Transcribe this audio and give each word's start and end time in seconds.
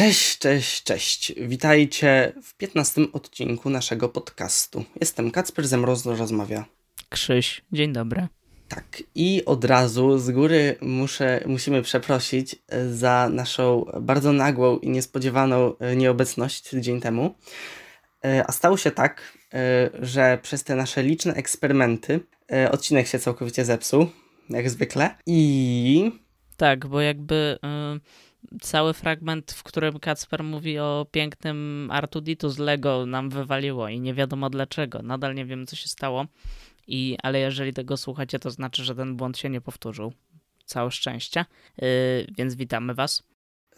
Cześć, 0.00 0.38
cześć, 0.38 0.82
cześć. 0.82 1.32
Witajcie 1.36 2.32
w 2.42 2.54
15 2.54 3.02
odcinku 3.12 3.70
naszego 3.70 4.08
podcastu. 4.08 4.84
Jestem 5.00 5.30
Kacper 5.30 5.68
Zemroz 5.68 6.06
rozmawia. 6.06 6.64
Krzyś, 7.08 7.62
dzień 7.72 7.92
dobry. 7.92 8.28
Tak, 8.68 9.02
i 9.14 9.42
od 9.44 9.64
razu 9.64 10.18
z 10.18 10.30
góry 10.30 10.76
muszę, 10.80 11.44
musimy 11.46 11.82
przeprosić 11.82 12.56
za 12.90 13.28
naszą 13.32 13.86
bardzo 14.00 14.32
nagłą 14.32 14.78
i 14.78 14.90
niespodziewaną 14.90 15.74
nieobecność 15.96 16.62
tydzień 16.62 17.00
temu. 17.00 17.34
A 18.46 18.52
stało 18.52 18.76
się 18.76 18.90
tak, 18.90 19.38
że 20.02 20.38
przez 20.42 20.64
te 20.64 20.76
nasze 20.76 21.02
liczne 21.02 21.34
eksperymenty 21.34 22.20
odcinek 22.70 23.06
się 23.06 23.18
całkowicie 23.18 23.64
zepsuł, 23.64 24.06
jak 24.50 24.70
zwykle. 24.70 25.14
I. 25.26 26.12
Tak, 26.56 26.86
bo 26.86 27.00
jakby. 27.00 27.58
Yy 27.62 28.29
cały 28.60 28.94
fragment, 28.94 29.52
w 29.52 29.62
którym 29.62 29.98
Kacper 29.98 30.44
mówi 30.44 30.78
o 30.78 31.06
pięknym 31.10 31.88
Artuditu 31.92 32.48
z 32.48 32.58
Lego 32.58 33.06
nam 33.06 33.30
wywaliło 33.30 33.88
i 33.88 34.00
nie 34.00 34.14
wiadomo 34.14 34.50
dlaczego. 34.50 35.02
Nadal 35.02 35.34
nie 35.34 35.44
wiem, 35.44 35.66
co 35.66 35.76
się 35.76 35.88
stało. 35.88 36.26
I, 36.86 37.16
ale 37.22 37.38
jeżeli 37.38 37.72
tego 37.72 37.96
słuchacie, 37.96 38.38
to 38.38 38.50
znaczy, 38.50 38.84
że 38.84 38.94
ten 38.94 39.16
błąd 39.16 39.38
się 39.38 39.50
nie 39.50 39.60
powtórzył. 39.60 40.12
Całe 40.64 40.90
szczęście. 40.90 41.44
Yy, 41.78 41.88
więc 42.38 42.54
witamy 42.54 42.94
Was. 42.94 43.22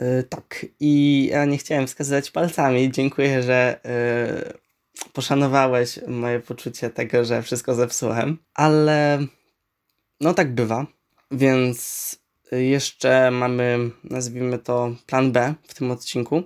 Yy, 0.00 0.22
tak. 0.22 0.66
I 0.80 1.26
ja 1.32 1.44
nie 1.44 1.58
chciałem 1.58 1.86
wskazywać 1.86 2.30
palcami. 2.30 2.92
Dziękuję, 2.92 3.42
że 3.42 3.80
yy, 4.94 5.10
poszanowałeś 5.12 5.98
moje 6.06 6.40
poczucie 6.40 6.90
tego, 6.90 7.24
że 7.24 7.42
wszystko 7.42 7.74
zepsułem. 7.74 8.38
Ale 8.54 9.26
no 10.20 10.34
tak 10.34 10.54
bywa. 10.54 10.86
Więc 11.30 12.18
jeszcze 12.60 13.30
mamy, 13.30 13.90
nazwijmy 14.04 14.58
to, 14.58 14.94
plan 15.06 15.32
B 15.32 15.54
w 15.68 15.74
tym 15.74 15.90
odcinku, 15.90 16.42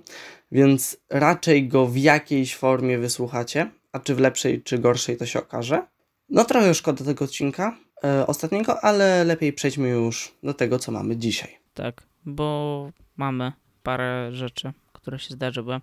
więc 0.51 0.97
raczej 1.09 1.67
go 1.67 1.85
w 1.85 1.97
jakiejś 1.97 2.55
formie 2.55 2.97
wysłuchacie, 2.97 3.71
a 3.91 3.99
czy 3.99 4.15
w 4.15 4.19
lepszej, 4.19 4.63
czy 4.63 4.77
gorszej 4.79 5.17
to 5.17 5.25
się 5.25 5.39
okaże. 5.39 5.87
No 6.29 6.45
trochę 6.45 6.73
szkoda 6.73 7.05
tego 7.05 7.25
odcinka 7.25 7.77
e, 8.03 8.27
ostatniego, 8.27 8.83
ale 8.83 9.23
lepiej 9.23 9.53
przejdźmy 9.53 9.89
już 9.89 10.35
do 10.43 10.53
tego, 10.53 10.79
co 10.79 10.91
mamy 10.91 11.17
dzisiaj. 11.17 11.57
Tak, 11.73 12.03
bo 12.25 12.91
mamy 13.17 13.51
parę 13.83 14.29
rzeczy, 14.31 14.73
które 14.93 15.19
się 15.19 15.33
zdarzyły. 15.33 15.79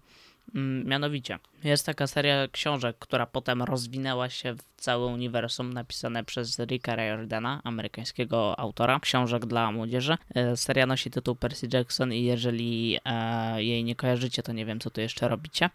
Mm, 0.54 0.86
mianowicie, 0.86 1.38
jest 1.64 1.86
taka 1.86 2.06
seria 2.06 2.48
książek, 2.48 2.96
która 2.98 3.26
potem 3.26 3.62
rozwinęła 3.62 4.30
się 4.30 4.54
w 4.54 4.62
całe 4.76 5.06
uniwersum, 5.06 5.72
napisane 5.72 6.24
przez 6.24 6.58
Ricka 6.58 6.94
Riordana, 6.96 7.60
amerykańskiego 7.64 8.60
autora 8.60 9.00
książek 9.00 9.46
dla 9.46 9.72
młodzieży. 9.72 10.16
E, 10.34 10.56
seria 10.56 10.86
nosi 10.86 11.10
tytuł 11.10 11.34
Percy 11.34 11.68
Jackson 11.72 12.12
i 12.12 12.22
jeżeli 12.22 12.98
e, 13.04 13.62
jej 13.62 13.84
nie 13.84 13.94
kojarzycie, 13.94 14.42
to 14.42 14.52
nie 14.52 14.66
wiem, 14.66 14.80
co 14.80 14.90
tu 14.90 15.00
jeszcze 15.00 15.28
robicie. 15.28 15.70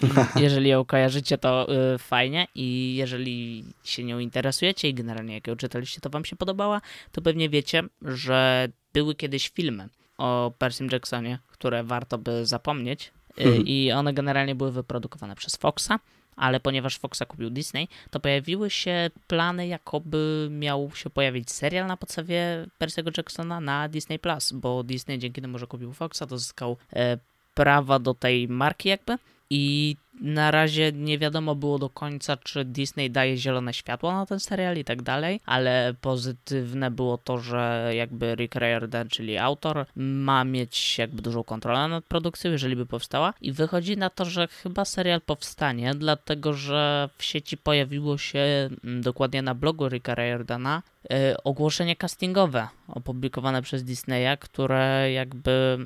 Jeżeli 0.36 0.68
ją 0.68 0.84
kojarzycie, 0.84 1.38
to 1.38 1.66
y, 1.94 1.98
fajnie 1.98 2.46
i 2.54 2.94
jeżeli 2.96 3.64
się 3.84 4.04
nią 4.04 4.18
interesujecie 4.18 4.88
i 4.88 4.94
generalnie 4.94 5.34
jak 5.34 5.46
ją 5.46 5.56
czytaliście, 5.56 6.00
to 6.00 6.10
wam 6.10 6.24
się 6.24 6.36
podobała, 6.36 6.80
to 7.12 7.22
pewnie 7.22 7.48
wiecie, 7.48 7.82
że 8.02 8.68
były 8.92 9.14
kiedyś 9.14 9.48
filmy 9.48 9.88
o 10.18 10.52
Percy 10.58 10.86
Jacksonie, 10.92 11.38
które 11.46 11.84
warto 11.84 12.18
by 12.18 12.46
zapomnieć, 12.46 13.12
mhm. 13.38 13.66
i 13.66 13.92
one 13.92 14.12
generalnie 14.12 14.54
były 14.54 14.72
wyprodukowane 14.72 15.36
przez 15.36 15.56
Foxa, 15.56 15.98
ale 16.36 16.60
ponieważ 16.60 16.98
Foxa 16.98 17.22
kupił 17.28 17.50
Disney, 17.50 17.88
to 18.10 18.20
pojawiły 18.20 18.70
się 18.70 19.10
plany, 19.26 19.66
jakoby 19.66 20.48
miał 20.50 20.90
się 20.94 21.10
pojawić 21.10 21.50
serial 21.50 21.86
na 21.86 21.96
podstawie 21.96 22.66
Percy'ego 22.80 23.12
Jacksona 23.16 23.60
na 23.60 23.88
Disney 23.88 24.18
Plus, 24.18 24.52
bo 24.52 24.82
Disney 24.82 25.18
dzięki 25.18 25.42
temu, 25.42 25.58
że 25.58 25.66
kupił 25.66 25.92
Foxa, 25.92 26.26
to 26.28 26.38
zyskał 26.38 26.76
e, 26.92 27.18
prawa 27.54 27.98
do 27.98 28.14
tej 28.14 28.48
marki 28.48 28.88
jakby 28.88 29.18
i 29.54 29.96
na 30.20 30.50
razie 30.50 30.92
nie 30.92 31.18
wiadomo 31.18 31.54
było 31.54 31.78
do 31.78 31.90
końca, 31.90 32.36
czy 32.36 32.64
Disney 32.64 33.10
daje 33.10 33.36
zielone 33.36 33.74
światło 33.74 34.12
na 34.12 34.26
ten 34.26 34.40
serial 34.40 34.76
i 34.76 34.84
tak 34.84 35.02
dalej, 35.02 35.40
ale 35.46 35.94
pozytywne 36.00 36.90
było 36.90 37.18
to, 37.18 37.38
że 37.38 37.90
jakby 37.94 38.34
Rick 38.34 38.54
Riordan, 38.54 39.08
czyli 39.08 39.38
autor, 39.38 39.86
ma 39.96 40.44
mieć 40.44 40.98
jakby 40.98 41.22
dużą 41.22 41.44
kontrolę 41.44 41.88
nad 41.88 42.04
produkcją, 42.04 42.50
jeżeli 42.50 42.76
by 42.76 42.86
powstała. 42.86 43.34
I 43.40 43.52
wychodzi 43.52 43.96
na 43.96 44.10
to, 44.10 44.24
że 44.24 44.48
chyba 44.48 44.84
serial 44.84 45.20
powstanie, 45.20 45.94
dlatego 45.94 46.52
że 46.52 47.08
w 47.18 47.24
sieci 47.24 47.56
pojawiło 47.56 48.18
się 48.18 48.70
mm, 48.84 49.02
dokładnie 49.02 49.42
na 49.42 49.54
blogu 49.54 49.88
Ricka 49.88 50.14
Riordana 50.14 50.82
yy, 51.10 51.16
ogłoszenie 51.44 51.96
castingowe 51.96 52.68
opublikowane 52.88 53.62
przez 53.62 53.84
Disneya, 53.84 54.36
które 54.40 55.12
jakby 55.12 55.78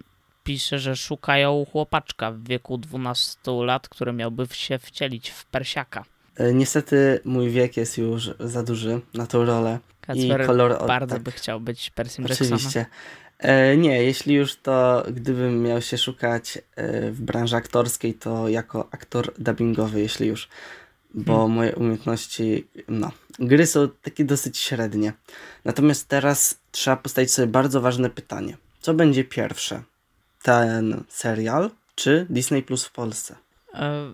pisze, 0.46 0.78
że 0.78 0.96
szukają 0.96 1.66
chłopaczka 1.72 2.32
w 2.32 2.42
wieku 2.42 2.78
12 2.78 3.38
lat, 3.46 3.88
który 3.88 4.12
miałby 4.12 4.46
się 4.52 4.78
wcielić 4.78 5.30
w 5.30 5.44
Persiaka. 5.44 6.04
E, 6.36 6.54
niestety 6.54 7.20
mój 7.24 7.50
wiek 7.50 7.76
jest 7.76 7.98
już 7.98 8.30
za 8.40 8.62
duży 8.62 9.00
na 9.14 9.26
tą 9.26 9.44
rolę. 9.44 9.78
Kacper 10.00 10.42
I 10.42 10.46
kolor... 10.46 10.86
bardzo 10.86 11.14
tak. 11.14 11.22
by 11.22 11.32
chciał 11.32 11.60
być 11.60 11.92
Jacksonem. 11.98 12.32
Oczywiście. 12.32 12.86
E, 13.38 13.76
nie, 13.76 14.02
jeśli 14.02 14.34
już 14.34 14.56
to 14.56 15.06
gdybym 15.12 15.62
miał 15.62 15.82
się 15.82 15.98
szukać 15.98 16.58
e, 16.76 17.10
w 17.10 17.20
branży 17.20 17.56
aktorskiej, 17.56 18.14
to 18.14 18.48
jako 18.48 18.88
aktor 18.90 19.34
dubbingowy, 19.38 20.00
jeśli 20.00 20.26
już. 20.26 20.48
Bo 21.14 21.36
hmm. 21.36 21.50
moje 21.50 21.74
umiejętności, 21.76 22.66
no, 22.88 23.10
gry 23.38 23.66
są 23.66 23.88
takie 24.02 24.24
dosyć 24.24 24.58
średnie. 24.58 25.12
Natomiast 25.64 26.08
teraz 26.08 26.58
trzeba 26.70 26.96
postawić 26.96 27.32
sobie 27.32 27.48
bardzo 27.48 27.80
ważne 27.80 28.10
pytanie. 28.10 28.56
Co 28.80 28.94
będzie 28.94 29.24
pierwsze? 29.24 29.82
Ten 30.46 31.04
serial, 31.08 31.70
czy 31.94 32.26
Disney 32.30 32.62
Plus 32.62 32.84
w 32.84 32.92
Polsce? 32.92 33.36
E, 33.74 34.12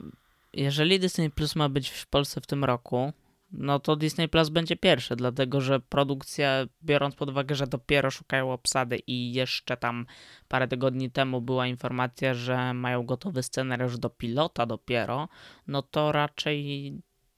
jeżeli 0.53 1.01
Disney 1.01 1.31
Plus 1.31 1.57
ma 1.57 1.69
być 1.69 1.91
w 1.91 2.07
Polsce 2.07 2.41
w 2.41 2.47
tym 2.47 2.65
roku, 2.65 3.13
no 3.51 3.79
to 3.79 3.97
Disney 3.97 4.29
Plus 4.29 4.49
będzie 4.49 4.77
pierwszy, 4.77 5.17
dlatego 5.17 5.61
że 5.61 5.81
produkcja, 5.81 6.67
biorąc 6.83 7.15
pod 7.15 7.31
uwagę, 7.31 7.55
że 7.55 7.67
dopiero 7.67 8.11
szukają 8.11 8.53
obsady 8.53 8.99
i 9.07 9.33
jeszcze 9.33 9.77
tam 9.77 10.07
parę 10.49 10.69
tygodni 10.69 11.11
temu 11.11 11.41
była 11.41 11.67
informacja, 11.67 12.35
że 12.35 12.75
mają 12.75 13.03
gotowy 13.03 13.43
scenariusz 13.43 13.99
do 13.99 14.11
pilota 14.11 14.67
dopiero, 14.67 15.29
no 15.67 15.83
to 15.83 16.13
raczej 16.13 16.93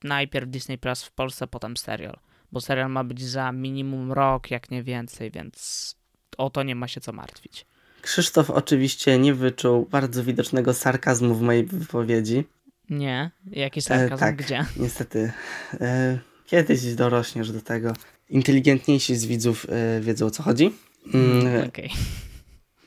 najpierw 0.05 0.50
Disney 0.50 0.78
Plus 0.78 1.05
w 1.05 1.12
Polsce, 1.12 1.47
potem 1.47 1.76
serial, 1.76 2.19
bo 2.53 2.61
serial 2.61 2.91
ma 2.91 3.05
być 3.05 3.22
za 3.22 3.53
minimum 3.53 4.12
rok, 4.12 4.50
jak 4.50 4.71
nie 4.71 4.82
więcej, 4.82 5.31
więc 5.31 5.94
o 6.38 6.50
to 6.50 6.62
nie 6.62 6.75
ma 6.75 6.88
się 6.88 7.00
co 7.00 7.12
martwić. 7.12 7.66
Krzysztof 8.04 8.50
oczywiście 8.50 9.19
nie 9.19 9.34
wyczuł 9.34 9.87
bardzo 9.91 10.25
widocznego 10.25 10.75
sarkazmu 10.75 11.34
w 11.34 11.42
mojej 11.42 11.65
wypowiedzi. 11.65 12.44
Nie, 12.91 13.31
jaki 13.50 13.82
sarkazm? 13.82 14.15
E, 14.15 14.19
tak, 14.19 14.37
Gdzie? 14.37 14.65
Niestety. 14.76 15.32
E, 15.81 16.19
kiedyś 16.47 16.94
dorośniesz 16.94 17.53
do 17.53 17.60
tego. 17.60 17.93
Inteligentniejsi 18.31 19.16
z 19.16 19.26
widzów 19.26 19.66
e, 19.69 20.00
wiedzą 20.00 20.26
o 20.26 20.31
co 20.31 20.43
chodzi. 20.43 20.72
Mm, 21.14 21.41
mm 21.41 21.47
e, 21.47 21.69
Okej. 21.69 21.87
Okay. 21.87 21.98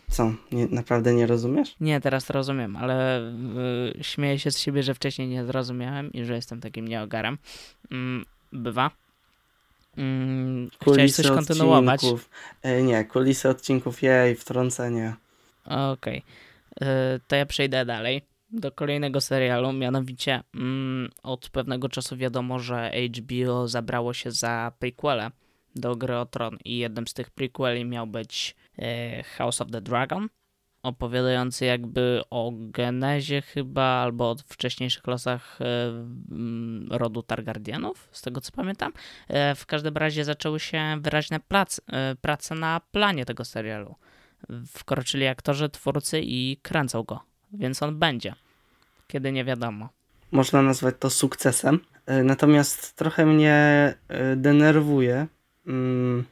Co? 0.09 0.33
Nie, 0.51 0.67
naprawdę 0.67 1.13
nie 1.13 1.27
rozumiesz? 1.27 1.75
Nie, 1.79 2.01
teraz 2.01 2.29
rozumiem, 2.29 2.75
ale 2.75 3.21
y, 3.99 4.03
śmieję 4.03 4.39
się 4.39 4.51
z 4.51 4.59
siebie, 4.59 4.83
że 4.83 4.93
wcześniej 4.93 5.27
nie 5.27 5.45
zrozumiałem 5.45 6.13
i 6.13 6.25
że 6.25 6.35
jestem 6.35 6.61
takim 6.61 6.87
nieogarem. 6.87 7.37
Mm, 7.91 8.25
bywa. 8.51 8.91
Mm, 9.97 10.69
chciałeś 10.81 11.15
coś 11.15 11.27
kontynuować? 11.27 12.03
Odcinków. 12.03 12.29
E, 12.61 12.83
nie, 12.83 13.05
kulisy 13.05 13.49
odcinków, 13.49 14.01
jej, 14.03 14.35
wtrącenie. 14.35 15.15
Okej. 15.65 16.23
Okay. 16.75 16.87
E, 16.89 17.19
to 17.27 17.35
ja 17.35 17.45
przejdę 17.45 17.85
dalej 17.85 18.21
do 18.51 18.71
kolejnego 18.71 19.21
serialu, 19.21 19.73
mianowicie 19.73 20.43
mm, 20.55 21.09
od 21.23 21.49
pewnego 21.49 21.89
czasu 21.89 22.17
wiadomo, 22.17 22.59
że 22.59 22.91
HBO 23.17 23.67
zabrało 23.67 24.13
się 24.13 24.31
za 24.31 24.71
prequele 24.79 25.31
do 25.75 25.95
Gry 25.95 26.17
o 26.17 26.25
Tron 26.25 26.57
i 26.65 26.77
jednym 26.77 27.07
z 27.07 27.13
tych 27.13 27.29
prequeli 27.29 27.85
miał 27.85 28.07
być 28.07 28.55
e, 28.79 29.23
House 29.23 29.61
of 29.61 29.71
the 29.71 29.81
Dragon 29.81 30.27
opowiadający 30.83 31.65
jakby 31.65 32.21
o 32.29 32.51
genezie 32.55 33.41
chyba, 33.41 33.83
albo 33.83 34.31
o 34.31 34.35
wcześniejszych 34.35 35.07
losach 35.07 35.59
e, 35.61 35.89
mm, 36.31 36.87
rodu 36.91 37.23
Targardianów, 37.23 38.09
z 38.11 38.21
tego 38.21 38.41
co 38.41 38.51
pamiętam. 38.51 38.93
E, 39.27 39.55
w 39.55 39.65
każdym 39.65 39.97
razie 39.97 40.25
zaczęły 40.25 40.59
się 40.59 40.97
wyraźne 41.01 41.39
prace, 41.39 41.81
prace 42.21 42.55
na 42.55 42.81
planie 42.91 43.25
tego 43.25 43.45
serialu. 43.45 43.95
Wkroczyli 44.67 45.27
aktorzy, 45.27 45.69
twórcy 45.69 46.21
i 46.23 46.57
kręcą 46.61 47.03
go, 47.03 47.19
więc 47.53 47.83
on 47.83 47.99
będzie, 47.99 48.35
kiedy 49.07 49.31
nie 49.31 49.45
wiadomo. 49.45 49.89
Można 50.31 50.61
nazwać 50.61 50.95
to 50.99 51.09
sukcesem, 51.09 51.79
e, 52.05 52.23
natomiast 52.23 52.95
trochę 52.95 53.25
mnie 53.25 53.93
denerwuje, 54.35 55.27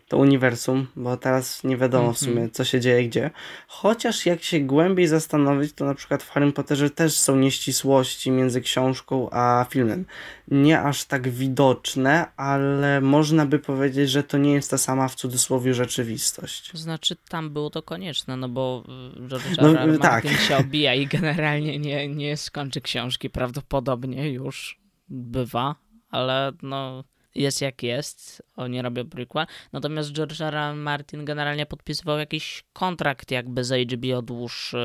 to 0.07 0.17
uniwersum, 0.17 0.87
bo 0.95 1.17
teraz 1.17 1.63
nie 1.63 1.77
wiadomo 1.77 2.13
w 2.13 2.17
sumie, 2.17 2.49
co 2.49 2.63
się 2.63 2.79
dzieje 2.79 3.07
gdzie. 3.07 3.31
Chociaż 3.67 4.25
jak 4.25 4.43
się 4.43 4.59
głębiej 4.59 5.07
zastanowić, 5.07 5.73
to 5.73 5.85
na 5.85 5.95
przykład 5.95 6.23
w 6.23 6.29
Harry 6.29 6.51
Potterze 6.51 6.89
też 6.89 7.13
są 7.13 7.35
nieścisłości 7.35 8.31
między 8.31 8.61
książką 8.61 9.29
a 9.31 9.65
filmem. 9.69 10.05
Nie 10.47 10.81
aż 10.81 11.05
tak 11.05 11.29
widoczne, 11.29 12.25
ale 12.37 13.01
można 13.01 13.45
by 13.45 13.59
powiedzieć, 13.59 14.09
że 14.09 14.23
to 14.23 14.37
nie 14.37 14.53
jest 14.53 14.71
ta 14.71 14.77
sama 14.77 15.07
w 15.07 15.15
cudzysłowie 15.15 15.73
rzeczywistość. 15.73 16.71
To 16.71 16.77
znaczy 16.77 17.15
tam 17.29 17.49
było 17.49 17.69
to 17.69 17.81
konieczne, 17.81 18.37
no 18.37 18.49
bo 18.49 18.83
y, 19.17 19.27
George 19.27 19.57
no. 19.61 19.79
R. 19.79 19.99
Tak. 19.99 20.27
się 20.27 20.57
obija 20.57 20.93
i 20.93 21.07
generalnie 21.07 21.79
nie, 21.79 22.07
nie 22.07 22.37
skończy 22.37 22.81
książki 22.81 23.29
prawdopodobnie 23.29 24.31
już 24.31 24.79
bywa, 25.09 25.75
ale 26.09 26.51
no 26.61 27.03
jest 27.35 27.61
jak 27.61 27.83
jest, 27.83 28.43
oni 28.55 28.81
robią 28.81 29.09
prequel. 29.09 29.45
Natomiast 29.73 30.11
George 30.11 30.41
R. 30.41 30.55
R. 30.55 30.75
Martin 30.75 31.25
generalnie 31.25 31.65
podpisywał 31.65 32.17
jakiś 32.19 32.63
kontrakt 32.73 33.31
jakby 33.31 33.63
z 33.63 33.91
HBO 33.91 34.21
dłuższy, 34.21 34.77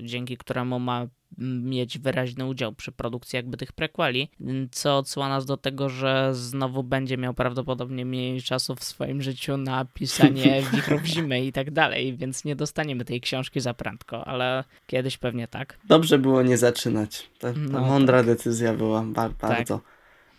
dzięki 0.00 0.36
któremu 0.36 0.78
ma 0.78 1.06
mieć 1.38 1.98
wyraźny 1.98 2.46
udział 2.46 2.72
przy 2.72 2.92
produkcji 2.92 3.36
jakby 3.36 3.56
tych 3.56 3.72
prequeli, 3.72 4.28
co 4.70 4.98
odsyła 4.98 5.28
nas 5.28 5.46
do 5.46 5.56
tego, 5.56 5.88
że 5.88 6.30
znowu 6.34 6.82
będzie 6.82 7.16
miał 7.16 7.34
prawdopodobnie 7.34 8.04
mniej 8.04 8.42
czasu 8.42 8.76
w 8.76 8.84
swoim 8.84 9.22
życiu 9.22 9.56
na 9.56 9.84
pisanie 9.84 10.62
Wichrów 10.72 11.04
Zimy 11.04 11.44
i 11.44 11.52
tak 11.52 11.70
dalej, 11.70 12.16
więc 12.16 12.44
nie 12.44 12.56
dostaniemy 12.56 13.04
tej 13.04 13.20
książki 13.20 13.60
za 13.60 13.74
prędko, 13.74 14.24
ale 14.24 14.64
kiedyś 14.86 15.18
pewnie 15.18 15.48
tak. 15.48 15.78
Dobrze 15.88 16.18
było 16.18 16.42
nie 16.42 16.58
zaczynać. 16.58 17.30
To 17.38 17.52
no, 17.56 17.80
mądra 17.80 18.18
tak. 18.18 18.26
decyzja 18.26 18.74
była, 18.74 19.02
bardzo. 19.02 19.78
Tak 19.78 19.91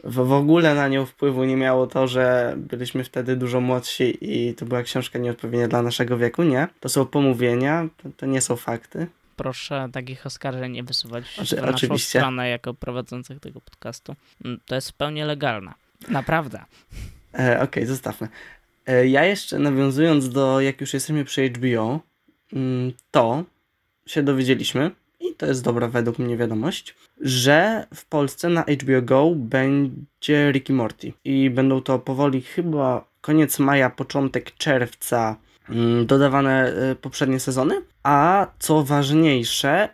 w, 0.04 0.16
w 0.16 0.32
ogóle 0.32 0.76
na 0.76 0.88
nią 0.88 1.06
wpływu 1.06 1.44
nie 1.44 1.58
miało 1.58 1.88
to, 1.88 2.08
że 2.08 2.54
byliśmy 2.58 3.04
wtedy 3.04 3.36
dużo 3.36 3.62
młodsi 3.62 4.18
i 4.22 4.54
to 4.54 4.66
była 4.66 4.84
książka 4.84 5.20
nieodpowiednia 5.20 5.68
dla 5.68 5.82
naszego 5.82 6.18
wieku, 6.18 6.44
nie. 6.44 6.68
To 6.80 6.90
są 6.90 7.06
pomówienia, 7.06 7.88
to, 8.04 8.10
to 8.18 8.26
nie 8.26 8.42
są 8.42 8.56
fakty. 8.56 9.08
Proszę 9.36 9.90
takich 9.94 10.26
oskarżeń 10.26 10.72
nie 10.72 10.84
wysuwać 10.84 11.40
Oczy, 11.42 11.56
na 11.56 11.72
naszą 11.72 11.98
stronę 11.98 12.50
jako 12.50 12.74
prowadzących 12.74 13.40
tego 13.40 13.62
podcastu. 13.62 14.16
Mm, 14.46 14.60
to 14.66 14.76
jest 14.76 14.88
zupełnie 14.88 15.26
legalne. 15.26 15.74
Naprawdę. 16.10 16.64
E, 17.34 17.54
Okej, 17.56 17.62
okay, 17.62 17.86
zostawmy. 17.86 18.28
E, 18.86 19.08
ja 19.08 19.26
jeszcze 19.26 19.60
nawiązując 19.60 20.30
do, 20.30 20.62
jak 20.62 20.82
już 20.82 20.94
jesteśmy 20.94 21.26
przy 21.26 21.50
HBO, 21.50 22.00
mm, 22.54 22.94
to 23.12 23.44
się 24.06 24.24
dowiedzieliśmy, 24.24 24.92
i 25.24 25.36
to 25.36 25.46
jest 25.46 25.64
dobra 25.64 25.88
według 25.88 26.20
mnie 26.20 26.38
wiadomość, 26.38 26.96
że 27.22 27.88
w 27.94 28.06
Polsce 28.06 28.50
na 28.50 28.62
HBO 28.64 29.02
Go 29.02 29.32
będzie 29.36 30.52
Ricky 30.52 30.74
Morty 30.74 31.14
i 31.24 31.50
będą 31.50 31.82
to 31.82 32.00
powoli 32.00 32.42
chyba 32.42 33.14
koniec 33.22 33.60
maja, 33.60 33.90
początek 33.90 34.56
czerwca 34.56 35.36
mm, 35.70 36.06
dodawane 36.06 36.74
y, 36.92 36.96
poprzednie 36.96 37.40
sezony, 37.40 37.82
a 38.04 38.48
co 38.60 38.84
ważniejsze, 38.84 39.90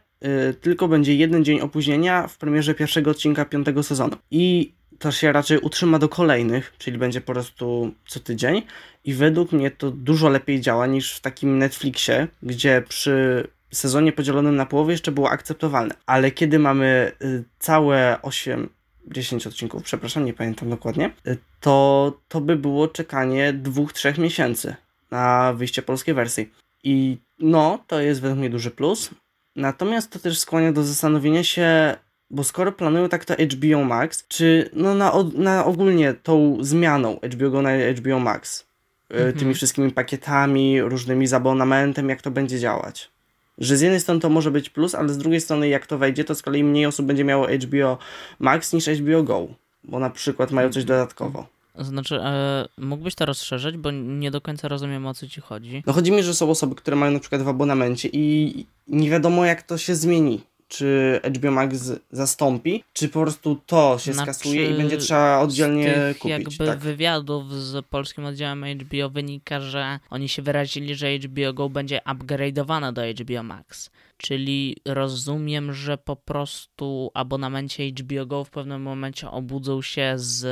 y, 0.50 0.54
tylko 0.54 0.88
będzie 0.88 1.16
jeden 1.16 1.46
dzień 1.46 1.60
opóźnienia 1.60 2.28
w 2.28 2.38
premierze 2.38 2.74
pierwszego 2.74 3.12
odcinka 3.12 3.46
piątego 3.46 3.84
sezonu. 3.84 4.16
I 4.32 4.74
to 5.00 5.12
się 5.12 5.32
raczej 5.32 5.60
utrzyma 5.60 6.00
do 6.00 6.10
kolejnych, 6.10 6.74
czyli 6.78 6.98
będzie 6.98 7.22
po 7.22 7.34
prostu 7.34 7.92
co 8.08 8.20
tydzień. 8.20 8.62
I 9.06 9.14
według 9.14 9.52
mnie 9.52 9.72
to 9.72 9.92
dużo 9.92 10.30
lepiej 10.30 10.62
działa 10.62 10.88
niż 10.88 11.14
w 11.16 11.22
takim 11.22 11.58
Netflixie, 11.58 12.28
gdzie 12.44 12.84
przy 12.90 13.48
sezonie 13.72 14.12
podzielonym 14.12 14.56
na 14.56 14.66
połowę 14.66 14.92
jeszcze 14.92 15.12
było 15.12 15.30
akceptowalne. 15.30 15.96
Ale 16.06 16.32
kiedy 16.32 16.60
mamy 16.60 17.12
y, 17.22 17.44
całe 17.60 18.22
8, 18.22 18.70
10 19.08 19.48
odcinków, 19.48 19.84
przepraszam, 19.84 20.26
nie 20.26 20.34
pamiętam 20.34 20.70
dokładnie, 20.70 21.12
y, 21.28 21.38
to 21.60 22.14
to 22.28 22.42
by 22.42 22.56
było 22.56 22.88
czekanie 22.88 23.54
dwóch, 23.54 23.94
trzech 23.94 24.18
miesięcy 24.18 24.76
na 25.12 25.54
wyjście 25.54 25.82
polskiej 25.82 26.14
wersji. 26.16 26.52
I 26.84 27.18
no, 27.40 27.84
to 27.88 28.02
jest 28.02 28.22
według 28.22 28.40
mnie 28.40 28.50
duży 28.50 28.72
plus. 28.72 29.10
Natomiast 29.56 30.12
to 30.12 30.20
też 30.20 30.40
skłania 30.40 30.72
do 30.72 30.84
zastanowienia 30.84 31.44
się, 31.44 31.96
bo 32.30 32.44
skoro 32.44 32.72
planują 32.72 33.10
tak 33.10 33.26
to 33.26 33.34
HBO 33.34 33.84
Max, 33.84 34.28
czy 34.28 34.70
no 34.74 34.96
na, 34.96 35.14
na 35.34 35.66
ogólnie 35.66 36.14
tą 36.14 36.58
zmianą 36.62 37.20
HBO 37.34 37.50
Go 37.50 37.62
na 37.62 37.70
HBO 37.98 38.20
Max, 38.20 38.68
y, 39.12 39.16
mhm. 39.16 39.34
tymi 39.34 39.54
wszystkimi 39.54 39.92
pakietami, 39.92 40.82
różnymi 40.82 41.28
z 41.28 41.34
abonamentem, 41.34 42.10
jak 42.10 42.22
to 42.22 42.32
będzie 42.32 42.60
działać? 42.60 43.12
Że 43.60 43.78
z 43.78 43.82
jednej 43.82 44.00
strony 44.00 44.22
to 44.22 44.30
może 44.30 44.52
być 44.52 44.70
plus, 44.70 44.96
ale 44.96 45.10
z 45.10 45.18
drugiej 45.18 45.42
strony 45.42 45.68
jak 45.68 45.88
to 45.88 45.98
wejdzie, 45.98 46.24
to 46.24 46.36
z 46.36 46.42
kolei 46.42 46.64
mniej 46.64 46.86
osób 46.86 47.06
będzie 47.06 47.24
miało 47.24 47.48
HBO 47.48 47.98
Max 48.40 48.74
niż 48.74 48.88
HBO 48.88 49.24
Go, 49.24 49.48
bo 49.84 50.00
na 50.00 50.10
przykład 50.10 50.52
mają 50.52 50.70
coś 50.70 50.86
dodatkowo. 50.86 51.48
Znaczy, 51.80 52.16
e, 52.16 52.66
mógłbyś 52.78 53.16
to 53.16 53.26
rozszerzyć, 53.26 53.78
bo 53.78 53.92
nie 53.92 54.32
do 54.32 54.42
końca 54.42 54.68
rozumiem 54.68 55.08
o 55.08 55.14
co 55.14 55.28
ci 55.28 55.42
chodzi. 55.42 55.84
No 55.88 55.94
chodzi 55.94 56.12
mi, 56.12 56.24
że 56.24 56.34
są 56.34 56.50
osoby, 56.50 56.76
które 56.76 56.96
mają 56.96 57.12
na 57.12 57.20
przykład 57.20 57.42
w 57.42 57.48
abonamencie 57.48 58.10
i 58.14 58.66
nie 58.88 59.10
wiadomo 59.10 59.46
jak 59.46 59.64
to 59.64 59.78
się 59.78 59.96
zmieni 59.96 60.42
czy 60.70 61.20
HBO 61.36 61.52
Max 61.52 61.92
zastąpi, 62.12 62.84
czy 62.94 63.10
po 63.10 63.22
prostu 63.22 63.62
to 63.66 64.00
się 64.00 64.14
znaczy, 64.14 64.34
skasuje 64.34 64.70
i 64.70 64.74
będzie 64.74 64.98
trzeba 64.98 65.40
oddzielnie 65.40 65.84
z 65.84 65.96
tych 65.96 66.18
kupić. 66.18 66.32
jakby 66.32 66.66
tak? 66.66 66.80
wywiadów 66.80 67.54
z 67.54 67.86
polskim 67.86 68.26
oddziałem 68.26 68.66
HBO 68.66 69.10
wynika, 69.10 69.60
że 69.60 70.00
oni 70.10 70.30
się 70.30 70.42
wyrazili, 70.42 70.96
że 70.96 71.18
HBO 71.18 71.54
Go 71.54 71.70
będzie 71.70 72.02
upgrade'owane 72.06 72.94
do 72.94 73.02
HBO 73.24 73.44
Max. 73.44 73.90
Czyli 74.18 74.78
rozumiem, 74.86 75.74
że 75.74 75.98
po 75.98 76.16
prostu 76.16 77.12
abonamencie 77.14 77.90
HBO 77.90 78.26
Go 78.26 78.44
w 78.44 78.50
pewnym 78.50 78.82
momencie 78.82 79.32
obudzą 79.32 79.82
się 79.82 80.14
z 80.16 80.46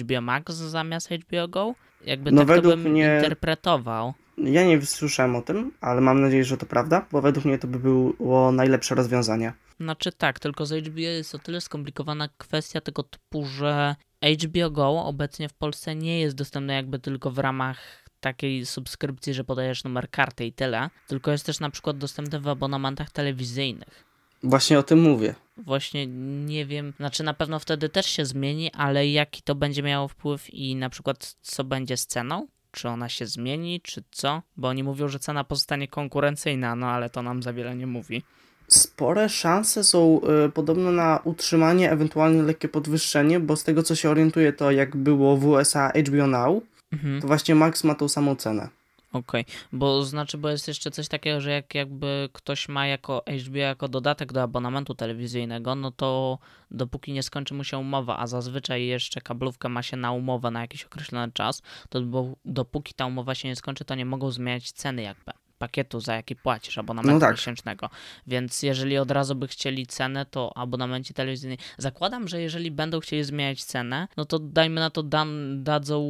HBO 0.00 0.20
Max 0.20 0.54
zamiast 0.54 1.08
HBO 1.08 1.48
Go? 1.48 1.74
Jakby 2.06 2.32
no 2.32 2.44
tak 2.44 2.56
to 2.56 2.62
bym 2.62 2.80
mnie... 2.80 3.16
interpretował. 3.16 4.14
Ja 4.44 4.64
nie 4.64 4.82
słyszałem 4.82 5.36
o 5.36 5.42
tym, 5.42 5.72
ale 5.80 6.00
mam 6.00 6.20
nadzieję, 6.20 6.44
że 6.44 6.56
to 6.56 6.66
prawda, 6.66 7.06
bo 7.12 7.22
według 7.22 7.44
mnie 7.44 7.58
to 7.58 7.68
by 7.68 7.78
było 7.78 8.52
najlepsze 8.52 8.94
rozwiązanie. 8.94 9.52
Znaczy 9.80 10.12
tak, 10.12 10.38
tylko 10.38 10.66
z 10.66 10.86
HBO 10.86 11.00
jest 11.00 11.34
o 11.34 11.38
tyle 11.38 11.60
skomplikowana 11.60 12.28
kwestia 12.38 12.80
tego 12.80 13.02
typu, 13.02 13.46
że 13.46 13.96
HBO 14.22 14.70
Go 14.70 15.04
obecnie 15.04 15.48
w 15.48 15.54
Polsce 15.54 15.94
nie 15.94 16.20
jest 16.20 16.36
dostępne 16.36 16.74
jakby 16.74 16.98
tylko 16.98 17.30
w 17.30 17.38
ramach 17.38 17.78
takiej 18.20 18.66
subskrypcji, 18.66 19.34
że 19.34 19.44
podajesz 19.44 19.84
numer 19.84 20.10
karty 20.10 20.46
i 20.46 20.52
tyle, 20.52 20.90
tylko 21.06 21.30
jest 21.30 21.46
też 21.46 21.60
na 21.60 21.70
przykład 21.70 21.98
dostępny 21.98 22.40
w 22.40 22.48
abonamentach 22.48 23.10
telewizyjnych. 23.10 24.04
Właśnie 24.42 24.78
o 24.78 24.82
tym 24.82 25.00
mówię. 25.00 25.34
Właśnie 25.56 26.06
nie 26.46 26.66
wiem, 26.66 26.92
znaczy 26.96 27.22
na 27.22 27.34
pewno 27.34 27.58
wtedy 27.58 27.88
też 27.88 28.06
się 28.06 28.24
zmieni, 28.24 28.72
ale 28.72 29.08
jaki 29.08 29.42
to 29.42 29.54
będzie 29.54 29.82
miało 29.82 30.08
wpływ 30.08 30.54
i 30.54 30.76
na 30.76 30.90
przykład 30.90 31.36
co 31.42 31.64
będzie 31.64 31.96
z 31.96 32.06
ceną? 32.06 32.46
Czy 32.70 32.88
ona 32.88 33.08
się 33.08 33.26
zmieni, 33.26 33.80
czy 33.80 34.02
co? 34.10 34.42
Bo 34.56 34.68
oni 34.68 34.82
mówią, 34.82 35.08
że 35.08 35.18
cena 35.18 35.44
pozostanie 35.44 35.88
konkurencyjna, 35.88 36.76
no 36.76 36.86
ale 36.86 37.10
to 37.10 37.22
nam 37.22 37.42
za 37.42 37.52
wiele 37.52 37.76
nie 37.76 37.86
mówi. 37.86 38.22
Spore 38.68 39.28
szanse 39.28 39.84
są 39.84 40.20
y, 40.46 40.52
podobno 40.52 40.92
na 40.92 41.20
utrzymanie, 41.24 41.90
ewentualnie 41.90 42.42
lekkie 42.42 42.68
podwyższenie, 42.68 43.40
bo 43.40 43.56
z 43.56 43.64
tego 43.64 43.82
co 43.82 43.94
się 43.94 44.10
orientuję, 44.10 44.52
to 44.52 44.70
jak 44.70 44.96
było 44.96 45.36
w 45.36 45.46
USA 45.46 45.92
HBO 46.06 46.26
Now, 46.26 46.62
mhm. 46.92 47.20
to 47.20 47.26
właśnie 47.26 47.54
Max 47.54 47.84
ma 47.84 47.94
tą 47.94 48.08
samą 48.08 48.36
cenę. 48.36 48.68
Okej, 49.12 49.40
okay. 49.40 49.54
bo 49.72 50.02
znaczy, 50.02 50.38
bo 50.38 50.48
jest 50.48 50.68
jeszcze 50.68 50.90
coś 50.90 51.08
takiego, 51.08 51.40
że 51.40 51.50
jak 51.50 51.74
jakby 51.74 52.28
ktoś 52.32 52.68
ma 52.68 52.86
jako 52.86 53.22
HBO 53.46 53.58
jako 53.58 53.88
dodatek 53.88 54.32
do 54.32 54.42
abonamentu 54.42 54.94
telewizyjnego, 54.94 55.74
no 55.74 55.90
to 55.90 56.38
dopóki 56.70 57.12
nie 57.12 57.22
skończy 57.22 57.54
mu 57.54 57.64
się 57.64 57.78
umowa, 57.78 58.18
a 58.18 58.26
zazwyczaj 58.26 58.86
jeszcze 58.86 59.20
kablówka 59.20 59.68
ma 59.68 59.82
się 59.82 59.96
na 59.96 60.12
umowę 60.12 60.50
na 60.50 60.60
jakiś 60.60 60.84
określony 60.84 61.32
czas, 61.32 61.62
to 61.88 62.00
dopóki 62.44 62.94
ta 62.94 63.06
umowa 63.06 63.34
się 63.34 63.48
nie 63.48 63.56
skończy, 63.56 63.84
to 63.84 63.94
nie 63.94 64.06
mogą 64.06 64.30
zmieniać 64.30 64.72
ceny 64.72 65.02
jakby 65.02 65.32
pakietu, 65.58 66.00
za 66.00 66.14
jaki 66.14 66.36
płacisz, 66.36 66.78
abonamentu 66.78 67.14
no 67.14 67.20
tak. 67.20 67.30
miesięcznego. 67.30 67.90
Więc 68.26 68.62
jeżeli 68.62 68.98
od 68.98 69.10
razu 69.10 69.34
by 69.34 69.48
chcieli 69.48 69.86
cenę, 69.86 70.26
to 70.26 70.56
abonamenci 70.56 71.14
telewizyjni. 71.14 71.58
Zakładam, 71.78 72.28
że 72.28 72.40
jeżeli 72.40 72.70
będą 72.70 73.00
chcieli 73.00 73.24
zmieniać 73.24 73.64
cenę, 73.64 74.08
no 74.16 74.24
to 74.24 74.38
dajmy 74.38 74.80
na 74.80 74.90
to 74.90 75.02
dan, 75.02 75.64
dadzą 75.64 76.00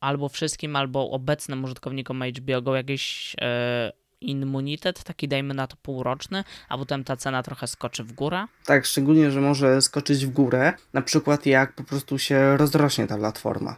albo 0.00 0.28
wszystkim, 0.28 0.76
albo 0.76 1.10
obecnym 1.10 1.64
użytkownikom 1.64 2.22
HBO 2.22 2.76
jakieś 2.76 3.36
e, 3.40 3.92
immunitet, 4.20 5.04
taki 5.04 5.28
dajmy 5.28 5.54
na 5.54 5.66
to 5.66 5.76
półroczny, 5.76 6.44
a 6.68 6.78
potem 6.78 7.04
ta 7.04 7.16
cena 7.16 7.42
trochę 7.42 7.66
skoczy 7.66 8.04
w 8.04 8.12
górę. 8.12 8.46
Tak, 8.66 8.86
szczególnie, 8.86 9.30
że 9.30 9.40
może 9.40 9.82
skoczyć 9.82 10.26
w 10.26 10.30
górę, 10.30 10.72
na 10.92 11.02
przykład 11.02 11.46
jak 11.46 11.72
po 11.72 11.84
prostu 11.84 12.18
się 12.18 12.56
rozrośnie 12.56 13.06
ta 13.06 13.16
platforma 13.16 13.76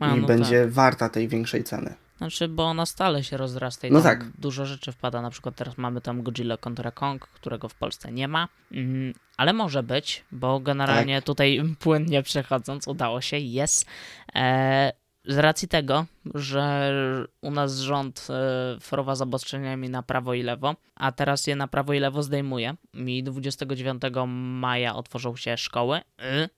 a, 0.00 0.16
i 0.16 0.20
no 0.20 0.26
będzie 0.26 0.62
tak. 0.62 0.70
warta 0.70 1.08
tej 1.08 1.28
większej 1.28 1.64
ceny. 1.64 1.94
Znaczy, 2.18 2.48
bo 2.48 2.64
ona 2.64 2.86
stale 2.86 3.24
się 3.24 3.36
rozrasta 3.36 3.86
i 3.86 3.90
no 3.90 4.00
tak. 4.00 4.30
dużo 4.38 4.66
rzeczy 4.66 4.92
wpada. 4.92 5.22
Na 5.22 5.30
przykład 5.30 5.56
teraz 5.56 5.78
mamy 5.78 6.00
tam 6.00 6.22
Godzilla 6.22 6.56
kontra 6.56 6.90
Kong, 6.90 7.26
którego 7.26 7.68
w 7.68 7.74
Polsce 7.74 8.12
nie 8.12 8.28
ma, 8.28 8.48
mm, 8.72 9.14
ale 9.36 9.52
może 9.52 9.82
być, 9.82 10.24
bo 10.32 10.60
generalnie 10.60 11.16
tak. 11.16 11.24
tutaj 11.24 11.62
płynnie 11.80 12.22
przechodząc 12.22 12.88
udało 12.88 13.20
się, 13.20 13.38
jest. 13.38 13.86
E, 14.34 14.92
z 15.26 15.38
racji 15.38 15.68
tego, 15.68 16.06
że 16.34 16.92
u 17.40 17.50
nas 17.50 17.78
rząd 17.78 18.26
e, 18.30 18.80
wprowadza 18.80 19.26
zaostrzeniami 19.26 19.90
na 19.90 20.02
prawo 20.02 20.34
i 20.34 20.42
lewo, 20.42 20.76
a 20.94 21.12
teraz 21.12 21.46
je 21.46 21.56
na 21.56 21.68
prawo 21.68 21.92
i 21.92 21.98
lewo 21.98 22.22
zdejmuje. 22.22 22.74
I 22.94 23.22
29 23.22 24.02
maja 24.26 24.94
otworzą 24.94 25.36
się 25.36 25.56
szkoły 25.56 25.98
y, 25.98 26.48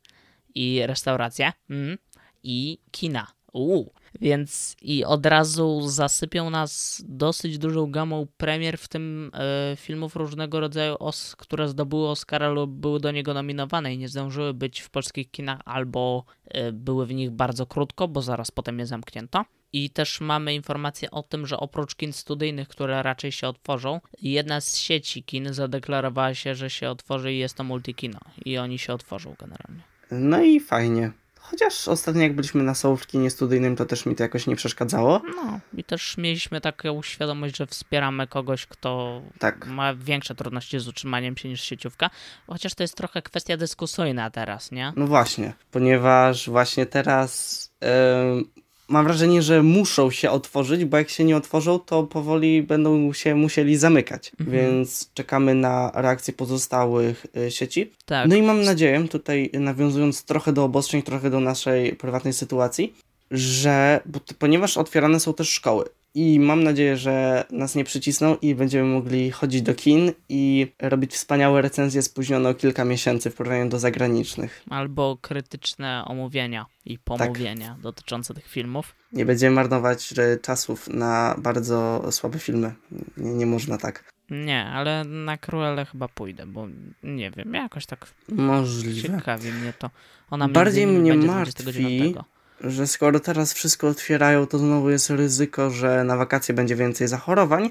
i 0.54 0.82
restauracje 0.86 1.52
y, 1.70 1.98
i 2.42 2.78
kina. 2.90 3.26
Uuu. 3.52 3.92
Więc 4.20 4.76
i 4.82 5.04
od 5.04 5.26
razu 5.26 5.88
zasypią 5.88 6.50
nas 6.50 7.02
dosyć 7.08 7.58
dużą 7.58 7.90
gamą 7.90 8.26
premier, 8.36 8.78
w 8.78 8.88
tym 8.88 9.30
e, 9.34 9.76
filmów 9.76 10.16
różnego 10.16 10.60
rodzaju, 10.60 10.96
os, 10.98 11.36
które 11.36 11.68
zdobyły 11.68 12.08
Oscara 12.08 12.48
lub 12.48 12.70
były 12.70 13.00
do 13.00 13.10
niego 13.10 13.34
nominowane 13.34 13.94
i 13.94 13.98
nie 13.98 14.08
zdążyły 14.08 14.54
być 14.54 14.80
w 14.80 14.90
polskich 14.90 15.30
kinach, 15.30 15.60
albo 15.64 16.24
e, 16.46 16.72
były 16.72 17.06
w 17.06 17.14
nich 17.14 17.30
bardzo 17.30 17.66
krótko, 17.66 18.08
bo 18.08 18.22
zaraz 18.22 18.50
potem 18.50 18.78
je 18.78 18.86
zamknięto. 18.86 19.44
I 19.72 19.90
też 19.90 20.20
mamy 20.20 20.54
informację 20.54 21.10
o 21.10 21.22
tym, 21.22 21.46
że 21.46 21.56
oprócz 21.56 21.94
kin 21.94 22.12
studyjnych, 22.12 22.68
które 22.68 23.02
raczej 23.02 23.32
się 23.32 23.48
otworzą, 23.48 24.00
jedna 24.22 24.60
z 24.60 24.76
sieci 24.76 25.22
kin 25.22 25.54
zadeklarowała 25.54 26.34
się, 26.34 26.54
że 26.54 26.70
się 26.70 26.90
otworzy 26.90 27.32
i 27.32 27.38
jest 27.38 27.56
to 27.56 27.64
multikino. 27.64 28.18
I 28.44 28.58
oni 28.58 28.78
się 28.78 28.92
otworzą 28.92 29.34
generalnie. 29.38 29.82
No 30.10 30.42
i 30.42 30.60
fajnie. 30.60 31.12
Chociaż 31.50 31.88
ostatnio 31.88 32.22
jak 32.22 32.34
byliśmy 32.34 32.62
na 32.62 32.74
Soul 32.74 32.96
w 32.96 33.06
kinie 33.06 33.30
studyjnym, 33.30 33.76
to 33.76 33.86
też 33.86 34.06
mi 34.06 34.14
to 34.16 34.22
jakoś 34.22 34.46
nie 34.46 34.56
przeszkadzało. 34.56 35.20
No 35.36 35.60
i 35.76 35.84
też 35.84 36.16
mieliśmy 36.18 36.60
taką 36.60 37.02
świadomość, 37.02 37.56
że 37.56 37.66
wspieramy 37.66 38.26
kogoś, 38.26 38.66
kto 38.66 39.22
Tak. 39.38 39.66
ma 39.66 39.94
większe 39.94 40.34
trudności 40.34 40.80
z 40.80 40.88
utrzymaniem 40.88 41.36
się 41.36 41.48
niż 41.48 41.60
sieciówka. 41.62 42.10
Chociaż 42.46 42.74
to 42.74 42.82
jest 42.82 42.96
trochę 42.96 43.22
kwestia 43.22 43.56
dyskusyjna 43.56 44.30
teraz, 44.30 44.72
nie? 44.72 44.92
No 44.96 45.06
właśnie, 45.06 45.52
ponieważ 45.70 46.50
właśnie 46.50 46.86
teraz 46.86 47.58
em, 47.80 48.44
mam 48.88 49.04
wrażenie, 49.04 49.42
że 49.42 49.62
muszą 49.62 50.10
się 50.10 50.30
otworzyć, 50.30 50.84
bo 50.84 50.96
jak 50.96 51.08
się 51.08 51.24
nie 51.24 51.36
otworzą, 51.36 51.78
to 51.78 52.02
powoli 52.02 52.62
będą 52.62 53.12
się 53.12 53.34
musieli 53.34 53.76
zamykać. 53.76 54.32
Mhm. 54.40 54.50
Więc 54.50 55.10
czekamy 55.14 55.54
na 55.54 55.90
reakcję 55.94 56.34
pozostałych 56.34 57.26
y, 57.36 57.50
sieci. 57.50 57.92
Tak. 58.04 58.28
No 58.28 58.36
i 58.36 58.42
mam 58.42 58.62
nadzieję, 58.62 59.08
tutaj 59.08 59.50
nawiązując 59.54 60.24
trochę 60.24 60.52
do 60.52 60.64
obostrzeń, 60.64 61.02
trochę 61.02 61.30
do 61.30 61.40
naszej 61.40 61.96
prywatnej 61.96 62.32
sytuacji, 62.32 62.94
że 63.30 64.00
ponieważ 64.38 64.78
otwierane 64.78 65.20
są 65.20 65.34
też 65.34 65.50
szkoły. 65.50 65.84
I 66.18 66.40
mam 66.40 66.64
nadzieję, 66.64 66.96
że 66.96 67.44
nas 67.50 67.74
nie 67.74 67.84
przycisną 67.84 68.36
i 68.42 68.54
będziemy 68.54 68.88
mogli 68.88 69.30
chodzić 69.30 69.62
do 69.62 69.74
kin 69.74 70.12
i 70.28 70.72
robić 70.78 71.12
wspaniałe 71.12 71.62
recenzje 71.62 72.02
spóźnione 72.02 72.48
o 72.48 72.54
kilka 72.54 72.84
miesięcy 72.84 73.30
w 73.30 73.34
porównaniu 73.34 73.68
do 73.68 73.78
zagranicznych. 73.78 74.64
Albo 74.70 75.18
krytyczne 75.20 76.04
omówienia 76.06 76.66
i 76.84 76.98
pomówienia 76.98 77.76
dotyczące 77.82 78.34
tych 78.34 78.46
filmów. 78.46 78.94
Nie 79.12 79.26
będziemy 79.26 79.56
marnować 79.56 80.14
czasów 80.42 80.88
na 80.88 81.34
bardzo 81.38 82.08
słabe 82.12 82.38
filmy. 82.38 82.74
Nie, 83.16 83.34
nie 83.34 83.46
można 83.46 83.78
tak. 83.78 84.12
Nie, 84.30 84.64
ale 84.64 85.04
na 85.04 85.36
Cruelle 85.36 85.84
chyba 85.84 86.08
pójdę, 86.08 86.46
bo 86.46 86.68
nie 87.02 87.30
wiem, 87.30 87.54
jakoś 87.54 87.86
tak 87.86 88.06
Możliwe. 88.28 89.18
ciekawi 89.18 89.52
mnie 89.52 89.72
to. 89.78 89.90
Ona 90.30 90.48
Bardziej 90.48 90.86
mnie 90.86 91.14
martwi, 91.14 91.62
29. 91.62 92.16
że 92.60 92.86
skoro 92.86 93.20
teraz 93.20 93.52
wszystko 93.52 93.88
otwierają, 93.88 94.46
to 94.46 94.58
znowu 94.58 94.90
jest 94.90 95.10
ryzyko, 95.10 95.70
że 95.70 96.04
na 96.04 96.16
wakacje 96.16 96.54
będzie 96.54 96.76
więcej 96.76 97.08
zachorowań, 97.08 97.70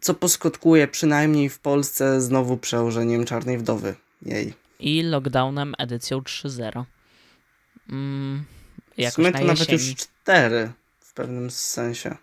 co 0.00 0.14
poskutkuje 0.14 0.88
przynajmniej 0.88 1.48
w 1.48 1.58
Polsce 1.58 2.20
znowu 2.20 2.56
przełożeniem 2.56 3.24
Czarnej 3.24 3.58
Wdowy. 3.58 3.94
Jej. 4.22 4.54
I 4.80 5.02
lockdownem 5.02 5.74
edycją 5.78 6.20
3.0. 6.20 6.84
Mm, 7.90 8.44
W 8.98 9.10
sumie 9.12 9.30
na 9.30 9.38
to 9.38 9.44
nawet 9.44 9.60
jesieni. 9.72 9.90
już 9.90 9.96
cztery 9.96 10.72
w 11.00 11.12
pewnym 11.14 11.50
sensie. 11.50 12.16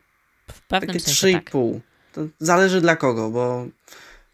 W 0.51 0.61
pewnym 0.61 0.87
Takie 0.87 0.99
sensie 0.99 1.15
trzy 1.15 1.29
i 1.31 1.33
tak. 1.33 1.49
pół. 1.51 1.81
To 2.13 2.21
zależy 2.39 2.81
dla 2.81 2.95
kogo, 2.95 3.29
bo 3.29 3.65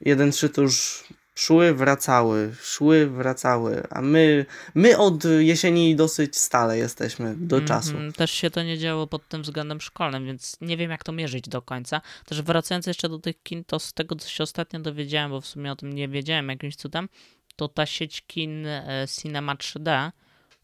jeden, 0.02 0.32
trzy 0.32 0.50
to 0.50 0.62
już 0.62 1.04
szły, 1.38 1.74
wracały, 1.74 2.56
szły, 2.62 3.08
wracały, 3.08 3.84
a 3.90 4.02
my, 4.02 4.46
my 4.76 4.98
od 4.98 5.24
jesieni 5.40 5.96
dosyć 5.96 6.38
stale 6.38 6.78
jesteśmy 6.78 7.36
do 7.38 7.62
czasu. 7.62 7.92
Mhm, 7.92 8.14
Też 8.14 8.32
się 8.32 8.52
to 8.52 8.64
nie 8.64 8.78
działo 8.78 9.08
pod 9.08 9.28
tym 9.28 9.42
względem 9.42 9.82
szkolnym, 9.82 10.26
więc 10.26 10.58
nie 10.62 10.78
wiem 10.78 10.92
jak 10.92 11.04
to 11.04 11.12
mierzyć 11.12 11.50
do 11.50 11.62
końca. 11.62 12.02
Też 12.26 12.42
wracając 12.42 12.88
jeszcze 12.88 13.10
do 13.10 13.20
tych 13.20 13.44
kin, 13.44 13.64
to 13.64 13.80
z 13.80 13.94
tego 13.94 14.16
co 14.16 14.30
się 14.30 14.44
ostatnio 14.44 14.80
dowiedziałem, 14.80 15.32
bo 15.32 15.42
w 15.42 15.46
sumie 15.46 15.72
o 15.72 15.76
tym 15.76 15.94
nie 15.94 16.08
wiedziałem 16.08 16.50
jakimś 16.50 16.76
cudem, 16.76 17.10
to 17.56 17.68
ta 17.68 17.86
sieć 17.86 18.24
kin 18.28 18.66
e, 18.66 19.06
Cinema 19.22 19.56
3D 19.56 20.12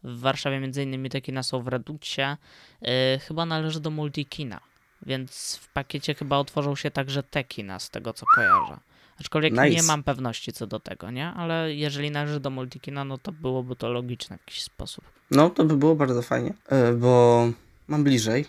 w 0.04 0.20
Warszawie 0.20 0.60
między 0.60 0.84
innymi 0.84 1.10
te 1.10 1.22
kina 1.22 1.44
są 1.44 1.62
w 1.62 1.68
Reducie, 1.68 2.38
e, 2.82 3.20
chyba 3.20 3.46
należy 3.46 3.80
do 3.80 3.90
Multikina, 3.90 4.60
więc 5.06 5.60
w 5.62 5.68
pakiecie 5.74 6.14
chyba 6.14 6.38
otworzą 6.38 6.76
się 6.76 6.92
także 6.92 7.24
te 7.24 7.44
kina 7.44 7.80
z 7.80 7.90
tego 7.90 8.14
co 8.14 8.26
kojarzę. 8.36 8.93
Aczkolwiek 9.20 9.54
nie 9.54 9.70
Nice. 9.70 9.84
mam 9.84 10.04
pewności 10.04 10.54
co 10.54 10.68
do 10.68 10.80
tego, 10.80 11.12
nie? 11.12 11.28
Ale 11.28 11.74
jeżeli 11.76 12.12
należy 12.12 12.40
do 12.40 12.50
Multikina, 12.50 13.06
no 13.06 13.18
to 13.18 13.32
byłoby 13.32 13.76
to 13.76 13.90
logiczne 13.90 14.38
w 14.38 14.40
jakiś 14.40 14.64
sposób. 14.64 15.06
No, 15.32 15.50
to 15.50 15.64
by 15.66 15.78
było 15.78 15.96
bardzo 15.96 16.22
fajnie, 16.22 16.54
e, 16.70 16.94
bo 16.94 17.48
mam 17.88 18.04
bliżej, 18.04 18.46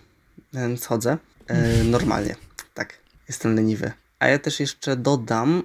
więc 0.53 0.85
chodzę 0.85 1.17
e, 1.47 1.83
normalnie. 1.95 2.35
Tak, 2.73 2.99
jestem 3.27 3.55
leniwy. 3.55 3.91
A 4.19 4.27
ja 4.27 4.39
też 4.39 4.59
jeszcze 4.59 4.95
dodam, 4.95 5.63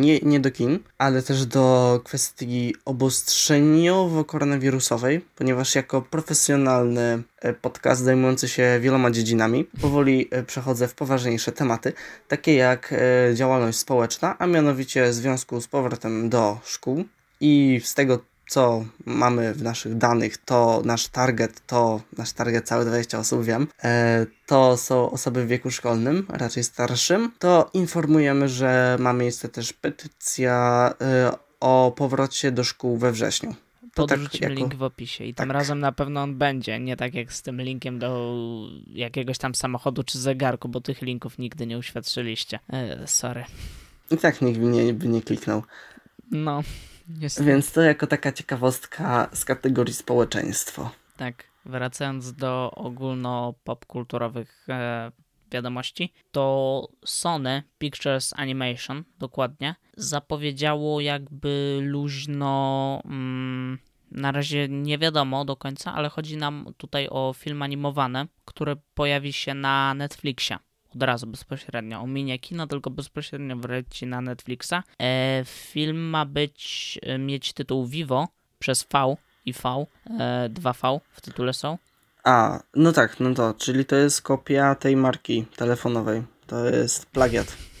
nie, 0.00 0.18
nie 0.18 0.40
do 0.40 0.50
kin, 0.50 0.78
ale 0.98 1.22
też 1.22 1.46
do 1.46 2.00
kwestii 2.04 2.74
obostrzeniowo-koronawirusowej, 2.84 5.20
ponieważ 5.36 5.74
jako 5.74 6.02
profesjonalny 6.02 7.22
e, 7.40 7.52
podcast 7.52 8.02
zajmujący 8.02 8.48
się 8.48 8.78
wieloma 8.80 9.10
dziedzinami, 9.10 9.64
powoli 9.80 10.28
e, 10.30 10.42
przechodzę 10.42 10.88
w 10.88 10.94
poważniejsze 10.94 11.52
tematy, 11.52 11.92
takie 12.28 12.54
jak 12.54 12.92
e, 12.92 12.96
działalność 13.34 13.78
społeczna, 13.78 14.38
a 14.38 14.46
mianowicie 14.46 15.08
w 15.08 15.14
związku 15.14 15.60
z 15.60 15.68
powrotem 15.68 16.30
do 16.30 16.58
szkół. 16.64 17.04
I 17.40 17.80
z 17.84 17.94
tego 17.94 18.18
co 18.48 18.84
mamy 19.04 19.54
w 19.54 19.62
naszych 19.62 19.96
danych, 19.96 20.36
to 20.36 20.82
nasz 20.84 21.08
target, 21.08 21.66
to 21.66 22.00
nasz 22.18 22.32
target 22.32 22.68
całe 22.68 22.84
20 22.84 23.18
osób, 23.18 23.44
wiem, 23.44 23.66
e, 23.84 24.26
to 24.46 24.76
są 24.76 25.10
osoby 25.10 25.44
w 25.44 25.48
wieku 25.48 25.70
szkolnym, 25.70 26.26
raczej 26.28 26.64
starszym, 26.64 27.32
to 27.38 27.70
informujemy, 27.74 28.48
że 28.48 28.96
ma 29.00 29.12
miejsce 29.12 29.48
też 29.48 29.72
petycja 29.72 30.90
e, 31.00 31.32
o 31.60 31.92
powrocie 31.96 32.52
do 32.52 32.64
szkół 32.64 32.96
we 32.96 33.12
wrześniu. 33.12 33.54
To 33.94 34.06
tak 34.06 34.18
Podrzucimy 34.18 34.54
link 34.54 34.74
w 34.74 34.82
opisie 34.82 35.24
i 35.24 35.34
tym 35.34 35.48
tak. 35.48 35.54
razem 35.54 35.80
na 35.80 35.92
pewno 35.92 36.22
on 36.22 36.38
będzie, 36.38 36.80
nie 36.80 36.96
tak 36.96 37.14
jak 37.14 37.32
z 37.32 37.42
tym 37.42 37.62
linkiem 37.62 37.98
do 37.98 38.40
jakiegoś 38.88 39.38
tam 39.38 39.54
samochodu 39.54 40.02
czy 40.02 40.18
zegarku, 40.18 40.68
bo 40.68 40.80
tych 40.80 41.02
linków 41.02 41.38
nigdy 41.38 41.66
nie 41.66 41.78
uświadczyliście. 41.78 42.58
E, 42.72 43.06
sorry. 43.06 43.44
I 44.10 44.16
tak 44.16 44.42
nikt 44.42 44.58
by 44.58 44.66
nie, 44.66 44.94
by 44.94 45.08
nie 45.08 45.22
kliknął. 45.22 45.62
No, 46.30 46.62
jest 47.08 47.42
Więc 47.42 47.72
to 47.72 47.80
jako 47.82 48.06
taka 48.06 48.32
ciekawostka 48.32 49.28
z 49.32 49.44
kategorii 49.44 49.94
społeczeństwo. 49.94 50.90
tak. 51.16 51.44
Wracając 51.66 52.32
do 52.32 52.70
ogólno-popkulturowych 52.76 54.66
e, 54.68 55.12
wiadomości, 55.50 56.12
to 56.32 56.88
Sony 57.04 57.62
Pictures 57.78 58.32
Animation, 58.36 59.04
dokładnie, 59.18 59.74
zapowiedziało 59.96 61.00
jakby 61.00 61.78
luźno. 61.82 63.00
Mm, 63.04 63.78
na 64.10 64.32
razie 64.32 64.68
nie 64.68 64.98
wiadomo 64.98 65.44
do 65.44 65.56
końca, 65.56 65.94
ale 65.94 66.08
chodzi 66.08 66.36
nam 66.36 66.74
tutaj 66.76 67.08
o 67.10 67.34
film 67.36 67.62
animowany, 67.62 68.26
który 68.44 68.76
pojawi 68.94 69.32
się 69.32 69.54
na 69.54 69.94
Netflixie. 69.94 70.58
Od 70.94 71.02
razu 71.02 71.26
bezpośrednio. 71.26 72.00
Ominie 72.00 72.38
kino, 72.38 72.66
tylko 72.66 72.90
bezpośrednio 72.90 73.56
wleci 73.56 74.06
na 74.06 74.20
Netflixa. 74.20 74.74
E, 75.00 75.42
film 75.44 75.96
ma 75.96 76.24
być, 76.24 76.98
e, 77.02 77.18
mieć 77.18 77.52
tytuł 77.52 77.86
Vivo 77.86 78.28
przez 78.58 78.86
V 78.92 79.16
i 79.44 79.52
V. 79.52 79.86
E, 80.20 80.48
2V 80.48 81.00
w 81.10 81.20
tytule 81.20 81.52
są. 81.52 81.78
A, 82.24 82.62
no 82.76 82.92
tak, 82.92 83.20
no 83.20 83.34
to, 83.34 83.54
czyli 83.54 83.84
to 83.84 83.96
jest 83.96 84.22
kopia 84.22 84.74
tej 84.74 84.96
marki 84.96 85.44
telefonowej. 85.56 86.22
To 86.46 86.64
jest 86.64 87.06
plagiat. 87.06 87.73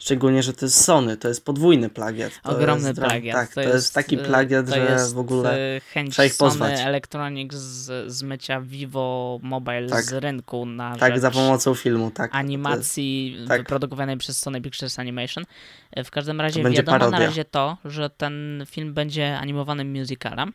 Szczególnie, 0.00 0.42
że 0.42 0.52
to 0.52 0.64
jest 0.66 0.84
Sony, 0.84 1.16
to 1.16 1.28
jest 1.28 1.44
podwójny 1.44 1.90
plagiat. 1.90 2.32
To 2.42 2.50
Ogromny 2.50 2.88
jest, 2.88 3.00
plagiat. 3.00 3.36
Tak, 3.36 3.54
to, 3.54 3.60
jest, 3.60 3.94
taki 3.94 4.16
e, 4.16 4.18
plagiat, 4.18 4.68
że 4.68 4.78
jest, 4.78 5.14
w 5.14 5.18
ogóle 5.18 5.76
e, 5.76 5.80
chęć 5.80 6.12
trzeba 6.12 6.26
ich 6.26 6.34
Sony 6.34 6.50
pozwać. 6.50 6.80
Electronics 6.80 7.56
z 7.56 8.12
zmycia 8.12 8.60
Vivo 8.60 9.38
Mobile 9.42 9.88
Tak. 9.88 10.04
z 10.04 10.12
rynku 10.12 10.66
na 10.66 10.96
tak 10.96 11.20
za 11.20 11.30
pomocą 11.30 11.74
filmu, 11.74 12.10
tak. 12.10 12.26
jest- 12.26 12.34
animacji 12.34 13.38
tak. 13.48 13.60
wyprodukowanej 13.60 14.16
przez 14.16 14.38
Sony 14.40 14.60
Pictures 14.60 14.98
Animation. 14.98 15.44
E, 15.92 16.04
W 16.04 16.10
każdym 16.10 16.40
razie 16.40 16.62
wiadomo 16.62 16.98
na 16.98 17.04
parodia. 17.04 17.26
razie 17.26 17.44
to, 17.44 17.76
że 17.84 18.10
ten 18.10 18.64
film 18.70 18.94
będzie 18.94 19.38
animowanym 19.38 19.92
musicalem 19.92 20.52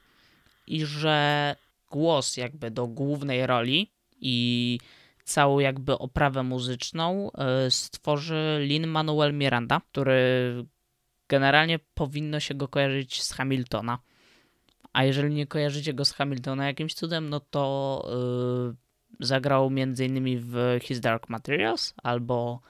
i 0.67 0.85
że 0.85 1.55
głos 1.91 2.37
jakby 2.37 2.71
do 2.71 2.87
głównej 2.87 3.47
roli 3.47 3.91
i 4.19 4.79
całą 5.23 5.59
jakby 5.59 5.97
oprawę 5.97 6.43
muzyczną 6.43 7.31
e, 7.31 7.71
stworzy 7.71 8.59
Lin-Manuel 8.61 9.33
Miranda, 9.33 9.81
który 9.91 10.65
generalnie 11.29 11.79
powinno 11.93 12.39
się 12.39 12.55
go 12.55 12.67
kojarzyć 12.67 13.23
z 13.23 13.33
Hamiltona. 13.33 13.99
A 14.93 15.03
jeżeli 15.03 15.33
nie 15.33 15.47
kojarzycie 15.47 15.93
go 15.93 16.05
z 16.05 16.13
Hamiltona 16.13 16.67
jakimś 16.67 16.93
cudem, 16.93 17.29
no 17.29 17.39
to 17.39 18.05
yy, 19.19 19.25
zagrał 19.25 19.67
m.in. 19.67 20.39
w 20.39 20.79
His 20.81 20.99
Dark 20.99 21.29
Materials 21.29 21.93
albo 22.03 22.61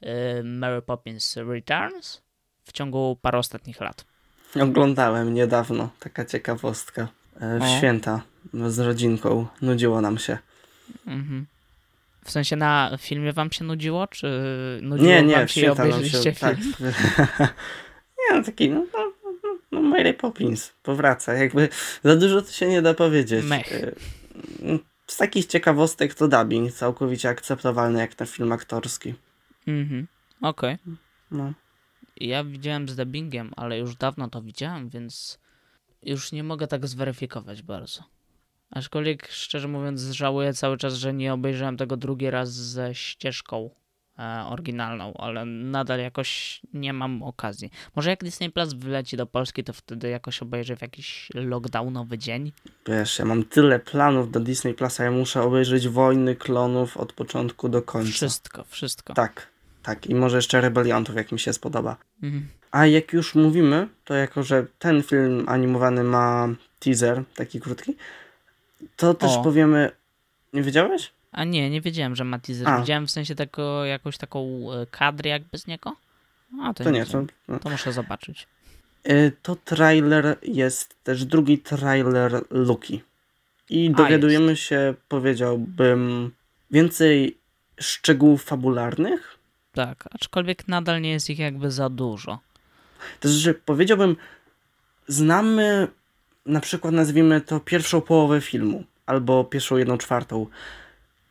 yy, 0.00 0.08
Mary 0.44 0.82
Poppins 0.82 1.36
Returns 1.36 2.22
w 2.64 2.72
ciągu 2.72 3.18
paru 3.22 3.38
ostatnich 3.38 3.80
lat. 3.80 4.04
Oglądałem 4.62 5.34
niedawno, 5.34 5.90
taka 6.00 6.24
ciekawostka. 6.24 7.08
E, 7.40 7.58
W 7.58 7.62
O. 7.62 7.78
święta 7.78 8.22
z 8.68 8.78
rodzinką, 8.78 9.46
nudziło 9.62 10.00
nam 10.00 10.18
się. 10.18 10.38
Mhm. 11.06 11.46
W 12.24 12.30
sensie 12.30 12.56
na 12.56 12.96
filmie 13.00 13.32
wam 13.32 13.52
się 13.52 13.64
nudziło, 13.64 14.06
czy 14.06 14.28
nudziło 14.82 15.08
Nie, 15.08 15.22
nie, 15.22 15.34
wam 15.36 15.48
się 15.48 15.60
i 15.60 15.68
obejrzeliście 15.68 16.22
się, 16.22 16.32
tak. 16.32 16.56
film? 16.56 16.72
nie, 18.18 18.36
no 18.38 18.42
taki, 18.44 18.70
no, 18.70 18.86
no, 18.94 19.12
no, 19.24 19.58
no 19.72 19.82
Mary 19.82 20.14
Poppins 20.14 20.72
powraca, 20.82 21.34
jakby 21.34 21.68
za 22.04 22.16
dużo 22.16 22.42
to 22.42 22.52
się 22.52 22.66
nie 22.68 22.82
da 22.82 22.94
powiedzieć. 22.94 23.44
Mech. 23.44 23.72
Y, 23.72 23.94
Z 25.06 25.16
takich 25.16 25.46
ciekawostek 25.46 26.14
to 26.14 26.28
dubbing, 26.28 26.72
całkowicie 26.72 27.28
akceptowalny 27.28 27.98
jak 28.00 28.18
na 28.18 28.26
film 28.26 28.52
aktorski. 28.52 29.14
Mhm. 29.66 30.06
Okej. 30.40 30.76
No. 31.30 31.52
Ja 32.16 32.44
widziałem 32.44 32.88
z 32.88 32.96
dubbingiem, 32.96 33.52
ale 33.56 33.78
już 33.78 33.96
dawno 33.96 34.28
to 34.30 34.42
widziałem, 34.42 34.88
więc 34.88 35.38
już 36.02 36.32
nie 36.32 36.44
mogę 36.44 36.66
tak 36.66 36.86
zweryfikować 36.86 37.62
bardzo. 37.62 38.13
Aczkolwiek, 38.74 39.28
szczerze 39.30 39.68
mówiąc, 39.68 40.00
żałuję 40.02 40.54
cały 40.54 40.76
czas, 40.76 40.94
że 40.94 41.14
nie 41.14 41.32
obejrzałem 41.32 41.76
tego 41.76 41.96
drugi 41.96 42.30
raz 42.30 42.52
ze 42.52 42.94
ścieżką 42.94 43.70
e, 44.18 44.44
oryginalną, 44.48 45.14
ale 45.14 45.44
nadal 45.44 45.98
jakoś 45.98 46.60
nie 46.72 46.92
mam 46.92 47.22
okazji. 47.22 47.70
Może 47.96 48.10
jak 48.10 48.24
Disney 48.24 48.50
Plus 48.50 48.72
wyleci 48.72 49.16
do 49.16 49.26
Polski, 49.26 49.64
to 49.64 49.72
wtedy 49.72 50.08
jakoś 50.08 50.42
obejrzę 50.42 50.76
w 50.76 50.82
jakiś 50.82 51.28
lockdownowy 51.34 52.18
dzień. 52.18 52.52
Wiesz, 52.88 53.18
ja 53.18 53.24
mam 53.24 53.44
tyle 53.44 53.78
planów 53.78 54.30
do 54.30 54.40
Disney 54.40 54.74
Plusa, 54.74 55.04
ja 55.04 55.10
muszę 55.10 55.42
obejrzeć 55.42 55.88
Wojny 55.88 56.36
Klonów 56.36 56.96
od 56.96 57.12
początku 57.12 57.68
do 57.68 57.82
końca. 57.82 58.12
Wszystko, 58.12 58.64
wszystko. 58.64 59.14
Tak, 59.14 59.48
tak. 59.82 60.06
I 60.06 60.14
może 60.14 60.36
jeszcze 60.36 60.60
Rebeliantów, 60.60 61.16
jak 61.16 61.32
mi 61.32 61.38
się 61.38 61.52
spodoba. 61.52 61.96
Mhm. 62.22 62.48
A 62.70 62.86
jak 62.86 63.12
już 63.12 63.34
mówimy, 63.34 63.88
to 64.04 64.14
jako, 64.14 64.42
że 64.42 64.66
ten 64.78 65.02
film 65.02 65.44
animowany 65.48 66.04
ma 66.04 66.48
teaser, 66.78 67.22
taki 67.36 67.60
krótki, 67.60 67.96
to 68.96 69.14
też 69.14 69.30
O. 69.32 69.42
powiemy... 69.42 69.90
Nie 70.52 70.62
wiedziałeś? 70.62 71.12
A 71.32 71.44
nie, 71.44 71.70
nie 71.70 71.80
wiedziałem, 71.80 72.16
że 72.16 72.24
ma 72.24 72.38
teaser. 72.38 72.68
A. 72.68 72.80
Widziałem 72.80 73.06
w 73.06 73.10
sensie 73.10 73.34
tako, 73.34 73.84
jakąś 73.84 74.18
taką 74.18 74.40
e, 74.72 74.86
kadrę 74.86 75.30
jakby 75.30 75.58
z 75.58 75.66
niego. 75.66 75.96
A, 76.62 76.74
to, 76.74 76.84
To 76.84 76.90
nie, 76.90 76.98
nie, 76.98 77.06
to... 77.06 77.24
no. 77.48 77.58
to 77.58 77.70
muszę 77.70 77.92
zobaczyć. 77.92 78.46
Y, 79.08 79.32
To 79.42 79.56
trailer 79.56 80.38
jest 80.42 80.96
też 81.04 81.24
drugi 81.24 81.58
trailer 81.58 82.44
Luki. 82.50 83.02
I 83.70 83.90
dowiadujemy 83.90 84.56
się, 84.56 84.94
powiedziałbym, 85.08 86.30
więcej 86.70 87.38
szczegółów 87.80 88.44
fabularnych. 88.44 89.38
Tak, 89.72 90.08
aczkolwiek 90.10 90.68
nadal 90.68 91.00
nie 91.00 91.10
jest 91.10 91.30
ich 91.30 91.38
jakby 91.38 91.70
za 91.70 91.88
dużo. 91.90 92.38
To 93.20 93.28
znaczy, 93.28 93.60
powiedziałbym, 93.64 94.16
znamy 95.08 95.88
na 96.46 96.60
przykład, 96.60 96.94
nazwijmy 96.94 97.40
to 97.40 97.60
pierwszą 97.60 98.00
połowę 98.00 98.40
filmu, 98.40 98.84
albo 99.06 99.44
pierwszą 99.44 99.76
jedną 99.76 99.98
czwartą. 99.98 100.46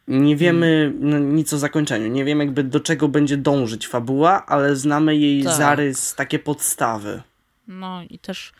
Nie 0.07 0.35
wiemy 0.35 0.93
no, 0.99 1.19
nic 1.19 1.53
o 1.53 1.57
zakończeniu, 1.57 2.07
nie 2.07 2.25
wiemy 2.25 2.45
jakby 2.45 2.63
do 2.63 2.79
czego 2.79 3.07
będzie 3.07 3.37
dążyć 3.37 3.87
fabuła, 3.87 4.45
ale 4.45 4.75
znamy 4.75 5.15
jej 5.15 5.43
Tak. 5.43 5.53
zarys, 5.53 6.15
takie 6.15 6.39
podstawy. 6.39 7.21
No 7.67 8.01
i 8.09 8.19
też 8.19 8.53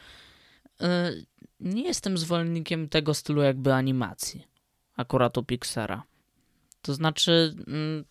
y, 0.82 0.86
nie 1.60 1.84
jestem 1.84 2.18
zwolennikiem 2.18 2.90
tego 2.90 3.14
stylu 3.14 3.42
jakby 3.42 3.74
animacji. 3.74 4.48
Akurat 4.98 5.38
u 5.38 5.44
Pixara. 5.44 6.04
To 6.82 6.94
znaczy, 6.94 7.56
mm, 7.68 8.06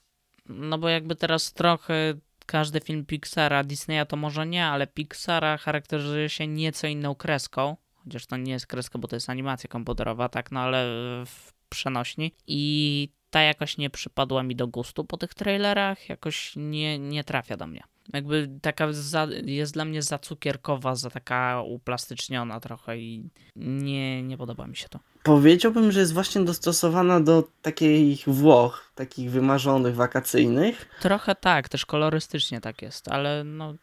no 0.49 0.79
bo 0.79 0.89
jakby 0.89 1.17
teraz 1.17 1.53
trochę 1.53 2.15
każdy 2.47 2.81
film 2.81 3.07
Pixara, 3.07 3.65
Disneya 3.65 4.07
to 4.09 4.17
może 4.17 4.47
nie, 4.47 4.67
ale 4.67 4.87
Pixara 4.87 5.57
charakteryzuje 5.57 6.29
się 6.29 6.47
nieco 6.47 6.87
inną 6.87 7.15
kreską. 7.15 7.77
Chociaż 8.04 8.26
to 8.26 8.37
nie 8.37 8.52
jest 8.52 8.66
kreska, 8.66 8.99
bo 8.99 9.09
to 9.09 9.16
jest 9.16 9.30
animacja 9.30 9.68
komputerowa, 9.68 10.28
tak, 10.28 10.52
no 10.52 10.61
ale 10.61 10.87
w 11.26 11.52
przenośni. 11.68 12.32
I 12.47 13.09
ta 13.30 13.42
jakoś 13.42 13.78
nie 13.78 13.90
przypadła 13.90 14.42
mi 14.42 14.56
do 14.56 14.66
gustu 14.66 15.04
po 15.04 15.16
tych 15.16 15.35
trailerach, 15.35 16.09
jakoś 16.09 16.52
nie, 16.56 16.99
nie 16.99 17.25
trafia 17.25 17.56
do 17.56 17.66
mnie. 17.66 17.82
Jakby 18.12 18.50
taka 18.62 18.92
za, 18.92 19.26
jest 19.44 19.73
dla 19.75 19.85
mnie 19.85 20.02
za 20.02 20.18
cukierkowa, 20.18 20.94
za 20.94 21.11
taka 21.11 21.62
uplastyczniona 21.62 22.61
trochę 22.61 22.99
i 22.99 23.30
nie, 23.56 24.23
nie 24.23 24.38
podoba 24.38 24.66
mi 24.66 24.76
się 24.76 24.88
to. 24.88 25.00
Powiedziałbym, 25.23 25.93
że 25.93 26.00
jest 26.00 26.12
właśnie 26.12 26.45
dostosowana 26.45 27.21
do 27.21 27.49
takich 27.62 28.28
Włoch, 28.28 28.93
takich 28.95 29.30
wymarzonych, 29.30 29.95
wakacyjnych. 29.95 30.88
Trochę 31.00 31.34
tak, 31.34 31.69
też 31.69 31.86
kolorystycznie 31.86 32.60
tak 32.60 32.82
jest, 32.82 33.08
ale 33.08 33.45
no 33.45 33.75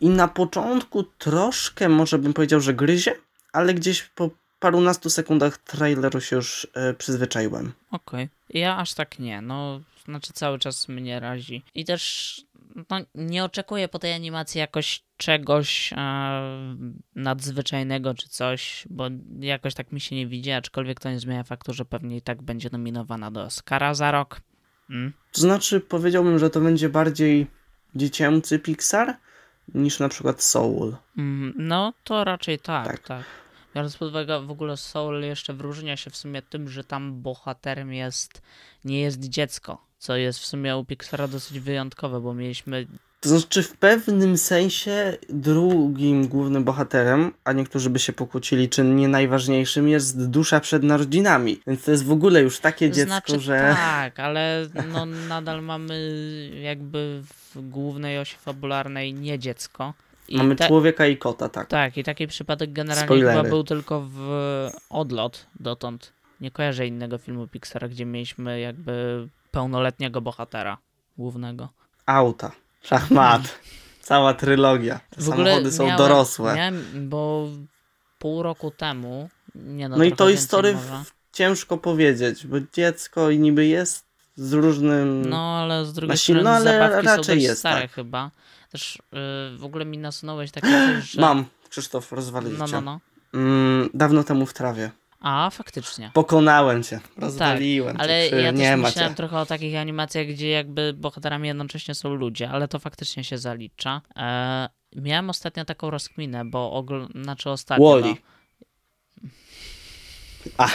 I 0.00 0.08
na 0.08 0.28
początku 0.28 1.02
troszkę, 1.02 1.88
może 1.88 2.18
bym 2.18 2.32
powiedział, 2.32 2.60
że 2.60 2.74
gryzie, 2.74 3.14
ale 3.54 3.74
gdzieś 3.74 4.02
po 4.02 4.30
parunastu 4.58 5.10
sekundach 5.10 5.58
traileru 5.58 6.20
się 6.20 6.36
już 6.36 6.66
e, 6.74 6.94
przyzwyczaiłem. 6.94 7.72
okej. 7.90 8.28
Ja 8.50 8.76
aż 8.76 8.94
tak 8.94 9.18
nie, 9.18 9.42
no 9.42 9.80
znaczy 10.04 10.32
cały 10.32 10.58
czas 10.58 10.88
mnie 10.88 11.20
razi. 11.20 11.62
I 11.74 11.84
też 11.84 12.40
no, 12.90 13.00
nie 13.14 13.44
oczekuję 13.44 13.88
po 13.88 13.98
tej 13.98 14.12
animacji 14.12 14.58
jakoś 14.58 15.02
czegoś 15.16 15.92
e, 15.92 15.96
nadzwyczajnego 17.14 18.14
czy 18.14 18.28
coś, 18.28 18.84
bo 18.90 19.04
jakoś 19.40 19.74
tak 19.74 19.92
mi 19.92 20.00
się 20.00 20.16
nie 20.16 20.26
widzi, 20.26 20.50
aczkolwiek 20.50 21.00
to 21.00 21.10
nie 21.10 21.20
zmienia 21.20 21.44
faktu, 21.44 21.72
że 21.72 21.84
pewnie 21.84 22.16
i 22.16 22.22
tak 22.22 22.42
będzie 22.42 22.68
nominowana 22.72 23.30
do 23.30 23.42
Oscara 23.42 23.94
za 23.94 24.10
rok. 24.10 24.40
Mm. 24.90 25.12
To 25.32 25.40
znaczy, 25.40 25.80
powiedziałbym, 25.80 26.38
że 26.38 26.50
to 26.50 26.60
będzie 26.60 26.88
bardziej 26.88 27.46
dziecięcy 27.94 28.58
Pixar 28.58 29.16
niż 29.74 29.98
na 29.98 30.08
przykład 30.08 30.42
Soul. 30.42 30.96
Mm, 31.18 31.54
No, 31.56 31.92
to 32.04 32.24
raczej 32.24 32.58
tak, 32.58 32.86
Tak. 32.86 33.00
tak. 33.00 33.24
Biorąc 33.74 33.96
pod 33.96 34.08
uwagę 34.08 34.46
w 34.46 34.50
ogóle 34.50 34.76
Soul 34.76 35.22
jeszcze 35.22 35.54
wyróżnia 35.54 35.96
się 35.96 36.10
w 36.10 36.16
sumie 36.16 36.42
tym, 36.42 36.68
że 36.68 36.84
tam 36.84 37.22
bohaterem 37.22 37.92
jest, 37.92 38.42
nie 38.84 39.00
jest 39.00 39.20
dziecko, 39.20 39.78
co 39.98 40.16
jest 40.16 40.38
w 40.38 40.46
sumie 40.46 40.76
u 40.76 40.84
Pixara 40.84 41.28
dosyć 41.28 41.60
wyjątkowe, 41.60 42.20
bo 42.20 42.34
mieliśmy, 42.34 42.86
To 43.20 43.28
znaczy, 43.28 43.62
w 43.62 43.76
pewnym 43.76 44.38
sensie 44.38 45.16
drugim 45.28 46.28
głównym 46.28 46.64
bohaterem, 46.64 47.32
a 47.44 47.52
niektórzy 47.52 47.90
by 47.90 47.98
się 47.98 48.12
pokłócili, 48.12 48.68
czy 48.68 48.84
nie 48.84 49.08
najważniejszym, 49.08 49.88
jest 49.88 50.28
dusza 50.28 50.60
przed 50.60 50.82
narodzinami. 50.82 51.60
Więc 51.66 51.84
to 51.84 51.90
jest 51.90 52.04
w 52.04 52.12
ogóle 52.12 52.42
już 52.42 52.60
takie 52.60 52.90
dziecko, 52.90 53.06
znaczy 53.06 53.40
że... 53.40 53.74
tak, 53.76 54.20
ale 54.20 54.68
no 54.92 55.06
nadal 55.06 55.62
mamy 55.62 55.96
jakby 56.62 57.22
w 57.54 57.68
głównej 57.68 58.18
osi 58.18 58.36
fabularnej 58.36 59.14
nie 59.14 59.38
dziecko. 59.38 59.94
I 60.28 60.36
Mamy 60.36 60.56
te- 60.56 60.66
człowieka 60.66 61.06
i 61.06 61.16
kota, 61.16 61.48
tak. 61.48 61.68
Tak, 61.68 61.96
i 61.96 62.04
taki 62.04 62.26
przypadek 62.26 62.72
generalnie 62.72 63.06
Spoilery. 63.06 63.36
chyba 63.36 63.48
był 63.48 63.64
tylko 63.64 64.00
w 64.10 64.18
Odlot 64.90 65.46
dotąd. 65.60 66.12
Nie 66.40 66.50
kojarzę 66.50 66.86
innego 66.86 67.18
filmu 67.18 67.48
Pixara, 67.48 67.88
gdzie 67.88 68.06
mieliśmy 68.06 68.60
jakby 68.60 69.28
pełnoletniego 69.50 70.20
bohatera 70.20 70.78
głównego. 71.18 71.68
Auta, 72.06 72.52
szachmat, 72.82 73.58
cała 74.00 74.34
trylogia. 74.34 75.00
Te 75.10 75.20
W 75.20 75.24
samochody 75.24 75.72
są 75.72 75.82
miałem, 75.84 75.98
dorosłe. 75.98 76.54
Miałem, 76.54 77.08
bo 77.08 77.48
pół 78.18 78.42
roku 78.42 78.70
temu, 78.70 79.28
nie 79.54 79.88
no, 79.88 79.96
No 79.96 80.04
i 80.04 80.12
to 80.12 80.30
historii 80.30 80.76
ciężko 81.32 81.78
powiedzieć, 81.78 82.46
bo 82.46 82.56
dziecko 82.72 83.30
i 83.30 83.38
niby 83.38 83.66
jest 83.66 84.06
z 84.36 84.52
różnym... 84.52 85.28
No, 85.28 85.58
ale 85.58 85.84
z 85.84 85.92
drugiej 85.92 86.18
strony 86.18 86.50
ale 86.50 86.64
zabawki 86.64 87.08
są 87.08 87.16
raczej 87.16 87.42
jest, 87.42 87.58
stare 87.58 87.80
tak. 87.80 87.92
chyba. 87.92 88.30
Też 88.74 88.98
yy, 89.12 89.58
w 89.58 89.64
ogóle 89.64 89.84
mi 89.84 89.98
nasunąłeś 89.98 90.50
takie 90.50 90.68
coś, 90.68 91.10
że... 91.10 91.20
Mam, 91.20 91.44
Krzysztof, 91.70 92.12
rozwalił 92.12 92.50
No, 92.58 92.66
no, 92.66 92.80
no. 92.80 93.00
Mm, 93.34 93.90
dawno 93.94 94.24
temu 94.24 94.46
w 94.46 94.52
trawie. 94.52 94.90
A, 95.20 95.50
faktycznie. 95.50 96.10
Pokonałem 96.14 96.82
cię, 96.82 97.00
rozwaliłem 97.16 97.96
Tak, 97.96 98.02
Ale 98.04 98.30
cię. 98.30 98.36
ja 98.36 98.50
nie 98.50 98.70
też 98.70 98.80
ma 98.80 98.88
myślałem 98.88 99.12
cię. 99.12 99.16
trochę 99.16 99.38
o 99.38 99.46
takich 99.46 99.76
animacjach, 99.76 100.26
gdzie 100.26 100.50
jakby 100.50 100.92
bohaterami 100.96 101.48
jednocześnie 101.48 101.94
są 101.94 102.14
ludzie, 102.14 102.50
ale 102.50 102.68
to 102.68 102.78
faktycznie 102.78 103.24
się 103.24 103.38
zalicza. 103.38 104.00
E, 104.16 104.68
miałem 104.96 105.30
ostatnio 105.30 105.64
taką 105.64 105.90
rozkminę, 105.90 106.44
bo 106.44 106.82
ogl- 106.82 107.22
znaczy 107.22 107.50
ostatnio. 107.50 107.86
Wall-E. 107.86 108.14
No, 110.44 110.50
A, 110.58 110.68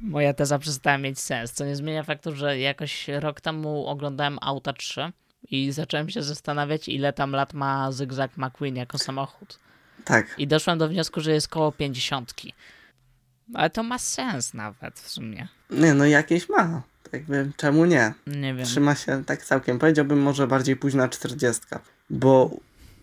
moja 0.00 0.34
teza 0.34 0.58
przestała 0.58 0.98
mieć 0.98 1.18
sens, 1.20 1.52
co 1.52 1.64
nie 1.64 1.76
zmienia 1.76 2.02
faktu, 2.02 2.36
że 2.36 2.58
jakoś 2.58 3.08
rok 3.08 3.40
temu 3.40 3.86
oglądałem 3.86 4.38
Auta 4.40 4.72
3 4.72 5.12
i 5.50 5.72
zacząłem 5.72 6.10
się 6.10 6.22
zastanawiać, 6.22 6.88
ile 6.88 7.12
tam 7.12 7.32
lat 7.32 7.54
ma 7.54 7.92
Zygzak 7.92 8.30
McQueen 8.36 8.76
jako 8.76 8.98
samochód. 8.98 9.58
tak. 10.04 10.34
I 10.38 10.46
doszłem 10.46 10.78
do 10.78 10.88
wniosku, 10.88 11.20
że 11.20 11.32
jest 11.32 11.48
koło 11.48 11.72
50. 11.72 12.34
Ale 13.54 13.70
to 13.70 13.82
ma 13.82 13.98
sens 13.98 14.54
nawet 14.54 15.00
w 15.00 15.08
sumie. 15.10 15.48
Nie, 15.70 15.94
no 15.94 16.04
jakieś 16.06 16.48
ma. 16.48 16.82
Jakby, 17.12 17.52
czemu 17.56 17.84
nie? 17.84 18.14
Nie 18.26 18.54
wiem. 18.54 18.66
Trzyma 18.66 18.94
się 18.94 19.24
tak 19.24 19.44
całkiem. 19.44 19.78
Powiedziałbym 19.78 20.22
może 20.22 20.46
bardziej 20.46 20.76
późna 20.76 21.08
czterdziestka. 21.08 21.80
Bo 22.10 22.50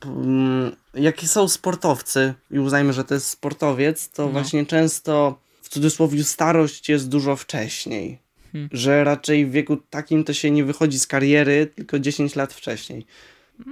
mm, 0.06 0.75
jak 0.93 1.21
są 1.21 1.47
sportowcy 1.47 2.34
i 2.51 2.60
uznajmy, 2.60 2.93
że 2.93 3.04
to 3.04 3.13
jest 3.13 3.27
sportowiec, 3.27 4.10
to 4.10 4.25
No. 4.25 4.30
właśnie 4.32 4.65
często 4.65 5.39
w 5.62 5.69
cudzysłowie 5.69 6.23
starość 6.23 6.89
jest 6.89 7.10
dużo 7.10 7.36
wcześniej. 7.36 8.19
Hmm. 8.51 8.69
Że 8.71 9.03
raczej 9.03 9.45
w 9.45 9.51
wieku 9.51 9.77
takim 9.89 10.23
to 10.23 10.33
się 10.33 10.51
nie 10.51 10.63
wychodzi 10.63 10.99
z 10.99 11.07
kariery, 11.07 11.67
tylko 11.75 11.99
10 11.99 12.35
lat 12.35 12.53
wcześniej. 12.53 13.05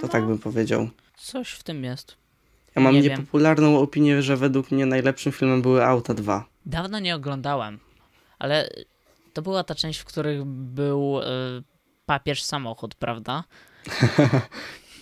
To 0.02 0.08
tak 0.08 0.26
bym 0.26 0.40
powiedział. 0.40 0.90
Coś 1.18 1.50
w 1.52 1.64
tym 1.64 1.84
jest. 1.84 2.18
Ja 2.76 2.82
mam 2.82 2.94
Nie 2.94 3.02
wiem. 3.02 3.12
niepopularną 3.12 3.80
opinię, 3.80 4.22
że 4.22 4.38
według 4.38 4.72
mnie 4.72 4.86
najlepszym 4.86 5.32
filmem 5.32 5.62
były 5.62 5.86
Auta 5.86 6.14
2. 6.14 6.46
Dawno 6.66 7.00
nie 7.00 7.16
oglądałem, 7.16 7.80
Ale 8.40 8.70
to 9.34 9.42
była 9.42 9.64
ta 9.64 9.76
część, 9.76 10.00
w 10.00 10.06
której 10.06 10.42
był 10.46 11.20
y, 11.20 11.24
papież 12.06 12.44
samochód, 12.44 12.96
prawda? 12.96 13.44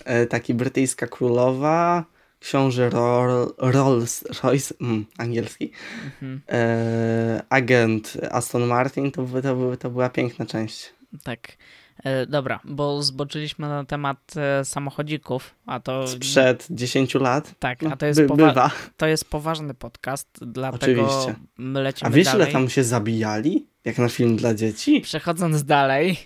E, 0.06 0.26
taki 0.26 0.54
brytyjska 0.54 1.08
królowa, 1.08 2.06
książę 2.40 2.90
Roll, 2.90 3.54
Rolls 3.58 4.24
Royce, 4.44 4.76
mm, 4.82 5.06
angielski, 5.18 5.72
Mhm. 6.06 6.42
e, 6.50 7.44
agent 7.50 8.18
Aston 8.32 8.64
Martin, 8.66 9.12
to, 9.12 9.22
by- 9.24 9.42
to, 9.42 9.56
by- 9.56 9.78
to 9.78 9.90
była 9.90 10.10
piękna 10.10 10.46
część. 10.46 10.94
Tak. 11.24 11.58
E, 12.04 12.26
dobra, 12.26 12.60
bo 12.64 13.04
zboczyliśmy 13.04 13.68
na 13.68 13.86
temat 13.86 14.34
e, 14.38 14.66
samochodzików, 14.66 15.56
a 15.66 15.80
to 15.80 16.08
Sprzed 16.08 16.68
10 16.70 17.16
lat. 17.16 17.54
tak, 17.60 17.82
No, 17.82 17.92
a 17.92 17.96
to 17.98 18.06
jest, 18.06 18.22
by, 18.22 18.36
bywa. 18.36 18.72
to 18.98 19.08
jest 19.08 19.26
poważny 19.30 19.74
podcast, 19.74 20.28
dlatego 20.42 21.06
Oczywiście. 21.06 21.36
my 21.58 21.82
lecimy 21.82 22.08
A 22.08 22.12
wiesz, 22.14 22.26
dalej. 22.26 22.42
ile 22.44 22.52
tam 22.54 22.70
się 22.70 22.84
zabijali? 22.84 23.68
Jak 23.86 23.98
na 23.98 24.10
film 24.10 24.36
dla 24.36 24.54
dzieci? 24.54 25.02
Przechodząc 25.02 25.64
dalej, 25.64 26.18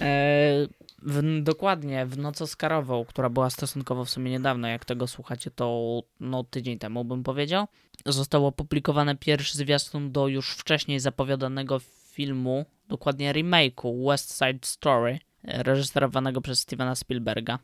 e, 0.00 0.68
w, 1.02 1.42
dokładnie 1.42 2.06
w 2.06 2.18
noc 2.18 2.42
Oscarową, 2.42 3.04
która 3.04 3.28
była 3.28 3.50
stosunkowo 3.50 4.04
w 4.04 4.10
sumie 4.10 4.30
niedawno, 4.30 4.68
jak 4.68 4.84
tego 4.84 5.06
słuchacie, 5.06 5.50
to 5.50 6.00
no, 6.20 6.44
tydzień 6.44 6.78
temu 6.78 7.04
bym 7.04 7.22
powiedział, 7.22 7.66
został 8.06 8.46
opublikowany 8.46 9.16
pierwszy 9.16 9.58
zwiastun 9.58 10.12
do 10.12 10.28
już 10.28 10.50
wcześniej 10.50 11.00
zapowiadanego 11.00 11.78
filmu, 12.12 12.64
dokładnie 12.88 13.32
remake'u 13.32 14.08
West 14.08 14.38
Side 14.38 14.58
Story, 14.62 15.18
reżyserowanego 15.44 16.40
przez 16.40 16.58
Stevena 16.58 16.94
Spielberga. 16.94 17.58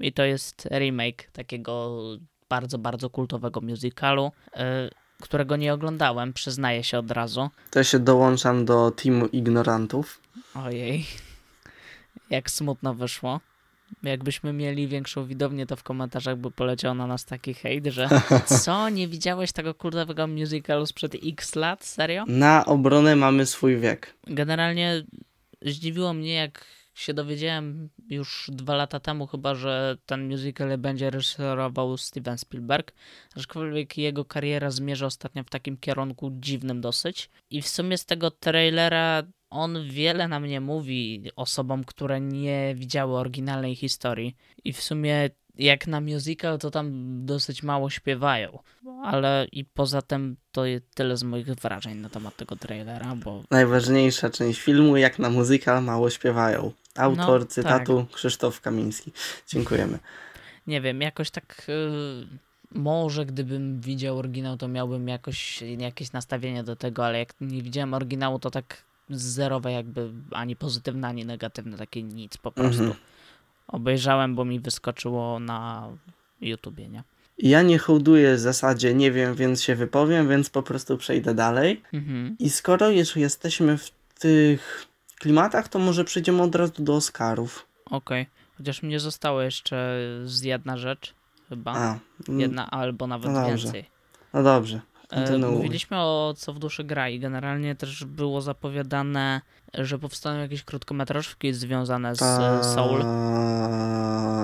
I 0.00 0.12
to 0.12 0.24
jest 0.24 0.68
remake 0.70 1.30
takiego 1.32 2.00
bardzo, 2.48 2.78
bardzo 2.78 3.10
kultowego 3.10 3.60
musicalu, 3.60 4.32
e, 4.52 4.90
którego 5.20 5.56
nie 5.56 5.74
oglądałem, 5.74 6.32
przyznaję 6.32 6.84
się 6.84 6.98
od 6.98 7.10
razu. 7.10 7.50
To 7.70 7.78
ja 7.78 7.84
się 7.84 7.98
dołączam 7.98 8.64
do 8.64 8.90
teamu 8.90 9.26
ignorantów. 9.26 10.20
Ojej. 10.54 11.06
Jak 12.30 12.50
smutno 12.50 12.94
wyszło. 12.94 13.40
Jakbyśmy 14.02 14.52
mieli 14.52 14.88
większą 14.88 15.26
widownię, 15.26 15.66
to 15.66 15.76
w 15.76 15.82
komentarzach 15.82 16.36
by 16.36 16.50
poleciał 16.50 16.94
na 16.94 17.06
nas 17.06 17.24
taki 17.24 17.54
hejt, 17.54 17.86
że 17.86 18.08
co, 18.64 18.88
nie 18.88 19.08
widziałeś 19.08 19.52
tego 19.52 19.74
kurdowego 19.74 20.26
musicalu 20.26 20.86
sprzed 20.86 21.16
x 21.24 21.54
lat? 21.54 21.84
Serio? 21.84 22.24
Na 22.26 22.64
obronę 22.64 23.16
mamy 23.16 23.46
swój 23.46 23.76
wiek. 23.76 24.14
Generalnie 24.26 25.04
zdziwiło 25.62 26.12
mnie, 26.12 26.34
jak 26.34 26.64
się 26.94 27.14
dowiedziałem 27.14 27.88
już 28.08 28.50
dwa 28.52 28.74
lata 28.74 29.00
temu 29.00 29.26
chyba, 29.26 29.54
że 29.54 29.96
ten 30.06 30.28
musical 30.28 30.78
będzie 30.78 31.10
reżyserował 31.10 31.96
Steven 31.96 32.38
Spielberg, 32.38 32.92
aczkolwiek 33.36 33.98
jego 33.98 34.24
kariera 34.24 34.70
zmierza 34.70 35.06
ostatnio 35.06 35.44
w 35.44 35.50
takim 35.50 35.76
kierunku 35.76 36.30
dziwnym 36.34 36.80
dosyć. 36.80 37.30
I 37.50 37.62
w 37.62 37.68
sumie 37.68 37.98
z 37.98 38.04
tego 38.04 38.30
trailera 38.30 39.22
on 39.50 39.88
wiele 39.88 40.28
nam 40.28 40.46
nie 40.46 40.60
mówi 40.60 41.30
osobom, 41.36 41.84
które 41.84 42.20
nie 42.20 42.74
widziały 42.74 43.18
oryginalnej 43.18 43.76
historii. 43.76 44.36
I 44.64 44.72
w 44.72 44.82
sumie 44.82 45.30
jak 45.58 45.86
na 45.86 46.00
musical, 46.00 46.58
to 46.58 46.70
tam 46.70 46.90
dosyć 47.26 47.62
mało 47.62 47.90
śpiewają. 47.90 48.58
Ale 49.02 49.46
i 49.52 49.64
poza 49.64 50.02
tym 50.02 50.36
to 50.52 50.62
tyle 50.94 51.16
z 51.16 51.22
moich 51.22 51.46
wrażeń 51.46 51.98
na 51.98 52.08
temat 52.08 52.36
tego 52.36 52.56
trailera, 52.56 53.16
bo 53.16 53.42
Najważniejsza 53.50 54.30
część 54.30 54.60
filmu, 54.60 54.96
jak 54.96 55.18
na 55.18 55.30
muzyka, 55.30 55.80
mało 55.80 56.10
śpiewają. 56.10 56.72
Autor 56.96 57.40
No, 57.40 57.46
cytatu 57.46 58.06
Krzysztof 58.12 58.60
Kamiński. 58.60 59.12
Dziękujemy. 59.48 59.98
nie 60.66 60.80
wiem, 60.80 61.00
jakoś 61.00 61.30
tak 61.30 61.66
y, 61.68 62.78
może 62.78 63.26
gdybym 63.26 63.80
widział 63.80 64.18
oryginał, 64.18 64.56
to 64.56 64.68
miałbym 64.68 65.08
jakoś 65.08 65.62
jakieś 65.62 66.12
nastawienie 66.12 66.64
do 66.64 66.76
tego, 66.76 67.06
ale 67.06 67.18
jak 67.18 67.34
nie 67.40 67.62
widziałem 67.62 67.94
oryginału, 67.94 68.38
to 68.38 68.50
tak 68.50 68.82
zerowe 69.10 69.72
jakby 69.72 70.10
ani 70.30 70.56
pozytywne, 70.56 71.08
ani 71.08 71.24
negatywne, 71.24 71.76
takie 71.76 72.02
nic 72.02 72.36
po 72.36 72.52
prostu. 72.52 72.82
Mhm. 72.82 73.00
Obejrzałem, 73.68 74.34
bo 74.34 74.44
mi 74.44 74.60
wyskoczyło 74.60 75.40
na 75.40 75.88
YouTubie, 76.40 76.88
nie? 76.88 77.02
Ja 77.38 77.62
nie 77.62 77.78
hołduję 77.78 78.34
w 78.34 78.38
zasadzie, 78.40 78.94
nie 78.94 79.12
wiem, 79.12 79.34
więc 79.34 79.62
się 79.62 79.74
wypowiem, 79.74 80.28
więc 80.28 80.50
po 80.50 80.62
prostu 80.62 80.98
przejdę 80.98 81.34
dalej. 81.34 81.82
Mhm. 81.92 82.36
I 82.38 82.50
skoro 82.50 82.90
już 82.90 83.16
jesteśmy 83.16 83.78
w 83.78 83.90
tych 84.18 84.86
klimatach, 85.18 85.68
to 85.68 85.78
może 85.78 86.04
przejdziemy 86.04 86.42
od 86.42 86.54
razu 86.54 86.82
do 86.82 86.94
Oscarów. 86.94 87.66
Okej. 87.86 88.26
Chociaż 88.58 88.82
mnie 88.82 89.00
zostało 89.00 89.42
jeszcze 89.42 89.98
z 90.24 90.42
jedna 90.42 90.76
rzecz, 90.76 91.14
chyba. 91.48 91.72
A, 91.72 91.98
mm, 92.28 92.40
Jedna 92.40 92.70
albo 92.70 93.06
nawet 93.06 93.32
no 93.32 93.46
więcej. 93.46 93.84
no 94.32 94.42
dobrze. 94.42 94.80
E. 95.10 95.38
Mówiliśmy 95.38 95.96
o 95.96 96.34
Co 96.36 96.52
w 96.52 96.58
duszy 96.58 96.84
gra 96.84 97.08
i 97.08 97.20
generalnie 97.20 97.74
też 97.76 98.04
było 98.04 98.40
zapowiadane, 98.40 99.40
że 99.74 99.98
powstaną 99.98 100.40
jakieś 100.40 100.64
krótkometrażki 100.64 101.52
związane 101.52 102.16
z 102.16 102.22
e, 102.22 102.64
Soul. 102.64 103.00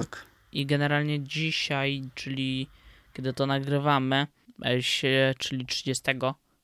Tak. 0.01 0.27
I 0.53 0.67
generalnie 0.67 1.21
dzisiaj, 1.21 2.03
czyli 2.15 2.69
kiedy 3.13 3.33
to 3.33 3.47
nagrywamy, 3.47 4.27
e, 4.67 4.83
się, 4.83 5.35
czyli 5.39 5.67
30 5.67 6.05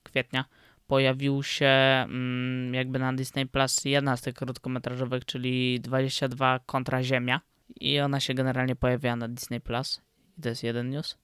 kwietnia, 0.03 0.45
pojawił 0.87 1.43
się 1.43 1.65
mm, 1.65 2.73
jakby 2.73 2.99
na 2.99 3.13
Disney 3.13 3.45
Plus 3.45 3.85
jedna 3.85 4.17
z 4.17 4.21
tych 4.21 4.35
krótkometrażowych, 4.35 5.25
czyli 5.25 5.79
22 5.79 6.59
kontra 6.59 7.03
Ziemia. 7.03 7.41
I 7.79 7.99
ona 7.99 8.19
się 8.19 8.33
generalnie 8.33 8.75
pojawiła 8.75 9.15
na 9.15 9.27
Disney 9.27 9.61
Plus. 9.61 10.01
I 10.37 10.41
to 10.41 10.49
jest 10.49 10.63
jeden 10.63 10.89
news. 10.89 11.17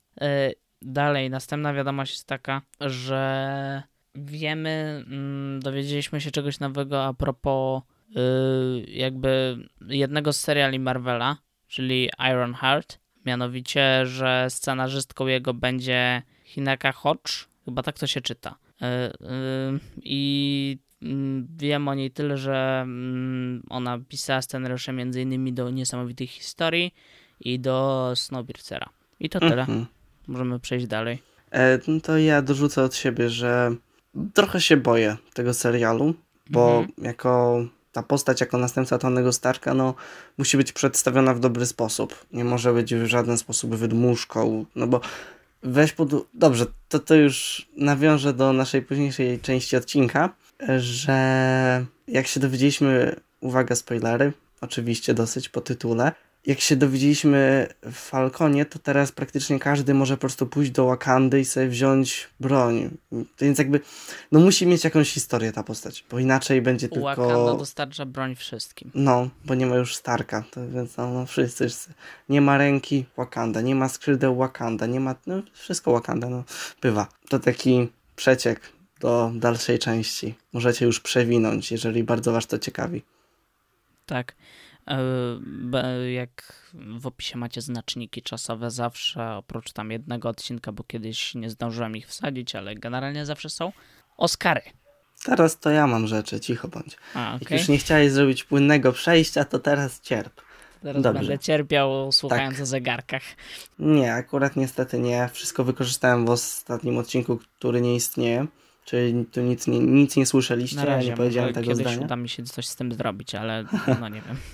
Dalej, 0.81 1.29
następna 1.29 1.73
wiadomość 1.73 2.11
jest 2.11 2.27
taka, 2.27 2.61
że 2.79 3.83
wiemy, 4.15 5.03
mm, 5.07 5.59
dowiedzieliśmy 5.59 6.21
się 6.21 6.31
czegoś 6.31 6.59
nowego 6.59 7.05
a 7.05 7.13
propos 7.13 7.83
y, 8.09 8.91
jakby 8.91 9.57
jednego 9.87 10.33
z 10.33 10.39
seriali 10.39 10.79
Marvela, 10.79 11.37
czyli 11.67 12.09
Iron 12.31 12.53
Heart. 12.53 12.99
Mianowicie, 13.25 14.05
że 14.05 14.45
scenarzystką 14.49 15.27
jego 15.27 15.53
będzie 15.53 16.21
Hineka 16.43 16.91
Hodge, 16.91 17.47
chyba 17.65 17.83
tak 17.83 17.99
to 17.99 18.07
się 18.07 18.21
czyta. 18.21 18.55
Y, 18.81 18.85
y, 18.85 19.79
I 20.03 20.77
mm, 21.01 21.47
wiem 21.57 21.87
o 21.87 21.93
niej 21.93 22.11
tyle, 22.11 22.37
że 22.37 22.79
mm, 22.83 23.63
ona 23.69 23.99
pisała 24.09 24.41
scenariusze 24.41 24.91
m.in. 24.91 25.55
do 25.55 25.69
Niesamowitych 25.69 26.29
Historii 26.29 26.93
i 27.39 27.59
do 27.59 28.11
Snowpiercera. 28.15 28.89
I 29.19 29.29
to 29.29 29.39
tyle. 29.39 29.61
Mhm. 29.61 29.85
Możemy 30.29 30.59
przejść 30.59 30.87
dalej. 30.87 31.21
E, 31.51 31.79
no 31.87 31.99
to 32.01 32.17
ja 32.17 32.41
dorzucę 32.41 32.83
od 32.83 32.95
siebie, 32.95 33.29
że 33.29 33.75
trochę 34.33 34.61
się 34.61 34.77
boję 34.77 35.17
tego 35.33 35.53
serialu, 35.53 36.13
bo 36.49 36.79
Mhm. 36.79 36.89
jako 36.97 37.63
ta 37.91 38.03
postać, 38.03 38.41
jako 38.41 38.57
następca 38.57 38.97
Tonego 38.97 39.33
Starka, 39.33 39.73
no 39.73 39.93
musi 40.37 40.57
być 40.57 40.71
przedstawiona 40.71 41.33
w 41.33 41.39
dobry 41.39 41.65
sposób. 41.65 42.25
Nie 42.33 42.43
może 42.43 42.73
być 42.73 42.95
w 42.95 43.05
żaden 43.05 43.37
sposób 43.37 43.75
wydmuszką, 43.75 44.65
no 44.75 44.87
bo 44.87 45.01
weź 45.63 45.91
pod... 45.93 46.09
Dobrze, 46.33 46.65
to, 46.89 46.99
to 46.99 47.15
już 47.15 47.67
nawiążę 47.77 48.33
do 48.33 48.53
naszej 48.53 48.81
późniejszej 48.81 49.39
części 49.39 49.75
odcinka, 49.77 50.29
że 50.79 51.85
jak 52.07 52.27
się 52.27 52.39
dowiedzieliśmy, 52.39 53.15
uwaga, 53.39 53.75
spoilery, 53.75 54.33
oczywiście 54.61 55.13
dosyć 55.13 55.49
po 55.49 55.61
tytule, 55.61 56.11
jak 56.45 56.59
się 56.59 56.75
dowiedzieliśmy 56.75 57.67
w 57.81 57.95
Falconie, 57.95 58.65
to 58.65 58.79
teraz 58.79 59.11
praktycznie 59.11 59.59
każdy 59.59 59.93
może 59.93 60.17
po 60.17 60.19
prostu 60.19 60.47
pójść 60.47 60.71
do 60.71 60.85
Wakandy 60.85 61.39
i 61.39 61.45
sobie 61.45 61.67
wziąć 61.67 62.29
broń. 62.39 62.97
Więc 63.39 63.57
jakby, 63.57 63.79
no 64.31 64.39
musi 64.39 64.67
mieć 64.67 64.83
jakąś 64.83 65.11
historię 65.11 65.51
ta 65.51 65.63
postać, 65.63 66.05
bo 66.11 66.19
inaczej 66.19 66.61
będzie 66.61 66.89
tylko... 66.89 67.03
Wakanda 67.03 67.53
dostarcza 67.53 68.05
broń 68.05 68.35
wszystkim. 68.35 68.91
No, 68.95 69.29
bo 69.45 69.55
nie 69.55 69.65
ma 69.65 69.75
już 69.75 69.95
Starka, 69.95 70.43
to, 70.51 70.69
więc 70.69 70.97
no, 70.97 71.13
no 71.13 71.25
wszyscy, 71.25 71.65
wszyscy. 71.65 71.93
Nie 72.29 72.41
ma 72.41 72.57
ręki 72.57 73.05
Wakanda, 73.17 73.61
nie 73.61 73.75
ma 73.75 73.89
skrzydeł 73.89 74.35
Wakanda, 74.35 74.85
nie 74.85 74.99
ma, 74.99 75.15
no 75.27 75.41
wszystko 75.53 75.91
Wakanda, 75.91 76.29
no 76.29 76.43
bywa. 76.81 77.07
To 77.29 77.39
taki 77.39 77.87
przeciek 78.15 78.61
do 78.99 79.31
dalszej 79.35 79.79
części. 79.79 80.35
Możecie 80.53 80.85
już 80.85 80.99
przewinąć, 80.99 81.71
jeżeli 81.71 82.03
bardzo 82.03 82.31
was 82.31 82.47
to 82.47 82.59
ciekawi. 82.59 83.01
Tak. 84.05 84.35
Be- 85.41 86.11
Jak 86.11 86.63
w 86.99 87.07
opisie 87.07 87.37
macie 87.37 87.61
znaczniki 87.61 88.21
czasowe 88.21 88.71
zawsze, 88.71 89.29
oprócz 89.35 89.71
tam 89.73 89.91
jednego 89.91 90.29
odcinka, 90.29 90.71
bo 90.71 90.83
kiedyś 90.83 91.35
nie 91.35 91.49
zdążyłem 91.49 91.97
ich 91.97 92.07
wsadzić, 92.07 92.55
ale 92.55 92.75
generalnie 92.75 93.25
zawsze 93.25 93.49
są. 93.49 93.71
Oscary. 94.17 94.61
Teraz 95.25 95.59
to 95.59 95.69
ja 95.69 95.87
mam 95.87 96.07
rzeczy, 96.07 96.39
cicho 96.39 96.67
bądź. 96.67 96.97
A, 97.13 97.33
Jak 97.33 97.41
okej. 97.41 97.57
już 97.57 97.67
nie 97.67 97.77
chciałeś 97.77 98.11
zrobić 98.11 98.43
płynnego 98.43 98.91
przejścia, 98.93 99.45
to 99.45 99.59
teraz 99.59 100.01
cierp. 100.01 100.41
Teraz 100.81 101.03
dobrze. 101.03 101.19
będę 101.19 101.39
cierpiał 101.39 102.11
słuchając 102.11 102.55
Tak. 102.55 102.63
o 102.63 102.65
zegarkach. 102.65 103.21
Nie, 103.79 104.13
akurat 104.13 104.55
niestety 104.55 104.99
nie. 104.99 105.29
Wszystko 105.33 105.63
wykorzystałem 105.63 106.25
w 106.25 106.29
ostatnim 106.29 106.97
odcinku, 106.97 107.39
który 107.57 107.81
nie 107.81 107.95
istnieje. 107.95 108.45
Czyli 108.85 109.25
tu 109.25 109.41
nic 109.41 109.67
nie, 109.67 109.79
nic 109.79 110.15
nie 110.15 110.25
słyszeliście, 110.25 110.75
Na 110.75 110.81
ja 110.83 110.87
razie, 110.95 111.09
nie 111.09 111.17
powiedziałem 111.17 111.53
tego 111.53 111.67
kiedyś 111.67 111.83
zdania. 111.87 112.05
uda 112.05 112.15
mi 112.15 112.29
się 112.29 112.43
coś 112.43 112.67
z 112.67 112.75
tym 112.75 112.93
zrobić, 112.93 113.35
ale 113.35 113.65
no 114.01 114.09
nie 114.09 114.21
wiem. 114.21 114.37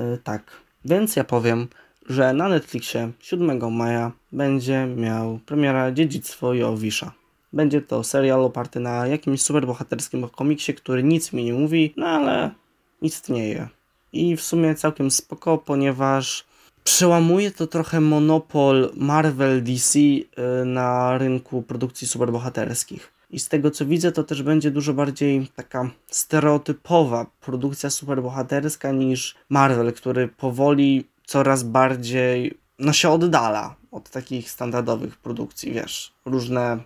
Y, 0.00 0.18
tak. 0.24 0.42
Więc 0.84 1.16
ja 1.16 1.24
powiem, 1.24 1.68
że 2.08 2.32
na 2.32 2.48
Netflixie 2.48 3.12
7 3.20 3.72
maja 3.72 4.12
będzie 4.32 4.86
miał 4.86 5.38
premiera 5.46 5.92
Dziedzictwo 5.92 6.54
Jowisza. 6.54 7.12
będzie 7.52 7.82
to 7.82 8.04
serial 8.04 8.44
oparty 8.44 8.80
na 8.80 9.06
jakimś 9.06 9.42
superbohaterskim 9.42 10.28
komiksie, 10.28 10.74
który 10.74 11.02
nic 11.02 11.32
mi 11.32 11.44
nie 11.44 11.52
mówi, 11.52 11.94
no 11.96 12.06
ale 12.06 12.50
istnieje. 13.02 13.68
I 14.12 14.36
w 14.36 14.42
sumie 14.42 14.74
całkiem 14.74 15.10
spoko, 15.10 15.58
ponieważ 15.58 16.44
przełamuje 16.84 17.50
to 17.50 17.66
trochę 17.66 18.00
monopol 18.00 18.90
Marvel 18.96 19.62
DC 19.62 19.98
y, 19.98 20.24
na 20.64 21.18
rynku 21.18 21.62
produkcji 21.62 22.06
superbohaterskich. 22.08 23.17
I 23.30 23.38
z 23.38 23.48
tego 23.48 23.70
co 23.70 23.86
widzę, 23.86 24.12
to 24.12 24.24
też 24.24 24.42
będzie 24.42 24.70
dużo 24.70 24.94
bardziej 24.94 25.48
taka 25.56 25.90
stereotypowa 26.06 27.26
produkcja 27.40 27.90
superbohaterska 27.90 28.92
niż 28.92 29.34
Marvel, 29.48 29.92
który 29.92 30.28
powoli 30.28 31.04
coraz 31.26 31.62
bardziej 31.62 32.58
no 32.78 32.92
się 32.92 33.10
oddala 33.10 33.76
od 33.90 34.10
takich 34.10 34.50
standardowych 34.50 35.16
produkcji, 35.16 35.72
wiesz, 35.72 36.12
różne 36.24 36.78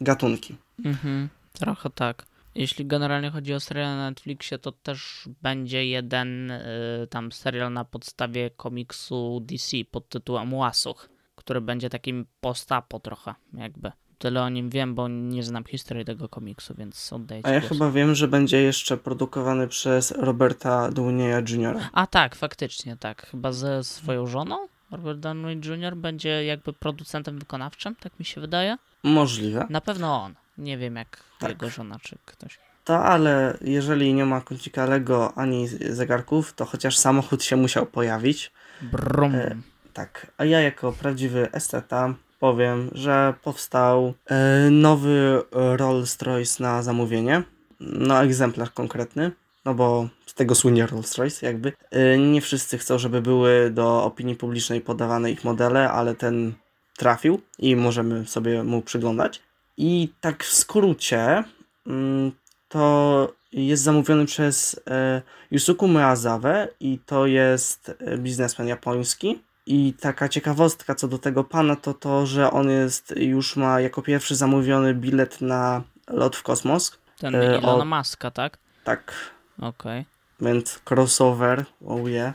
gatunki. 0.00 0.56
Mhm, 0.84 1.28
trochę 1.52 1.90
tak. 1.90 2.26
Jeśli 2.54 2.86
generalnie 2.86 3.30
chodzi 3.30 3.54
o 3.54 3.60
serial 3.60 3.96
na 3.96 4.10
Netflixie, 4.10 4.58
to 4.58 4.72
też 4.72 5.28
będzie 5.42 5.86
jeden 5.86 6.50
y, 6.50 6.62
tam 7.10 7.32
serial 7.32 7.72
na 7.72 7.84
podstawie 7.84 8.50
komiksu 8.50 9.40
DC 9.40 9.76
pod 9.90 10.08
tytułem 10.08 10.54
Łasuch, 10.54 11.08
który 11.36 11.60
będzie 11.60 11.90
takim 11.90 12.26
postapo 12.40 13.00
trochę, 13.00 13.34
jakby. 13.54 13.92
Tyle 14.20 14.42
o 14.42 14.48
nim 14.48 14.70
wiem, 14.70 14.94
bo 14.94 15.08
nie 15.08 15.42
znam 15.42 15.64
historii 15.64 16.04
tego 16.04 16.28
komiksu, 16.28 16.74
więc 16.78 17.12
oddaję 17.12 17.40
A 17.44 17.50
ja 17.50 17.60
głos. 17.60 17.72
chyba 17.72 17.90
wiem, 17.90 18.14
że 18.14 18.28
będzie 18.28 18.62
jeszcze 18.62 18.96
produkowany 18.96 19.68
przez 19.68 20.10
Roberta 20.10 20.90
Downeya 20.90 21.42
Jr. 21.48 21.76
A 21.92 22.06
tak, 22.06 22.34
faktycznie 22.36 22.96
tak. 22.96 23.26
Chyba 23.26 23.52
ze 23.52 23.84
swoją 23.84 24.26
żoną? 24.26 24.68
Robert 24.90 25.18
Downey 25.20 25.60
Jr. 25.64 25.96
będzie 25.96 26.44
jakby 26.44 26.72
producentem 26.72 27.38
wykonawczym, 27.38 27.94
tak 28.00 28.18
mi 28.18 28.24
się 28.24 28.40
wydaje. 28.40 28.76
Możliwe. 29.02 29.66
Na 29.70 29.80
pewno 29.80 30.22
on. 30.22 30.34
Nie 30.58 30.78
wiem 30.78 30.96
jak 30.96 31.22
Tak. 31.38 31.48
jego 31.50 31.70
żona 31.70 31.96
czy 32.02 32.16
ktoś. 32.26 32.58
To, 32.84 33.04
ale 33.04 33.58
jeżeli 33.60 34.14
nie 34.14 34.24
ma 34.24 34.40
kącika 34.40 34.86
Lego 34.86 35.32
ani 35.38 35.68
zegarków, 35.68 36.52
to 36.52 36.64
chociaż 36.64 36.96
samochód 36.98 37.44
się 37.44 37.56
musiał 37.56 37.86
pojawić. 37.86 38.52
Brum. 38.82 39.34
E, 39.34 39.56
Tak, 39.92 40.32
a 40.38 40.44
ja 40.44 40.60
jako 40.60 40.92
prawdziwy 40.92 41.48
esteta 41.52 42.14
powiem, 42.40 42.90
że 42.92 43.34
powstał 43.42 44.14
e, 44.26 44.70
nowy 44.70 45.42
Rolls-Royce 45.52 46.60
na 46.60 46.82
zamówienie. 46.82 47.42
No, 47.80 48.22
egzemplarz 48.22 48.70
konkretny, 48.70 49.30
no 49.64 49.74
bo 49.74 50.08
z 50.26 50.34
tego 50.34 50.54
słynie 50.54 50.86
Rolls-Royce 50.86 51.44
jakby. 51.44 51.72
E, 51.90 52.18
nie 52.18 52.40
wszyscy 52.40 52.78
chcą, 52.78 52.98
żeby 52.98 53.22
były 53.22 53.70
do 53.70 54.04
opinii 54.04 54.36
publicznej 54.36 54.80
podawane 54.80 55.30
ich 55.30 55.44
modele, 55.44 55.90
ale 55.90 56.14
ten 56.14 56.52
trafił 56.96 57.40
i 57.58 57.76
możemy 57.76 58.26
sobie 58.26 58.62
mu 58.64 58.82
przyglądać. 58.82 59.42
I 59.76 60.08
tak 60.20 60.44
w 60.44 60.54
skrócie, 60.54 61.44
mm, 61.86 62.32
to 62.68 63.32
jest 63.52 63.82
zamówiony 63.82 64.26
przez 64.26 64.80
e, 64.86 65.22
Yusuku 65.50 65.88
Meazawe 65.88 66.68
i 66.80 66.98
to 67.06 67.26
jest 67.26 67.94
biznesmen 68.18 68.68
japoński. 68.68 69.42
I 69.66 69.92
taka 70.00 70.28
ciekawostka 70.28 70.94
co 70.94 71.08
do 71.08 71.18
tego 71.18 71.44
pana 71.44 71.76
to 71.76 71.94
to, 71.94 72.26
że 72.26 72.50
on 72.50 72.70
jest 72.70 73.14
już 73.16 73.56
ma 73.56 73.80
jako 73.80 74.02
pierwszy 74.02 74.36
zamówiony 74.36 74.94
bilet 74.94 75.40
na 75.40 75.82
lot 76.08 76.36
w 76.36 76.42
kosmos. 76.42 76.98
Ten 77.18 77.34
e, 77.34 77.58
Ilona 77.58 77.84
Maska, 77.84 78.30
tak? 78.30 78.58
Tak, 78.84 79.12
Okej. 79.60 80.04
więc 80.40 80.80
crossover, 80.90 81.64
oh 81.86 82.08
yeah. 82.10 82.34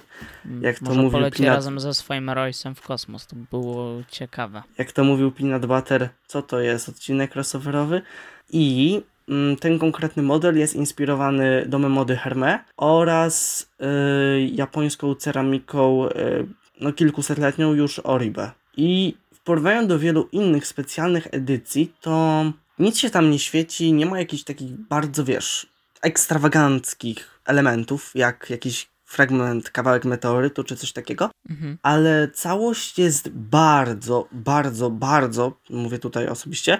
Jak 0.61 0.79
to 0.79 0.85
Może 0.85 1.01
mówił 1.01 1.11
poleci 1.11 1.43
Pinat- 1.43 1.55
razem 1.55 1.79
ze 1.79 1.93
swoim 1.93 2.29
Royce'em 2.29 2.75
w 2.75 2.81
kosmos. 2.81 3.27
To 3.27 3.35
by 3.35 3.45
było 3.49 4.01
ciekawe. 4.09 4.63
Jak 4.77 4.91
to 4.91 5.03
mówił 5.03 5.31
Peanut 5.31 5.65
Butter, 5.65 6.09
co 6.27 6.41
to 6.41 6.59
jest 6.59 6.89
odcinek 6.89 7.31
crossoverowy? 7.35 8.01
I 8.49 9.01
mm, 9.29 9.55
ten 9.55 9.79
konkretny 9.79 10.23
model 10.23 10.57
jest 10.57 10.75
inspirowany 10.75 11.65
domem 11.67 11.91
mody 11.91 12.15
Hermé 12.15 12.59
oraz 12.77 13.61
y, 13.81 14.41
japońską 14.51 15.15
ceramiką 15.15 16.09
y, 16.09 16.47
no, 16.81 16.93
kilkusetletnią 16.93 17.73
już 17.73 17.99
Oribe. 17.99 18.51
I 18.77 19.15
w 19.33 19.39
porównaniu 19.39 19.88
do 19.88 19.99
wielu 19.99 20.29
innych 20.31 20.67
specjalnych 20.67 21.27
edycji, 21.31 21.93
to 22.01 22.45
nic 22.79 22.97
się 22.97 23.09
tam 23.09 23.31
nie 23.31 23.39
świeci, 23.39 23.93
nie 23.93 24.05
ma 24.05 24.19
jakichś 24.19 24.43
takich 24.43 24.71
bardzo, 24.71 25.25
wiesz, 25.25 25.67
ekstrawaganckich 26.01 27.39
elementów, 27.45 28.11
jak 28.15 28.49
jakiś 28.49 28.88
fragment, 29.05 29.69
kawałek 29.69 30.05
meteorytu 30.05 30.63
czy 30.63 30.75
coś 30.75 30.91
takiego, 30.91 31.29
Mhm. 31.49 31.77
ale 31.81 32.27
całość 32.33 32.99
jest 32.99 33.29
bardzo, 33.29 34.27
bardzo, 34.31 34.89
bardzo, 34.89 35.57
mówię 35.69 35.99
tutaj 35.99 36.27
osobiście, 36.27 36.73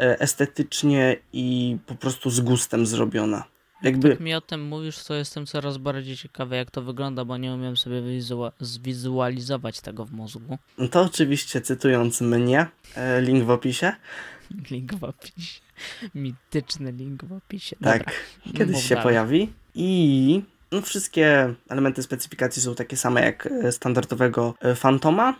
e, 0.00 0.20
estetycznie 0.20 1.16
i 1.32 1.76
po 1.86 1.94
prostu 1.94 2.30
z 2.30 2.40
gustem 2.40 2.86
zrobiona. 2.86 3.44
Jakby, 3.82 4.08
Jak 4.08 4.20
mi 4.20 4.34
o 4.34 4.40
tym 4.40 4.62
mówisz, 4.62 5.04
to 5.04 5.14
jestem 5.14 5.46
coraz 5.46 5.78
bardziej 5.78 6.16
ciekawy, 6.16 6.56
jak 6.56 6.70
to 6.70 6.82
wygląda, 6.82 7.24
bo 7.24 7.36
nie 7.36 7.52
umiem 7.52 7.76
sobie 7.76 8.02
wizua- 8.02 8.52
zwizualizować 8.60 9.80
tego 9.80 10.04
w 10.04 10.12
mózgu. 10.12 10.58
to 10.90 11.02
oczywiście 11.02 11.60
cytując 11.60 12.20
mnie, 12.20 12.66
e, 12.96 13.20
link 13.22 13.44
w 13.44 13.50
opisie, 13.50 13.92
Link 14.70 14.94
w 14.94 15.04
opisie. 15.04 15.60
Mityczny 16.14 16.92
link 16.92 17.24
w 17.24 17.32
opisie. 17.32 17.76
Dobra. 17.80 17.98
tak, 17.98 18.14
kiedyś 18.56 18.74
mów 18.76 18.82
się 18.84 18.94
dalej. 18.94 19.02
pojawi 19.02 19.52
i 19.74 20.42
no, 20.72 20.80
wszystkie 20.82 21.54
elementy 21.68 22.02
specyfikacji 22.02 22.62
są 22.62 22.74
takie 22.74 22.96
same 22.96 23.22
jak 23.22 23.46
e, 23.46 23.72
standardowego 23.72 24.54
e, 24.60 24.74
Fantoma 24.74 25.34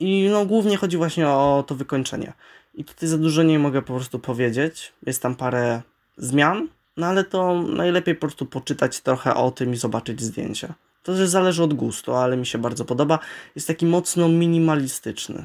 i 0.00 0.28
no 0.30 0.46
głównie 0.46 0.76
chodzi 0.76 0.96
właśnie 0.96 1.28
o 1.28 1.64
to 1.66 1.74
wykończenie. 1.74 2.32
I 2.74 2.84
tutaj 2.84 3.08
za 3.08 3.18
dużo 3.18 3.42
nie 3.42 3.58
mogę 3.58 3.82
po 3.82 3.94
prostu 3.94 4.18
powiedzieć. 4.18 4.92
Jest 5.06 5.22
tam 5.22 5.34
parę 5.36 5.82
zmian, 6.16 6.68
no 6.96 7.06
ale 7.06 7.24
to 7.24 7.62
najlepiej 7.62 8.14
po 8.14 8.20
prostu 8.20 8.46
poczytać 8.46 9.00
trochę 9.00 9.34
o 9.34 9.50
tym 9.50 9.72
i 9.72 9.76
zobaczyć 9.76 10.22
zdjęcia. 10.22 10.74
To 11.02 11.14
też 11.14 11.28
zależy 11.28 11.62
od 11.62 11.74
gustu, 11.74 12.14
ale 12.14 12.36
mi 12.36 12.46
się 12.46 12.58
bardzo 12.58 12.84
podoba. 12.84 13.18
Jest 13.54 13.66
taki 13.66 13.86
mocno 13.86 14.28
minimalistyczny. 14.28 15.44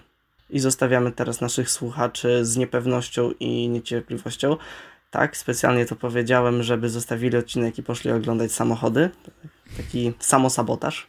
I 0.50 0.60
zostawiamy 0.60 1.12
teraz 1.12 1.42
naszych 1.42 1.72
słuchaczy 1.72 2.46
z 2.46 2.58
niepewnością 2.58 3.32
i 3.40 3.70
niecierpliwością. 3.70 4.58
Tak, 5.12 5.38
specjalnie 5.38 5.86
to 5.86 5.96
powiedziałem, 5.96 6.64
żeby 6.64 6.90
zostawili 6.90 7.38
odcinek 7.38 7.78
i 7.78 7.84
poszli 7.84 8.12
oglądać 8.12 8.52
samochody. 8.52 9.10
Taki 9.78 10.14
samosabotaż. 10.20 11.08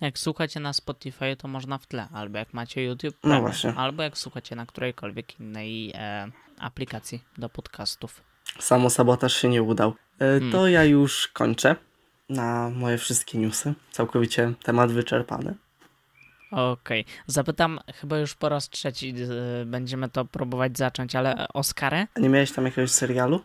Jak 0.00 0.18
słuchacie 0.18 0.60
na 0.60 0.72
Spotify, 0.72 1.36
to 1.38 1.48
można 1.48 1.78
w 1.78 1.86
tle, 1.86 2.08
albo 2.12 2.38
jak 2.38 2.54
macie 2.54 2.84
YouTube, 2.84 3.16
No 3.24 3.40
właśnie. 3.40 3.74
albo 3.76 4.02
jak 4.02 4.18
słuchacie 4.18 4.56
na 4.56 4.66
którejkolwiek 4.66 5.40
innej 5.40 5.92
e, 5.94 6.30
aplikacji 6.58 7.22
do 7.38 7.48
podcastów. 7.48 8.22
Samosabotaż 8.58 9.32
się 9.36 9.48
nie 9.48 9.62
udał. 9.62 9.94
E, 10.18 10.50
To 10.52 10.68
ja 10.68 10.84
już 10.84 11.28
kończę 11.28 11.76
na 12.28 12.70
moje 12.70 12.98
wszystkie 12.98 13.38
newsy. 13.38 13.74
Całkowicie 13.90 14.52
temat 14.62 14.92
wyczerpany. 14.92 15.54
Okej, 16.50 17.04
zapytam 17.26 17.80
chyba 17.94 18.18
już 18.18 18.34
po 18.34 18.48
raz 18.48 18.68
trzeci, 18.70 19.14
e, 19.62 19.64
będziemy 19.64 20.08
to 20.08 20.24
próbować 20.24 20.78
zacząć, 20.78 21.14
ale 21.16 21.48
Oscarę? 21.48 22.06
A 22.14 22.20
nie 22.20 22.28
miałeś 22.28 22.52
tam 22.52 22.64
jakiegoś 22.64 22.90
serialu? 22.90 23.40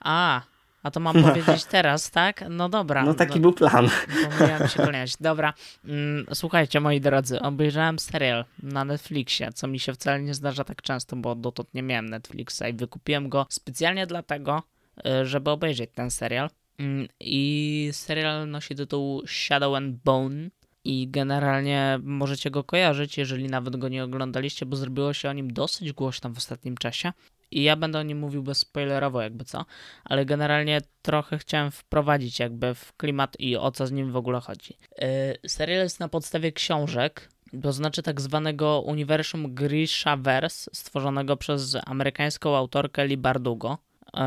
A, 0.00 0.40
a 0.86 0.90
to 0.90 1.00
mam 1.00 1.22
powiedzieć 1.22 1.64
teraz, 1.64 2.10
tak? 2.10 2.44
No 2.50 2.68
dobra. 2.68 3.04
No 3.04 3.14
taki 3.14 3.40
był 3.40 3.52
plan. 3.52 3.88
Pomyliłem 4.30 4.68
się 4.68 4.76
kolejność. 4.76 5.16
Dobra, 5.20 5.54
mm, 5.84 6.26
słuchajcie 6.34 6.80
moi 6.80 7.00
drodzy, 7.00 7.40
obejrzałem 7.40 7.98
serial 7.98 8.44
na 8.62 8.84
Netflixie, 8.84 9.52
co 9.52 9.66
mi 9.66 9.78
się 9.78 9.92
wcale 9.92 10.22
nie 10.22 10.34
zdarza 10.34 10.64
tak 10.64 10.82
często, 10.82 11.16
bo 11.16 11.34
dotąd 11.34 11.74
nie 11.74 11.82
miałem 11.82 12.08
Netflixa 12.08 12.62
i 12.70 12.72
wykupiłem 12.72 13.28
go 13.28 13.46
specjalnie 13.48 14.06
dlatego, 14.06 14.62
y, 14.98 15.26
żeby 15.26 15.50
obejrzeć 15.50 15.90
ten 15.94 16.10
serial. 16.10 16.50
Mm, 16.78 17.08
I 17.20 17.88
serial 17.92 18.50
nosi 18.50 18.74
tytuł 18.74 19.22
Shadow 19.26 19.74
and 19.74 19.96
Bone 20.04 20.48
i 20.84 21.08
generalnie 21.10 21.98
możecie 22.02 22.50
go 22.50 22.64
kojarzyć, 22.64 23.18
jeżeli 23.18 23.46
nawet 23.46 23.76
go 23.76 23.88
nie 23.88 24.04
oglądaliście, 24.04 24.66
bo 24.66 24.76
zrobiło 24.76 25.12
się 25.12 25.30
o 25.30 25.32
nim 25.32 25.52
dosyć 25.52 25.92
głośno 25.92 26.30
w 26.30 26.38
ostatnim 26.38 26.76
czasie. 26.76 27.12
I 27.50 27.62
ja 27.62 27.76
będę 27.76 27.98
o 27.98 28.02
nim 28.02 28.18
mówił 28.18 28.42
bezspoilerowo, 28.42 29.22
jakby 29.22 29.44
co 29.44 29.64
ale 30.04 30.24
generalnie 30.24 30.80
trochę 31.02 31.38
chciałem 31.38 31.70
wprowadzić 31.70 32.38
jakby 32.38 32.74
w 32.74 32.96
klimat 32.96 33.36
i 33.38 33.56
o 33.56 33.70
co 33.70 33.86
z 33.86 33.92
nim 33.92 34.12
w 34.12 34.16
ogóle 34.16 34.40
chodzi. 34.40 34.76
Yy, 34.98 35.08
serial 35.48 35.82
jest 35.82 36.00
na 36.00 36.08
podstawie 36.08 36.52
książek, 36.52 37.28
to 37.62 37.72
znaczy 37.72 38.02
tak 38.02 38.20
zwanego 38.20 38.80
uniwersum 38.80 39.54
Grishaverse, 39.54 40.70
stworzonego 40.74 41.36
przez 41.36 41.76
amerykańską 41.86 42.56
autorkę 42.56 43.06
Lee 43.06 43.16
Bardugo. 43.16 43.78
Yy, 44.14 44.20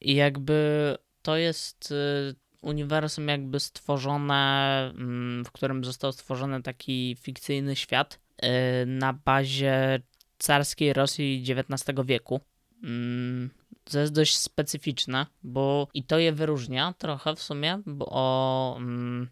I 0.00 0.14
jakby 0.14 0.94
to 1.22 1.36
jest 1.36 1.90
yy, 1.90 2.34
uniwersum 2.62 3.28
jakby 3.28 3.60
stworzone, 3.60 4.92
mm, 4.98 5.44
w 5.44 5.52
którym 5.52 5.84
został 5.84 6.12
stworzony 6.12 6.62
taki 6.62 7.16
fikcyjny 7.20 7.76
świat 7.76 8.20
yy, 8.42 8.48
na 8.86 9.12
bazie 9.12 10.00
carskiej 10.38 10.92
Rosji 10.92 11.44
XIX 11.48 11.98
wieku. 12.04 12.40
Mm, 12.82 13.50
co 13.84 13.98
jest 13.98 14.12
dość 14.12 14.36
specyficzne, 14.36 15.26
bo 15.42 15.88
i 15.94 16.02
to 16.02 16.18
je 16.18 16.32
wyróżnia 16.32 16.94
trochę 16.98 17.34
w 17.34 17.42
sumie, 17.42 17.80
bo 17.86 18.74
mm, 18.78 19.28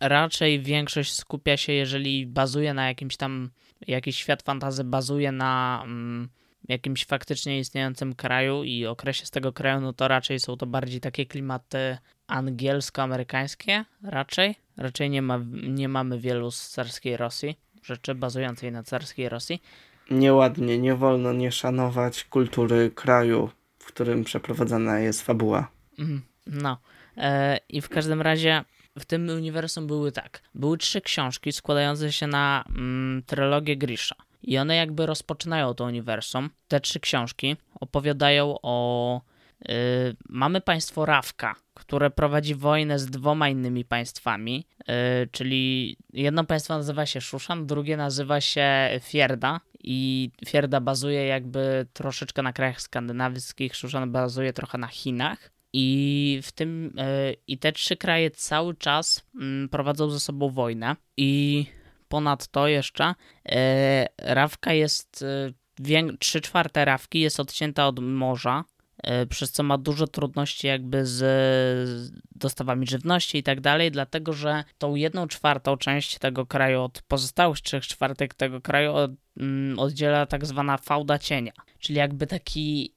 raczej 0.00 0.60
większość 0.60 1.12
skupia 1.12 1.56
się, 1.56 1.72
jeżeli 1.72 2.26
bazuje 2.26 2.74
na 2.74 2.88
jakimś 2.88 3.16
tam, 3.16 3.50
jakiś 3.86 4.16
świat 4.16 4.42
fantazy 4.42 4.84
bazuje 4.84 5.32
na 5.32 5.82
mm, 5.84 6.28
jakimś 6.68 7.04
faktycznie 7.04 7.58
istniejącym 7.58 8.14
kraju 8.14 8.64
i 8.64 8.86
okresie 8.86 9.26
z 9.26 9.30
tego 9.30 9.52
kraju, 9.52 9.80
no 9.80 9.92
to 9.92 10.08
raczej 10.08 10.40
są 10.40 10.56
to 10.56 10.66
bardziej 10.66 11.00
takie 11.00 11.26
klimaty 11.26 11.98
angielsko-amerykańskie, 12.26 13.84
raczej. 14.02 14.54
Raczej 14.76 15.10
nie, 15.10 15.22
ma, 15.22 15.40
nie 15.52 15.88
mamy 15.88 16.18
wielu 16.18 16.50
z 16.50 16.68
carskiej 16.68 17.16
Rosji, 17.16 17.56
rzeczy 17.82 18.14
bazującej 18.14 18.72
na 18.72 18.82
carskiej 18.82 19.28
Rosji. 19.28 19.62
Nieładnie, 20.10 20.78
nie 20.78 20.94
wolno 20.94 21.32
nie 21.32 21.52
szanować 21.52 22.24
kultury 22.24 22.90
kraju, 22.90 23.50
w 23.78 23.86
którym 23.86 24.24
przeprowadzana 24.24 24.98
jest 24.98 25.22
fabuła. 25.22 25.68
Mhm, 25.98 26.22
no. 26.46 26.78
E, 27.16 27.58
I 27.68 27.80
w 27.80 27.88
każdym 27.88 28.22
razie 28.22 28.64
w 28.98 29.04
tym 29.04 29.28
uniwersum 29.28 29.86
były 29.86 30.12
tak. 30.12 30.42
Były 30.54 30.78
trzy 30.78 31.00
książki 31.00 31.52
składające 31.52 32.12
się 32.12 32.26
na 32.26 32.64
mm, 32.68 33.22
trylogię 33.26 33.76
Grisha. 33.76 34.16
I 34.42 34.58
one 34.58 34.76
jakby 34.76 35.06
rozpoczynają 35.06 35.74
to 35.74 35.84
uniwersum. 35.84 36.50
Te 36.68 36.80
trzy 36.80 37.00
książki 37.00 37.56
opowiadają 37.80 38.56
o. 38.62 39.20
Yy, 39.68 39.74
mamy 40.28 40.60
państwo 40.60 41.06
Rawka, 41.06 41.54
które 41.74 42.10
prowadzi 42.10 42.54
wojnę 42.54 42.98
z 42.98 43.06
dwoma 43.06 43.48
innymi 43.48 43.84
państwami, 43.84 44.66
yy, 44.78 44.94
czyli 45.32 45.96
jedno 46.12 46.44
państwo 46.44 46.76
nazywa 46.76 47.06
się 47.06 47.20
Szuszan, 47.20 47.66
drugie 47.66 47.96
nazywa 47.96 48.40
się 48.40 48.68
Fierda 49.02 49.60
i 49.86 50.30
Fierda 50.46 50.80
bazuje 50.80 51.26
jakby 51.26 51.86
troszeczkę 51.92 52.42
na 52.42 52.52
krajach 52.52 52.80
skandynawskich, 52.80 53.76
Szuszan 53.76 54.12
bazuje 54.12 54.52
trochę 54.52 54.78
na 54.78 54.86
Chinach. 54.86 55.50
I 55.72 56.40
w 56.42 56.52
tym 56.52 56.94
yy, 56.96 57.36
i 57.46 57.58
te 57.58 57.72
trzy 57.72 57.96
kraje 57.96 58.30
cały 58.30 58.74
czas 58.74 59.24
mm, 59.34 59.68
prowadzą 59.68 60.10
ze 60.10 60.20
sobą 60.20 60.50
wojnę 60.50 60.96
i 61.16 61.66
ponadto 62.08 62.68
jeszcze 62.68 63.14
e, 63.48 64.06
rawka 64.18 64.72
jest, 64.72 65.24
e, 65.82 66.16
trzy 66.18 66.40
czwarte 66.40 66.84
rawki 66.84 67.20
jest 67.20 67.40
odcięta 67.40 67.86
od 67.86 68.00
morza, 68.00 68.64
e, 68.75 68.75
przez 69.28 69.52
co 69.52 69.62
ma 69.62 69.78
dużo 69.78 70.06
trudności 70.06 70.66
jakby 70.66 71.06
z 71.06 72.12
dostawami 72.34 72.86
żywności 72.86 73.38
i 73.38 73.42
tak 73.42 73.60
dalej, 73.60 73.90
dlatego 73.90 74.32
że 74.32 74.64
tą 74.78 74.94
jedną 74.94 75.28
czwartą 75.28 75.76
część 75.76 76.18
tego 76.18 76.46
kraju 76.46 76.82
od 76.82 77.02
pozostałych 77.02 77.60
trzech 77.60 77.86
czwartek 77.86 78.34
tego 78.34 78.60
kraju 78.60 78.92
mm, 79.36 79.78
oddziela 79.78 80.26
tak 80.26 80.46
zwana 80.46 80.78
fałda 80.78 81.18
cienia, 81.18 81.52
czyli 81.78 81.98
jakby 81.98 82.26
taki, 82.26 82.92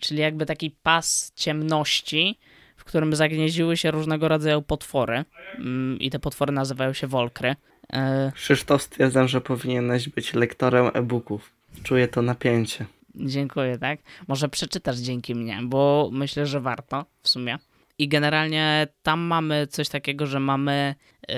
czyli 0.00 0.20
jakby 0.20 0.46
taki 0.46 0.70
pas 0.82 1.32
ciemności, 1.36 2.38
w 2.76 2.84
którym 2.84 3.16
zagnieździły 3.16 3.76
się 3.76 3.90
różnego 3.90 4.28
rodzaju 4.28 4.62
potwory 4.62 5.24
mm, 5.58 5.98
i 5.98 6.10
te 6.10 6.18
potwory 6.18 6.52
nazywają 6.52 6.92
się 6.92 7.06
wolkry. 7.06 7.56
E... 7.92 8.32
Krzysztof 8.34 8.82
stwierdzam, 8.82 9.28
że 9.28 9.40
powinieneś 9.40 10.08
być 10.08 10.34
lektorem 10.34 10.90
e-booków. 10.94 11.52
Czuję 11.82 12.08
to 12.08 12.22
napięcie. 12.22 12.86
Dziękuję, 13.20 13.78
tak? 13.78 14.00
Może 14.28 14.48
przeczytasz 14.48 14.96
dzięki 14.96 15.34
mnie, 15.34 15.58
bo 15.62 16.10
myślę, 16.12 16.46
że 16.46 16.60
warto 16.60 17.06
w 17.22 17.28
sumie. 17.28 17.58
I 17.98 18.08
generalnie 18.08 18.86
tam 19.02 19.20
mamy 19.20 19.66
coś 19.66 19.88
takiego, 19.88 20.26
że 20.26 20.40
mamy 20.40 20.94
yy, 21.28 21.34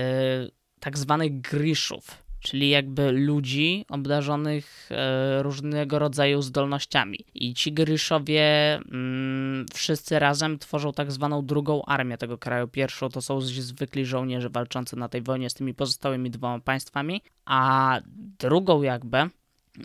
tak 0.80 0.98
zwanych 0.98 1.40
griszów 1.40 2.22
czyli 2.42 2.68
jakby 2.68 3.12
ludzi 3.12 3.84
obdarzonych 3.88 4.88
e, 4.90 5.42
różnego 5.42 5.98
rodzaju 5.98 6.42
zdolnościami. 6.42 7.18
I 7.34 7.54
ci 7.54 7.72
Gryszowie 7.72 8.74
mm, 8.74 9.66
wszyscy 9.74 10.18
razem 10.18 10.58
tworzą 10.58 10.92
tak 10.92 11.12
zwaną 11.12 11.46
drugą 11.46 11.84
armię 11.84 12.18
tego 12.18 12.38
kraju. 12.38 12.68
Pierwszą 12.68 13.08
to 13.08 13.22
są 13.22 13.40
zwykli 13.40 14.06
żołnierze 14.06 14.50
walczący 14.50 14.96
na 14.96 15.08
tej 15.08 15.22
wojnie 15.22 15.50
z 15.50 15.54
tymi 15.54 15.74
pozostałymi 15.74 16.30
dwoma 16.30 16.60
państwami, 16.60 17.22
a 17.44 18.00
drugą 18.38 18.82
jakby 18.82 19.18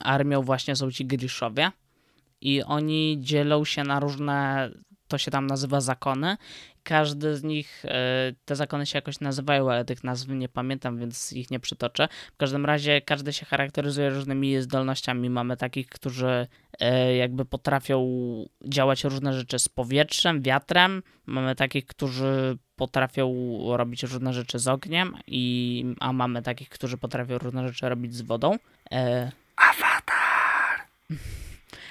armią 0.01 0.41
właśnie 0.41 0.75
są 0.75 0.91
ci 0.91 1.05
Gryszowie. 1.05 1.71
I 2.41 2.63
oni 2.63 3.17
dzielą 3.19 3.65
się 3.65 3.84
na 3.84 4.00
różne 4.00 4.69
to 5.08 5.17
się 5.17 5.32
tam 5.32 5.47
nazywa 5.47 5.82
zakony. 5.82 6.38
Każdy 6.84 7.36
z 7.36 7.43
nich, 7.43 7.86
e, 7.86 8.34
te 8.45 8.56
zakony 8.56 8.86
się 8.86 8.97
jakoś 8.97 9.19
nazywają, 9.19 9.71
ale 9.71 9.86
tych 9.86 10.04
nazw 10.04 10.28
nie 10.30 10.50
pamiętam, 10.50 10.97
więc 10.97 11.34
ich 11.34 11.52
nie 11.52 11.60
przytoczę. 11.60 12.08
W 12.34 12.38
każdym 12.38 12.65
razie 12.65 13.02
każdy 13.02 13.34
się 13.34 13.45
charakteryzuje 13.45 14.10
różnymi 14.10 14.62
zdolnościami. 14.62 15.30
Mamy 15.30 15.58
takich, 15.58 15.89
którzy 15.89 16.47
e, 16.80 17.15
jakby 17.15 17.45
potrafią 17.45 18.06
działać 18.65 19.04
różne 19.04 19.34
rzeczy 19.34 19.60
z 19.60 19.69
powietrzem, 19.69 20.41
wiatrem. 20.41 21.04
Mamy 21.26 21.56
takich, 21.56 21.86
którzy 21.86 22.58
potrafią 22.76 23.34
robić 23.78 24.04
różne 24.04 24.34
rzeczy 24.34 24.60
z 24.60 24.67
ogniem, 24.67 25.17
i, 25.28 25.86
a 26.00 26.13
mamy 26.13 26.41
takich, 26.41 26.69
którzy 26.69 26.97
potrafią 26.97 27.38
różne 27.38 27.67
rzeczy 27.67 27.89
robić 27.89 28.15
z 28.15 28.21
wodą. 28.21 28.56
E... 28.91 29.32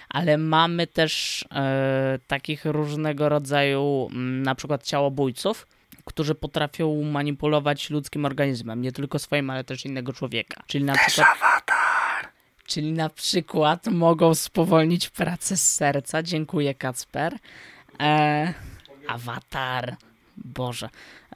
Ale 0.08 0.38
mamy 0.38 0.86
też 0.86 1.44
e, 1.54 2.18
takich 2.26 2.64
różnego 2.64 3.28
rodzaju, 3.28 4.08
mm, 4.10 4.42
na 4.42 4.54
przykład 4.54 4.82
ciałobójców, 4.82 5.66
którzy 6.04 6.34
potrafią 6.34 7.02
manipulować 7.02 7.90
ludzkim 7.90 8.24
organizmem, 8.24 8.82
nie 8.82 8.92
tylko 8.92 9.18
swoim, 9.18 9.50
ale 9.50 9.64
też 9.64 9.84
innego 9.84 10.12
człowieka. 10.12 10.62
Czyli 10.66 10.84
na 10.84 10.94
przykład. 10.94 11.26
Awatar. 11.36 12.28
Czyli 12.66 12.92
na 12.92 13.08
przykład 13.08 13.86
mogą 13.86 14.34
spowolnić 14.34 15.08
pracę 15.08 15.56
z 15.56 15.74
serca. 15.74 16.22
Dziękuję, 16.22 16.74
Kacper. 16.74 17.36
E, 18.00 18.54
awatar. 19.08 19.96
Boże. 20.36 20.88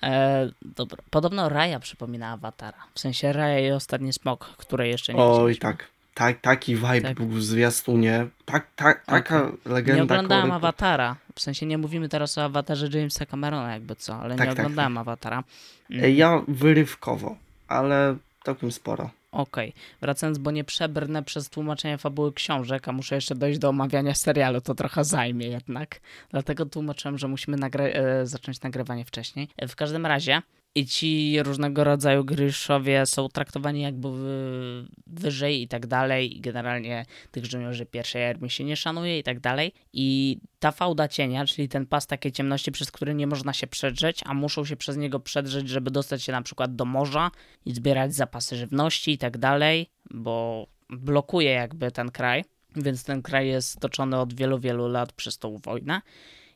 E, 0.03 0.51
dobra. 0.63 1.03
Podobno 1.11 1.49
Raja 1.49 1.81
przypomina 1.81 2.33
awatara. 2.33 2.79
W 2.95 3.01
sensie 3.01 3.33
Raja 3.33 3.69
i 3.69 3.73
ostatni 3.73 4.13
smok, 4.13 4.45
które 4.57 4.89
jeszcze 4.89 5.15
nie 5.15 5.23
Oj, 5.23 5.57
tak 5.57 5.89
tak, 6.15 6.41
taki 6.41 6.77
vibe 6.77 7.01
tak. 7.01 7.17
był 7.17 7.27
w 7.29 7.43
zwiastunie. 7.43 8.27
Tak, 8.45 8.67
tak, 8.77 9.05
taka 9.05 9.43
okay. 9.43 9.59
legenda. 9.65 9.97
Nie 9.97 10.03
oglądałem 10.03 10.43
kory... 10.43 10.55
Awatara. 10.55 11.17
W 11.35 11.41
sensie 11.41 11.67
nie 11.67 11.79
mówimy 11.79 12.09
teraz 12.09 12.39
o 12.39 12.45
awatarze 12.45 12.89
Jamesa 12.99 13.27
Camerona 13.27 13.73
jakby 13.73 13.97
co, 13.97 14.17
ale 14.17 14.37
tak, 14.37 14.49
nie 14.49 14.55
tak, 14.55 14.65
oglądałem 14.65 14.95
tak. 14.95 15.01
Awatara. 15.01 15.45
Mm. 15.91 16.15
Ja 16.15 16.43
wyrywkowo, 16.49 17.37
ale 17.69 18.17
całkiem 18.45 18.73
sporo. 18.73 19.11
Okej, 19.33 19.69
okay. 19.69 19.83
wracając, 20.01 20.39
bo 20.39 20.51
nie 20.51 20.65
przebrnę 20.65 21.23
przez 21.23 21.49
tłumaczenie 21.49 21.99
fabuły 21.99 22.33
książek, 22.33 22.89
a 22.89 22.93
muszę 22.93 23.15
jeszcze 23.15 23.35
dojść 23.35 23.59
do 23.59 23.69
omawiania 23.69 24.15
serialu, 24.15 24.61
to 24.61 24.75
trochę 24.75 25.05
zajmie 25.05 25.47
jednak. 25.47 26.01
Dlatego 26.31 26.67
tłumaczyłem, 26.67 27.19
że 27.19 27.29
musimy 27.29 27.57
nagra 27.57 27.85
e, 27.85 28.27
zacząć 28.27 28.63
nagrywanie 28.63 29.05
wcześniej. 29.05 29.49
W 29.69 29.77
każdym 29.77 30.07
razie, 30.07 30.43
i 30.75 30.87
ci 30.87 31.43
różnego 31.43 31.85
rodzaju 31.85 32.25
gryszowie 32.25 33.07
są 33.07 33.29
traktowani 33.29 33.83
jakby 33.83 34.09
wyżej 35.07 35.63
i 35.63 35.69
tak 35.69 35.87
dalej. 35.87 36.37
I 36.37 36.41
generalnie 36.41 37.07
tych 37.31 37.45
żołnierzy 37.45 37.87
pierwszej 37.87 38.27
armii 38.27 38.51
się 38.51 38.65
nie 38.65 38.77
szanuje 38.77 39.19
i 39.19 39.23
tak 39.23 39.41
dalej. 39.41 39.73
I 39.93 40.39
ta 40.59 40.73
fałda 40.73 41.09
cienia, 41.09 41.47
czyli 41.47 41.69
ten 41.69 41.87
pas 41.87 42.07
takiej 42.07 42.33
ciemności, 42.33 42.73
przez 42.73 42.91
który 42.91 43.15
nie 43.15 43.27
można 43.27 43.53
się 43.53 43.67
przedrzeć, 43.67 44.21
a 44.27 44.35
muszą 44.35 44.65
się 44.65 44.77
przez 44.77 44.97
niego 44.97 45.21
przedrzeć, 45.21 45.69
żeby 45.69 45.91
dostać 45.91 46.23
się 46.23 46.33
na 46.33 46.43
przykład 46.43 46.77
do 46.77 46.85
morza 46.85 47.31
i 47.65 47.75
zbierać 47.75 48.15
zapasy 48.15 48.57
żywności 48.57 49.13
i 49.13 49.19
tak 49.19 49.39
dalej, 49.39 49.91
bo 50.11 50.67
blokuje 50.89 51.51
jakby 51.51 51.91
ten 51.91 52.11
kraj, 52.11 52.45
więc 52.77 53.05
ten 53.05 53.23
kraj 53.23 53.49
jest 53.49 53.81
toczony 53.81 54.19
od 54.19 54.35
wielu, 54.35 54.59
wielu 54.59 54.89
lat 54.89 55.13
przez 55.13 55.39
tą 55.39 55.59
wojnę 55.59 56.01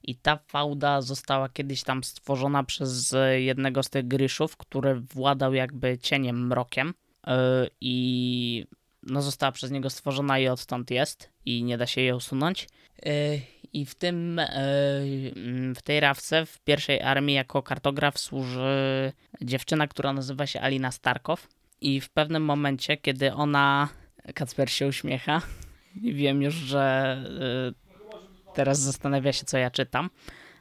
i 0.04 0.14
ta 0.16 0.36
fałda 0.36 1.00
została 1.02 1.48
kiedyś 1.48 1.82
tam 1.82 2.04
stworzona 2.04 2.64
przez 2.64 3.14
jednego 3.36 3.82
z 3.82 3.90
tych 3.90 4.08
gryszów, 4.08 4.56
który 4.56 4.94
władał 4.94 5.54
jakby 5.54 5.98
cieniem, 5.98 6.46
mrokiem 6.46 6.94
yy, 7.26 7.32
i 7.80 8.66
no 9.02 9.22
została 9.22 9.52
przez 9.52 9.70
niego 9.70 9.90
stworzona 9.90 10.38
i 10.38 10.48
odtąd 10.48 10.90
jest 10.90 11.30
i 11.46 11.62
nie 11.62 11.78
da 11.78 11.86
się 11.86 12.00
jej 12.00 12.12
usunąć. 12.12 12.68
Yy, 13.04 13.12
I 13.72 13.86
w 13.86 13.94
tym, 13.94 14.36
yy, 14.36 15.74
w 15.74 15.82
tej 15.84 16.00
rawce, 16.00 16.46
w 16.46 16.58
pierwszej 16.58 17.02
armii 17.02 17.34
jako 17.34 17.62
kartograf 17.62 18.18
służy 18.18 19.12
dziewczyna, 19.42 19.88
która 19.88 20.12
nazywa 20.12 20.46
się 20.46 20.60
Alina 20.60 20.92
Starkow 20.92 21.48
i 21.80 22.00
w 22.00 22.10
pewnym 22.10 22.44
momencie, 22.44 22.96
kiedy 22.96 23.32
ona, 23.32 23.88
Kacper 24.34 24.70
się 24.70 24.86
uśmiecha 24.86 25.42
wiem 26.02 26.42
już, 26.42 26.54
że 26.54 27.16
teraz 28.54 28.80
zastanawia 28.80 29.32
się, 29.32 29.44
co 29.44 29.58
ja 29.58 29.70
czytam, 29.70 30.10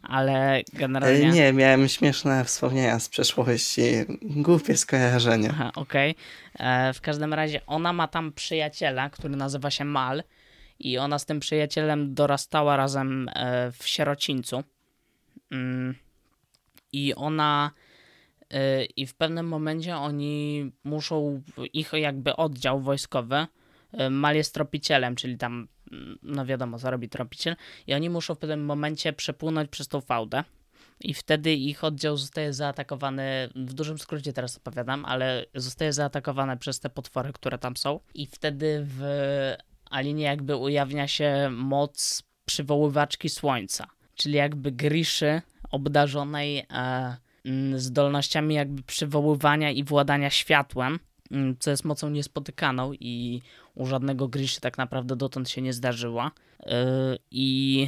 ale 0.03 0.61
generalnie... 0.73 1.29
Nie, 1.29 1.53
miałem 1.53 1.87
śmieszne 1.87 2.45
wspomnienia 2.45 2.99
z 2.99 3.09
przeszłości, 3.09 3.83
głupie 4.21 4.77
skojarzenia. 4.77 5.49
Aha, 5.51 5.71
okej. 5.75 6.15
Okay. 6.55 6.67
E, 6.67 6.93
w 6.93 7.01
każdym 7.01 7.33
razie 7.33 7.65
ona 7.67 7.93
ma 7.93 8.07
tam 8.07 8.33
przyjaciela, 8.33 9.09
który 9.09 9.35
nazywa 9.35 9.71
się 9.71 9.85
Mal 9.85 10.23
i 10.79 10.97
ona 10.97 11.19
z 11.19 11.25
tym 11.25 11.39
przyjacielem 11.39 12.13
dorastała 12.13 12.77
razem 12.77 13.29
e, 13.29 13.71
w 13.71 13.87
sierocińcu. 13.87 14.63
Mm. 15.51 15.95
I 16.91 17.15
ona 17.15 17.71
e, 18.49 18.85
i 18.85 19.07
w 19.07 19.15
pewnym 19.15 19.47
momencie 19.47 19.95
oni 19.95 20.71
muszą, 20.83 21.41
ich 21.73 21.93
jakby 21.93 22.35
oddział 22.35 22.81
wojskowy, 22.81 23.47
Mal 24.09 24.35
jest 24.35 24.53
tropicielem, 24.53 25.15
czyli 25.15 25.37
tam 25.37 25.67
no 26.23 26.45
wiadomo, 26.45 26.79
co 26.79 26.91
robi 26.91 27.09
tropiciel 27.09 27.55
i 27.87 27.93
oni 27.93 28.09
muszą 28.09 28.35
w 28.35 28.37
pewnym 28.37 28.65
momencie 28.65 29.13
przepłynąć 29.13 29.69
przez 29.69 29.87
tą 29.87 30.01
fałdę. 30.01 30.43
I 31.01 31.13
wtedy 31.13 31.53
ich 31.53 31.83
oddział 31.83 32.17
zostaje 32.17 32.53
zaatakowany, 32.53 33.49
w 33.55 33.73
dużym 33.73 33.97
skrócie 33.97 34.33
teraz 34.33 34.57
opowiadam, 34.57 35.05
ale 35.05 35.45
zostaje 35.55 35.93
zaatakowany 35.93 36.57
przez 36.57 36.79
te 36.79 36.89
potwory, 36.89 37.33
które 37.33 37.57
tam 37.57 37.77
są. 37.77 37.99
I 38.13 38.27
wtedy 38.27 38.85
w 38.89 39.03
Alinie 39.89 40.23
jakby 40.23 40.55
ujawnia 40.55 41.07
się 41.07 41.49
moc 41.51 42.23
przywoływaczki 42.45 43.29
słońca, 43.29 43.87
czyli 44.15 44.35
jakby 44.35 44.71
Griszy 44.71 45.41
obdarzonej 45.71 46.65
e, 46.69 47.15
zdolnościami 47.75 48.55
jakby 48.55 48.83
przywoływania 48.83 49.71
i 49.71 49.83
władania 49.83 50.29
światłem, 50.29 50.99
co 51.59 51.71
jest 51.71 51.85
mocą 51.85 52.09
niespotykaną 52.09 52.93
i 52.93 53.41
u 53.75 53.85
żadnego 53.85 54.27
Griszy 54.27 54.61
tak 54.61 54.77
naprawdę 54.77 55.15
dotąd 55.15 55.49
się 55.49 55.61
nie 55.61 55.73
zdarzyła. 55.73 56.31
E, 56.59 56.85
I 57.31 57.87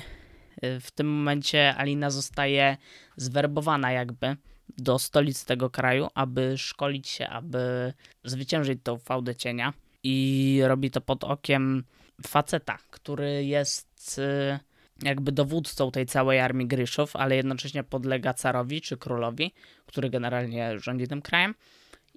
w 0.62 0.92
tym 0.92 1.08
momencie 1.08 1.76
Alina 1.76 2.10
zostaje 2.10 2.78
zwerbowana 3.18 3.92
jakby 3.92 4.38
do 4.78 5.00
stolicy 5.00 5.46
tego 5.46 5.70
kraju, 5.70 6.08
aby 6.14 6.58
szkolić 6.58 7.08
się, 7.08 7.28
aby 7.28 7.94
zwyciężyć 8.24 8.80
tą 8.84 8.98
fałdę 8.98 9.36
cienia. 9.36 9.74
I 10.04 10.60
robi 10.64 10.92
to 10.92 11.02
pod 11.02 11.24
okiem 11.24 11.84
faceta, 12.28 12.78
który 12.90 13.46
jest 13.46 14.20
y, 14.20 14.60
jakby 15.04 15.32
dowódcą 15.32 15.92
tej 15.92 16.06
całej 16.06 16.40
armii 16.40 16.68
Gryszów, 16.68 17.16
ale 17.16 17.36
jednocześnie 17.36 17.84
podlega 17.84 18.34
carowi 18.34 18.82
czy 18.82 18.98
królowi, 18.98 19.54
który 19.86 20.10
generalnie 20.10 20.80
rządzi 20.80 21.08
tym 21.08 21.22
krajem. 21.22 21.56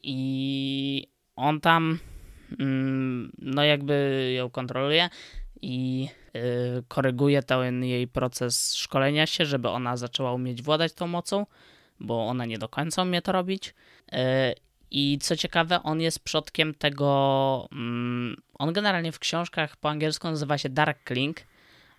I 0.03 1.09
on 1.37 1.61
tam 1.61 1.99
no 3.39 3.65
jakby 3.65 4.29
ją 4.37 4.51
kontroluje 4.51 5.09
i 5.63 6.09
y, 6.37 6.83
koryguje 6.89 7.43
ten 7.43 7.85
jej 7.85 8.09
proces 8.09 8.75
szkolenia 8.75 9.27
się, 9.27 9.47
żeby 9.47 9.69
ona 9.69 9.97
zaczęła 9.97 10.33
umieć 10.33 10.63
władać 10.63 10.93
tą 10.93 11.07
mocą, 11.07 11.47
bo 12.01 12.27
ona 12.27 12.45
nie 12.45 12.59
do 12.59 12.69
końca 12.69 13.03
umie 13.03 13.23
to 13.23 13.33
robić. 13.33 13.75
Y, 14.13 14.17
I 14.91 15.19
co 15.21 15.37
ciekawe, 15.37 15.83
on 15.83 16.01
jest 16.01 16.21
przodkiem 16.21 16.75
tego. 16.75 17.69
Mm, 17.73 18.37
on 18.55 18.73
generalnie 18.73 19.13
w 19.13 19.19
książkach 19.19 19.77
po 19.77 19.91
angielsku 19.91 20.29
nazywa 20.29 20.59
się 20.59 20.69
Darkling, 20.69 21.41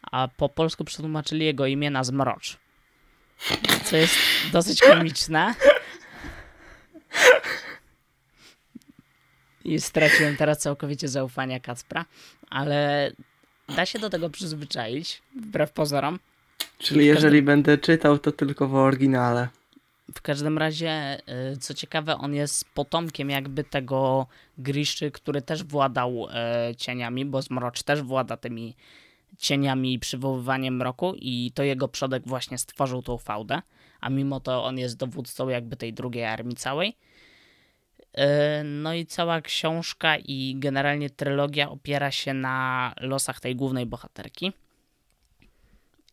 a 0.02 0.28
po 0.38 0.50
polsku 0.50 0.84
przetłumaczyli 0.84 1.46
jego 1.46 1.66
imię 1.66 1.90
na 1.90 2.04
Zmrocz. 2.04 2.58
Co 3.84 3.98
jest 3.98 4.16
dosyć 4.52 4.82
komiczne. 4.82 5.56
I 9.66 9.82
straciłem 9.82 10.38
teraz 10.38 10.60
całkowicie 10.60 11.08
zaufanie 11.08 11.60
Kacpra, 11.60 12.06
ale 12.50 13.12
da 13.76 13.86
się 13.86 14.00
do 14.00 14.10
tego 14.10 14.30
przyzwyczaić, 14.30 15.22
wbrew 15.36 15.72
pozorom. 15.72 16.20
Czyli 16.78 17.06
jeżeli 17.06 17.42
będę 17.42 17.78
czytał, 17.78 18.20
to 18.20 18.32
tylko 18.32 18.68
w 18.68 18.76
oryginale. 18.76 19.48
W 20.16 20.22
każdym 20.22 20.58
razie, 20.58 21.20
y, 21.54 21.58
co 21.58 21.74
ciekawe, 21.74 22.18
on 22.18 22.34
jest 22.34 22.66
potomkiem 22.74 23.30
jakby 23.30 23.64
tego 23.64 24.28
Griszy, 24.58 25.12
który 25.12 25.42
też 25.42 25.64
władał 25.64 26.28
e, 26.30 26.76
cieniami, 26.78 27.26
bo 27.26 27.42
Zmrocz 27.42 27.84
też 27.84 28.02
włada 28.02 28.38
tymi 28.38 28.76
cieniami 29.38 29.94
i 29.94 30.00
przywoływaniem 30.00 30.76
mroku 30.76 31.14
i 31.16 31.52
to 31.56 31.64
jego 31.64 31.88
przodek 31.88 32.24
właśnie 32.26 32.58
stworzył 32.58 33.02
tą 33.02 33.18
fałdę, 33.18 33.62
a 34.02 34.10
mimo 34.10 34.40
to 34.40 34.64
on 34.64 34.78
jest 34.78 34.98
dowódcą 34.98 35.50
jakby 35.50 35.76
tej 35.76 35.94
drugiej 35.94 36.26
armii 36.26 36.56
całej. 36.56 36.98
E, 38.20 38.64
no 38.64 38.94
i 38.94 39.06
cała 39.06 39.42
książka 39.42 40.18
i 40.18 40.56
generalnie 40.58 41.10
trylogia 41.10 41.70
opiera 41.70 42.12
się 42.12 42.34
na 42.34 42.94
losach 43.02 43.40
tej 43.40 43.56
głównej 43.56 43.86
bohaterki. 43.86 44.54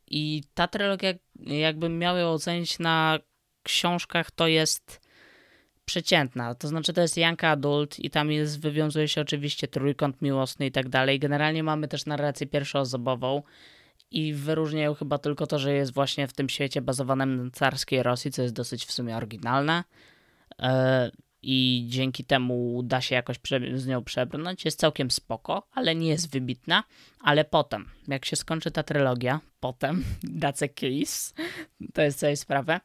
I 0.06 0.42
ta 0.54 0.68
trylogia, 0.68 1.14
jakbym 1.46 1.98
miał 1.98 2.16
ją 2.16 2.28
ocenić 2.28 2.78
na 2.78 3.18
książkach, 3.62 4.30
to 4.30 4.46
jest 4.46 5.00
przeciętna. 5.84 6.54
To 6.54 6.68
znaczy, 6.68 6.92
to 6.92 7.00
jest 7.00 7.16
Janka 7.16 7.50
Adult 7.50 7.98
i 7.98 8.10
tam 8.10 8.30
jest, 8.32 8.60
wywiązuje 8.60 9.08
się 9.08 9.20
oczywiście 9.20 9.68
trójkąt 9.68 10.22
miłosny 10.22 10.66
i 10.66 10.72
tak 10.72 10.88
dalej. 10.88 11.18
Generalnie 11.18 11.62
mamy 11.62 11.88
też 11.88 12.06
narrację 12.06 12.46
pierwszoosobową 12.46 13.42
i 14.10 14.34
wyróżniają 14.34 14.94
chyba 14.94 15.18
tylko 15.18 15.46
to, 15.46 15.58
że 15.58 15.72
jest 15.72 15.94
właśnie 15.94 16.28
w 16.28 16.32
tym 16.32 16.48
świecie 16.48 16.82
bazowanym 16.82 17.44
na 17.44 17.50
carskiej 17.50 18.02
Rosji, 18.02 18.30
co 18.30 18.42
jest 18.42 18.54
dosyć 18.54 18.84
w 18.84 18.92
sumie 18.92 19.16
oryginalne. 19.16 19.84
I 21.48 21.84
dzięki 21.88 22.24
temu 22.24 22.82
da 22.82 23.00
się 23.00 23.14
jakoś 23.14 23.36
z 23.74 23.86
nią 23.86 24.04
przebrnąć. 24.04 24.64
Jest 24.64 24.78
całkiem 24.80 25.10
spoko, 25.10 25.66
ale 25.72 25.94
nie 25.94 26.08
jest 26.08 26.32
wybitna. 26.32 26.84
Ale 27.20 27.44
potem, 27.44 27.88
jak 28.08 28.24
się 28.24 28.36
skończy 28.36 28.70
ta 28.70 28.82
trylogia, 28.82 29.40
potem, 29.60 30.04
that's 30.40 30.64
a 30.64 30.68
case, 30.68 31.34
to 31.94 32.02
jest 32.02 32.18
całej 32.18 32.36
sprawę, 32.36 32.80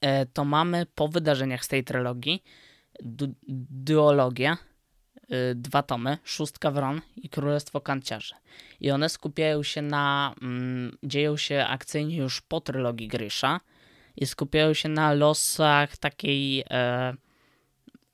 E, 0.00 0.26
to 0.26 0.44
mamy 0.44 0.86
po 0.94 1.08
wydarzeniach 1.08 1.64
z 1.64 1.68
tej 1.68 1.84
trylogii 1.84 2.42
duologię, 3.70 4.56
e, 5.28 5.54
dwa 5.54 5.82
tomy, 5.82 6.18
Szóstka 6.24 6.70
Wron 6.70 7.00
i 7.16 7.28
Królestwo 7.28 7.80
Kanciarzy. 7.80 8.34
I 8.80 8.90
one 8.90 9.08
skupiają 9.08 9.62
się 9.62 9.82
na, 9.82 10.34
mm, 10.42 10.98
dzieją 11.02 11.36
się 11.36 11.64
akcyjnie 11.68 12.16
już 12.16 12.40
po 12.40 12.60
trylogii 12.60 13.08
Grysza 13.08 13.60
i 14.16 14.26
skupiają 14.26 14.74
się 14.74 14.88
na 14.88 15.12
losach 15.12 15.96
takiej 15.96 16.64
e, 16.70 17.14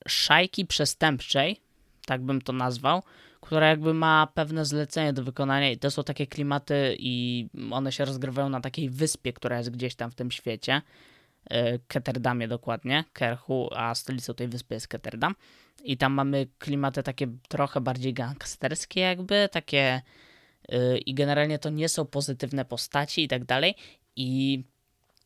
szajki 0.08 0.66
przestępczej, 0.66 1.60
tak 2.06 2.22
bym 2.22 2.42
to 2.42 2.52
nazwał, 2.52 3.02
która 3.40 3.68
jakby 3.68 3.94
ma 3.94 4.28
pewne 4.34 4.64
zlecenie 4.64 5.12
do 5.12 5.24
wykonania 5.24 5.70
i 5.70 5.78
to 5.78 5.90
są 5.90 6.04
takie 6.04 6.26
klimaty 6.26 6.96
i 6.98 7.46
one 7.70 7.92
się 7.92 8.04
rozgrywają 8.04 8.48
na 8.48 8.60
takiej 8.60 8.90
wyspie, 8.90 9.32
która 9.32 9.58
jest 9.58 9.70
gdzieś 9.70 9.94
tam 9.94 10.10
w 10.10 10.14
tym 10.14 10.30
świecie 10.30 10.82
E, 11.50 11.78
Ketterdamie 11.78 12.48
dokładnie, 12.48 13.04
Kerchu, 13.12 13.68
a 13.74 13.94
stolicą 13.94 14.34
tej 14.34 14.48
wyspy 14.48 14.74
jest 14.74 14.88
Ketterdam. 14.88 15.34
I 15.84 15.96
tam 15.96 16.12
mamy 16.12 16.46
klimaty 16.58 17.02
takie 17.02 17.26
trochę 17.48 17.80
bardziej 17.80 18.14
gangsterskie 18.14 19.00
jakby, 19.00 19.48
takie 19.52 20.02
yy, 20.68 20.98
i 20.98 21.14
generalnie 21.14 21.58
to 21.58 21.70
nie 21.70 21.88
są 21.88 22.06
pozytywne 22.06 22.64
postaci 22.64 23.24
i 23.24 23.28
tak 23.28 23.44
dalej. 23.44 23.74
I 24.16 24.62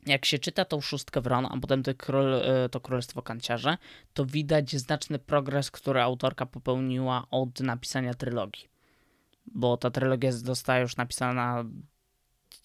jak 0.07 0.24
się 0.24 0.38
czyta 0.38 0.64
tą 0.64 0.80
szóstkę 0.80 1.20
Wron, 1.20 1.46
a 1.46 1.59
potem 1.61 1.82
to, 1.82 1.94
król, 1.94 2.30
yy, 2.32 2.68
to 2.68 2.80
Królestwo 2.80 3.22
Kanciarze, 3.22 3.78
to 4.14 4.26
widać 4.26 4.76
znaczny 4.76 5.18
progres, 5.18 5.70
który 5.70 6.02
autorka 6.02 6.46
popełniła 6.46 7.26
od 7.30 7.61
napisania 7.61 8.14
trylogii. 8.14 8.68
Bo 9.46 9.76
ta 9.76 9.90
trylogia 9.90 10.32
została 10.32 10.78
już 10.78 10.96
napisana 10.96 11.64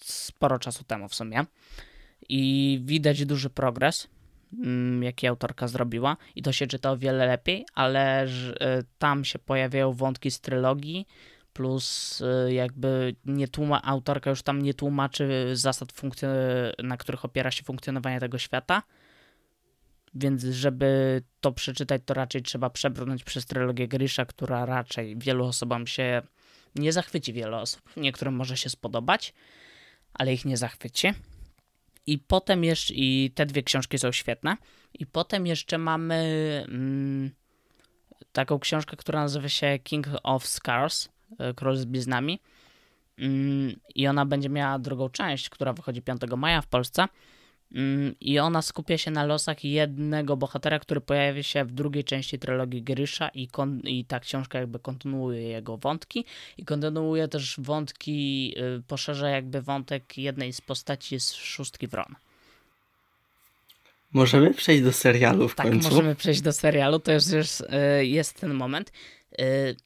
sporo 0.00 0.58
czasu 0.58 0.84
temu 0.84 1.08
w 1.08 1.14
sumie 1.14 1.44
i 2.28 2.80
widać 2.84 3.26
duży 3.26 3.50
progres, 3.50 4.08
mm, 4.52 5.02
jaki 5.02 5.26
autorka 5.26 5.68
zrobiła 5.68 6.16
i 6.36 6.42
to 6.42 6.52
się 6.52 6.66
czyta 6.66 6.90
o 6.90 6.96
wiele 6.96 7.26
lepiej, 7.26 7.66
ale 7.74 8.22
e, 8.24 8.28
tam 8.98 9.24
się 9.24 9.38
pojawiają 9.38 9.92
wątki 9.92 10.30
z 10.30 10.40
trylogii, 10.40 11.06
plus 11.52 12.20
e, 12.22 12.52
jakby 12.52 13.14
nie 13.24 13.48
tłuma, 13.48 13.82
autorka 13.82 14.30
już 14.30 14.42
tam 14.42 14.62
nie 14.62 14.74
tłumaczy 14.74 15.50
zasad, 15.52 15.92
na 16.82 16.96
których 16.96 17.24
opiera 17.24 17.50
się 17.50 17.62
funkcjonowanie 17.62 18.20
tego 18.20 18.38
świata, 18.38 18.82
więc 20.14 20.44
żeby 20.44 21.22
to 21.40 21.52
przeczytać, 21.52 22.02
to 22.04 22.14
raczej 22.14 22.42
trzeba 22.42 22.70
przebrnąć 22.70 23.24
przez 23.24 23.46
trylogię 23.46 23.88
Grisha, 23.88 24.24
która 24.24 24.66
raczej 24.66 25.16
wielu 25.18 25.44
osobom 25.44 25.86
się 25.86 26.22
nie 26.74 26.92
zachwyci 26.92 27.32
wiele 27.32 27.56
osób. 27.56 27.82
Niektórym 27.96 28.34
może 28.34 28.56
się 28.56 28.70
spodobać, 28.70 29.34
ale 30.14 30.32
ich 30.32 30.44
nie 30.44 30.56
zachwyci. 30.56 31.08
I 32.06 32.18
potem 32.18 32.64
jeszcze, 32.64 32.94
i 32.94 33.30
te 33.34 33.46
dwie 33.46 33.62
książki 33.62 33.98
są 33.98 34.12
świetne. 34.12 34.56
I 34.94 35.06
potem 35.06 35.46
jeszcze 35.46 35.78
mamy 35.78 36.24
mm, 36.68 37.30
taką 38.32 38.58
książkę, 38.58 38.96
która 38.96 39.20
nazywa 39.20 39.48
się 39.48 39.78
King 39.82 40.06
of 40.22 40.46
Scars, 40.46 41.08
e, 41.38 41.54
Król 41.54 41.76
z 41.76 41.84
bliznami. 41.84 42.40
Mm, 43.18 43.76
I 43.94 44.06
ona 44.06 44.26
będzie 44.26 44.48
miała 44.48 44.78
drugą 44.78 45.08
część, 45.08 45.50
która 45.50 45.72
wychodzi 45.72 46.02
5 46.02 46.20
maja 46.36 46.60
w 46.60 46.66
Polsce. 46.66 47.06
Mm, 47.74 48.14
I 48.20 48.38
ona 48.38 48.62
skupia 48.62 48.98
się 48.98 49.10
na 49.10 49.24
losach 49.24 49.64
jednego 49.64 50.36
bohatera, 50.36 50.78
który 50.78 51.00
pojawia 51.00 51.42
się 51.42 51.64
w 51.64 51.72
drugiej 51.72 52.04
części 52.04 52.38
trylogii 52.38 52.82
Grysza 52.82 53.28
i, 53.34 53.48
i 53.84 54.04
ta 54.04 54.20
książka 54.20 54.58
jakby 54.58 54.78
kontynuuje 54.78 55.42
jego 55.42 55.76
wątki 55.76 56.24
i 56.58 56.64
kontynuuje 56.64 57.28
też 57.28 57.54
wątki, 57.58 58.54
y, 58.78 58.82
poszerza 58.88 59.28
jakby 59.28 59.62
wątek 59.62 60.18
jednej 60.18 60.52
z 60.52 60.60
postaci 60.60 61.20
z 61.20 61.32
Szóstki 61.32 61.88
Wron. 61.88 62.14
Możemy 64.12 64.54
przejść 64.54 64.82
do 64.82 64.92
serialu 64.92 65.48
w 65.48 65.54
tak, 65.54 65.66
końcu? 65.66 65.82
Tak, 65.82 65.92
możemy 65.92 66.14
przejść 66.14 66.40
do 66.40 66.52
serialu, 66.52 66.98
to 66.98 67.12
już 67.12 67.26
jest, 67.26 67.60
y, 68.00 68.06
jest 68.06 68.40
ten 68.40 68.54
moment. 68.54 68.92
Y, 69.40 69.76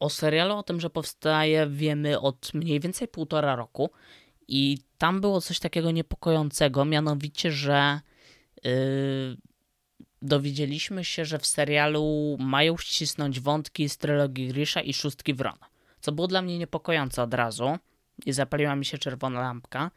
o 0.00 0.10
serialu, 0.10 0.56
o 0.56 0.62
tym, 0.62 0.80
że 0.80 0.90
powstaje 0.90 1.66
wiemy 1.66 2.20
od 2.20 2.54
mniej 2.54 2.80
więcej 2.80 3.08
półtora 3.08 3.56
roku. 3.56 3.90
I 4.48 4.78
tam 4.98 5.20
było 5.20 5.40
coś 5.40 5.58
takiego 5.58 5.90
niepokojącego, 5.90 6.84
mianowicie, 6.84 7.50
że 7.50 8.00
yy, 8.64 8.72
dowiedzieliśmy 10.22 11.04
się, 11.04 11.24
że 11.24 11.38
w 11.38 11.46
serialu 11.46 12.36
mają 12.40 12.76
ścisnąć 12.76 13.40
wątki 13.40 13.88
z 13.88 13.98
trylogii 13.98 14.48
Grisha 14.48 14.80
i 14.80 14.94
Szóstki 14.94 15.34
Wron, 15.34 15.58
co 16.00 16.12
było 16.12 16.26
dla 16.26 16.42
mnie 16.42 16.58
niepokojące 16.58 17.22
od 17.22 17.34
razu. 17.34 17.78
I 18.26 18.32
zapaliła 18.32 18.76
mi 18.76 18.84
się 18.84 18.98
czerwona 18.98 19.40
lampka, 19.40 19.90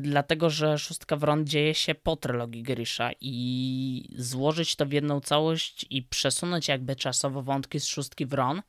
dlatego 0.00 0.50
że 0.50 0.78
Szóstka 0.78 1.16
Wron 1.16 1.46
dzieje 1.46 1.74
się 1.74 1.94
po 1.94 2.16
trylogii 2.16 2.62
Grisha 2.62 3.10
i 3.20 4.08
złożyć 4.16 4.76
to 4.76 4.86
w 4.86 4.92
jedną 4.92 5.20
całość 5.20 5.86
i 5.90 6.02
przesunąć 6.02 6.68
jakby 6.68 6.96
czasowo 6.96 7.42
wątki 7.42 7.80
z 7.80 7.86
Szóstki 7.86 8.26
Wron 8.26 8.62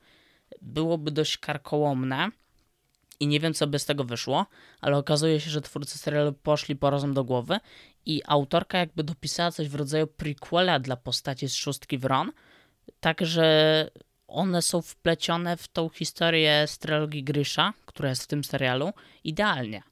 byłoby 0.61 1.11
dość 1.11 1.37
karkołomne 1.37 2.29
i 3.19 3.27
nie 3.27 3.39
wiem, 3.39 3.53
co 3.53 3.67
by 3.67 3.79
z 3.79 3.85
tego 3.85 4.03
wyszło, 4.03 4.45
ale 4.81 4.97
okazuje 4.97 5.39
się, 5.39 5.49
że 5.49 5.61
twórcy 5.61 5.97
serialu 5.97 6.33
poszli 6.33 6.75
po 6.75 6.89
rozum 6.89 7.13
do 7.13 7.23
głowy 7.23 7.59
i 8.05 8.21
autorka 8.27 8.77
jakby 8.77 9.03
dopisała 9.03 9.51
coś 9.51 9.69
w 9.69 9.75
rodzaju 9.75 10.07
prequela 10.07 10.79
dla 10.79 10.95
postaci 10.95 11.49
z 11.49 11.55
szóstki 11.55 11.97
Wron, 11.97 12.31
tak 12.99 13.25
że 13.25 13.89
one 14.27 14.61
są 14.61 14.81
wplecione 14.81 15.57
w 15.57 15.67
tą 15.67 15.89
historię 15.89 16.65
z 16.67 16.77
trylogii 16.77 17.23
Grysza, 17.23 17.73
która 17.85 18.09
jest 18.09 18.23
w 18.23 18.27
tym 18.27 18.43
serialu, 18.43 18.91
idealnie. 19.23 19.88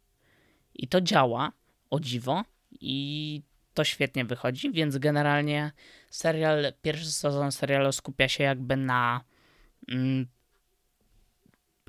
I 0.78 0.88
to 0.88 1.01
działa, 1.01 1.51
o 1.89 1.99
dziwo, 1.99 2.43
i 2.82 3.41
to 3.73 3.84
świetnie 3.84 4.25
wychodzi, 4.25 4.71
więc 4.71 4.97
generalnie 4.97 5.71
serial, 6.09 6.73
pierwszy 6.82 7.11
sezon 7.11 7.51
serialu 7.51 7.91
skupia 7.91 8.28
się 8.28 8.43
jakby 8.43 8.78
na 8.78 9.21
mm, 9.88 10.28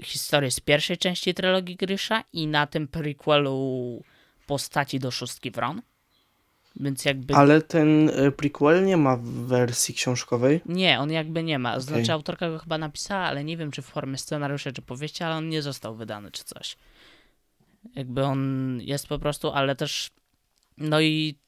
historii 0.02 0.50
z 0.50 0.60
pierwszej 0.60 0.98
części 0.98 1.34
trylogii 1.34 1.76
Grysza 1.76 2.24
i 2.32 2.46
na 2.46 2.66
tym 2.66 2.88
prequelu 2.88 4.02
postaci 4.46 4.98
do 4.98 5.10
szóstki 5.10 5.50
Wron. 5.50 5.82
Więc 6.80 7.04
jakby... 7.04 7.34
Ale 7.34 7.62
ten 7.62 8.08
y, 8.08 8.32
prequel 8.32 8.84
nie 8.84 8.96
ma 8.96 9.16
w 9.16 9.22
wersji 9.22 9.94
książkowej? 9.94 10.60
Nie, 10.66 11.00
on 11.00 11.12
jakby 11.12 11.42
nie 11.42 11.58
ma. 11.58 11.80
Znaczy 11.80 12.02
okay. 12.02 12.14
autorka 12.14 12.50
go 12.50 12.58
chyba 12.58 12.78
napisała, 12.78 13.24
ale 13.24 13.44
nie 13.44 13.56
wiem 13.56 13.70
czy 13.70 13.82
w 13.82 13.86
formie 13.86 14.18
scenariusza 14.18 14.72
czy 14.72 14.82
powieści, 14.82 15.24
ale 15.24 15.34
on 15.34 15.48
nie 15.48 15.62
został 15.62 15.94
wydany 15.94 16.30
czy 16.30 16.44
coś. 16.44 16.76
Jakby 17.94 18.24
on 18.24 18.78
jest 18.82 19.06
po 19.06 19.18
prostu, 19.18 19.50
ale 19.50 19.76
też 19.76 20.10
no 20.76 21.00
i 21.00 21.38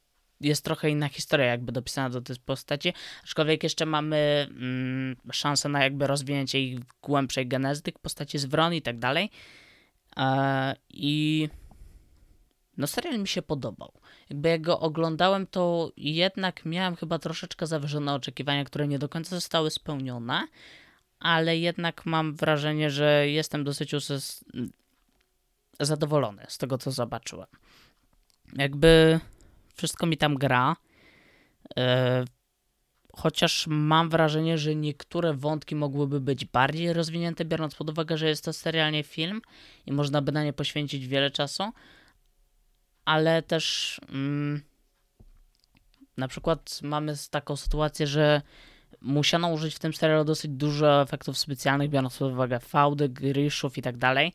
jest 0.41 0.65
trochę 0.65 0.91
inna 0.91 1.09
historia 1.09 1.47
jakby 1.47 1.73
dopisana 1.73 2.11
do 2.11 2.21
tej 2.21 2.37
postaci, 2.45 2.93
aczkolwiek 3.25 3.63
jeszcze 3.63 3.87
mamy 3.87 4.47
mm, 4.51 5.17
szansę 5.33 5.69
na 5.69 5.85
jakby 5.85 6.07
rozwinięcie 6.07 6.61
ich 6.61 6.81
głębszej 7.03 7.47
genezy 7.49 7.83
tych 7.83 7.99
postaci 7.99 8.39
z 8.39 8.45
Wron 8.45 8.75
i 8.75 8.83
tak 8.83 8.99
dalej. 8.99 9.31
E, 10.17 10.77
I 10.89 11.49
no 12.77 12.87
serial 12.87 13.19
mi 13.19 13.29
się 13.29 13.43
podobał. 13.43 13.93
Jakby 14.31 14.49
jak 14.49 14.61
go 14.61 14.81
oglądałem, 14.81 15.47
to 15.47 15.93
jednak 15.97 16.65
miałem 16.65 16.97
chyba 16.97 17.19
troszeczkę 17.19 17.67
zawyżone 17.67 18.15
oczekiwania, 18.15 18.65
które 18.65 18.89
nie 18.89 18.99
do 18.99 19.09
końca 19.09 19.37
zostały 19.37 19.71
spełnione, 19.71 20.47
ale 21.19 21.59
jednak 21.59 22.07
mam 22.07 22.35
wrażenie, 22.35 22.91
że 22.91 23.29
jestem 23.29 23.65
dosyć 23.65 23.95
usys- 23.95 24.45
zadowolony 25.81 26.45
z 26.49 26.59
tego, 26.59 26.79
co 26.79 26.91
zobaczyłem. 26.91 27.47
Jakby 28.57 29.21
wszystko 29.75 30.07
mi 30.07 30.17
tam 30.17 30.35
gra. 30.35 30.77
E, 31.77 32.25
chociaż 33.17 33.67
mam 33.67 34.11
wrażenie, 34.11 34.59
że 34.59 34.75
niektóre 34.75 35.35
wątki 35.35 35.75
mogłyby 35.75 36.21
być 36.21 36.45
bardziej 36.45 36.93
rozwinięte, 36.93 37.45
biorąc 37.45 37.75
pod 37.75 37.91
uwagę, 37.91 38.19
że 38.19 38.29
jest 38.29 38.45
to 38.45 38.53
serialnie 38.53 39.03
film 39.03 39.41
i 39.87 39.93
można 39.93 40.23
by 40.23 40.33
na 40.33 40.45
nie 40.45 40.53
poświęcić 40.53 41.07
wiele 41.07 41.31
czasu. 41.31 41.63
Ale 43.05 43.43
też 43.43 44.01
mm, 44.09 44.63
na 46.17 46.29
przykład 46.29 46.81
mamy 46.83 47.15
taką 47.31 47.57
sytuację, 47.57 48.07
że 48.07 48.43
musiano 49.01 49.49
użyć 49.49 49.75
w 49.75 49.79
tym 49.79 49.95
serialu 49.95 50.25
dosyć 50.25 50.51
dużo 50.51 51.03
efektów 51.03 51.39
specjalnych, 51.39 51.91
biorąc 51.91 52.19
pod 52.19 52.33
uwagę 52.33 52.61
fałdy, 52.61 53.09
gryszów 53.09 53.79
i 53.79 53.83
tak 53.83 53.97
dalej 53.97 54.35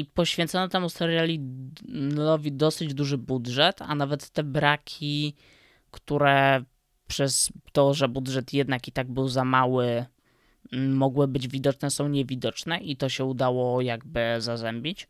i 0.00 0.04
poświęcono 0.04 0.68
temu 0.68 0.88
serialowi 0.88 2.52
dosyć 2.52 2.94
duży 2.94 3.18
budżet, 3.18 3.82
a 3.82 3.94
nawet 3.94 4.30
te 4.30 4.42
braki, 4.42 5.34
które 5.90 6.64
przez 7.06 7.52
to, 7.72 7.94
że 7.94 8.08
budżet 8.08 8.52
jednak 8.52 8.88
i 8.88 8.92
tak 8.92 9.10
był 9.10 9.28
za 9.28 9.44
mały, 9.44 10.04
mogły 10.72 11.28
być 11.28 11.48
widoczne, 11.48 11.90
są 11.90 12.08
niewidoczne 12.08 12.78
i 12.78 12.96
to 12.96 13.08
się 13.08 13.24
udało 13.24 13.80
jakby 13.80 14.20
zazębić. 14.38 15.08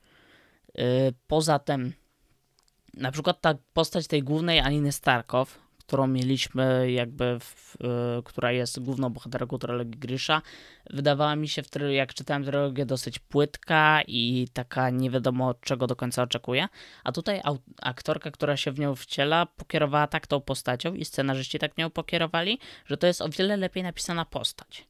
Y, 0.78 1.14
poza 1.26 1.58
tym, 1.58 1.92
na 2.94 3.12
przykład 3.12 3.40
ta 3.40 3.54
postać 3.72 4.06
tej 4.06 4.22
głównej 4.22 4.60
Aliny 4.60 4.92
Starkow, 4.92 5.63
którą 5.86 6.06
mieliśmy 6.06 6.92
jakby, 6.92 7.38
w, 7.40 7.76
która 8.24 8.52
jest 8.52 8.80
główną 8.80 9.10
bohaterką 9.10 9.58
trylogii 9.58 10.00
Grysza, 10.00 10.42
wydawała 10.90 11.36
mi 11.36 11.48
się, 11.48 11.62
w, 11.62 11.68
jak 11.90 12.14
czytałem 12.14 12.44
trylogię, 12.44 12.86
dosyć 12.86 13.18
płytka 13.18 14.02
i 14.06 14.48
taka 14.52 14.90
nie 14.90 15.10
wiadomo 15.10 15.54
czego 15.54 15.86
do 15.86 15.96
końca 15.96 16.22
oczekuje. 16.22 16.68
A 17.04 17.12
tutaj 17.12 17.40
aktorka, 17.82 18.30
która 18.30 18.56
się 18.56 18.72
w 18.72 18.78
nią 18.78 18.94
wciela, 18.94 19.46
pokierowała 19.46 20.06
tak 20.06 20.26
tą 20.26 20.40
postacią 20.40 20.94
i 20.94 21.04
scenarzyści 21.04 21.58
tak 21.58 21.78
nią 21.78 21.90
pokierowali, 21.90 22.58
że 22.86 22.96
to 22.96 23.06
jest 23.06 23.22
o 23.22 23.28
wiele 23.28 23.56
lepiej 23.56 23.82
napisana 23.82 24.24
postać. 24.24 24.86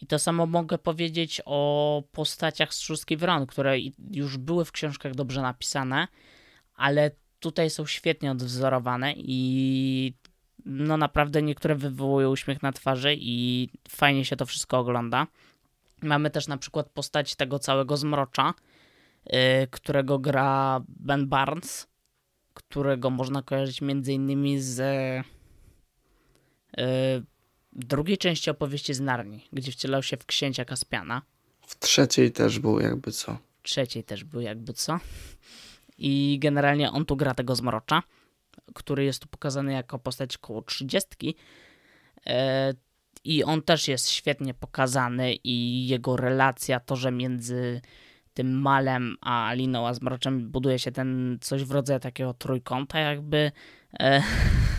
I 0.00 0.06
to 0.06 0.18
samo 0.18 0.46
mogę 0.46 0.78
powiedzieć 0.78 1.42
o 1.44 2.02
postaciach 2.12 2.74
z 2.74 2.80
Szóstki 2.80 3.16
Wron, 3.16 3.46
które 3.46 3.76
już 4.10 4.36
były 4.36 4.64
w 4.64 4.72
książkach 4.72 5.14
dobrze 5.14 5.42
napisane, 5.42 6.08
ale 6.74 7.10
tutaj 7.40 7.70
są 7.70 7.86
świetnie 7.86 8.30
odwzorowane 8.30 9.14
i 9.16 10.14
no 10.64 10.96
naprawdę 10.96 11.42
niektóre 11.42 11.74
wywołują 11.74 12.30
uśmiech 12.30 12.62
na 12.62 12.72
twarzy 12.72 13.16
i 13.18 13.68
fajnie 13.88 14.24
się 14.24 14.36
to 14.36 14.46
wszystko 14.46 14.78
ogląda. 14.78 15.26
Mamy 16.02 16.30
też 16.30 16.46
na 16.46 16.56
przykład 16.56 16.90
postać 16.90 17.34
tego 17.34 17.58
całego 17.58 17.96
zmrocza, 17.96 18.54
yy, 19.26 19.32
którego 19.70 20.18
gra 20.18 20.80
Ben 20.88 21.28
Barnes, 21.28 21.86
którego 22.54 23.10
można 23.10 23.42
kojarzyć 23.42 23.80
między 23.80 24.12
innymi 24.12 24.60
z 24.60 24.78
yy, 26.76 27.24
drugiej 27.72 28.18
części 28.18 28.50
opowieści 28.50 28.94
z 28.94 29.00
Narni, 29.00 29.48
gdzie 29.52 29.72
wcielał 29.72 30.02
się 30.02 30.16
w 30.16 30.26
księcia 30.26 30.64
Kaspiana. 30.64 31.22
W 31.66 31.78
trzeciej 31.78 32.32
też 32.32 32.58
był 32.58 32.80
jakby 32.80 33.12
co. 33.12 33.38
W 33.62 33.62
trzeciej 33.62 34.04
też 34.04 34.24
był 34.24 34.40
jakby 34.40 34.72
co. 34.72 35.00
I 36.00 36.38
generalnie 36.40 36.90
on 36.90 37.04
tu 37.04 37.16
gra 37.16 37.34
tego 37.34 37.56
zmrocza, 37.56 38.02
który 38.74 39.04
jest 39.04 39.22
tu 39.22 39.28
pokazany 39.28 39.72
jako 39.72 39.98
postać 39.98 40.38
koło 40.38 40.62
trzydziestki. 40.62 41.34
E, 42.26 42.74
I 43.24 43.44
on 43.44 43.62
też 43.62 43.88
jest 43.88 44.10
świetnie 44.10 44.54
pokazany 44.54 45.34
i 45.34 45.86
jego 45.88 46.16
relacja, 46.16 46.80
to, 46.80 46.96
że 46.96 47.12
między 47.12 47.80
tym 48.34 48.60
Malem 48.60 49.16
a 49.20 49.48
Aliną, 49.48 49.88
a 49.88 49.94
Zmroczem 49.94 50.50
buduje 50.50 50.78
się 50.78 50.92
ten 50.92 51.38
coś 51.40 51.64
w 51.64 51.70
rodzaju 51.70 52.00
takiego 52.00 52.34
trójkąta 52.34 52.98
jakby. 52.98 53.52
E, 54.00 54.22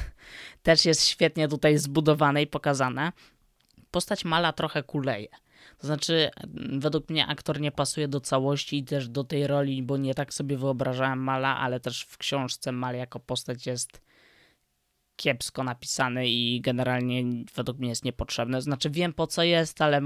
też 0.64 0.86
jest 0.86 1.06
świetnie 1.06 1.48
tutaj 1.48 1.78
zbudowane 1.78 2.42
i 2.42 2.48
pokazane. 2.48 3.12
Postać 3.92 4.26
Mala 4.26 4.54
trochę 4.54 4.84
kuleje. 4.84 5.28
To 5.82 5.88
znaczy, 5.88 6.30
według 6.80 7.10
mnie 7.10 7.28
aktor 7.28 7.62
nie 7.62 7.72
pasuje 7.72 8.08
do 8.08 8.20
całości 8.20 8.78
i 8.78 8.84
też 8.84 9.10
do 9.10 9.24
tej 9.24 9.48
roli, 9.48 9.84
bo 9.84 9.98
nie 9.98 10.14
tak 10.14 10.34
sobie 10.34 10.58
wyobrażałem 10.58 11.20
Mala, 11.20 11.58
ale 11.58 11.80
też 11.80 12.04
w 12.04 12.18
książce 12.18 12.72
Mal 12.72 12.96
jako 12.96 13.20
postać 13.20 13.66
jest 13.66 14.02
kiepsko 15.16 15.64
napisany 15.64 16.28
i 16.28 16.62
generalnie 16.62 17.24
według 17.56 17.80
mnie 17.80 17.90
jest 17.90 18.06
niepotrzebny. 18.06 18.62
Znaczy 18.62 18.90
wiem 18.90 19.14
po 19.14 19.28
co 19.28 19.44
jest, 19.44 19.82
ale 19.82 20.02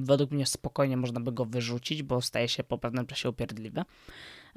według 0.00 0.30
mnie 0.30 0.46
spokojnie 0.46 0.96
można 0.96 1.20
by 1.20 1.32
go 1.32 1.44
wyrzucić, 1.44 2.02
bo 2.02 2.22
staje 2.22 2.48
się 2.48 2.64
po 2.64 2.78
pewnym 2.78 3.06
czasie 3.06 3.28
upierdliwy. 3.28 3.82